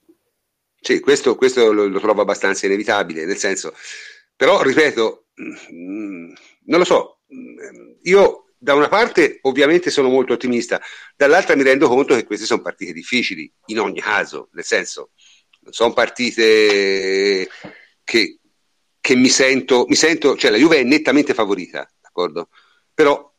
Sì, 0.83 0.99
questo, 0.99 1.35
questo 1.35 1.71
lo, 1.71 1.87
lo, 1.87 1.99
trovo 1.99 2.21
abbastanza 2.21 2.65
inevitabile, 2.65 3.25
nel 3.25 3.37
senso, 3.37 3.73
però 4.35 4.63
ripeto, 4.63 5.25
mh, 5.35 5.75
mm, 5.75 6.31
non 6.71 6.79
lo 6.79 6.85
so, 6.85 7.19
io 8.03 8.45
da 8.57 8.73
una 8.73 8.87
parte 8.87 9.39
ovviamente 9.41 9.89
sono 9.89 10.07
molto 10.07 10.33
ottimista, 10.33 10.81
dall'altra 11.17 11.55
mi 11.55 11.63
rendo 11.63 11.89
conto 11.89 12.15
che 12.15 12.23
queste 12.23 12.45
sono 12.45 12.61
partite 12.61 12.93
difficili, 12.93 13.51
in 13.65 13.79
ogni 13.79 13.99
caso, 13.99 14.47
nel 14.53 14.63
senso, 14.63 15.11
sono 15.69 15.91
partite 15.91 17.49
che, 18.05 18.39
che 19.01 19.15
mi, 19.15 19.27
sento, 19.27 19.85
mi 19.89 19.95
sento, 19.95 20.37
cioè 20.37 20.49
la 20.49 20.57
Juve 20.57 20.77
è 20.77 20.83
nettamente 20.83 21.33
favorita, 21.33 21.91
d'accordo? 21.99 22.47
Però 22.93 23.29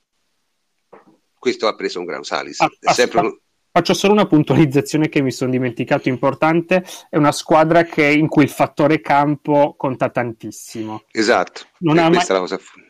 questo 1.38 1.66
ha 1.68 1.74
preso 1.74 2.00
un 2.00 2.04
gran 2.04 2.24
salis. 2.24 2.60
Ah, 2.60 2.70
è 2.78 2.92
sempre 2.92 3.20
un... 3.20 3.40
Faccio 3.74 3.94
solo 3.94 4.12
una 4.12 4.26
puntualizzazione 4.26 5.08
che 5.08 5.22
mi 5.22 5.32
sono 5.32 5.50
dimenticato 5.50 6.10
importante, 6.10 6.84
è 7.08 7.16
una 7.16 7.32
squadra 7.32 7.84
che, 7.84 8.04
in 8.04 8.28
cui 8.28 8.42
il 8.42 8.50
fattore 8.50 9.00
campo 9.00 9.74
conta 9.78 10.10
tantissimo. 10.10 11.04
Esatto, 11.10 11.62
non 11.78 11.96
ha, 11.96 12.10
mai, 12.10 12.22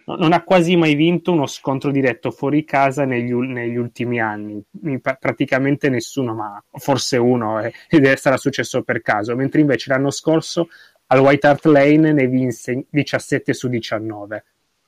non 0.07 0.33
ha, 0.33 0.43
quasi 0.43 0.75
mai 0.75 0.97
vinto 0.97 1.31
uno 1.31 1.47
scontro 1.47 1.93
diretto 1.93 2.33
fuori 2.33 2.65
casa 2.65 3.05
negli, 3.05 3.33
negli 3.33 3.77
ultimi 3.77 4.21
anni, 4.21 4.61
praticamente 5.01 5.89
nessuno, 5.89 6.35
ma 6.35 6.61
forse 6.73 7.17
uno, 7.17 7.61
eh, 7.61 7.73
ed 7.89 8.13
sarà 8.17 8.37
successo 8.37 8.83
per 8.83 9.03
caso, 9.03 9.37
mentre 9.37 9.61
invece 9.61 9.89
l'anno 9.89 10.11
scorso 10.11 10.69
al 11.07 11.21
White 11.21 11.47
Hart 11.47 11.65
Lane 11.67 12.13
ne 12.13 12.27
vinse 12.27 12.87
17 12.91 13.53
su 13.55 13.69
19. 13.69 14.45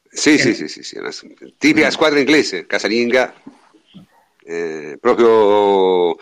Sì, 0.08 0.34
e... 0.34 0.38
sì, 0.38 0.54
sì, 0.54 0.66
sì, 0.66 0.82
sì, 0.82 0.98
una 0.98 1.10
tipica 1.56 1.90
squadra 1.92 2.18
inglese, 2.18 2.66
casalinga, 2.66 3.32
eh, 4.44 4.98
proprio 5.00 6.16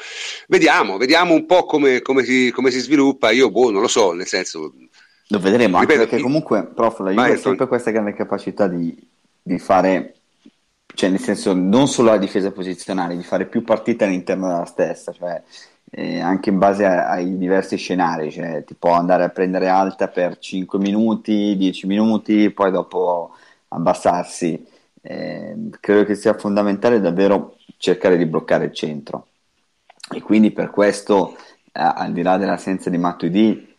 vediamo, 0.49 0.97
vediamo 0.97 1.35
un 1.35 1.44
po' 1.44 1.65
come, 1.65 2.01
come, 2.03 2.23
si, 2.23 2.51
come, 2.53 2.70
si, 2.70 2.78
sviluppa. 2.78 3.31
Io, 3.31 3.51
boh, 3.51 3.70
non 3.70 3.81
lo 3.81 3.89
so, 3.89 4.12
nel 4.12 4.27
senso. 4.27 4.73
Lo 5.28 5.39
vedremo, 5.39 5.81
ripeto, 5.81 6.01
anche 6.01 6.09
perché 6.11 6.23
comunque, 6.23 6.66
prof, 6.66 7.01
la 7.01 7.11
Juve 7.11 7.32
ha 7.32 7.36
sempre 7.36 7.66
questa 7.66 7.90
grande 7.90 8.15
capacità 8.15 8.69
di, 8.69 8.94
di, 9.43 9.59
fare, 9.59 10.15
cioè 10.94 11.11
nel 11.11 11.20
senso, 11.20 11.55
non 11.55 11.89
solo 11.89 12.11
la 12.11 12.19
difesa 12.19 12.53
posizionale, 12.53 13.16
di 13.16 13.23
fare 13.23 13.47
più 13.47 13.65
partite 13.65 14.05
all'interno 14.05 14.49
della 14.49 14.66
stessa, 14.66 15.11
cioè 15.12 15.43
eh, 15.90 16.20
anche 16.20 16.51
in 16.51 16.59
base 16.59 16.85
a, 16.85 17.09
ai 17.09 17.39
diversi 17.39 17.77
scenari, 17.77 18.31
cioè 18.31 18.62
ti 18.65 18.74
può 18.74 18.93
andare 18.93 19.24
a 19.24 19.31
prendere 19.31 19.69
alta 19.69 20.09
per 20.09 20.39
5 20.39 20.78
minuti, 20.78 21.57
10 21.57 21.86
minuti, 21.86 22.51
poi 22.51 22.70
dopo 22.70 23.35
abbassarsi. 23.69 24.72
Eh, 25.03 25.69
credo 25.81 26.05
che 26.05 26.15
sia 26.15 26.35
fondamentale 26.35 27.01
davvero 27.01 27.57
cercare 27.77 28.16
di 28.16 28.27
bloccare 28.27 28.66
il 28.66 28.73
centro. 28.73 29.27
E 30.11 30.20
quindi 30.23 30.53
per 30.53 30.70
questo, 30.70 31.37
eh, 31.37 31.70
al 31.73 32.12
di 32.12 32.23
là 32.23 32.37
dell'assenza 32.37 32.89
di 32.89 32.99
Matuidi, 32.99 33.77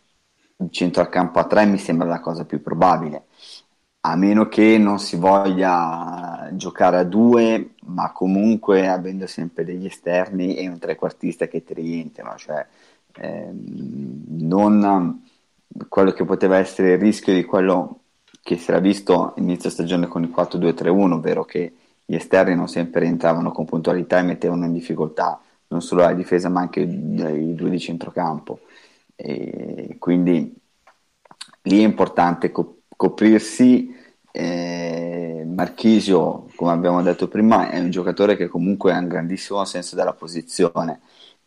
il 0.56 0.70
centro 0.70 1.02
al 1.02 1.08
campo 1.08 1.38
a 1.40 1.46
3 1.46 1.64
mi 1.66 1.78
sembra 1.78 2.06
la 2.06 2.20
cosa 2.20 2.44
più 2.44 2.62
probabile. 2.62 3.24
A 4.06 4.16
meno 4.16 4.48
che 4.48 4.76
non 4.76 4.98
si 4.98 5.16
voglia 5.16 6.50
giocare 6.52 6.98
a 6.98 7.04
due, 7.04 7.70
ma 7.86 8.12
comunque 8.12 8.86
avendo 8.86 9.26
sempre 9.26 9.64
degli 9.64 9.86
esterni 9.86 10.56
e 10.56 10.68
un 10.68 10.78
trequartista 10.78 11.48
che 11.48 11.64
ti 11.64 11.72
rientrano, 11.72 12.36
cioè 12.36 12.66
eh, 13.16 13.48
non 13.52 15.22
quello 15.88 16.12
che 16.12 16.24
poteva 16.24 16.58
essere 16.58 16.92
il 16.92 16.98
rischio 16.98 17.32
di 17.32 17.44
quello 17.44 18.00
che 18.44 18.56
si 18.58 18.70
era 18.70 18.78
visto 18.80 19.34
inizio 19.38 19.70
stagione 19.70 20.06
con 20.06 20.22
il 20.22 20.30
4-2-3-1, 20.30 21.16
ovvero 21.16 21.44
che 21.44 21.74
gli 22.04 22.14
esterni 22.14 22.54
non 22.54 22.68
sempre 22.68 23.00
rientravano 23.00 23.50
con 23.50 23.64
puntualità 23.64 24.20
e 24.20 24.22
mettevano 24.22 24.66
in 24.66 24.72
difficoltà 24.72 25.40
non 25.68 25.82
solo 25.82 26.02
la 26.02 26.12
difesa 26.14 26.48
ma 26.48 26.60
anche 26.60 26.80
i 26.80 27.54
due 27.56 27.70
di 27.70 27.80
centrocampo. 27.80 28.60
E 29.16 29.96
quindi 29.98 30.54
lì 31.62 31.80
è 31.80 31.84
importante 31.84 32.50
co- 32.50 32.78
coprirsi. 32.96 33.92
Eh, 34.36 35.44
Marchisio, 35.46 36.46
come 36.56 36.72
abbiamo 36.72 37.02
detto 37.02 37.28
prima, 37.28 37.70
è 37.70 37.78
un 37.78 37.90
giocatore 37.90 38.36
che 38.36 38.48
comunque 38.48 38.92
ha 38.92 38.98
un 38.98 39.06
grandissimo 39.08 39.64
senso 39.64 39.94
della 39.94 40.12
posizione 40.12 41.00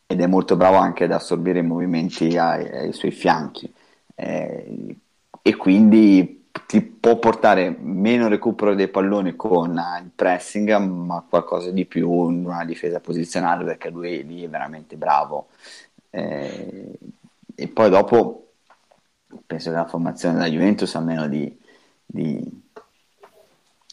ed 0.06 0.22
è 0.22 0.28
molto 0.28 0.56
bravo 0.56 0.78
anche 0.78 1.04
ad 1.04 1.12
assorbire 1.12 1.60
i 1.60 1.64
movimenti 1.64 2.38
ai, 2.38 2.66
ai 2.70 2.94
suoi 2.94 3.12
fianchi. 3.12 3.72
Eh, 4.16 4.96
e 5.42 5.56
quindi 5.56 6.37
ti 6.66 6.82
può 6.82 7.18
portare 7.18 7.76
meno 7.80 8.28
recupero 8.28 8.74
dei 8.76 8.88
palloni 8.88 9.36
con 9.36 9.72
il 10.02 10.12
pressing, 10.16 10.76
ma 10.78 11.24
qualcosa 11.28 11.72
di 11.72 11.86
più 11.86 12.30
in 12.30 12.46
una 12.46 12.66
difesa 12.66 13.00
posizionale 13.00 13.64
perché 13.64 13.90
lui 13.90 14.26
lì 14.26 14.44
è 14.44 14.50
veramente 14.50 14.96
bravo. 14.96 15.48
Eh, 16.10 16.98
e 17.56 17.68
poi 17.68 17.90
dopo 17.90 18.48
penso 19.46 19.70
che 19.70 19.76
la 19.76 19.86
formazione 19.86 20.36
della 20.36 20.50
Juventus, 20.50 20.96
almeno 20.96 21.28
di, 21.28 21.56
di, 22.06 22.62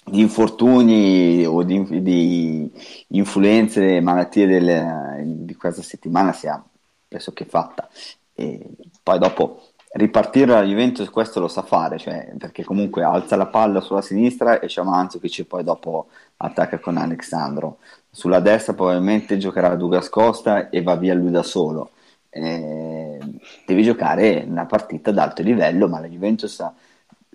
di 0.04 0.20
infortuni 0.20 1.44
o 1.44 1.62
di, 1.62 2.02
di 2.02 2.70
influenze, 3.08 4.00
malattie 4.00 4.46
del, 4.46 5.44
di 5.44 5.54
questa 5.54 5.82
settimana 5.82 6.32
sia 6.32 6.62
pressoché 7.08 7.44
fatta. 7.44 7.88
E 8.34 8.68
poi 9.02 9.18
dopo 9.18 9.62
ripartire 9.94 10.52
la 10.52 10.62
Juventus 10.62 11.08
questo 11.10 11.40
lo 11.40 11.48
sa 11.48 11.62
fare, 11.62 11.98
cioè, 11.98 12.32
perché 12.38 12.64
comunque 12.64 13.02
alza 13.02 13.36
la 13.36 13.46
palla 13.46 13.80
sulla 13.80 14.02
sinistra 14.02 14.58
e 14.58 14.66
c'è 14.66 14.82
Manzukic 14.82 15.44
poi 15.44 15.62
dopo 15.64 16.08
attacca 16.38 16.78
con 16.78 16.96
Alexandro. 16.96 17.78
Sulla 18.10 18.40
destra 18.40 18.74
probabilmente 18.74 19.38
giocherà 19.38 19.74
Douglas 19.76 20.08
Costa 20.08 20.68
e 20.70 20.82
va 20.82 20.96
via 20.96 21.14
lui 21.14 21.30
da 21.30 21.42
solo. 21.42 21.90
Eh, 22.30 23.18
devi 23.66 23.82
giocare 23.84 24.44
una 24.48 24.66
partita 24.66 25.10
ad 25.10 25.18
alto 25.18 25.42
livello, 25.42 25.88
ma 25.88 26.00
la 26.00 26.08
Juventus 26.08 26.64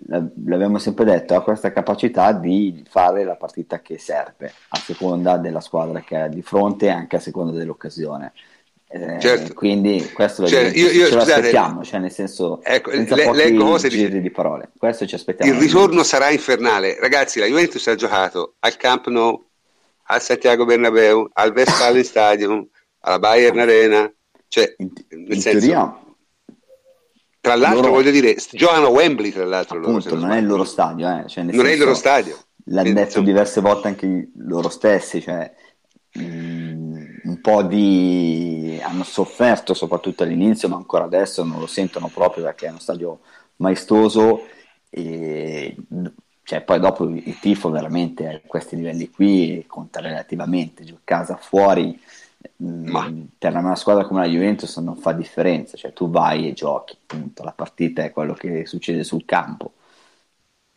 l'abbiamo 0.06 0.78
sempre 0.78 1.04
detto, 1.04 1.34
ha 1.34 1.42
questa 1.42 1.72
capacità 1.72 2.32
di 2.32 2.84
fare 2.88 3.24
la 3.24 3.36
partita 3.36 3.80
che 3.80 3.98
serve 3.98 4.52
a 4.68 4.78
seconda 4.78 5.36
della 5.36 5.60
squadra 5.60 6.00
che 6.00 6.16
ha 6.16 6.28
di 6.28 6.42
fronte 6.42 6.86
e 6.86 6.90
anche 6.90 7.16
a 7.16 7.20
seconda 7.20 7.52
dell'occasione. 7.52 8.32
Eh, 8.92 9.20
certo. 9.20 9.54
Quindi 9.54 10.10
questo 10.12 10.48
cioè, 10.48 10.62
io, 10.74 10.90
io, 10.90 11.06
ce 11.06 11.12
scusate, 11.12 11.32
aspettiamo, 11.32 11.84
cioè 11.84 12.00
nel 12.00 12.10
senso 12.10 12.60
ecco, 12.62 12.90
le, 12.90 13.32
leggo 13.32 13.64
cose 13.64 13.88
di 13.88 14.30
parole. 14.30 14.70
Questo 14.76 15.06
ci 15.06 15.14
aspettiamo. 15.14 15.52
Il 15.52 15.60
ritorno 15.60 16.02
sarà 16.02 16.30
infernale. 16.30 16.98
Ragazzi, 16.98 17.38
la 17.38 17.46
Juventus 17.46 17.86
ha 17.86 17.94
giocato 17.94 18.54
al 18.58 18.76
Camp 18.76 19.06
Nou, 19.06 19.46
al 20.04 20.20
Santiago 20.20 20.64
Bernabeu, 20.64 21.28
al 21.34 21.52
Westfalen 21.54 22.02
Stadium, 22.04 22.66
alla 23.00 23.20
Bayern 23.20 23.60
Arena, 23.60 24.12
cioè 24.48 24.74
in, 24.78 24.90
nel 25.10 25.34
in 25.34 25.40
senso, 25.40 25.66
teoria 25.66 26.00
tra 27.40 27.54
l'altro, 27.54 27.80
loro, 27.80 27.92
voglio 27.94 28.10
dire, 28.10 28.36
giocano 28.52 28.86
a 28.86 28.90
Wembley, 28.90 29.30
tra 29.30 29.46
l'altro. 29.46 29.78
Appunto, 29.78 30.10
loro, 30.10 30.20
non 30.20 30.32
è 30.32 30.38
il 30.40 30.46
loro 30.46 30.64
stadio, 30.64 31.08
eh. 31.08 31.24
cioè, 31.26 31.44
non 31.44 31.54
senso, 31.54 31.66
è 31.66 31.72
il 31.72 31.78
loro 31.78 31.94
stadio. 31.94 32.38
L'hanno 32.66 32.92
detto 32.92 33.20
diverse 33.22 33.62
volte 33.62 33.88
anche 33.88 34.30
loro 34.36 34.68
stessi, 34.68 35.22
cioè, 35.22 35.50
mh, 36.12 36.22
un 37.30 37.40
po' 37.40 37.62
di... 37.62 38.78
hanno 38.82 39.04
sofferto 39.04 39.74
soprattutto 39.74 40.22
all'inizio, 40.22 40.68
ma 40.68 40.76
ancora 40.76 41.04
adesso 41.04 41.44
non 41.44 41.60
lo 41.60 41.66
sentono 41.66 42.08
proprio 42.08 42.44
perché 42.44 42.66
è 42.66 42.70
uno 42.70 42.78
stadio 42.78 43.20
maestoso 43.56 44.46
e 44.90 45.76
cioè, 46.42 46.62
poi 46.62 46.80
dopo 46.80 47.04
il 47.04 47.38
tifo 47.38 47.70
veramente 47.70 48.26
a 48.26 48.40
questi 48.44 48.74
livelli 48.76 49.10
qui 49.10 49.64
conta 49.68 50.00
relativamente, 50.00 50.84
giù 50.84 50.98
casa 51.04 51.36
fuori 51.36 51.98
ma 52.56 53.12
per 53.38 53.54
una 53.54 53.76
squadra 53.76 54.06
come 54.06 54.20
la 54.20 54.28
Juventus 54.28 54.76
non 54.78 54.96
fa 54.96 55.12
differenza, 55.12 55.76
cioè 55.76 55.92
tu 55.92 56.10
vai 56.10 56.48
e 56.48 56.52
giochi, 56.52 56.96
appunto, 57.00 57.42
la 57.42 57.52
partita 57.52 58.02
è 58.02 58.12
quello 58.12 58.34
che 58.34 58.66
succede 58.66 59.04
sul 59.04 59.24
campo. 59.24 59.72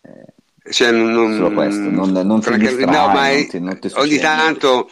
Eh, 0.02 0.72
cioè, 0.72 0.92
non, 0.92 1.34
solo 1.34 1.52
questo, 1.52 1.90
non, 1.90 2.12
non 2.12 2.42
ti 2.42 2.58
distrai, 2.58 2.86
no, 2.86 3.08
ma 3.08 3.30
è, 3.30 3.48
non 3.60 3.80
ti, 3.80 3.90
ogni 3.96 4.18
tanto, 4.18 4.90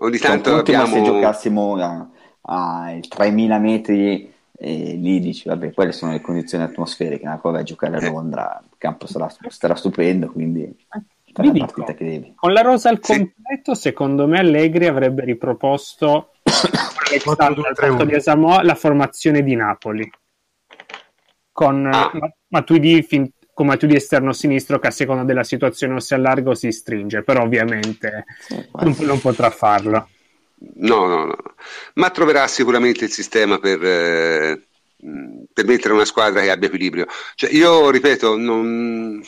ogni 0.00 0.18
tanto 0.18 0.56
abbiamo... 0.56 0.86
se 0.86 1.02
giocassimo 1.02 1.76
a, 1.76 2.08
a 2.42 2.98
3000 3.08 3.58
metri 3.58 4.32
e 4.62 4.94
lì 4.94 5.20
dici, 5.20 5.48
vabbè, 5.48 5.72
quelle 5.72 5.92
sono 5.92 6.12
le 6.12 6.20
condizioni 6.20 6.64
atmosferiche, 6.64 7.24
ma 7.24 7.38
poi 7.38 7.52
vai 7.52 7.60
a 7.62 7.64
giocare 7.64 7.96
a 7.96 8.04
eh. 8.04 8.10
Londra, 8.10 8.62
il 8.62 8.76
campo 8.76 9.06
sarà, 9.06 9.32
sarà 9.48 9.74
stupendo, 9.74 10.30
quindi 10.30 10.76
vi 11.40 11.50
dico, 11.50 11.82
con 12.34 12.52
la 12.52 12.60
rosa 12.60 12.90
al 12.90 13.00
completo, 13.00 13.74
sì. 13.74 13.80
secondo 13.80 14.26
me 14.26 14.40
Allegri 14.40 14.86
avrebbe 14.86 15.24
riproposto 15.24 16.32
la 18.62 18.74
formazione 18.74 19.42
di 19.42 19.54
Napoli 19.54 20.10
con 21.52 21.86
ah. 21.86 22.10
Matuidi 22.48 23.02
fin, 23.02 23.30
con 23.60 23.68
Matuidi 23.68 23.96
esterno 23.96 24.32
sinistro 24.32 24.78
che 24.78 24.86
a 24.86 24.90
seconda 24.90 25.22
della 25.22 25.44
situazione 25.44 25.92
o 25.92 26.00
si 26.00 26.14
allarga 26.14 26.48
o 26.48 26.54
si 26.54 26.72
stringe, 26.72 27.22
però 27.22 27.42
ovviamente 27.42 28.24
sì, 28.38 28.54
non, 28.72 28.96
non, 29.00 29.20
potrà 29.20 29.50
farlo. 29.50 30.08
No, 30.76 31.06
no, 31.06 31.26
no, 31.26 31.36
ma 31.96 32.08
troverà 32.08 32.48
sicuramente 32.48 33.04
il 33.04 33.10
sistema 33.10 33.58
per, 33.58 33.84
eh, 33.84 34.66
per 35.52 35.66
mettere 35.66 35.92
una 35.92 36.06
squadra 36.06 36.40
che 36.40 36.50
abbia 36.50 36.68
equilibrio. 36.68 37.06
Cioè, 37.34 37.50
io 37.50 37.90
ripeto, 37.90 38.38
non, 38.38 39.22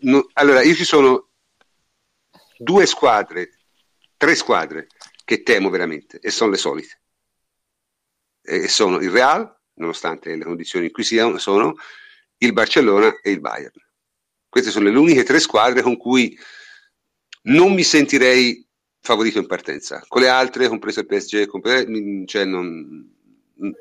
no, 0.00 0.28
allora 0.32 0.62
io 0.62 0.74
ci 0.74 0.84
sono 0.84 1.28
due 2.56 2.86
squadre, 2.86 3.50
tre 4.16 4.34
squadre 4.34 4.86
che 5.26 5.42
temo 5.42 5.68
veramente 5.68 6.20
e 6.20 6.30
sono 6.30 6.52
le 6.52 6.56
solite. 6.56 7.00
E 8.40 8.66
sono 8.68 8.98
il 8.98 9.10
Real, 9.10 9.54
nonostante 9.74 10.34
le 10.34 10.44
condizioni 10.44 10.86
in 10.86 10.92
cui 10.92 11.04
siano, 11.04 11.36
sono 11.36 11.74
il 12.44 12.52
Barcellona 12.52 13.20
e 13.20 13.30
il 13.30 13.40
Bayern. 13.40 13.72
Queste 14.48 14.70
sono 14.70 14.90
le 14.90 14.98
uniche 14.98 15.22
tre 15.22 15.38
squadre 15.38 15.82
con 15.82 15.96
cui 15.96 16.38
non 17.44 17.72
mi 17.72 17.82
sentirei 17.82 18.66
favorito 19.00 19.38
in 19.38 19.46
partenza. 19.46 20.04
Con 20.06 20.22
le 20.22 20.28
altre, 20.28 20.68
compreso 20.68 21.00
il 21.00 21.06
PSG, 21.06 21.46
compreso, 21.46 21.86
cioè 22.26 22.44
non, 22.44 23.10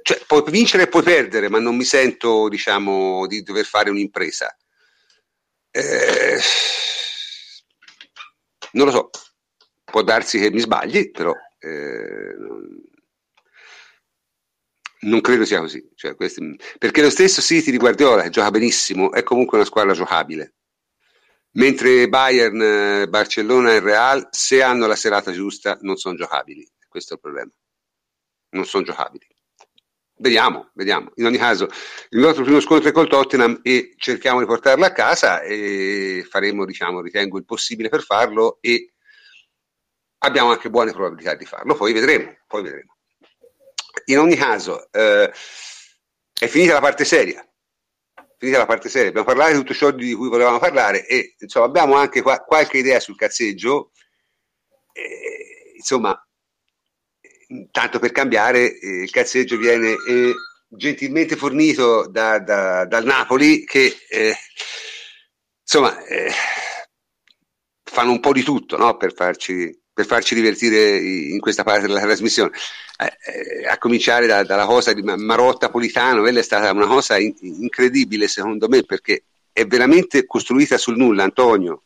cioè, 0.03 0.21
puoi 0.25 0.43
vincere 0.47 0.83
e 0.83 0.87
puoi 0.87 1.03
perdere, 1.03 1.49
ma 1.49 1.59
non 1.59 1.75
mi 1.75 1.83
sento 1.83 2.47
diciamo, 2.47 3.27
di 3.27 3.41
dover 3.43 3.65
fare 3.65 3.89
un'impresa. 3.89 4.55
Eh, 5.71 6.39
non 8.73 8.85
lo 8.85 8.91
so, 8.91 9.09
può 9.83 10.03
darsi 10.03 10.39
che 10.39 10.51
mi 10.51 10.59
sbagli, 10.59 11.11
però 11.11 11.33
eh, 11.59 12.35
non 15.01 15.21
credo 15.21 15.45
sia 15.45 15.59
così. 15.59 15.87
Cioè, 15.95 16.15
questi, 16.15 16.57
perché 16.77 17.01
lo 17.01 17.09
stesso 17.09 17.41
City 17.41 17.71
di 17.71 17.77
Guardiola, 17.77 18.23
che 18.23 18.29
gioca 18.29 18.51
benissimo, 18.51 19.11
è 19.11 19.23
comunque 19.23 19.57
una 19.57 19.65
squadra 19.65 19.93
giocabile. 19.93 20.55
Mentre 21.53 22.07
Bayern, 22.07 23.09
Barcellona 23.09 23.73
e 23.73 23.79
Real, 23.79 24.27
se 24.31 24.61
hanno 24.61 24.87
la 24.87 24.95
serata 24.95 25.31
giusta, 25.31 25.77
non 25.81 25.97
sono 25.97 26.15
giocabili. 26.15 26.65
Questo 26.87 27.13
è 27.13 27.15
il 27.15 27.21
problema. 27.21 27.51
Non 28.51 28.65
sono 28.65 28.83
giocabili. 28.83 29.27
Vediamo, 30.21 30.69
vediamo. 30.75 31.11
In 31.15 31.25
ogni 31.25 31.37
caso, 31.37 31.67
il 32.09 32.19
nostro 32.19 32.43
primo 32.43 32.59
scontro 32.59 32.89
è 32.89 32.91
col 32.91 33.09
Tottenham 33.09 33.59
e 33.63 33.95
cerchiamo 33.97 34.39
di 34.39 34.45
portarlo 34.45 34.85
a 34.85 34.91
casa 34.91 35.41
e 35.41 36.25
faremo, 36.29 36.63
diciamo, 36.63 37.01
ritengo 37.01 37.37
il 37.37 37.45
possibile 37.45 37.89
per 37.89 38.03
farlo 38.03 38.59
e 38.61 38.93
abbiamo 40.19 40.51
anche 40.51 40.69
buone 40.69 40.91
probabilità 40.91 41.33
di 41.33 41.45
farlo. 41.45 41.73
Poi 41.75 41.91
vedremo, 41.91 42.37
poi 42.45 42.61
vedremo. 42.61 42.90
In 44.05 44.19
ogni 44.19 44.35
caso, 44.35 44.91
eh, 44.91 45.31
è 46.33 46.47
finita 46.47 46.73
la 46.73 46.79
parte 46.79 47.05
seria. 47.05 47.45
Finita 48.37 48.57
la 48.57 48.65
parte 48.65 48.89
seria, 48.89 49.09
abbiamo 49.09 49.27
parlato 49.27 49.51
di 49.51 49.57
tutto 49.59 49.73
ciò 49.73 49.91
di 49.91 50.13
cui 50.13 50.27
volevamo 50.27 50.57
parlare 50.57 51.05
e 51.05 51.35
insomma 51.37 51.67
abbiamo 51.67 51.93
anche 51.95 52.23
qua, 52.23 52.39
qualche 52.39 52.79
idea 52.79 52.99
sul 52.99 53.15
cazzeggio. 53.15 53.91
Eh, 54.93 55.73
insomma, 55.75 56.19
tanto 57.71 57.99
per 57.99 58.11
cambiare, 58.11 58.79
eh, 58.79 59.03
il 59.03 59.11
cazzeggio 59.11 59.57
viene 59.57 59.95
eh, 60.07 60.33
gentilmente 60.67 61.35
fornito 61.35 62.07
da, 62.09 62.39
da, 62.39 62.85
dal 62.85 63.03
Napoli 63.03 63.65
che 63.65 63.97
eh, 64.09 64.35
insomma 65.61 66.03
eh, 66.05 66.31
fanno 67.83 68.11
un 68.11 68.19
po' 68.21 68.31
di 68.31 68.41
tutto 68.41 68.77
no? 68.77 68.95
per, 68.95 69.13
farci, 69.13 69.80
per, 70.01 70.05
farci, 70.05 70.35
divertire 70.35 70.97
in 70.97 71.39
questa 71.39 71.63
parte 71.63 71.87
della 71.87 72.01
trasmissione. 72.01 72.51
Eh, 72.97 73.61
eh, 73.61 73.67
a 73.67 73.77
cominciare 73.77 74.27
da, 74.27 74.43
dalla 74.43 74.65
cosa 74.65 74.93
di 74.93 75.01
Marotta 75.01 75.69
Politano, 75.69 76.21
quella 76.21 76.39
è 76.39 76.43
stata 76.43 76.71
una 76.71 76.87
cosa 76.87 77.17
in, 77.17 77.33
incredibile 77.41 78.27
secondo 78.27 78.67
me 78.67 78.83
perché 78.83 79.23
è 79.51 79.65
veramente 79.65 80.25
costruita 80.25 80.77
sul 80.77 80.97
nulla, 80.97 81.23
Antonio. 81.23 81.83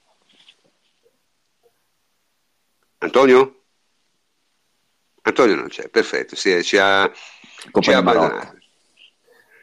Antonio? 3.00 3.62
Antonio 5.22 5.56
non 5.56 5.68
c'è, 5.68 5.90
perfetto, 5.90 6.36
sì, 6.36 6.64
ci 6.64 6.78
ha, 6.78 7.12
ci 7.80 7.92
ha 7.92 7.98
abbandonato. 7.98 8.58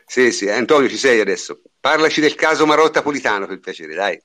Sì, 0.05 0.33
sì, 0.33 0.49
Antonio 0.49 0.89
ci 0.89 0.97
sei 0.97 1.21
adesso. 1.21 1.63
Parlaci 1.81 2.21
del 2.21 2.35
caso 2.35 2.67
Marotta 2.67 3.03
Politano 3.03 3.47
per 3.47 3.61
piacere, 3.61 3.95
dai. 3.95 4.21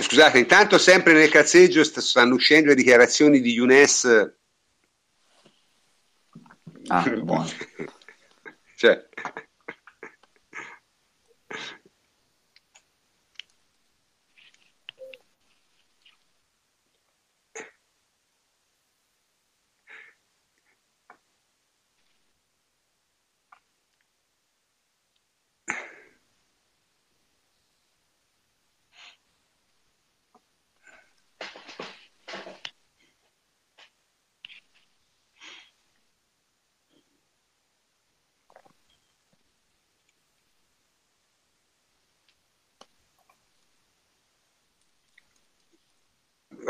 Scusate, 0.00 0.38
intanto 0.38 0.78
sempre 0.78 1.12
nel 1.12 1.30
cazzeggio 1.30 1.82
stanno 1.84 2.34
uscendo 2.34 2.68
le 2.68 2.74
dichiarazioni 2.74 3.40
di 3.40 3.52
Younes. 3.52 4.32
Ah, 6.88 7.08
buono. 7.08 7.48
cioè, 8.76 9.08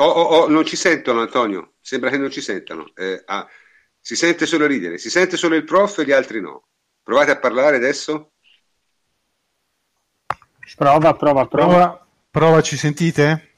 Oh, 0.00 0.08
oh, 0.08 0.22
oh, 0.22 0.48
non 0.48 0.64
ci 0.64 0.76
sentono, 0.76 1.20
Antonio. 1.20 1.74
Sembra 1.80 2.10
che 2.10 2.18
non 2.18 2.30
ci 2.30 2.40
sentano. 2.40 2.90
Eh, 2.94 3.22
ah, 3.26 3.46
si 4.00 4.16
sente 4.16 4.46
solo 4.46 4.66
ridere, 4.66 4.98
si 4.98 5.10
sente 5.10 5.36
solo 5.36 5.54
il 5.54 5.64
prof 5.64 5.98
e 5.98 6.04
gli 6.04 6.12
altri 6.12 6.40
no. 6.40 6.68
Provate 7.02 7.30
a 7.30 7.38
parlare 7.38 7.76
adesso. 7.76 8.32
Prova, 10.76 11.14
prova, 11.14 11.46
prova. 11.46 11.46
Prova, 11.46 12.06
prova 12.30 12.62
ci 12.62 12.76
sentite? 12.76 13.50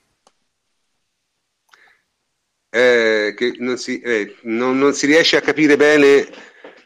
eh, 2.74 3.34
che 3.36 3.54
non 3.58 3.76
si, 3.76 4.00
eh, 4.00 4.36
non, 4.44 4.78
non 4.78 4.94
si 4.94 5.04
riesce 5.04 5.36
a 5.36 5.42
capire 5.42 5.76
bene, 5.76 6.26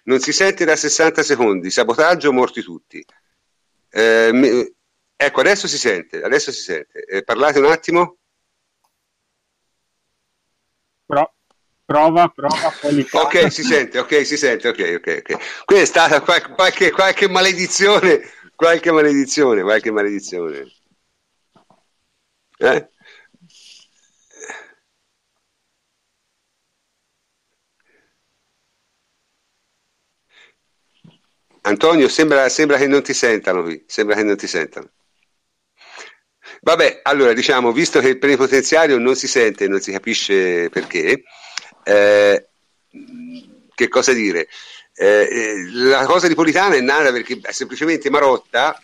non 0.05 0.19
si 0.19 0.33
sente 0.33 0.65
da 0.65 0.75
60 0.75 1.23
secondi, 1.23 1.71
sabotaggio, 1.71 2.33
morti 2.33 2.61
tutti. 2.61 3.05
Eh, 3.89 4.75
ecco, 5.15 5.41
adesso 5.41 5.69
si 5.69 5.79
sente, 5.79 6.23
adesso 6.23 6.51
si 6.51 6.61
sente. 6.63 7.05
Eh, 7.05 7.23
parlate 7.23 7.61
un 7.61 7.67
attimo. 7.67 8.17
Pro, 11.07 11.33
prova, 11.85 12.29
prova. 12.29 12.73
Ok, 13.13 13.51
si 13.51 13.63
sente, 13.63 13.99
ok, 13.99 14.27
si 14.27 14.37
sente, 14.37 14.69
ok, 14.69 14.95
ok, 14.99 15.23
ok. 15.25 15.65
Qui 15.65 15.77
è 15.77 15.85
stata 15.85 16.21
qualche, 16.21 16.51
qualche, 16.53 16.91
qualche 16.91 17.29
maledizione, 17.29 18.21
qualche 18.57 18.91
maledizione, 18.91 19.63
qualche 19.63 19.91
maledizione. 19.93 20.67
Eh? 22.59 22.89
Antonio, 31.63 32.09
sembra, 32.09 32.49
sembra, 32.49 32.79
che 32.79 32.87
non 32.87 33.03
ti 33.03 33.13
sentano 33.13 33.63
qui, 33.63 33.85
sembra 33.87 34.15
che 34.17 34.23
non 34.23 34.37
ti 34.37 34.47
sentano. 34.47 34.91
Vabbè, 36.67 37.03
allora 37.05 37.33
diciamo, 37.33 37.71
visto 37.71 38.01
che 38.01 38.09
il 38.09 38.19
plenipotenziario 38.19 38.99
non 38.99 39.15
si 39.15 39.29
sente, 39.29 39.69
non 39.69 39.79
si 39.79 39.93
capisce 39.93 40.69
perché, 40.69 41.23
eh, 41.85 42.49
che 43.73 43.89
cosa 43.89 44.13
dire? 44.13 44.49
Eh, 44.93 45.29
eh 45.31 45.71
la 45.71 46.05
cosa 46.07 46.27
di 46.27 46.35
Politano 46.35 46.75
è 46.75 46.81
nata 46.81 47.13
perché 47.13 47.39
semplicemente 47.51 48.11
Marotta 48.11 48.83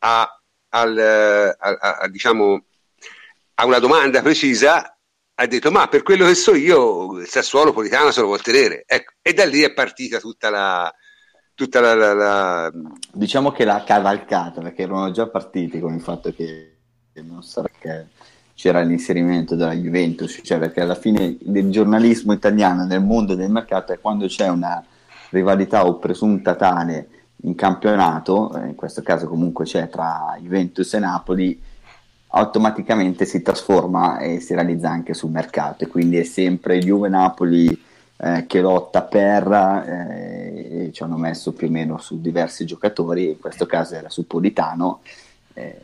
ha, 0.00 0.40
al, 0.68 0.98
a, 1.58 1.78
a, 1.78 2.08
diciamo, 2.08 2.62
a 3.54 3.64
una 3.64 3.78
domanda 3.78 4.20
precisa 4.20 4.94
ha 5.36 5.46
detto 5.46 5.70
ma 5.70 5.88
per 5.88 6.02
quello 6.02 6.26
che 6.26 6.34
so 6.34 6.54
io 6.54 7.20
il 7.20 7.26
Sassuolo 7.26 7.72
Politano 7.72 8.10
se 8.10 8.20
lo 8.20 8.26
vuol 8.26 8.42
tenere 8.42 8.84
ecco, 8.86 9.14
e 9.22 9.32
da 9.32 9.46
lì 9.46 9.62
è 9.62 9.72
partita 9.72 10.18
tutta 10.18 10.50
la, 10.50 10.94
tutta 11.54 11.80
la, 11.80 11.94
la, 11.94 12.12
la... 12.12 12.72
Diciamo 13.12 13.50
che 13.50 13.64
l'ha 13.64 13.82
cavalcata 13.82 14.60
perché 14.60 14.82
erano 14.82 15.10
già 15.10 15.26
partiti 15.26 15.80
con 15.80 15.94
il 15.94 16.02
fatto 16.02 16.30
che 16.34 16.73
non 17.22 17.42
so 17.42 17.62
perché 17.62 18.08
c'era 18.54 18.80
l'inserimento 18.82 19.56
della 19.56 19.74
Juventus, 19.74 20.40
cioè 20.42 20.58
perché 20.58 20.80
alla 20.80 20.94
fine 20.94 21.36
il 21.40 21.70
giornalismo 21.70 22.32
italiano 22.32 22.84
nel 22.84 23.02
mondo 23.02 23.34
del 23.34 23.50
mercato 23.50 23.92
è 23.92 24.00
quando 24.00 24.26
c'è 24.26 24.48
una 24.48 24.84
rivalità 25.30 25.86
o 25.86 25.98
presunta 25.98 26.54
tale 26.54 27.08
in 27.42 27.54
campionato, 27.54 28.56
eh, 28.56 28.68
in 28.68 28.74
questo 28.74 29.02
caso 29.02 29.28
comunque 29.28 29.64
c'è 29.64 29.88
tra 29.88 30.36
Juventus 30.40 30.94
e 30.94 30.98
Napoli, 30.98 31.60
automaticamente 32.28 33.26
si 33.26 33.42
trasforma 33.42 34.18
e 34.18 34.40
si 34.40 34.54
realizza 34.54 34.90
anche 34.90 35.14
sul 35.14 35.30
mercato 35.30 35.84
e 35.84 35.88
quindi 35.88 36.16
è 36.16 36.24
sempre 36.24 36.78
Juve-Napoli 36.78 37.82
eh, 38.16 38.44
che 38.46 38.60
lotta 38.60 39.02
per 39.02 39.84
eh, 39.86 40.90
ci 40.92 41.02
hanno 41.02 41.16
messo 41.16 41.52
più 41.52 41.68
o 41.68 41.70
meno 41.70 41.98
su 41.98 42.20
diversi 42.20 42.64
giocatori, 42.64 43.30
in 43.30 43.38
questo 43.38 43.66
caso 43.66 43.94
era 43.94 44.08
su 44.08 44.26
Politano. 44.26 45.00
Eh, 45.52 45.80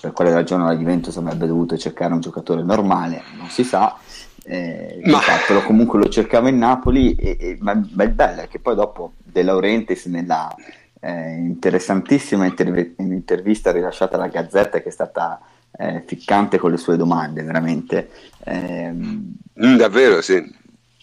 per 0.00 0.12
quale 0.12 0.32
ragione 0.32 0.64
la 0.64 0.76
Juventus 0.76 1.16
avrebbe 1.16 1.46
dovuto 1.46 1.76
cercare 1.76 2.12
un 2.12 2.20
giocatore 2.20 2.62
normale, 2.62 3.22
non 3.36 3.48
si 3.48 3.64
sa. 3.64 3.96
Eh, 4.44 5.00
ma... 5.04 5.18
Fatto, 5.18 5.62
comunque 5.62 5.98
lo 5.98 6.08
cercava 6.08 6.48
in 6.48 6.58
Napoli, 6.58 7.14
e, 7.14 7.36
e, 7.38 7.56
ma, 7.60 7.80
ma, 7.92 8.04
il 8.04 8.10
bello 8.10 8.42
è 8.42 8.48
che 8.48 8.60
poi 8.60 8.74
dopo 8.74 9.12
De 9.22 9.42
Laurentiis 9.42 10.06
nella 10.06 10.54
eh, 11.00 11.32
interessantissima 11.32 12.46
interv- 12.46 12.98
intervista 12.98 13.72
rilasciata 13.72 14.16
alla 14.16 14.28
Gazzetta 14.28 14.80
che 14.80 14.88
è 14.88 14.92
stata 14.92 15.40
eh, 15.76 16.02
ficcante 16.06 16.58
con 16.58 16.70
le 16.70 16.76
sue 16.78 16.96
domande, 16.96 17.42
veramente. 17.42 18.10
Ehm, 18.44 19.34
mm, 19.64 19.76
davvero, 19.76 20.22
sì. 20.22 20.42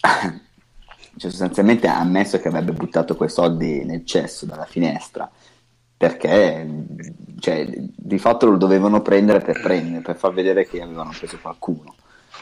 cioè, 0.00 1.30
sostanzialmente 1.30 1.86
ha 1.86 1.98
ammesso 1.98 2.38
che 2.40 2.48
avrebbe 2.48 2.72
buttato 2.72 3.16
quei 3.16 3.30
soldi 3.30 3.84
nel 3.84 4.04
cesso 4.04 4.44
dalla 4.44 4.66
finestra 4.66 5.30
perché 5.96 6.66
cioè, 7.40 7.66
di 7.68 8.18
fatto 8.18 8.46
lo 8.46 8.56
dovevano 8.56 9.02
prendere 9.02 9.40
per 9.40 9.60
prendere, 9.60 10.02
per 10.02 10.16
far 10.16 10.32
vedere 10.32 10.66
che 10.66 10.80
avevano 10.80 11.12
preso 11.16 11.38
qualcuno. 11.40 11.94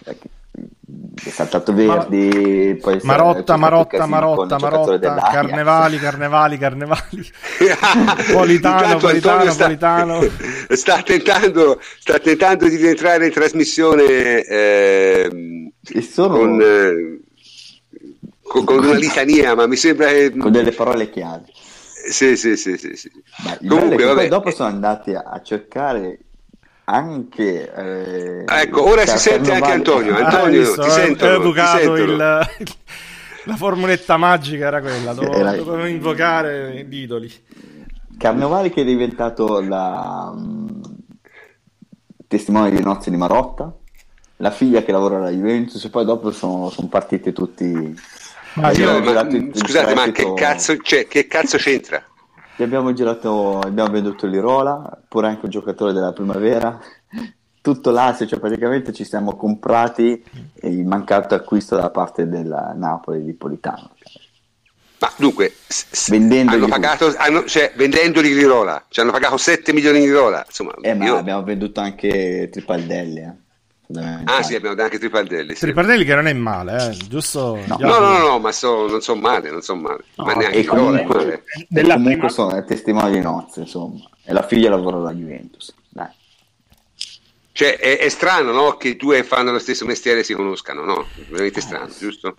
È 0.03 1.31
saltato 1.31 1.73
Verdi, 1.73 2.79
poi 2.81 3.01
Marotta, 3.03 3.57
Marotta, 3.57 4.07
Marotta, 4.07 4.59
Marotta, 4.59 5.15
Carnevali, 5.31 5.99
Carnevali, 5.99 6.59
Carnevali, 6.59 7.31
Politano, 8.33 8.99
Politano, 8.99 9.51
sta, 9.51 9.65
Politano. 9.65 10.21
Sta 10.71 11.03
tentando, 11.03 11.81
sta 11.99 12.19
tentando 12.19 12.69
di 12.69 12.77
rientrare 12.77 13.27
in 13.27 13.33
trasmissione 13.33 14.45
eh, 14.45 15.71
sono... 16.11 16.37
con, 16.37 16.61
eh, 16.61 17.21
con, 18.43 18.65
con, 18.65 18.79
una 18.79 18.95
litania, 18.95 19.55
ma 19.55 19.67
mi 19.67 19.77
sembra 19.77 20.09
che... 20.09 20.37
Con 20.37 20.53
delle 20.53 20.73
parole 20.73 21.11
chiave. 21.11 21.45
Sì, 22.09 22.37
sì, 22.37 22.57
sì, 22.57 22.77
sì. 22.77 22.95
sì. 22.95 23.11
Comunque, 23.67 24.05
vabbè. 24.05 24.29
dopo 24.29 24.51
sono 24.51 24.69
andati 24.69 25.15
a 25.15 25.41
cercare 25.43 26.19
anche 26.85 27.73
eh, 27.75 28.45
ecco 28.47 28.87
ora 28.87 29.07
si 29.07 29.17
sente 29.17 29.53
anche 29.53 29.71
Antonio 29.71 30.15
Antonio 30.17 30.61
ah, 30.61 30.65
visto, 30.65 30.83
ti, 30.83 30.91
sentono, 30.91 31.33
ho 31.33 31.41
educato 31.41 31.95
il, 31.95 32.17
la 33.47 33.57
formuletta 33.57 34.19
magica 34.19 34.67
era 34.67 34.81
quella 34.83 35.15
dovevo, 35.15 35.35
era... 35.35 35.57
dovevo 35.57 35.87
invocare 35.87 36.85
gli 36.87 36.97
idoli 36.97 37.33
Carnovali 38.19 38.71
che 38.71 38.83
è 38.83 38.85
diventato 38.85 39.61
la 39.61 40.31
um, 40.35 40.83
testimone 42.29 42.71
di 42.71 42.83
nozze 42.83 43.11
di 43.11 43.17
Marotta 43.17 43.75
la 44.39 44.51
figlia 44.51 44.83
che 44.83 44.93
lavora 44.93 45.17
alla 45.17 45.31
Juventus 45.31 45.83
e 45.83 45.89
poi 45.89 46.05
dopo 46.05 46.33
sono, 46.33 46.69
sono 46.69 46.89
partiti 46.89 47.33
tutti 47.33 47.99
ma 48.55 48.71
io, 48.73 49.01
ma, 49.01 49.29
scusate 49.53 49.95
ma 49.95 50.11
che 50.11 50.33
cazzo, 50.35 50.77
cioè, 50.79 51.07
che 51.07 51.27
cazzo 51.27 51.57
c'entra? 51.57 52.03
Gli 52.57 52.63
abbiamo 52.63 52.93
girato, 52.93 53.59
abbiamo 53.59 53.91
venduto 53.91 54.27
l'Irola, 54.27 55.01
pure 55.09 55.27
anche 55.27 55.45
un 55.45 55.51
giocatore 55.51 55.93
della 55.93 56.13
primavera, 56.13 56.79
tutto 57.61 57.91
l'Asia, 57.91 58.27
cioè 58.27 58.39
praticamente 58.39 58.93
ci 58.93 59.05
siamo 59.05 59.37
comprati 59.37 60.23
il 60.63 60.85
mancato 60.87 61.35
acquisto 61.35 61.77
da 61.77 61.91
parte 61.91 62.29
del 62.29 62.75
Napoli 62.77 63.25
di 63.25 63.33
Politano. 63.33 63.91
Ma 65.01 65.13
dunque, 65.17 65.53
s- 65.67 66.11
hanno 66.11 66.67
pagato, 66.69 67.13
hanno, 67.17 67.45
cioè, 67.45 67.73
vendendoli 67.75 68.33
l'Irola, 68.33 68.85
ci 68.89 69.01
hanno 69.01 69.11
pagato 69.11 69.37
7 69.37 69.73
milioni 69.73 69.99
di 69.99 70.07
Irola. 70.07 70.45
Insomma, 70.47 70.75
eh, 70.81 70.95
ma 70.95 71.17
abbiamo 71.17 71.43
venduto 71.43 71.81
anche 71.81 72.49
Tripaldelli. 72.53 73.21
Eh. 73.21 73.33
Ah 74.25 74.43
sì, 74.43 74.55
abbiamo 74.55 74.81
anche 74.81 74.99
Tripardelli. 74.99 75.55
Sì. 75.55 75.61
Tripardelli 75.61 76.05
che 76.05 76.15
non 76.15 76.27
è 76.27 76.33
male, 76.33 76.91
eh? 76.91 76.97
giusto? 77.07 77.59
No, 77.67 77.77
no, 77.79 77.99
no, 77.99 78.19
no, 78.19 78.39
ma 78.39 78.51
so, 78.51 78.89
non 78.89 79.03
sono 79.03 79.21
male, 79.21 79.51
non 79.51 79.61
sono 79.61 79.83
male. 79.83 80.05
No, 80.15 80.25
ma 80.25 80.33
neanche 80.33 80.65
comunque, 80.65 81.03
è 81.03 81.07
male. 81.07 81.45
Della 81.69 81.95
comunque 81.95 82.29
prima... 82.29 82.33
sono 82.33 82.57
è 82.57 82.65
testimone 82.65 83.11
di 83.11 83.21
nozze, 83.21 83.61
insomma. 83.61 84.01
E 84.25 84.33
la 84.33 84.43
figlia 84.43 84.71
lavora 84.71 84.97
alla 84.97 85.13
Juventus. 85.13 85.75
Dai. 85.91 86.09
Cioè, 87.53 87.77
è, 87.77 87.99
è, 87.99 88.09
strano, 88.09 88.53
no? 88.53 88.77
Che 88.77 88.97
due 88.97 89.23
fanno 89.23 89.53
lo 89.53 89.59
stesso 89.59 89.85
mestiere 89.85 90.21
e 90.21 90.25
si 90.25 90.35
conoscano, 90.35 90.83
no? 90.85 91.07
Veramente 91.29 91.59
eh, 91.59 91.63
strano, 91.63 91.87
eh, 91.87 91.99
giusto? 91.99 92.37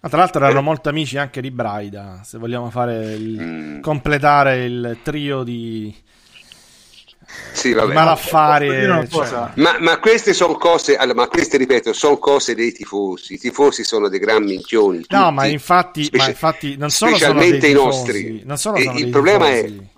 Ma 0.00 0.08
tra 0.08 0.18
l'altro 0.18 0.42
erano 0.42 0.60
eh. 0.60 0.62
molto 0.62 0.88
amici 0.88 1.18
anche 1.18 1.42
di 1.42 1.50
Braida, 1.50 2.22
se 2.24 2.38
vogliamo 2.38 2.70
fare 2.70 3.14
il, 3.14 3.38
mm. 3.38 3.80
completare 3.80 4.64
il 4.64 4.98
trio 5.02 5.42
di 5.42 5.94
sì, 7.52 7.72
vabbè. 7.72 7.92
malaffari. 7.92 8.68
Cioè. 9.08 9.50
Ma, 9.54 9.76
ma, 9.80 9.98
queste 9.98 10.32
sono 10.32 10.54
cose, 10.54 10.96
allora, 10.96 11.22
ma 11.22 11.28
queste 11.28 11.56
ripeto, 11.56 11.92
sono 11.92 12.18
cose 12.18 12.54
dei 12.54 12.72
tifosi. 12.72 13.34
I 13.34 13.38
tifosi 13.38 13.84
sono 13.84 14.08
dei 14.08 14.18
gran 14.18 14.44
minchioni. 14.44 15.00
Tutti, 15.00 15.14
no, 15.14 15.30
ma 15.32 15.46
infatti, 15.46 16.04
speci- 16.04 16.22
ma 16.24 16.30
infatti 16.30 16.76
non 16.76 16.90
solo 16.90 17.16
specialmente 17.16 17.68
i 17.68 17.72
nostri. 17.72 18.42
Non 18.44 18.56
solo 18.56 18.78
sono 18.78 18.98
il 18.98 19.08
problema 19.08 19.46
tifosi. 19.46 19.78
è 19.78 19.94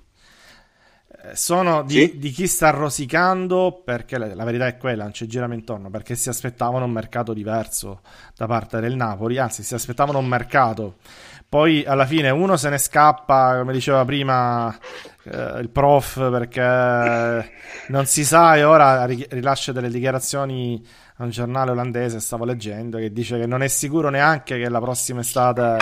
eh, 1.30 1.36
sono 1.36 1.82
di, 1.82 1.94
sì? 1.94 2.18
di, 2.18 2.30
chi 2.30 2.46
sta 2.46 2.70
rosicando 2.70 3.82
perché 3.84 4.18
la, 4.18 4.34
la, 4.34 4.44
verità 4.44 4.66
è 4.66 4.76
quella, 4.76 5.02
non 5.02 5.12
c'è 5.12 5.26
girame 5.26 5.54
intorno 5.54 5.90
perché 5.90 6.14
si 6.14 6.28
aspettavano 6.28 6.84
un 6.84 6.92
mercato 6.92 7.32
diverso 7.32 8.02
da 8.36 8.46
parte 8.46 8.80
del 8.80 8.94
Napoli, 8.94 9.38
anzi 9.38 9.62
si 9.62 9.74
aspettavano 9.74 10.18
un 10.18 10.26
mercato 10.26 10.96
poi 11.48 11.84
alla 11.86 12.04
fine 12.04 12.30
uno 12.30 12.56
se 12.56 12.68
ne 12.68 12.78
scappa, 12.78 13.56
come 13.58 13.72
diceva 13.72 14.04
prima 14.04 14.76
eh, 15.24 15.60
il 15.60 15.70
prof, 15.70 16.30
perché 16.30 17.50
non 17.88 18.04
si 18.04 18.24
sa 18.24 18.56
e 18.56 18.64
ora 18.64 19.06
rilascia 19.06 19.72
delle 19.72 19.88
dichiarazioni 19.88 20.84
a 21.16 21.24
un 21.24 21.30
giornale 21.30 21.70
olandese, 21.70 22.20
stavo 22.20 22.44
leggendo, 22.44 22.98
che 22.98 23.12
dice 23.12 23.38
che 23.38 23.46
non 23.46 23.62
è 23.62 23.68
sicuro 23.68 24.10
neanche 24.10 24.58
che 24.58 24.68
la 24.68 24.80
prossima 24.80 25.20
estate 25.20 25.76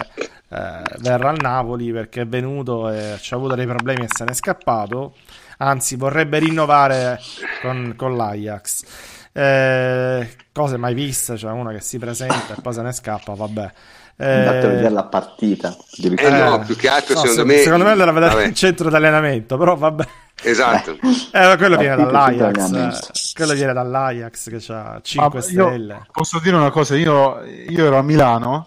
eh, 0.48 0.82
verrà 1.00 1.30
al 1.30 1.40
Napoli 1.40 1.90
perché 1.92 2.22
è 2.22 2.26
venuto 2.26 2.88
e 2.90 3.12
ha 3.12 3.18
avuto 3.30 3.54
dei 3.56 3.66
problemi 3.66 4.04
e 4.04 4.08
se 4.08 4.24
n'è 4.24 4.32
scappato. 4.34 5.14
Anzi, 5.58 5.96
vorrebbe 5.96 6.38
rinnovare 6.38 7.18
con, 7.60 7.94
con 7.96 8.16
l'Ajax. 8.16 8.84
Eh, 9.32 10.30
cose 10.52 10.76
mai 10.76 10.94
viste, 10.94 11.36
cioè 11.36 11.52
uno 11.52 11.70
che 11.70 11.80
si 11.80 11.98
presenta 11.98 12.54
e 12.56 12.60
poi 12.62 12.72
se 12.72 12.82
ne 12.82 12.92
scappa, 12.92 13.34
vabbè. 13.34 13.72
Eh... 14.18 14.32
Andate 14.32 14.66
a 14.66 14.68
vedere 14.68 14.90
la 14.90 15.04
partita. 15.04 15.76
Eh, 16.02 16.30
no, 16.30 16.58
più 16.60 16.76
che 16.76 16.88
altro 16.88 17.14
no, 17.14 17.20
secondo 17.20 17.42
se, 17.42 17.46
me... 17.46 17.58
Secondo 17.58 17.84
me 17.84 17.90
andare 17.90 18.10
a 18.10 18.12
vedere 18.12 18.44
il 18.44 18.54
centro 18.54 18.88
di 18.88 18.94
allenamento, 18.94 19.56
però 19.56 19.76
vabbè. 19.76 20.06
Esatto. 20.42 20.98
Eh, 21.32 21.54
quello 21.56 21.76
viene 21.76 21.96
dall'Ajax. 21.96 23.32
quello 23.34 23.54
viene 23.54 23.72
dall'Ajax 23.72 24.48
che 24.48 24.72
ha 24.72 25.00
5 25.02 25.40
stelle. 25.40 26.06
Posso 26.10 26.38
dire 26.40 26.56
una 26.56 26.70
cosa? 26.70 26.96
Io, 26.96 27.42
io 27.44 27.86
ero 27.86 27.98
a 27.98 28.02
Milano, 28.02 28.66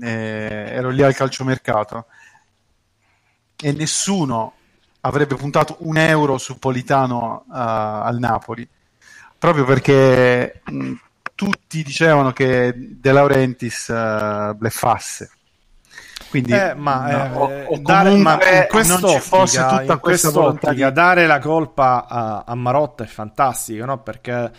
eh, 0.00 0.68
ero 0.70 0.90
lì 0.90 1.02
al 1.02 1.14
calciomercato 1.14 2.06
e 3.56 3.72
nessuno 3.72 4.54
avrebbe 5.00 5.36
puntato 5.36 5.76
un 5.80 5.96
euro 5.96 6.38
su 6.38 6.58
Politano 6.58 7.44
uh, 7.46 7.52
al 7.52 8.18
Napoli 8.18 8.68
proprio 9.38 9.64
perché 9.64 10.62
mh, 10.64 10.92
tutti 11.34 11.82
dicevano 11.82 12.32
che 12.32 12.72
De 12.76 13.12
Laurentiis 13.12 13.88
uh, 13.88 14.54
bleffasse 14.54 15.30
quindi 16.30 16.52
eh, 16.52 16.74
ma, 16.74 17.28
no, 17.28 17.50
eh, 17.50 17.64
o, 17.64 17.74
o 17.74 17.78
dare, 17.78 18.16
ma 18.16 18.38
in 18.42 18.86
non 18.88 19.08
ci 19.08 19.20
fosse 19.20 19.64
tutta 19.66 19.98
questa 19.98 20.30
volontà 20.30 20.72
di 20.72 20.84
dare 20.92 21.26
la 21.26 21.38
colpa 21.38 22.06
a, 22.08 22.44
a 22.46 22.54
Marotta 22.54 23.04
è 23.04 23.06
fantastico 23.06 23.84
no? 23.84 23.98
perché 23.98 24.50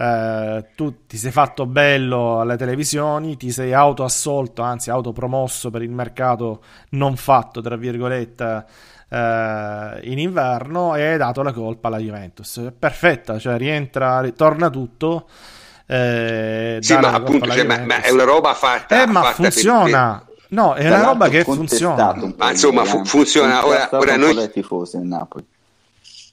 eh, 0.00 0.66
tu 0.76 1.06
ti 1.08 1.16
sei 1.16 1.32
fatto 1.32 1.66
bello 1.66 2.38
alle 2.38 2.56
televisioni, 2.56 3.36
ti 3.36 3.50
sei 3.50 3.72
autoassolto, 3.72 4.62
anzi 4.62 4.90
autopromosso 4.90 5.70
per 5.70 5.82
il 5.82 5.90
mercato 5.90 6.62
non 6.90 7.16
fatto, 7.16 7.60
tra 7.60 7.74
virgolette, 7.74 8.64
eh, 9.08 10.00
in 10.04 10.20
inverno 10.20 10.94
e 10.94 11.04
hai 11.04 11.18
dato 11.18 11.42
la 11.42 11.52
colpa 11.52 11.88
alla 11.88 11.98
Juventus. 11.98 12.70
Perfetta, 12.78 13.40
cioè 13.40 13.56
rientra, 13.56 14.20
ritorna 14.20 14.70
tutto. 14.70 15.28
Eh, 15.90 16.78
sì, 16.80 16.94
ma 16.96 17.12
appunto 17.14 17.50
cioè, 17.50 17.64
ma, 17.64 17.78
ma, 17.78 18.02
è 18.02 18.10
una 18.10 18.24
roba 18.24 18.52
fatta. 18.54 19.02
Eh, 19.02 19.06
ma 19.06 19.22
fatta 19.22 19.34
funziona. 19.34 20.22
Per... 20.24 20.36
No, 20.48 20.74
è 20.74 20.86
una 20.86 21.02
roba 21.02 21.28
che 21.28 21.44
funziona. 21.44 22.14
Ma 22.36 22.50
insomma, 22.50 22.84
fu- 22.84 23.04
funziona. 23.04 23.66
Ora, 23.66 23.88
ora 23.92 24.16
noi... 24.16 24.50
tifosi 24.50 24.96
in 24.96 25.08
Napoli 25.08 25.44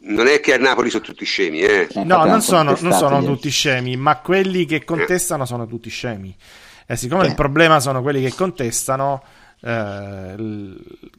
non 0.07 0.27
è 0.27 0.39
che 0.39 0.53
a 0.53 0.57
Napoli 0.57 0.89
sono 0.89 1.03
tutti 1.03 1.25
scemi, 1.25 1.61
eh. 1.61 1.87
No, 2.03 2.25
non 2.25 2.41
sono, 2.41 2.77
non 2.79 2.93
sono 2.93 3.23
tutti 3.23 3.49
scemi, 3.49 3.95
ma 3.97 4.17
quelli 4.17 4.65
che 4.65 4.83
contestano 4.83 5.45
sono 5.45 5.65
tutti 5.65 5.89
scemi. 5.89 6.35
E 6.85 6.95
siccome 6.95 7.23
eh. 7.25 7.29
il 7.29 7.35
problema 7.35 7.79
sono 7.79 8.01
quelli 8.01 8.21
che 8.21 8.35
contestano, 8.35 9.23
eh, 9.61 10.35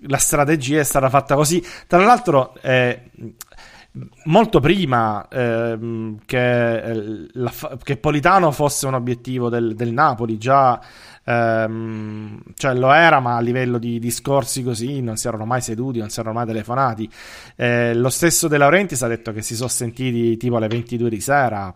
la 0.07 0.19
strategia 0.19 0.81
è 0.81 0.85
stata 0.85 1.09
fatta 1.09 1.35
così. 1.35 1.65
Tra 1.89 2.05
l'altro, 2.05 2.55
eh, 2.61 3.11
molto 4.25 4.61
prima 4.61 5.27
eh, 5.29 6.17
che, 6.25 7.29
la, 7.33 7.53
che, 7.83 7.97
Politano 7.97 8.51
fosse 8.51 8.87
un 8.87 8.95
obiettivo 8.95 9.49
del, 9.49 9.75
del 9.75 9.93
Napoli, 9.93 10.39
già 10.39 10.81
ehm, 11.25 12.41
cioè 12.55 12.75
lo 12.75 12.93
era, 12.93 13.21
ma 13.21 13.37
a 13.37 13.41
livello 13.41 13.79
di 13.79 13.99
discorsi 13.99 14.63
così 14.63 15.01
non 15.01 15.17
si 15.17 15.29
erano 15.29 15.45
mai 15.45 15.61
seduti, 15.61 15.99
non 15.99 16.11
si 16.11 16.21
erano 16.21 16.35
mai 16.35 16.47
telefonati. 16.47 17.11
Eh, 17.57 17.95
lo 17.95 18.11
stesso 18.11 18.49
De 18.49 18.59
Laurentiis 18.59 19.03
ha 19.03 19.09
detto 19.09 19.33
che 19.33 19.43
si 19.43 19.55
sono 19.55 19.69
sentiti 19.69 20.37
tipo 20.37 20.57
alle 20.57 20.69
22 20.69 21.09
di 21.09 21.21
sera 21.21 21.75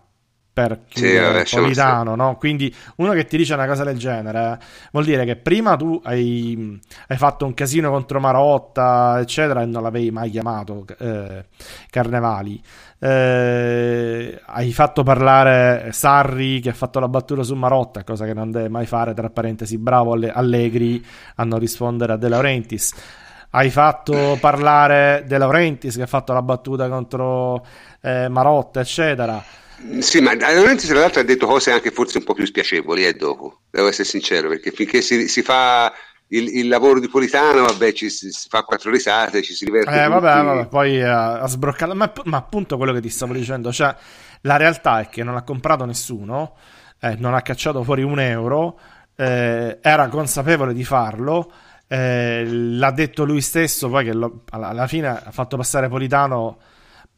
per 0.61 0.81
chiudere 0.89 1.47
sì, 1.47 1.57
Politano, 1.57 2.15
no? 2.15 2.37
Quindi 2.37 2.75
uno 2.97 3.13
che 3.13 3.25
ti 3.25 3.39
dice 3.39 3.55
una 3.55 3.67
cosa 3.67 3.83
del 3.83 3.97
genere 3.97 4.59
vuol 4.93 5.05
dire 5.05 5.25
che 5.25 5.37
prima 5.37 5.77
tu 5.77 5.99
hai, 6.05 6.79
hai, 7.09 7.17
fatto 7.17 7.47
un 7.47 7.55
casino 7.55 7.91
contro 7.91 8.21
Marotta, 8.21 9.19
eccetera, 9.21 9.63
e 9.63 9.65
non 9.65 9.83
l'avevi 9.83 10.11
mai 10.11 10.29
chiamato 10.31 10.85
eh, 10.99 11.47
Carnevali. 11.89 12.63
Eh, 12.99 14.39
hai 14.45 14.73
fatto 14.73 15.03
parlare 15.03 15.89
Sarri 15.93 16.61
che 16.61 16.69
ha 16.69 16.75
fatto 16.75 17.01
la 17.01 17.09
battuta 17.09 17.43
su 17.43 17.55
Marotta, 17.55 18.05
cosa 18.05 18.27
che 18.27 18.35
non 18.35 18.51
deve 18.51 18.69
mai 18.69 18.85
fare, 18.85 19.15
tra 19.15 19.31
parentesi, 19.31 19.79
bravo 19.79 20.13
Allegri 20.13 21.03
a 21.37 21.45
non 21.45 21.59
rispondere 21.59 22.13
a 22.13 22.17
De 22.17 22.29
Laurentiis. 22.29 22.95
Hai 23.53 23.71
fatto 23.71 24.37
parlare 24.39 25.25
De 25.27 25.39
Laurentiis 25.39 25.97
che 25.97 26.03
ha 26.03 26.07
fatto 26.07 26.35
la 26.35 26.43
battuta 26.43 26.89
contro 26.89 27.65
eh, 28.03 28.29
Marotta, 28.29 28.81
eccetera 28.81 29.43
sì, 30.01 30.21
ma 30.21 30.35
Lorenzi 30.35 30.87
tra 30.87 31.01
l'altro 31.01 31.21
ha 31.21 31.25
detto 31.25 31.47
cose 31.47 31.71
anche 31.71 31.91
forse 31.91 32.19
un 32.19 32.25
po' 32.25 32.35
più 32.35 32.45
spiacevoli 32.45 33.07
eh, 33.07 33.15
dopo, 33.15 33.63
devo 33.71 33.89
essere 33.89 34.09
sincero, 34.09 34.49
perché 34.49 34.71
finché 34.71 35.01
si, 35.01 35.29
si 35.29 35.43
fa 35.43 35.93
il, 36.29 36.59
il, 36.59 36.69
lavoro 36.69 37.01
di 37.01 37.09
Politano, 37.09 37.65
vabbè, 37.65 37.93
ci 37.93 38.11
si, 38.11 38.31
si, 38.31 38.49
fa 38.49 38.63
quattro 38.63 38.91
risate, 38.91 39.43
ci 39.43 39.55
si 39.55 39.65
diverte. 39.65 39.91
Eh, 39.91 40.09
vabbè, 40.09 40.43
vabbè, 40.43 40.67
poi 40.67 41.03
ha, 41.03 41.41
ha 41.41 41.47
sbroccato, 41.47 41.95
ma, 41.95 42.13
ma, 42.25 42.37
appunto 42.37 42.77
quello 42.77 42.93
che 42.93 43.01
ti 43.01 43.09
stavo 43.09 43.33
dicendo, 43.33 43.73
cioè 43.73 43.95
la 44.43 44.57
realtà 44.57 45.01
è 45.01 45.09
che 45.09 45.23
non 45.25 45.37
ha 45.37 45.43
comprato 45.43 45.85
nessuno, 45.85 46.57
eh, 47.01 47.17
non 47.19 47.35
ha 47.35 47.43
cacciato 47.43 47.83
fuori 47.83 48.03
un 48.03 48.21
euro, 48.21 48.79
eh, 49.17 49.79
era 49.81 50.09
consapevole 50.09 50.73
di 50.75 50.85
farlo. 50.85 51.53
Eh, 51.93 52.45
l'ha 52.47 52.91
detto 52.93 53.25
lui 53.25 53.41
stesso, 53.41 53.89
poi 53.89 54.05
che 54.05 54.13
lo, 54.13 54.43
alla, 54.51 54.69
alla 54.69 54.87
fine 54.87 55.09
ha 55.09 55.31
fatto 55.33 55.57
passare 55.57 55.89
Politano 55.89 56.59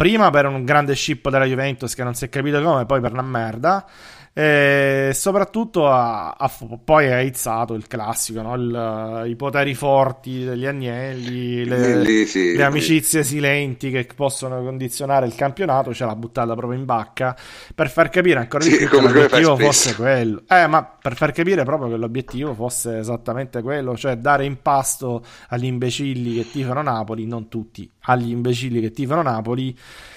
Prima 0.02 0.30
per 0.30 0.46
un 0.46 0.64
grande 0.64 0.96
ship 0.96 1.30
della 1.30 1.44
Juventus 1.44 1.94
che 1.94 2.02
non 2.02 2.16
si 2.16 2.24
è 2.24 2.28
capito 2.28 2.60
come, 2.60 2.86
poi 2.86 3.00
per 3.00 3.12
una 3.12 3.22
merda. 3.22 3.86
E 4.34 5.10
soprattutto 5.12 5.86
ha, 5.86 6.30
ha, 6.30 6.50
poi 6.82 7.12
ha 7.12 7.20
izzato 7.20 7.74
il 7.74 7.86
classico, 7.86 8.40
no? 8.40 8.54
il, 8.54 9.24
i 9.28 9.36
poteri 9.36 9.74
forti 9.74 10.42
degli 10.42 10.64
agnelli, 10.64 11.66
le, 11.66 12.02
Lì, 12.02 12.26
sì, 12.26 12.56
le 12.56 12.64
amicizie 12.64 13.24
silenti 13.24 13.90
che 13.90 14.08
possono 14.14 14.62
condizionare 14.62 15.26
il 15.26 15.34
campionato, 15.34 15.92
ce 15.92 16.06
l'ha 16.06 16.16
buttata 16.16 16.54
proprio 16.54 16.78
in 16.78 16.86
bacca 16.86 17.36
per 17.74 17.90
far 17.90 18.08
capire 18.08 18.38
ancora 18.38 18.64
di 18.64 18.70
sì, 18.70 18.76
più 18.78 18.88
che 18.88 19.00
l'obiettivo 19.02 19.54
fosse 19.58 19.94
quello. 19.96 20.44
Eh, 20.48 20.66
ma 20.66 20.82
per 20.82 21.14
far 21.14 21.32
capire 21.32 21.62
proprio 21.64 21.90
che 21.90 21.96
l'obiettivo 21.96 22.54
fosse 22.54 23.00
esattamente 23.00 23.60
quello, 23.60 23.98
cioè 23.98 24.16
dare 24.16 24.46
impasto 24.46 25.22
agli 25.48 25.66
imbecilli 25.66 26.36
che 26.36 26.50
tifano 26.50 26.80
Napoli, 26.80 27.26
non 27.26 27.48
tutti, 27.48 27.90
agli 28.04 28.30
imbecilli 28.30 28.80
che 28.80 28.92
tifano 28.92 29.20
Napoli, 29.20 29.76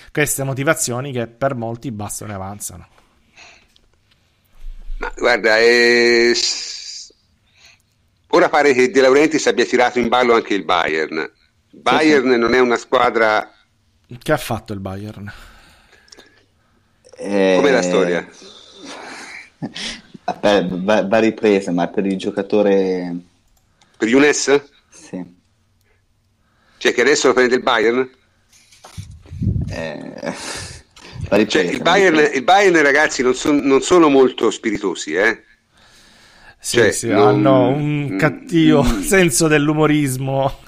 queste 0.10 0.46
motivazioni 0.46 1.12
che 1.12 1.28
per 1.28 1.54
molti 1.56 1.92
bastano 1.92 2.32
e 2.32 2.36
avanzano. 2.36 2.88
Ma 4.98 5.12
guarda, 5.18 5.58
è... 5.58 6.32
ora 8.28 8.50
pare 8.50 8.74
che 8.74 8.90
De 8.90 9.02
Laurentiis 9.02 9.46
abbia 9.48 9.66
tirato 9.66 10.00
in 10.00 10.08
ballo 10.08 10.34
anche 10.34 10.54
il 10.54 10.64
Bayern. 10.64 11.32
Bayern 11.70 12.32
sì. 12.32 12.38
non 12.38 12.54
è 12.54 12.60
una 12.60 12.78
squadra... 12.78 13.52
Che 14.18 14.32
ha 14.32 14.38
fatto 14.38 14.74
il 14.74 14.80
Bayern? 14.80 15.32
Eh... 17.18 17.54
Com'è 17.58 17.72
la 17.72 17.82
storia? 17.82 18.28
Va, 20.26 21.04
va 21.06 21.20
ripresa, 21.20 21.72
ma 21.72 21.88
per 21.88 22.06
il 22.06 22.18
giocatore... 22.18 23.16
Per 23.98 24.08
Younes? 24.08 24.64
Sì. 24.90 25.24
Cioè 26.78 26.94
che 26.94 27.02
adesso 27.02 27.28
lo 27.28 27.34
prende 27.34 27.56
il 27.56 27.62
Bayern? 27.62 28.10
Eh... 29.70 30.36
Cioè, 31.48 31.62
il, 31.64 31.82
Bayern, 31.82 32.30
il, 32.34 32.44
Bayern, 32.44 32.82
ragazzi, 32.82 33.24
non, 33.24 33.34
son, 33.34 33.58
non, 33.58 33.82
sono 33.82 34.10
molto 34.10 34.52
spiritosi, 34.52 35.14
eh? 35.14 35.44
Sì, 36.60 36.78
cioè, 36.78 36.92
sì, 36.92 37.08
non, 37.08 37.28
hanno 37.28 37.68
un 37.68 38.10
mm, 38.14 38.18
cattivo 38.18 38.84
mm, 38.84 39.02
senso 39.06 39.48
dell'umorismo. 39.48 40.62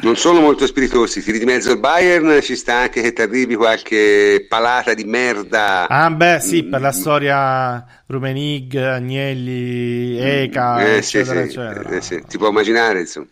Non 0.00 0.16
sono 0.16 0.40
molto 0.40 0.66
spiritosi, 0.66 1.22
tiri 1.22 1.38
di 1.38 1.44
mezzo 1.44 1.72
il 1.72 1.78
Bayern, 1.78 2.42
ci 2.42 2.56
sta 2.56 2.76
anche 2.76 3.00
che 3.00 3.12
ti 3.12 3.22
arrivi 3.22 3.54
qualche 3.54 4.44
palata 4.48 4.92
di 4.92 5.04
merda. 5.04 5.88
Ah, 5.88 6.10
beh, 6.10 6.40
sì, 6.40 6.62
mm, 6.62 6.70
per 6.70 6.80
la 6.80 6.92
storia 6.92 7.84
Rumenig, 8.06 8.76
Agnelli, 8.76 10.18
Eka, 10.18 10.84
eh, 10.84 10.96
eccetera, 10.96 11.40
sì, 11.40 11.46
eccetera. 11.48 11.88
Eh, 11.90 12.00
sì, 12.02 12.22
ti 12.28 12.36
può 12.36 12.48
immaginare, 12.48 13.00
insomma. 13.00 13.26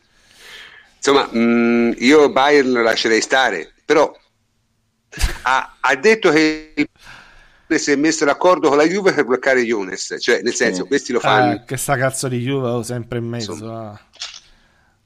Insomma, 0.96 1.28
mh, 1.30 1.96
io 1.98 2.30
Bayern 2.30 2.70
lo 2.70 2.82
lascerei 2.82 3.20
stare, 3.20 3.72
però 3.84 4.14
ha, 5.42 5.76
ha 5.80 5.94
detto 5.96 6.30
che 6.30 6.72
il 6.76 6.88
si 7.78 7.90
è 7.90 7.96
messo 7.96 8.24
d'accordo 8.24 8.68
con 8.68 8.76
la 8.76 8.84
Juve 8.84 9.12
per 9.12 9.24
bloccare 9.24 9.60
Younes, 9.60 10.16
cioè 10.18 10.42
nel 10.42 10.54
senso, 10.54 10.82
sì. 10.82 10.88
questi 10.88 11.12
lo 11.12 11.20
fanno. 11.20 11.54
Eh, 11.54 11.64
che 11.64 11.76
sta 11.76 11.96
cazzo 11.96 12.28
di 12.28 12.40
Juve 12.40 12.68
ho 12.68 12.82
sempre 12.82 13.18
in 13.18 13.24
mezzo. 13.24 13.52
Ah. 13.70 13.98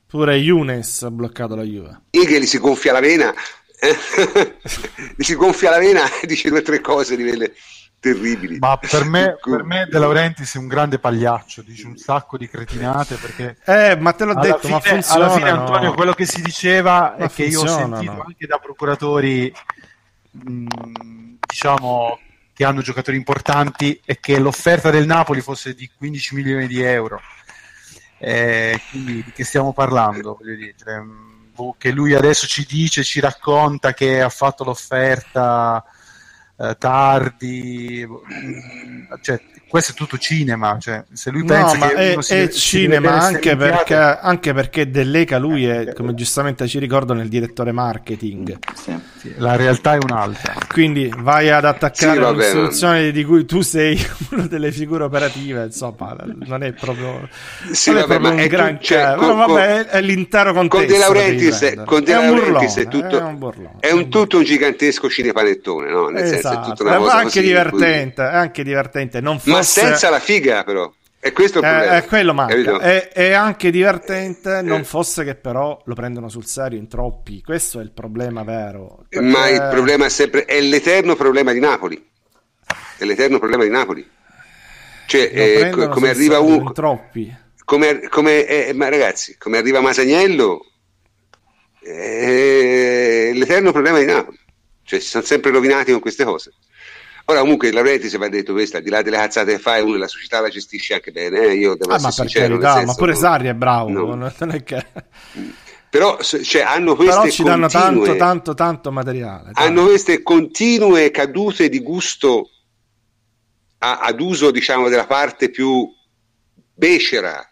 Pure 0.07 0.37
Younes 0.37 1.03
ha 1.03 1.11
bloccato 1.11 1.55
la 1.55 1.63
Juve. 1.63 2.03
Igel 2.11 2.45
si 2.47 2.59
gonfia 2.59 2.93
la 2.93 3.01
vena, 3.01 3.35
gli 5.17 5.23
si 5.23 5.35
gonfia 5.35 5.71
la 5.71 5.79
vena 5.79 6.03
e 6.21 6.27
dice 6.27 6.49
due 6.49 6.61
o 6.61 6.63
tre 6.63 6.81
cose 6.81 7.17
di 7.17 7.23
quelle 7.25 7.55
terribili. 7.99 8.59
Ma 8.59 8.77
per 8.77 9.05
me, 9.05 9.37
per 9.43 9.65
me 9.65 9.87
De 9.91 9.99
Laurentiis 9.99 10.55
è 10.55 10.59
un 10.59 10.69
grande 10.69 10.99
pagliaccio, 10.99 11.63
dice 11.63 11.87
un 11.87 11.97
sacco 11.97 12.37
di 12.37 12.49
cretinate 12.49 13.17
perché... 13.17 13.57
Eh, 13.65 13.97
ma 13.97 14.13
te 14.13 14.25
l'ho 14.25 14.35
detto, 14.35 14.59
fine, 14.61 14.73
ma 14.73 14.81
funziona. 14.81 15.25
Alla 15.25 15.35
fine 15.35 15.51
Antonio, 15.51 15.95
quello 15.95 16.13
che 16.13 16.27
si 16.27 16.41
diceva 16.43 17.17
ma 17.19 17.25
è 17.25 17.31
che 17.31 17.45
io 17.45 17.63
ho 17.63 17.67
sentito 17.67 18.23
anche 18.25 18.47
da 18.47 18.59
procuratori 18.59 19.53
diciamo 21.47 22.19
che 22.53 22.65
hanno 22.65 22.81
giocatori 22.81 23.17
importanti 23.17 24.01
e 24.05 24.19
che 24.19 24.39
l'offerta 24.39 24.91
del 24.91 25.07
Napoli 25.07 25.41
fosse 25.41 25.75
di 25.75 25.91
15 25.95 26.35
milioni 26.35 26.67
di 26.67 26.81
euro. 26.81 27.21
Eh, 28.19 28.81
quindi 28.91 29.23
di 29.23 29.33
che 29.33 29.45
stiamo 29.45 29.73
parlando? 29.73 30.39
Dire, 30.43 31.05
boh, 31.55 31.75
che 31.77 31.91
lui 31.91 32.15
adesso 32.15 32.47
ci 32.47 32.65
dice, 32.67 33.05
ci 33.05 33.21
racconta 33.21 33.93
che 33.93 34.23
ha 34.23 34.31
fatto 34.31 34.65
l'offerta 34.65 35.85
eh, 36.59 36.77
tardi, 36.79 38.07
mm, 38.07 39.13
cioè, 39.21 39.41
questo 39.69 39.93
è 39.93 39.95
tutto 39.95 40.17
cinema. 40.19 40.79
Cioè, 40.79 41.05
se 41.13 41.31
lui 41.31 41.45
pensa 41.45 41.77
no, 41.77 41.87
che 41.89 42.15
è, 42.15 42.23
si, 42.23 42.35
è 42.35 42.51
si 42.51 42.59
cinema 42.59 43.21
anche 43.21 43.57
perché, 43.57 43.95
anche 43.95 44.53
perché 44.55 44.91
Dell'Eca 44.91 45.39
lui 45.39 45.67
è, 45.67 45.93
come 45.93 46.15
giustamente 46.15 46.67
ci 46.67 46.79
ricordano, 46.79 47.21
il 47.21 47.29
direttore 47.29 47.73
marketing. 47.73 48.59
Sì. 48.75 49.07
Sì, 49.27 49.35
la 49.39 49.57
realtà 49.57 49.95
è 49.95 49.99
un'altra. 50.01 50.55
Quindi 50.69 51.11
vai 51.19 51.51
ad 51.51 51.65
attaccare 51.65 52.15
sì, 52.15 52.19
una 52.19 52.43
soluzione 52.43 53.11
di 53.11 53.25
cui 53.25 53.45
tu 53.45 53.63
sei 53.63 53.99
una 54.31 54.47
delle 54.47 54.71
figure 54.71 55.05
operative, 55.05 55.65
insomma, 55.65 56.17
non 56.45 56.63
è 56.63 56.73
proprio, 56.73 57.29
sì, 57.73 57.91
non 57.91 58.01
vabbè, 58.03 58.15
è 58.15 58.21
proprio 58.21 58.43
un 58.43 58.47
gran 58.47 58.79
cioè, 58.81 59.15
con, 59.17 59.37
vabbè, 59.37 59.87
è, 59.87 60.01
l'intero 60.01 60.53
contesto. 60.53 60.77
Con 60.77 60.87
De 60.87 60.99
Laurentiis, 60.99 61.83
con 61.85 62.05
De 62.05 62.13
Laurentiis 62.13 62.77
è, 62.77 62.89
tutto, 62.89 63.19
è, 63.19 63.23
un, 63.23 63.39
burlone, 63.39 63.77
è 63.81 63.91
un 63.91 64.09
tutto 64.09 64.39
un 64.39 64.45
gigantesco 64.45 65.09
cinepanettone, 65.09 65.91
no? 65.91 66.09
Nel 66.09 66.25
esatto. 66.25 66.46
Senso, 66.51 66.87
è 66.87 67.13
anche 67.13 67.41
divertente, 67.41 68.23
è 68.23 68.35
anche 68.35 68.63
divertente. 68.63 69.21
Non 69.21 69.39
fosse... 69.39 69.51
Ma 69.51 69.63
senza 69.63 70.11
la 70.11 70.21
figa, 70.21 70.65
però. 70.65 70.93
E 71.19 71.33
questo 71.33 71.61
è. 71.61 71.67
È, 71.67 71.89
è 71.89 72.05
quello 72.05 72.33
manca. 72.35 72.79
È, 72.79 73.09
è, 73.09 73.33
anche 73.33 73.71
divertente, 73.71 74.63
non 74.63 74.85
fosse 74.85 75.25
che 75.25 75.35
però 75.35 75.81
lo 75.85 75.95
prendono 75.95 76.29
sul 76.29 76.47
serio 76.47 76.79
in 76.79 76.87
troppi. 76.87 77.43
Questo 77.43 77.81
è 77.81 77.83
il 77.83 77.91
problema 77.91 78.45
vero. 78.45 79.05
Perché... 79.09 79.27
Ma 79.27 79.49
il 79.49 79.67
problema 79.71 80.05
è 80.07 80.09
sempre 80.09 80.45
è 80.45 80.61
l'eterno 80.61 81.17
problema 81.17 81.53
di 81.53 81.59
Napoli. 81.59 82.09
È 82.97 83.05
l'eterno 83.05 83.39
problema 83.39 83.65
di 83.65 83.71
Napoli. 83.71 84.09
Cioè, 85.07 85.31
eh, 85.33 85.71
come 85.71 86.11
arriva 86.11 86.39
uno 86.39 86.71
troppi. 86.73 87.35
Come, 87.65 88.09
come 88.09 88.45
eh, 88.45 88.73
ma 88.73 88.89
ragazzi, 88.89 89.37
come 89.37 89.59
arriva 89.59 89.81
Masagnello 89.81 90.61
è 91.81 93.31
l'eterno 93.33 93.73
problema 93.73 93.99
di 93.99 94.05
Napoli. 94.05 94.39
Cioè, 94.87 95.01
si 95.01 95.09
sono 95.09 95.25
sempre 95.25 95.51
rovinati 95.51 95.91
con 95.91 96.01
queste 96.01 96.25
cose. 96.25 96.53
Ora 97.25 97.41
comunque 97.41 97.73
Laurenti 97.73 98.09
se 98.09 98.19
va 98.19 98.29
detto 98.29 98.53
questo, 98.53 98.77
al 98.77 98.85
di 98.85 98.89
là 98.89 99.03
delle 99.03 99.17
cazzate 99.17 99.55
che 99.55 99.59
fai, 99.59 99.83
uno 99.83 99.97
la 99.97 100.07
società 100.07 100.41
la 100.41 100.49
gestisce 100.49 100.95
anche 100.95 101.11
bene, 101.11 101.41
eh? 101.41 101.55
io 101.55 101.75
devo 101.75 101.91
ah, 101.91 101.97
essere 101.97 102.03
ma 102.03 102.11
sincero. 102.13 102.47
Carità, 102.57 102.73
senso, 102.75 102.87
ma 102.87 102.95
pure 102.95 103.15
Sarri 103.17 103.49
è 103.49 103.55
bravo, 103.55 103.89
no. 103.91 104.15
non 104.15 104.51
è 104.53 104.63
che... 104.63 104.87
Però 105.91 106.21
cioè, 106.21 106.63
hanno 106.63 106.95
queste 106.95 107.15
Però 107.15 107.29
ci 107.29 107.43
danno 107.43 107.69
continue, 107.69 108.07
tanto, 108.07 108.17
tanto, 108.17 108.55
tanto 108.55 108.93
materiale. 108.93 109.51
Hanno 109.55 109.75
tanto. 109.75 109.85
queste 109.87 110.23
continue 110.23 111.11
cadute 111.11 111.69
di 111.69 111.81
gusto 111.81 112.51
a, 113.79 113.99
ad 113.99 114.21
uso, 114.21 114.53
diciamo, 114.53 114.89
della 114.89 115.07
parte 115.07 115.51
più 115.51 115.89
becera 116.75 117.51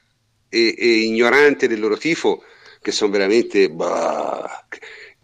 e, 0.49 0.75
e 0.79 0.87
ignorante 0.87 1.67
del 1.67 1.81
loro 1.81 1.97
tifo, 1.97 2.45
che 2.81 2.93
sono 2.93 3.11
veramente... 3.11 3.71
Bah, 3.71 4.67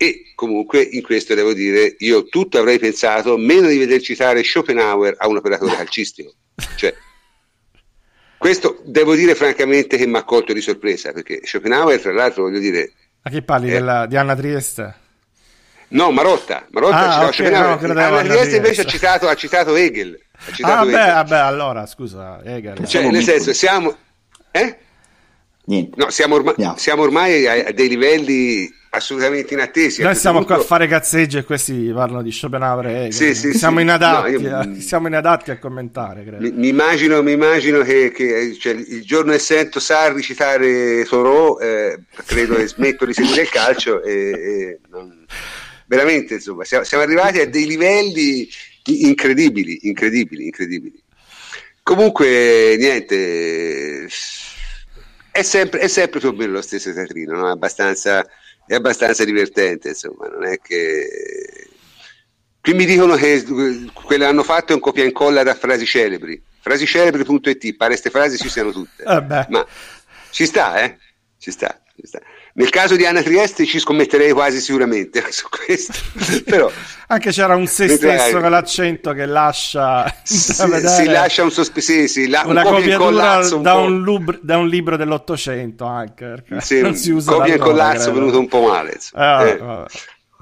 e 0.02 0.32
comunque 0.34 0.80
in 0.80 1.02
questo 1.02 1.34
devo 1.34 1.52
dire, 1.52 1.94
io 1.98 2.24
tutto 2.24 2.58
avrei 2.58 2.78
pensato, 2.78 3.36
meno 3.36 3.68
di 3.68 3.76
veder 3.76 4.00
citare 4.00 4.42
Schopenhauer 4.42 5.16
a 5.18 5.28
un 5.28 5.36
operatore 5.36 5.76
calcistico. 5.76 6.32
Cioè, 6.74 6.94
questo 8.38 8.80
devo 8.86 9.14
dire 9.14 9.34
francamente 9.34 9.98
che 9.98 10.06
mi 10.06 10.16
ha 10.16 10.24
colto 10.24 10.54
di 10.54 10.62
sorpresa, 10.62 11.12
perché 11.12 11.42
Schopenhauer, 11.44 12.00
tra 12.00 12.14
l'altro, 12.14 12.44
voglio 12.44 12.60
dire... 12.60 12.92
A 13.24 13.28
che 13.28 13.42
parli? 13.42 13.68
Eh, 13.68 13.72
della, 13.72 14.06
di 14.06 14.16
Anna 14.16 14.34
Trieste? 14.34 14.94
No, 15.88 16.10
Marotta. 16.12 16.66
Marotta 16.70 16.96
ah, 16.96 17.16
ha 17.16 17.24
okay, 17.24 17.32
Schopenhauer. 17.34 17.82
no, 17.92 18.00
Anna 18.00 18.22
Trieste 18.22 18.56
invece 18.56 18.80
ha 18.80 18.86
citato, 18.86 19.28
ha 19.28 19.34
citato 19.34 19.76
Hegel. 19.76 20.18
Ha 20.46 20.50
citato 20.50 20.72
ah, 20.72 20.80
Hegel. 20.80 20.92
beh, 20.92 21.12
vabbè, 21.12 21.38
allora, 21.40 21.84
scusa, 21.84 22.40
Hegel. 22.42 22.86
Cioè, 22.86 23.10
nel 23.10 23.22
senso, 23.22 23.52
siamo... 23.52 23.94
Eh? 24.50 24.78
Niente. 25.66 26.02
No, 26.02 26.08
siamo, 26.08 26.36
ormai, 26.36 26.54
siamo 26.76 27.02
ormai 27.02 27.46
a 27.46 27.70
dei 27.70 27.88
livelli 27.88 28.78
assolutamente 28.90 29.54
inattesi. 29.54 30.02
Noi 30.02 30.14
stiamo 30.14 30.38
punto... 30.38 30.54
qua 30.54 30.62
a 30.62 30.66
fare 30.66 30.86
cazzeggi 30.86 31.38
e 31.38 31.44
questi 31.44 31.90
parlano 31.94 32.22
di 32.22 32.32
Schopenhauer 32.32 32.86
e 32.86 33.04
Hegel. 33.06 33.12
Sì, 33.12 33.34
sì, 33.34 33.52
siamo, 33.56 33.76
sì. 33.76 33.82
Inadatti, 33.82 34.32
no, 34.32 34.40
io... 34.40 34.56
a... 34.56 34.68
siamo 34.80 35.06
inadatti 35.06 35.50
a 35.50 35.58
commentare. 35.58 36.24
Credo. 36.24 36.42
Mi, 36.42 36.50
mi, 36.50 36.68
immagino, 36.68 37.22
mi 37.22 37.32
immagino 37.32 37.82
che, 37.82 38.10
che 38.10 38.56
cioè, 38.58 38.72
il 38.72 39.04
giorno 39.04 39.32
che 39.32 39.38
sento 39.38 39.78
Sarri 39.78 40.22
citare 40.22 41.04
Thoreau, 41.04 41.58
eh, 41.60 42.00
credo 42.26 42.56
che 42.56 42.66
smetto 42.66 43.04
di 43.04 43.12
seguire 43.12 43.42
il 43.42 43.48
calcio 43.48 44.02
e, 44.02 44.12
e 44.12 44.78
non... 44.90 45.24
veramente 45.86 46.34
insomma 46.34 46.64
siamo, 46.64 46.84
siamo, 46.84 47.04
arrivati 47.04 47.40
a 47.40 47.48
dei 47.48 47.66
livelli 47.66 48.48
incredibili, 48.84 49.78
incredibili, 49.82 50.46
incredibili. 50.46 51.02
Comunque, 51.82 52.76
niente, 52.76 54.08
è 55.30 55.42
sempre, 55.42 55.80
è 55.80 55.88
sempre 55.88 56.20
più 56.20 56.28
o 56.28 56.32
meno 56.32 56.52
lo 56.52 56.62
stesso 56.62 56.92
teatrino, 56.92 57.36
no? 57.36 57.48
abbastanza 57.48 58.26
è 58.70 58.76
abbastanza 58.76 59.24
divertente, 59.24 59.88
insomma, 59.88 60.28
non 60.28 60.44
è 60.44 60.60
che... 60.60 61.66
Qui 62.60 62.72
mi 62.72 62.84
dicono 62.84 63.16
che 63.16 63.44
quello 63.92 64.26
hanno 64.26 64.44
fatto 64.44 64.70
è 64.70 64.74
un 64.76 64.80
copia 64.80 65.02
e 65.02 65.06
incolla 65.06 65.42
da 65.42 65.56
frasi 65.56 65.84
celebri. 65.84 66.40
Frasicelebri.it, 66.60 67.74
pare 67.74 67.90
queste 67.90 68.10
frasi 68.10 68.36
ci 68.36 68.48
siano 68.48 68.70
tutte. 68.70 69.02
Eh 69.02 69.20
Ma 69.48 69.66
ci 70.30 70.46
sta, 70.46 70.80
eh? 70.84 70.98
Ci 71.36 71.50
sta, 71.50 71.82
ci 71.96 72.06
sta. 72.06 72.20
Nel 72.54 72.70
caso 72.70 72.96
di 72.96 73.06
Anna 73.06 73.22
Trieste 73.22 73.64
ci 73.64 73.78
scommetterei 73.78 74.32
quasi 74.32 74.60
sicuramente 74.60 75.24
su 75.30 75.46
questo. 75.48 75.92
Però, 76.44 76.70
Anche 77.08 77.30
c'era 77.30 77.54
un 77.54 77.66
se 77.66 77.88
stesso 77.88 78.40
con 78.40 78.50
l'accento 78.50 79.12
che 79.12 79.26
lascia 79.26 80.12
si, 80.22 80.52
si 80.52 81.04
lascia 81.06 81.42
un 81.42 81.50
sospeso, 81.50 82.06
sì, 82.06 82.28
la, 82.28 82.42
una 82.46 82.66
un 82.66 82.74
copiatura 82.74 83.38
un 83.38 83.62
da, 83.62 83.74
un 83.74 84.00
lub, 84.02 84.38
da, 84.40 84.58
un 84.58 84.68
libro 84.68 84.96
dell'Ottocento 84.96 85.84
anche. 85.84 86.44
Sì, 86.58 86.80
non 86.80 86.96
si 86.96 87.10
usa 87.10 87.32
copia 87.32 87.54
e 87.54 87.58
collazzo 87.58 88.12
venuto 88.12 88.38
un 88.38 88.48
po' 88.48 88.66
male. 88.66 88.98
Ah, 89.12 89.46
eh. 89.46 89.86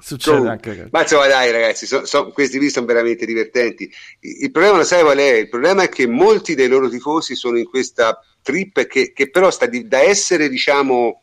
Succede 0.01 0.37
Comunque, 0.37 0.69
anche. 0.71 0.87
Ma 0.91 1.01
insomma, 1.01 1.27
dai, 1.27 1.51
ragazzi, 1.51 1.85
so, 1.85 2.05
so, 2.05 2.29
questi 2.29 2.57
qui 2.57 2.69
sono 2.69 2.85
veramente 2.85 3.25
divertenti. 3.25 3.91
Il, 4.21 4.43
il, 4.43 4.51
problema, 4.51 4.77
lo 4.77 4.83
sai 4.83 5.01
qual 5.01 5.17
è? 5.17 5.33
Il 5.33 5.49
problema 5.49 5.83
è 5.83 5.89
che 5.89 6.07
molti 6.07 6.55
dei 6.55 6.67
loro 6.67 6.89
tifosi 6.89 7.35
sono 7.35 7.57
in 7.57 7.65
questa 7.65 8.19
trip 8.41 8.85
che, 8.87 9.11
che 9.11 9.29
però 9.29 9.51
sta 9.51 9.65
di, 9.65 9.87
da 9.87 9.99
essere, 9.99 10.49
diciamo, 10.49 11.21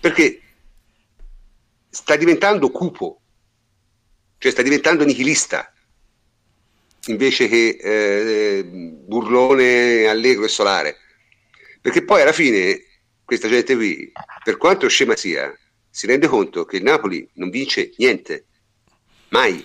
perché 0.00 0.40
sta 1.88 2.16
diventando 2.16 2.70
cupo, 2.70 3.20
cioè 4.38 4.52
sta 4.52 4.62
diventando 4.62 5.04
nichilista 5.04 5.72
invece 7.06 7.48
che 7.48 7.78
eh, 7.80 8.64
burlone, 8.64 10.06
allegro 10.06 10.44
e 10.44 10.48
solare. 10.48 10.96
Perché 11.80 12.04
poi 12.04 12.22
alla 12.22 12.32
fine 12.32 12.82
questa 13.24 13.48
gente 13.48 13.74
qui, 13.74 14.10
per 14.42 14.56
quanto 14.56 14.88
scema 14.88 15.16
sia, 15.16 15.54
si 15.90 16.06
rende 16.06 16.26
conto 16.26 16.64
che 16.64 16.76
il 16.76 16.82
Napoli 16.82 17.28
non 17.34 17.50
vince 17.50 17.92
niente, 17.96 18.46
mai. 19.28 19.64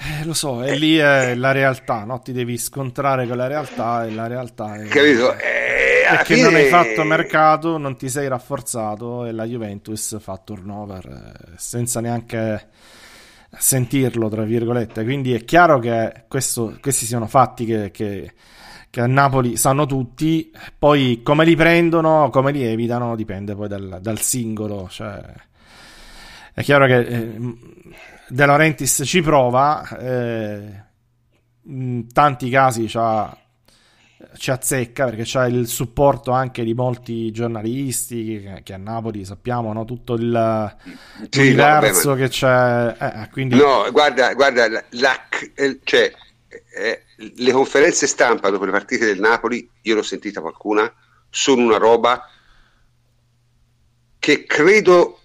Eh, 0.00 0.24
lo 0.24 0.34
so, 0.34 0.62
e 0.62 0.72
eh. 0.72 0.76
lì 0.76 0.96
è 0.96 1.34
la 1.34 1.52
realtà, 1.52 2.04
no? 2.04 2.20
ti 2.20 2.32
devi 2.32 2.56
scontrare 2.56 3.26
con 3.26 3.36
la 3.36 3.46
realtà 3.46 4.06
e 4.06 4.10
la 4.10 4.26
realtà 4.26 4.76
è... 4.76 4.86
Capito? 4.86 5.34
Eh, 5.38 5.67
perché 6.10 6.34
fine... 6.34 6.46
non 6.46 6.54
hai 6.54 6.68
fatto 6.68 7.04
mercato, 7.04 7.78
non 7.78 7.96
ti 7.96 8.08
sei 8.08 8.28
rafforzato 8.28 9.24
e 9.24 9.32
la 9.32 9.44
Juventus 9.44 10.18
fa 10.20 10.36
turnover 10.38 11.06
eh, 11.06 11.52
senza 11.56 12.00
neanche 12.00 12.68
sentirlo, 13.50 14.28
tra 14.28 14.42
virgolette. 14.42 15.04
Quindi 15.04 15.32
è 15.32 15.44
chiaro 15.44 15.78
che 15.78 16.24
questo, 16.28 16.76
questi 16.80 17.06
siano 17.06 17.26
fatti 17.26 17.64
che, 17.64 17.90
che, 17.90 18.32
che, 18.90 19.00
a 19.00 19.06
Napoli 19.06 19.56
sanno 19.56 19.86
tutti, 19.86 20.50
poi 20.78 21.20
come 21.22 21.44
li 21.44 21.56
prendono, 21.56 22.30
come 22.30 22.52
li 22.52 22.64
evitano, 22.64 23.16
dipende 23.16 23.54
poi 23.54 23.68
dal, 23.68 23.98
dal 24.00 24.20
singolo. 24.20 24.88
Cioè, 24.88 25.22
è 26.54 26.62
chiaro 26.62 26.86
che 26.86 26.98
eh, 26.98 27.38
De 28.28 28.46
Laurentiis 28.46 29.02
ci 29.04 29.22
prova, 29.22 29.88
eh, 29.98 30.86
in 31.64 32.12
tanti 32.12 32.50
casi 32.50 32.86
c'ha 32.86 33.36
ci 34.36 34.50
azzecca 34.50 35.04
perché 35.04 35.22
c'è 35.22 35.46
il 35.46 35.68
supporto 35.68 36.32
anche 36.32 36.64
di 36.64 36.74
molti 36.74 37.30
giornalisti 37.30 38.40
che, 38.42 38.62
che 38.64 38.72
a 38.72 38.76
Napoli 38.76 39.24
sappiamo 39.24 39.72
no? 39.72 39.84
tutto 39.84 40.14
il 40.14 40.76
sì, 41.30 41.54
l'universo 41.54 42.10
no, 42.10 42.14
che 42.16 42.28
c'è 42.28 42.96
eh, 42.98 43.28
quindi... 43.30 43.54
no 43.54 43.88
guarda, 43.92 44.34
guarda 44.34 44.68
la, 44.68 44.84
la, 44.90 45.26
cioè, 45.84 46.12
eh, 46.74 47.02
le 47.16 47.52
conferenze 47.52 48.08
stampa 48.08 48.50
dopo 48.50 48.64
le 48.64 48.72
partite 48.72 49.06
del 49.06 49.20
Napoli 49.20 49.68
io 49.82 49.94
l'ho 49.94 50.02
sentita 50.02 50.40
qualcuna 50.40 50.92
sono 51.30 51.62
una 51.62 51.78
roba 51.78 52.28
che 54.18 54.44
credo 54.46 55.20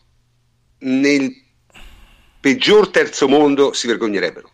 nel 0.80 1.32
peggior 2.40 2.90
terzo 2.90 3.28
mondo 3.28 3.74
si 3.74 3.88
vergognerebbero 3.88 4.52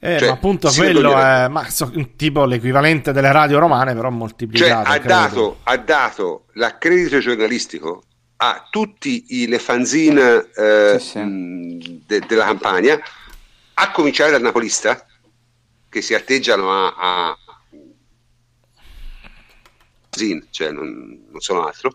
eh, 0.00 0.18
cioè, 0.18 0.28
ma 0.28 0.34
appunto 0.34 0.70
quello 0.70 1.18
è 1.18 1.48
ma, 1.48 1.68
so, 1.68 1.90
tipo 2.14 2.44
l'equivalente 2.44 3.12
delle 3.12 3.32
radio 3.32 3.58
romane, 3.58 3.94
però 3.94 4.10
moltiplicato. 4.10 4.84
Cioè, 4.84 4.96
ha, 4.96 4.98
dato, 5.00 5.58
ha 5.64 5.76
dato, 5.76 6.44
l'accredito 6.52 7.18
giornalistico 7.18 8.04
a 8.36 8.68
tutti 8.70 9.24
i, 9.40 9.48
le 9.48 9.58
fanzine 9.58 10.50
eh, 10.54 10.96
sì, 11.00 11.08
sì. 11.08 12.02
De, 12.06 12.20
della 12.20 12.44
campagna, 12.44 12.96
a 13.74 13.90
cominciare 13.90 14.30
dal 14.30 14.40
napolista, 14.40 15.04
che 15.88 16.00
si 16.00 16.14
atteggiano 16.14 16.70
a, 16.70 16.94
a 16.96 17.38
cioè 20.50 20.70
non, 20.70 21.26
non 21.30 21.40
sono 21.40 21.66
altro, 21.66 21.94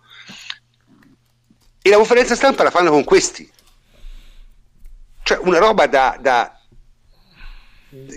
e 1.81 1.89
la 1.89 1.97
conferenza 1.97 2.35
stampa 2.35 2.63
la 2.63 2.71
fanno 2.71 2.91
con 2.91 3.03
questi. 3.05 3.49
Cioè 5.23 5.39
una 5.41 5.59
roba 5.59 5.87
da, 5.87 6.17
da 6.19 6.57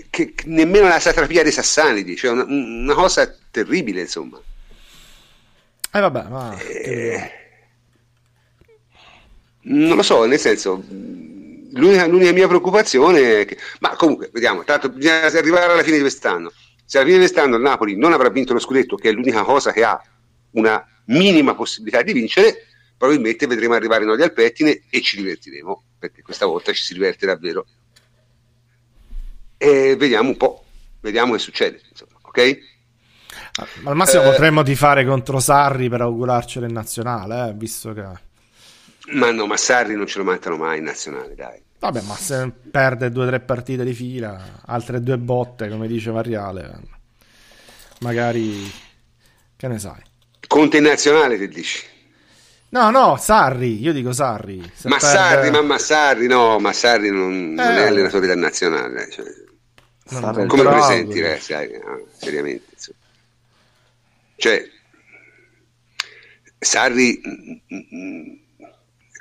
che 0.09 0.33
nemmeno 0.45 0.87
la 0.87 0.99
satrapia 0.99 1.43
dei 1.43 1.51
Sassanidi, 1.51 2.15
cioè 2.15 2.31
una, 2.31 2.45
una 2.47 2.93
cosa 2.93 3.35
terribile, 3.51 4.01
insomma. 4.01 4.39
Eh 5.91 5.99
vabbè, 5.99 6.23
ma... 6.27 6.57
Eh, 6.57 7.31
non 9.61 9.95
lo 9.95 10.03
so, 10.03 10.25
nel 10.25 10.39
senso, 10.39 10.83
l'unica, 10.87 12.07
l'unica 12.07 12.31
mia 12.31 12.47
preoccupazione 12.47 13.41
è 13.41 13.45
che... 13.45 13.57
Ma 13.79 13.95
comunque, 13.95 14.29
vediamo, 14.31 14.63
tanto 14.63 14.89
bisogna 14.89 15.25
arrivare 15.25 15.71
alla 15.71 15.83
fine 15.83 15.97
di 15.97 16.01
quest'anno. 16.01 16.51
Se 16.85 16.97
alla 16.97 17.05
fine 17.05 17.19
di 17.19 17.25
quest'anno 17.25 17.57
il 17.57 17.61
Napoli 17.61 17.97
non 17.97 18.13
avrà 18.13 18.29
vinto 18.29 18.53
lo 18.53 18.59
scudetto, 18.59 18.95
che 18.95 19.09
è 19.09 19.11
l'unica 19.11 19.43
cosa 19.43 19.71
che 19.71 19.83
ha 19.83 20.01
una 20.51 20.83
minima 21.05 21.53
possibilità 21.53 22.01
di 22.01 22.13
vincere, 22.13 22.65
probabilmente 22.97 23.45
vedremo 23.45 23.75
arrivare 23.75 24.05
noi 24.05 24.21
al 24.21 24.33
pettine 24.33 24.83
e 24.89 25.01
ci 25.01 25.17
divertiremo, 25.17 25.83
perché 25.99 26.21
questa 26.21 26.45
volta 26.45 26.71
ci 26.73 26.81
si 26.81 26.93
diverte 26.93 27.25
davvero 27.25 27.65
e 29.57 29.95
vediamo 29.97 30.29
un 30.29 30.37
po', 30.37 30.63
vediamo 31.01 31.33
che 31.33 31.39
succede, 31.39 31.81
insomma, 31.89 32.17
ok? 32.21 32.59
Al 33.85 33.95
massimo 33.95 34.21
eh, 34.21 34.25
potremmo 34.25 34.61
tifare 34.61 35.03
contro 35.03 35.39
Sarri 35.39 35.89
per 35.89 36.01
augurarcelo 36.01 36.65
in 36.65 36.73
nazionale, 36.73 37.49
eh, 37.49 37.53
visto 37.53 37.91
che... 37.93 38.05
Ma 39.13 39.31
no, 39.31 39.47
ma 39.47 39.57
Sarri 39.57 39.95
non 39.95 40.05
ce 40.05 40.19
lo 40.19 40.25
mancano 40.25 40.57
mai 40.57 40.77
in 40.77 40.83
nazionale, 40.83 41.33
dai. 41.33 41.59
Vabbè, 41.79 42.01
ma 42.01 42.15
se 42.15 42.51
perde 42.71 43.11
due 43.11 43.23
o 43.23 43.27
tre 43.27 43.39
partite 43.39 43.83
di 43.83 43.93
fila, 43.93 44.61
altre 44.65 45.01
due 45.01 45.17
botte, 45.17 45.69
come 45.69 45.87
dice 45.87 46.11
Variale, 46.11 46.79
magari... 47.99 48.71
che 49.55 49.67
ne 49.67 49.79
sai? 49.79 50.01
Conte 50.47 50.77
in 50.77 50.83
nazionale, 50.83 51.37
che 51.37 51.47
dici? 51.47 51.83
No, 52.69 52.91
no, 52.91 53.17
Sarri, 53.17 53.81
io 53.81 53.93
dico 53.93 54.11
Sarri. 54.11 54.57
ma 54.83 54.97
perde... 54.97 55.05
Sarri, 55.05 55.51
mamma 55.51 55.77
Sarri, 55.79 56.27
no, 56.27 56.59
ma 56.59 56.73
Sarri 56.73 57.09
non, 57.09 57.55
eh, 57.57 57.63
non 57.63 57.75
è 57.75 57.87
allenatore 57.87 58.27
del 58.27 58.37
nazionale. 58.37 59.09
Cioè 59.09 59.25
come 60.47 60.63
lo 60.63 60.69
presenti, 60.71 61.19
eh, 61.19 61.39
sai, 61.39 61.71
no, 61.71 62.05
seriamente. 62.17 62.65
Insomma. 62.73 62.97
Cioè, 64.35 64.69
Sarri 66.59 67.19
mh, 67.23 67.29
mm, 67.29 67.77
mh, 67.77 67.95
mm, 67.95 68.37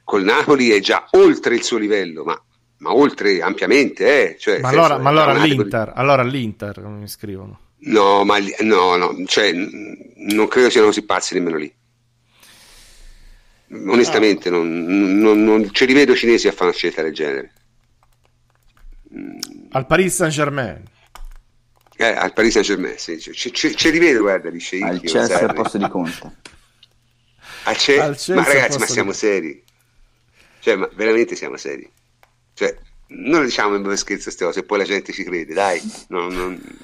col 0.05 0.23
Napoli 0.23 0.71
è 0.71 0.81
già 0.81 1.07
oltre 1.13 1.55
il 1.55 1.63
suo 1.63 1.79
livello, 1.79 2.25
ma, 2.25 2.41
ma 2.79 2.95
oltre 2.95 3.41
ampiamente. 3.43 4.31
Eh. 4.31 4.39
Cioè, 4.39 4.61
ma, 4.61 4.69
allora, 4.69 4.99
ma 4.99 5.11
allora, 5.11 5.33
all'Inter, 5.33 5.93
allora 5.95 6.23
all'Inter 6.23 6.81
come 6.83 6.99
mi 6.99 7.09
scrivono? 7.09 7.61
No, 7.79 8.25
ma 8.25 8.39
no, 8.61 8.97
no, 8.97 9.25
cioè, 9.27 9.53
non 9.53 10.49
credo 10.49 10.71
siano 10.71 10.87
così 10.87 11.03
pazzi 11.03 11.35
nemmeno 11.35 11.57
lì. 11.57 11.73
Onestamente, 13.89 14.49
ah. 14.49 14.53
non, 14.53 14.85
non, 15.19 15.43
non, 15.43 15.73
ce 15.73 15.85
li 15.85 15.93
vedo 15.93 16.15
cinesi 16.15 16.49
a 16.49 16.53
fare 16.53 16.67
una 16.67 16.73
scelta 16.73 17.03
del 17.03 17.13
genere. 17.13 17.53
Al 19.71 19.87
Paris 19.87 20.15
Saint 20.15 20.33
Germain. 20.33 20.83
Eh, 21.97 22.05
al 22.05 22.33
Paris 22.33 22.53
Saint 22.53 22.67
Germain, 22.67 22.99
sì. 22.99 23.19
ce, 23.19 23.33
ce, 23.33 23.75
ce 23.75 23.91
li 23.91 23.99
vedo, 23.99 24.21
guarda, 24.21 24.51
dice 24.51 24.79
Al 24.79 25.01
Chelsea 25.01 25.39
al 25.39 25.55
posto 25.55 25.79
di 25.79 25.89
Conte. 25.89 26.37
Al 27.65 27.77
ce- 27.77 28.01
al 28.01 28.17
ma 28.29 28.45
ragazzi, 28.45 28.79
ma 28.79 28.87
siamo 28.87 29.11
di... 29.13 29.17
seri. 29.17 29.65
Cioè, 30.61 30.77
ma 30.77 30.89
veramente 30.95 31.35
siamo 31.37 31.57
seri. 31.57 31.91
Cioè, 32.53 32.77
non 33.09 33.41
lo 33.41 33.45
diciamo 33.47 33.81
per 33.81 33.97
scherzo 33.97 34.25
queste 34.25 34.45
cose, 34.45 34.63
poi 34.65 34.79
la 34.79 34.85
gente 34.85 35.13
ci 35.13 35.25
crede, 35.25 35.55
dai. 35.55 35.81
Non, 36.09 36.35
non... 36.35 36.79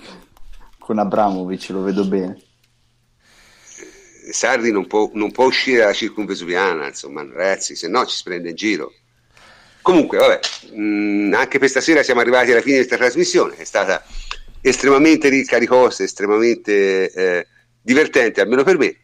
Con 0.79 0.99
Abramovic 0.99 1.69
lo 1.71 1.83
vedo 1.83 2.07
bene. 2.07 2.41
Sardi 4.31 4.71
non 4.71 4.87
può, 4.87 5.11
non 5.15 5.33
può 5.33 5.47
uscire 5.47 5.79
dalla 5.79 5.93
circunvesuviana, 5.93 6.87
insomma, 6.87 7.23
ragazzi, 7.23 7.75
se 7.75 7.89
no 7.89 8.07
ci 8.07 8.17
si 8.17 8.23
prende 8.23 8.51
in 8.51 8.55
giro. 8.55 8.95
Comunque, 9.83 10.17
vabbè, 10.19 10.41
mh, 10.75 10.81
mm, 10.81 11.35
anche 11.35 11.59
per 11.59 11.69
stasera 11.69 12.03
siamo 12.05 12.21
arrivati 12.21 12.53
alla 12.53 12.61
fine 12.61 12.79
di 12.79 12.87
questa 12.87 12.97
trasmissione, 12.97 13.57
è 13.57 13.65
stata 13.65 14.03
estremamente 14.61 15.29
ricca 15.29 15.59
di 15.59 15.67
cose, 15.67 16.05
estremamente 16.05 17.11
eh, 17.11 17.47
divertente, 17.83 18.41
almeno 18.41 18.63
per 18.63 18.79
me, 18.79 18.97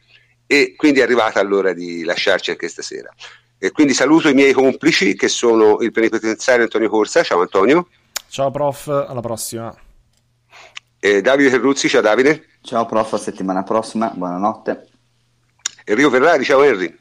e 0.46 0.74
quindi 0.76 1.00
è 1.00 1.02
arrivata 1.02 1.42
l'ora 1.42 1.72
di 1.72 2.04
lasciarci 2.04 2.50
anche 2.50 2.68
stasera. 2.68 3.12
E 3.58 3.72
quindi 3.72 3.92
saluto 3.92 4.28
i 4.28 4.34
miei 4.34 4.52
complici 4.52 5.16
che 5.16 5.26
sono 5.26 5.78
il 5.80 5.90
plenipotenziario 5.90 6.62
Antonio 6.62 6.88
Corsa, 6.88 7.24
ciao 7.24 7.40
Antonio. 7.40 7.88
Ciao 8.28 8.52
prof, 8.52 8.86
alla 8.86 9.20
prossima. 9.20 9.74
E 11.00 11.20
Davide 11.20 11.50
Terruzzi, 11.50 11.88
ciao 11.88 12.00
Davide. 12.00 12.46
Ciao 12.60 12.86
prof, 12.86 13.14
a 13.14 13.18
settimana 13.18 13.64
prossima, 13.64 14.12
buonanotte. 14.14 14.86
Enrico 15.84 16.10
Ferrari, 16.10 16.44
ciao 16.44 16.62
Henry. 16.62 16.96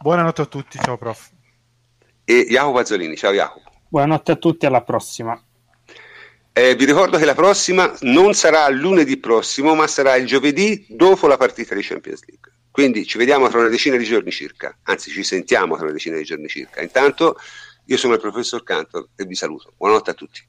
Buonanotte 0.00 0.40
a 0.40 0.46
tutti, 0.46 0.78
ciao 0.82 0.96
prof 0.96 1.32
e 2.24 2.46
Jacopo 2.48 2.78
Pazzolini. 2.78 3.16
Ciao 3.16 3.32
Jacopo. 3.32 3.70
Buonanotte 3.88 4.32
a 4.32 4.36
tutti, 4.36 4.66
alla 4.66 4.82
prossima. 4.82 5.40
Eh, 6.52 6.74
vi 6.76 6.84
ricordo 6.84 7.18
che 7.18 7.24
la 7.24 7.34
prossima 7.34 7.92
non 8.02 8.32
sarà 8.34 8.68
lunedì 8.68 9.16
prossimo, 9.16 9.74
ma 9.74 9.86
sarà 9.86 10.14
il 10.16 10.26
giovedì 10.26 10.86
dopo 10.88 11.26
la 11.26 11.36
partita 11.36 11.74
di 11.74 11.82
Champions 11.82 12.24
League. 12.26 12.52
Quindi 12.70 13.06
ci 13.06 13.18
vediamo 13.18 13.48
tra 13.48 13.60
una 13.60 13.68
decina 13.68 13.96
di 13.96 14.04
giorni 14.04 14.30
circa, 14.30 14.76
anzi 14.84 15.10
ci 15.10 15.22
sentiamo 15.22 15.76
tra 15.76 15.84
una 15.84 15.92
decina 15.92 16.16
di 16.16 16.24
giorni 16.24 16.48
circa. 16.48 16.82
Intanto 16.82 17.36
io 17.86 17.96
sono 17.96 18.14
il 18.14 18.20
professor 18.20 18.62
Cantor 18.62 19.08
e 19.14 19.24
vi 19.26 19.34
saluto. 19.34 19.74
Buonanotte 19.76 20.10
a 20.10 20.14
tutti. 20.14 20.40